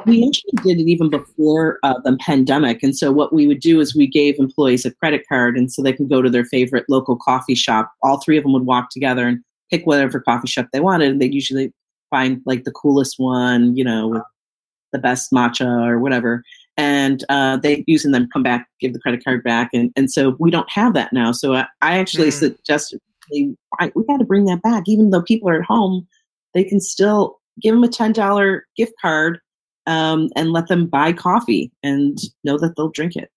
We 0.06 0.26
actually 0.26 0.62
did 0.62 0.78
it 0.80 0.88
even 0.88 1.10
before 1.10 1.78
uh, 1.82 2.00
the 2.02 2.16
pandemic. 2.18 2.82
And 2.82 2.96
so, 2.96 3.12
what 3.12 3.34
we 3.34 3.46
would 3.46 3.60
do 3.60 3.80
is 3.80 3.94
we 3.94 4.06
gave 4.06 4.38
employees 4.38 4.86
a 4.86 4.94
credit 4.94 5.24
card, 5.28 5.58
and 5.58 5.70
so 5.70 5.82
they 5.82 5.92
can 5.92 6.08
go 6.08 6.22
to 6.22 6.30
their 6.30 6.46
favorite 6.46 6.86
local 6.88 7.16
coffee 7.16 7.54
shop. 7.54 7.92
All 8.02 8.18
three 8.18 8.38
of 8.38 8.44
them 8.44 8.54
would 8.54 8.64
walk 8.64 8.88
together 8.90 9.26
and 9.28 9.44
pick 9.70 9.86
whatever 9.86 10.20
coffee 10.20 10.48
shop 10.48 10.68
they 10.72 10.80
wanted. 10.80 11.10
And 11.10 11.20
they'd 11.20 11.34
usually 11.34 11.72
find 12.10 12.40
like 12.46 12.64
the 12.64 12.72
coolest 12.72 13.14
one, 13.18 13.76
you 13.76 13.84
know, 13.84 14.08
with 14.08 14.22
the 14.92 14.98
best 14.98 15.32
matcha 15.32 15.86
or 15.86 15.98
whatever. 15.98 16.42
And 16.76 17.24
uh, 17.28 17.56
they 17.56 17.84
use 17.86 18.04
and 18.04 18.14
then 18.14 18.28
come 18.32 18.42
back, 18.42 18.68
give 18.80 18.92
the 18.92 19.00
credit 19.00 19.24
card 19.24 19.42
back. 19.42 19.70
And, 19.72 19.90
and 19.96 20.10
so 20.10 20.36
we 20.38 20.50
don't 20.50 20.70
have 20.70 20.94
that 20.94 21.12
now. 21.12 21.32
So 21.32 21.54
I, 21.54 21.66
I 21.82 21.98
actually 21.98 22.28
mm. 22.28 22.32
suggested 22.32 23.00
we 23.30 23.56
got 24.06 24.18
to 24.18 24.24
bring 24.24 24.44
that 24.44 24.62
back. 24.62 24.84
Even 24.86 25.10
though 25.10 25.22
people 25.22 25.48
are 25.48 25.60
at 25.60 25.64
home, 25.64 26.06
they 26.54 26.64
can 26.64 26.80
still 26.80 27.38
give 27.60 27.74
them 27.74 27.84
a 27.84 27.88
$10 27.88 28.60
gift 28.76 28.92
card 29.00 29.40
um, 29.86 30.30
and 30.36 30.52
let 30.52 30.68
them 30.68 30.86
buy 30.86 31.12
coffee 31.12 31.72
and 31.82 32.18
know 32.44 32.58
that 32.58 32.74
they'll 32.76 32.90
drink 32.90 33.16
it 33.16 33.30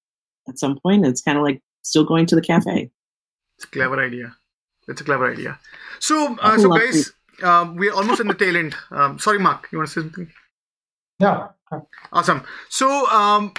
at 0.47 0.59
some 0.59 0.77
point. 0.79 1.05
It's 1.05 1.21
kind 1.21 1.37
of 1.37 1.43
like 1.43 1.61
still 1.83 2.03
going 2.03 2.25
to 2.27 2.35
the 2.35 2.41
cafe. 2.41 2.89
It's 3.57 3.65
a 3.65 3.69
clever 3.69 3.99
idea. 4.03 4.35
It's 4.89 5.01
a 5.01 5.03
clever 5.03 5.31
idea. 5.31 5.59
So, 5.99 6.37
uh, 6.41 6.57
so 6.57 6.69
guys, 6.69 7.11
uh, 7.43 7.71
we're 7.75 7.93
almost 7.93 8.19
in 8.19 8.27
the 8.27 8.33
tail 8.33 8.57
end. 8.57 8.75
Um, 8.91 9.19
sorry, 9.19 9.39
Mark, 9.39 9.67
you 9.71 9.77
want 9.77 9.89
to 9.89 9.93
say 9.93 10.01
something? 10.01 10.31
Yeah. 11.19 11.49
Awesome. 12.11 12.43
So, 12.69 13.07
um, 13.07 13.53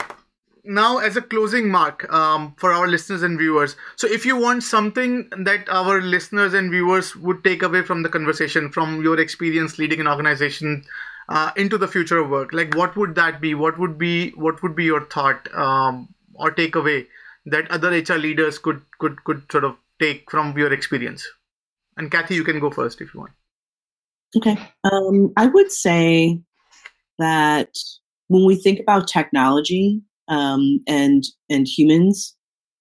now 0.64 0.98
as 0.98 1.16
a 1.16 1.22
closing 1.22 1.70
mark 1.70 2.10
um, 2.12 2.54
for 2.58 2.72
our 2.72 2.86
listeners 2.86 3.22
and 3.22 3.38
viewers 3.38 3.76
so 3.96 4.06
if 4.06 4.26
you 4.26 4.36
want 4.36 4.62
something 4.62 5.28
that 5.44 5.68
our 5.68 6.00
listeners 6.00 6.54
and 6.54 6.70
viewers 6.70 7.16
would 7.16 7.42
take 7.42 7.62
away 7.62 7.82
from 7.82 8.02
the 8.02 8.08
conversation 8.08 8.70
from 8.70 9.02
your 9.02 9.18
experience 9.18 9.78
leading 9.78 10.00
an 10.00 10.08
organization 10.08 10.84
uh, 11.28 11.50
into 11.56 11.78
the 11.78 11.88
future 11.88 12.18
of 12.18 12.28
work 12.28 12.52
like 12.52 12.74
what 12.74 12.96
would 12.96 13.14
that 13.14 13.40
be 13.40 13.54
what 13.54 13.78
would 13.78 13.96
be 13.96 14.30
what 14.30 14.62
would 14.62 14.76
be 14.76 14.84
your 14.84 15.04
thought 15.06 15.48
um, 15.54 16.12
or 16.34 16.50
takeaway 16.50 17.06
that 17.46 17.70
other 17.70 17.90
hr 17.90 18.18
leaders 18.18 18.58
could 18.58 18.82
could 18.98 19.22
could 19.24 19.42
sort 19.50 19.64
of 19.64 19.76
take 20.00 20.30
from 20.30 20.56
your 20.58 20.72
experience 20.72 21.26
and 22.00 22.10
Kathy, 22.10 22.34
you 22.34 22.44
can 22.44 22.58
go 22.58 22.70
first 22.70 23.00
if 23.00 23.12
you 23.12 23.20
want. 23.20 23.32
Okay. 24.36 24.58
Um, 24.84 25.32
I 25.36 25.46
would 25.46 25.70
say 25.70 26.40
that 27.18 27.74
when 28.28 28.46
we 28.46 28.56
think 28.56 28.80
about 28.80 29.06
technology 29.08 30.00
um, 30.28 30.80
and 30.86 31.24
and 31.48 31.66
humans, 31.66 32.34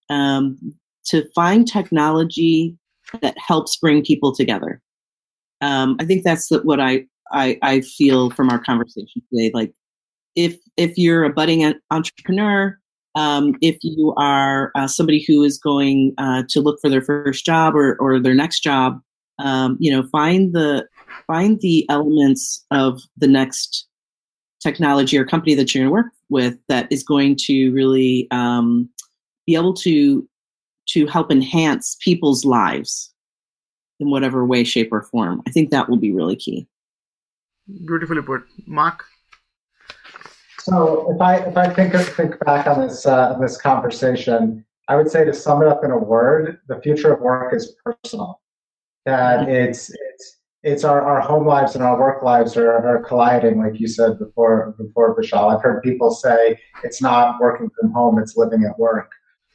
um, 0.10 0.58
to 1.06 1.28
find 1.36 1.68
technology 1.68 2.78
that 3.22 3.36
helps 3.38 3.78
bring 3.78 4.04
people 4.04 4.34
together. 4.34 4.82
Um, 5.62 5.98
I 6.00 6.06
think 6.06 6.24
that's 6.24 6.50
what 6.64 6.80
I, 6.80 7.06
I 7.32 7.58
I 7.62 7.82
feel 7.82 8.30
from 8.30 8.50
our 8.50 8.60
conversation 8.60 9.22
today. 9.34 9.52
Like, 9.54 9.74
if 10.36 10.56
if 10.78 10.98
you're 10.98 11.24
a 11.24 11.34
budding 11.34 11.74
entrepreneur, 11.92 12.80
um, 13.20 13.56
if 13.62 13.78
you 13.82 14.14
are 14.16 14.72
uh, 14.76 14.88
somebody 14.88 15.24
who 15.28 15.44
is 15.44 15.58
going 15.58 16.14
uh, 16.18 16.44
to 16.48 16.62
look 16.62 16.80
for 16.80 16.90
their 16.90 17.02
first 17.02 17.46
job 17.46 17.76
or, 17.76 17.98
or 18.00 18.18
their 18.18 18.34
next 18.34 18.62
job, 18.62 19.02
um, 19.40 19.76
you 19.80 19.92
know 19.92 20.08
find 20.08 20.54
the 20.54 20.88
find 21.28 21.60
the 21.60 21.86
elements 21.90 22.66
of 22.72 23.02
the 23.18 23.28
next 23.28 23.88
technology 24.62 25.18
or 25.18 25.26
company 25.26 25.54
that 25.54 25.74
you're 25.74 25.84
going 25.84 25.90
to 25.90 25.94
work 25.94 26.14
with 26.30 26.58
that 26.70 26.88
is 26.92 27.04
going 27.04 27.36
to 27.36 27.72
really 27.72 28.28
um, 28.32 28.90
be 29.46 29.56
able 29.56 29.74
to 29.74 30.28
to 30.88 31.06
help 31.08 31.30
enhance 31.30 31.98
people's 32.02 32.46
lives 32.46 33.14
in 34.00 34.10
whatever 34.10 34.46
way 34.46 34.64
shape 34.64 34.94
or 34.94 35.04
form. 35.04 35.42
I 35.46 35.52
think 35.52 35.72
that 35.72 35.90
will 35.90 35.98
be 35.98 36.14
really 36.14 36.38
key. 36.38 36.68
Beautifully 37.86 38.22
put. 38.22 38.44
Mark 38.66 39.04
so 40.60 41.12
if 41.14 41.22
i 41.22 41.36
if 41.38 41.58
i 41.58 41.68
think 41.74 41.94
think 41.94 42.40
back 42.46 42.68
on 42.68 42.88
this 42.88 43.06
uh, 43.06 43.38
this 43.40 43.60
conversation 43.60 44.64
i 44.88 44.96
would 44.96 45.10
say 45.10 45.24
to 45.24 45.34
sum 45.34 45.62
it 45.62 45.68
up 45.68 45.84
in 45.84 45.92
a 45.92 45.98
word 45.98 46.60
the 46.68 46.80
future 46.82 47.14
of 47.14 47.22
work 47.22 47.54
is 47.54 47.76
personal 47.84 48.42
that 49.06 49.50
it's 49.50 49.90
it's 49.90 50.40
it's 50.64 50.84
our, 50.84 51.02
our 51.02 51.22
home 51.22 51.48
lives 51.48 51.76
and 51.76 51.84
our 51.84 51.98
work 51.98 52.22
lives 52.22 52.58
are, 52.58 52.86
are 52.86 53.04
colliding, 53.04 53.60
like 53.60 53.80
you 53.80 53.88
said 53.88 54.20
before 54.20 54.76
before 54.78 55.16
Vishal. 55.16 55.56
I've 55.56 55.62
heard 55.62 55.82
people 55.84 56.12
say 56.12 56.60
it's 56.84 57.02
not 57.02 57.40
working 57.40 57.70
from 57.80 57.92
home, 57.92 58.20
it's 58.20 58.36
living 58.36 58.66
at 58.66 58.78
work. 58.78 59.10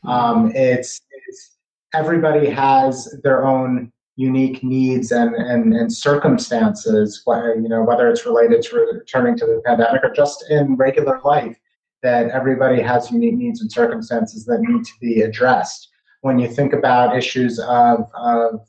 Um, 0.05 0.53
it's, 0.55 1.01
it's 1.27 1.57
everybody 1.95 2.49
has 2.49 3.21
their 3.23 3.47
own 3.47 3.93
unique 4.17 4.63
needs 4.63 5.11
and, 5.11 5.35
and, 5.35 5.75
and 5.75 5.93
circumstances, 5.93 7.23
whether, 7.25 7.55
you 7.55 7.69
know, 7.69 7.83
whether 7.83 8.09
it's 8.09 8.25
related 8.25 8.63
to 8.63 8.77
returning 8.77 9.37
to 9.37 9.47
the 9.47 9.61
pandemic 9.65 10.05
or 10.05 10.11
just 10.11 10.45
in 10.51 10.77
regular 10.77 11.21
life, 11.25 11.59
that 12.03 12.31
everybody 12.31 12.81
has 12.81 13.11
unique 13.11 13.35
needs 13.35 13.61
and 13.61 13.73
circumstances 13.73 14.45
that 14.45 14.61
need 14.61 14.85
to 14.85 14.93
be 15.01 15.23
addressed. 15.23 15.89
When 16.21 16.39
you 16.39 16.49
think 16.49 16.73
about 16.73 17.17
issues 17.17 17.59
of, 17.59 18.09
of, 18.15 18.61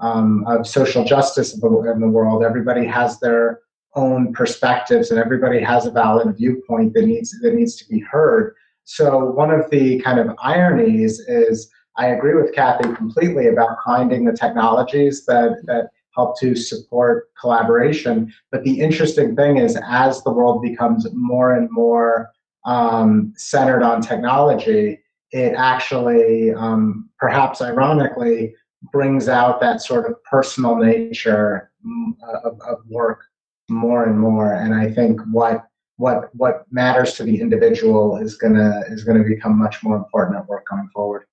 um, 0.00 0.44
of 0.46 0.66
social 0.66 1.04
justice 1.04 1.54
in 1.54 1.60
the, 1.60 1.92
in 1.92 2.00
the 2.00 2.08
world, 2.08 2.42
everybody 2.42 2.86
has 2.86 3.18
their 3.20 3.60
own 3.94 4.32
perspectives 4.32 5.10
and 5.10 5.18
everybody 5.18 5.60
has 5.60 5.86
a 5.86 5.90
valid 5.90 6.36
viewpoint 6.36 6.94
that 6.94 7.06
needs 7.06 7.38
that 7.40 7.54
needs 7.54 7.74
to 7.76 7.88
be 7.88 8.00
heard. 8.00 8.54
So 8.84 9.26
one 9.30 9.50
of 9.50 9.68
the 9.70 10.00
kind 10.00 10.18
of 10.18 10.36
ironies 10.42 11.20
is 11.20 11.70
I 12.00 12.06
agree 12.06 12.34
with 12.34 12.54
Kathy 12.54 12.94
completely 12.94 13.48
about 13.48 13.76
finding 13.84 14.24
the 14.24 14.32
technologies 14.32 15.26
that, 15.26 15.60
that 15.66 15.90
help 16.16 16.40
to 16.40 16.56
support 16.56 17.28
collaboration. 17.38 18.32
But 18.50 18.64
the 18.64 18.80
interesting 18.80 19.36
thing 19.36 19.58
is, 19.58 19.78
as 19.86 20.22
the 20.22 20.32
world 20.32 20.62
becomes 20.62 21.06
more 21.12 21.52
and 21.56 21.68
more 21.70 22.30
um, 22.64 23.34
centered 23.36 23.82
on 23.82 24.00
technology, 24.00 24.98
it 25.32 25.52
actually, 25.54 26.54
um, 26.54 27.10
perhaps 27.18 27.60
ironically, 27.60 28.54
brings 28.92 29.28
out 29.28 29.60
that 29.60 29.82
sort 29.82 30.10
of 30.10 30.24
personal 30.24 30.76
nature 30.76 31.70
mm, 31.86 32.12
of, 32.44 32.58
of 32.62 32.78
work 32.88 33.20
more 33.68 34.04
and 34.04 34.18
more. 34.18 34.54
And 34.54 34.74
I 34.74 34.90
think 34.90 35.20
what 35.30 35.66
what 35.98 36.34
what 36.34 36.64
matters 36.70 37.12
to 37.12 37.24
the 37.24 37.38
individual 37.38 38.16
is 38.16 38.36
gonna 38.36 38.80
is 38.88 39.04
gonna 39.04 39.22
become 39.22 39.58
much 39.58 39.82
more 39.82 39.96
important 39.96 40.38
at 40.38 40.48
work 40.48 40.64
going 40.66 40.88
forward. 40.94 41.26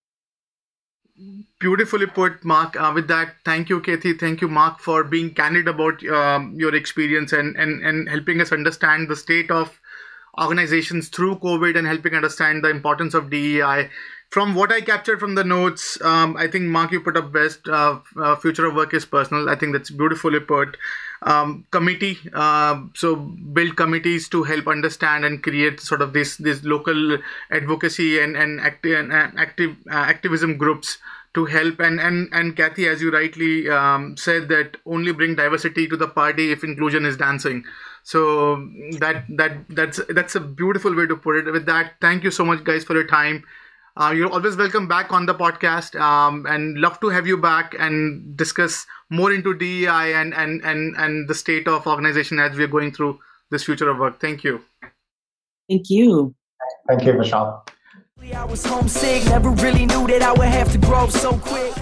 Beautifully 1.60 2.06
put, 2.06 2.46
Mark. 2.46 2.80
Uh, 2.80 2.92
with 2.94 3.08
that, 3.08 3.36
thank 3.44 3.70
you, 3.70 3.82
Kathy. 3.82 4.14
Thank 4.14 4.42
you, 4.42 4.48
Mark, 4.48 4.80
for 4.80 5.04
being 5.04 5.34
candid 5.34 5.68
about 5.68 6.06
um, 6.08 6.54
your 6.56 6.76
experience 6.76 7.34
and, 7.34 7.56
and, 7.56 7.84
and 7.84 8.08
helping 8.08 8.40
us 8.40 8.52
understand 8.52 9.10
the 9.10 9.16
state 9.16 9.50
of 9.50 9.80
organizations 10.40 11.10
through 11.10 11.38
COVID 11.38 11.76
and 11.76 11.88
helping 11.88 12.14
understand 12.14 12.64
the 12.64 12.70
importance 12.70 13.16
of 13.16 13.32
DEI. 13.32 13.90
From 14.30 14.54
what 14.54 14.72
I 14.72 14.82
captured 14.82 15.20
from 15.20 15.34
the 15.34 15.44
notes, 15.44 16.00
um, 16.02 16.38
I 16.38 16.48
think 16.48 16.66
Mark, 16.66 16.92
you 16.92 17.02
put 17.02 17.18
up 17.18 17.32
best. 17.32 17.68
Uh, 17.68 18.00
uh, 18.16 18.36
future 18.36 18.66
of 18.66 18.76
work 18.76 18.94
is 18.94 19.06
personal. 19.06 19.50
I 19.50 19.56
think 19.56 19.74
that's 19.74 19.90
beautifully 19.90 20.40
put. 20.42 20.78
Um, 21.24 21.66
committee, 21.72 22.20
uh, 22.34 22.82
so 22.94 23.16
build 23.16 23.76
committees 23.76 24.30
to 24.30 24.44
help 24.44 24.68
understand 24.68 25.26
and 25.26 25.42
create 25.42 25.80
sort 25.80 26.02
of 26.02 26.14
this 26.14 26.38
this 26.38 26.64
local 26.64 27.18
advocacy 27.50 28.20
and 28.20 28.38
and 28.38 28.62
active 28.62 29.00
and 29.00 29.12
active 29.12 29.76
uh, 29.90 29.96
activism 29.96 30.58
groups 30.58 31.00
to 31.34 31.46
help 31.46 31.80
and 31.80 32.00
and 32.00 32.30
and 32.34 32.56
Kathy, 32.56 32.88
as 32.88 33.02
you 33.02 33.12
rightly 33.12 33.70
um, 33.70 34.16
said, 34.18 34.48
that 34.50 34.78
only 34.86 35.12
bring 35.12 35.36
diversity 35.36 35.88
to 35.88 35.98
the 35.98 36.08
party 36.08 36.52
if 36.52 36.64
inclusion 36.64 37.06
is 37.06 37.18
dancing. 37.18 37.64
So 38.04 38.56
that 39.00 39.26
that 39.38 39.66
that's 39.70 40.00
that's 40.10 40.36
a 40.36 40.40
beautiful 40.40 40.96
way 40.96 41.08
to 41.08 41.16
put 41.16 41.36
it. 41.36 41.52
With 41.52 41.66
that, 41.66 41.94
thank 42.00 42.24
you 42.24 42.32
so 42.32 42.46
much, 42.46 42.64
guys, 42.64 42.84
for 42.84 42.94
your 42.94 43.08
time. 43.08 43.44
Uh, 44.00 44.12
you're 44.12 44.32
always 44.32 44.56
welcome 44.56 44.88
back 44.88 45.12
on 45.12 45.26
the 45.26 45.34
podcast, 45.34 46.00
um, 46.00 46.46
and 46.48 46.78
love 46.78 47.00
to 47.00 47.10
have 47.10 47.26
you 47.26 47.36
back 47.36 47.76
and 47.80 48.38
discuss 48.38 48.86
more 49.10 49.34
into 49.34 49.56
DEI 49.56 50.14
and 50.14 50.36
and 50.36 50.64
and 50.64 50.96
and 50.98 51.28
the 51.28 51.34
state 51.34 51.68
of 51.68 51.88
organization 51.88 52.38
as 52.38 52.56
we're 52.56 52.68
going 52.68 52.92
through 52.92 53.18
this 53.50 53.64
future 53.64 53.90
of 53.90 53.98
work. 53.98 54.22
Thank 54.22 54.44
you. 54.44 54.62
Thank 55.68 55.90
you. 55.90 56.36
Thank 56.88 57.06
you, 57.06 57.14
Vishal. 57.14 57.68
I 58.36 58.46
was 58.46 58.64
homesick, 58.64 59.26
never 59.26 59.50
really 59.50 59.88
knew 59.88 60.06
that 60.08 60.22
I 60.22 60.32
would 60.32 60.48
have 60.48 60.72
to 60.74 60.78
grow 60.78 61.08
so 61.10 61.32
quick. 61.40 61.74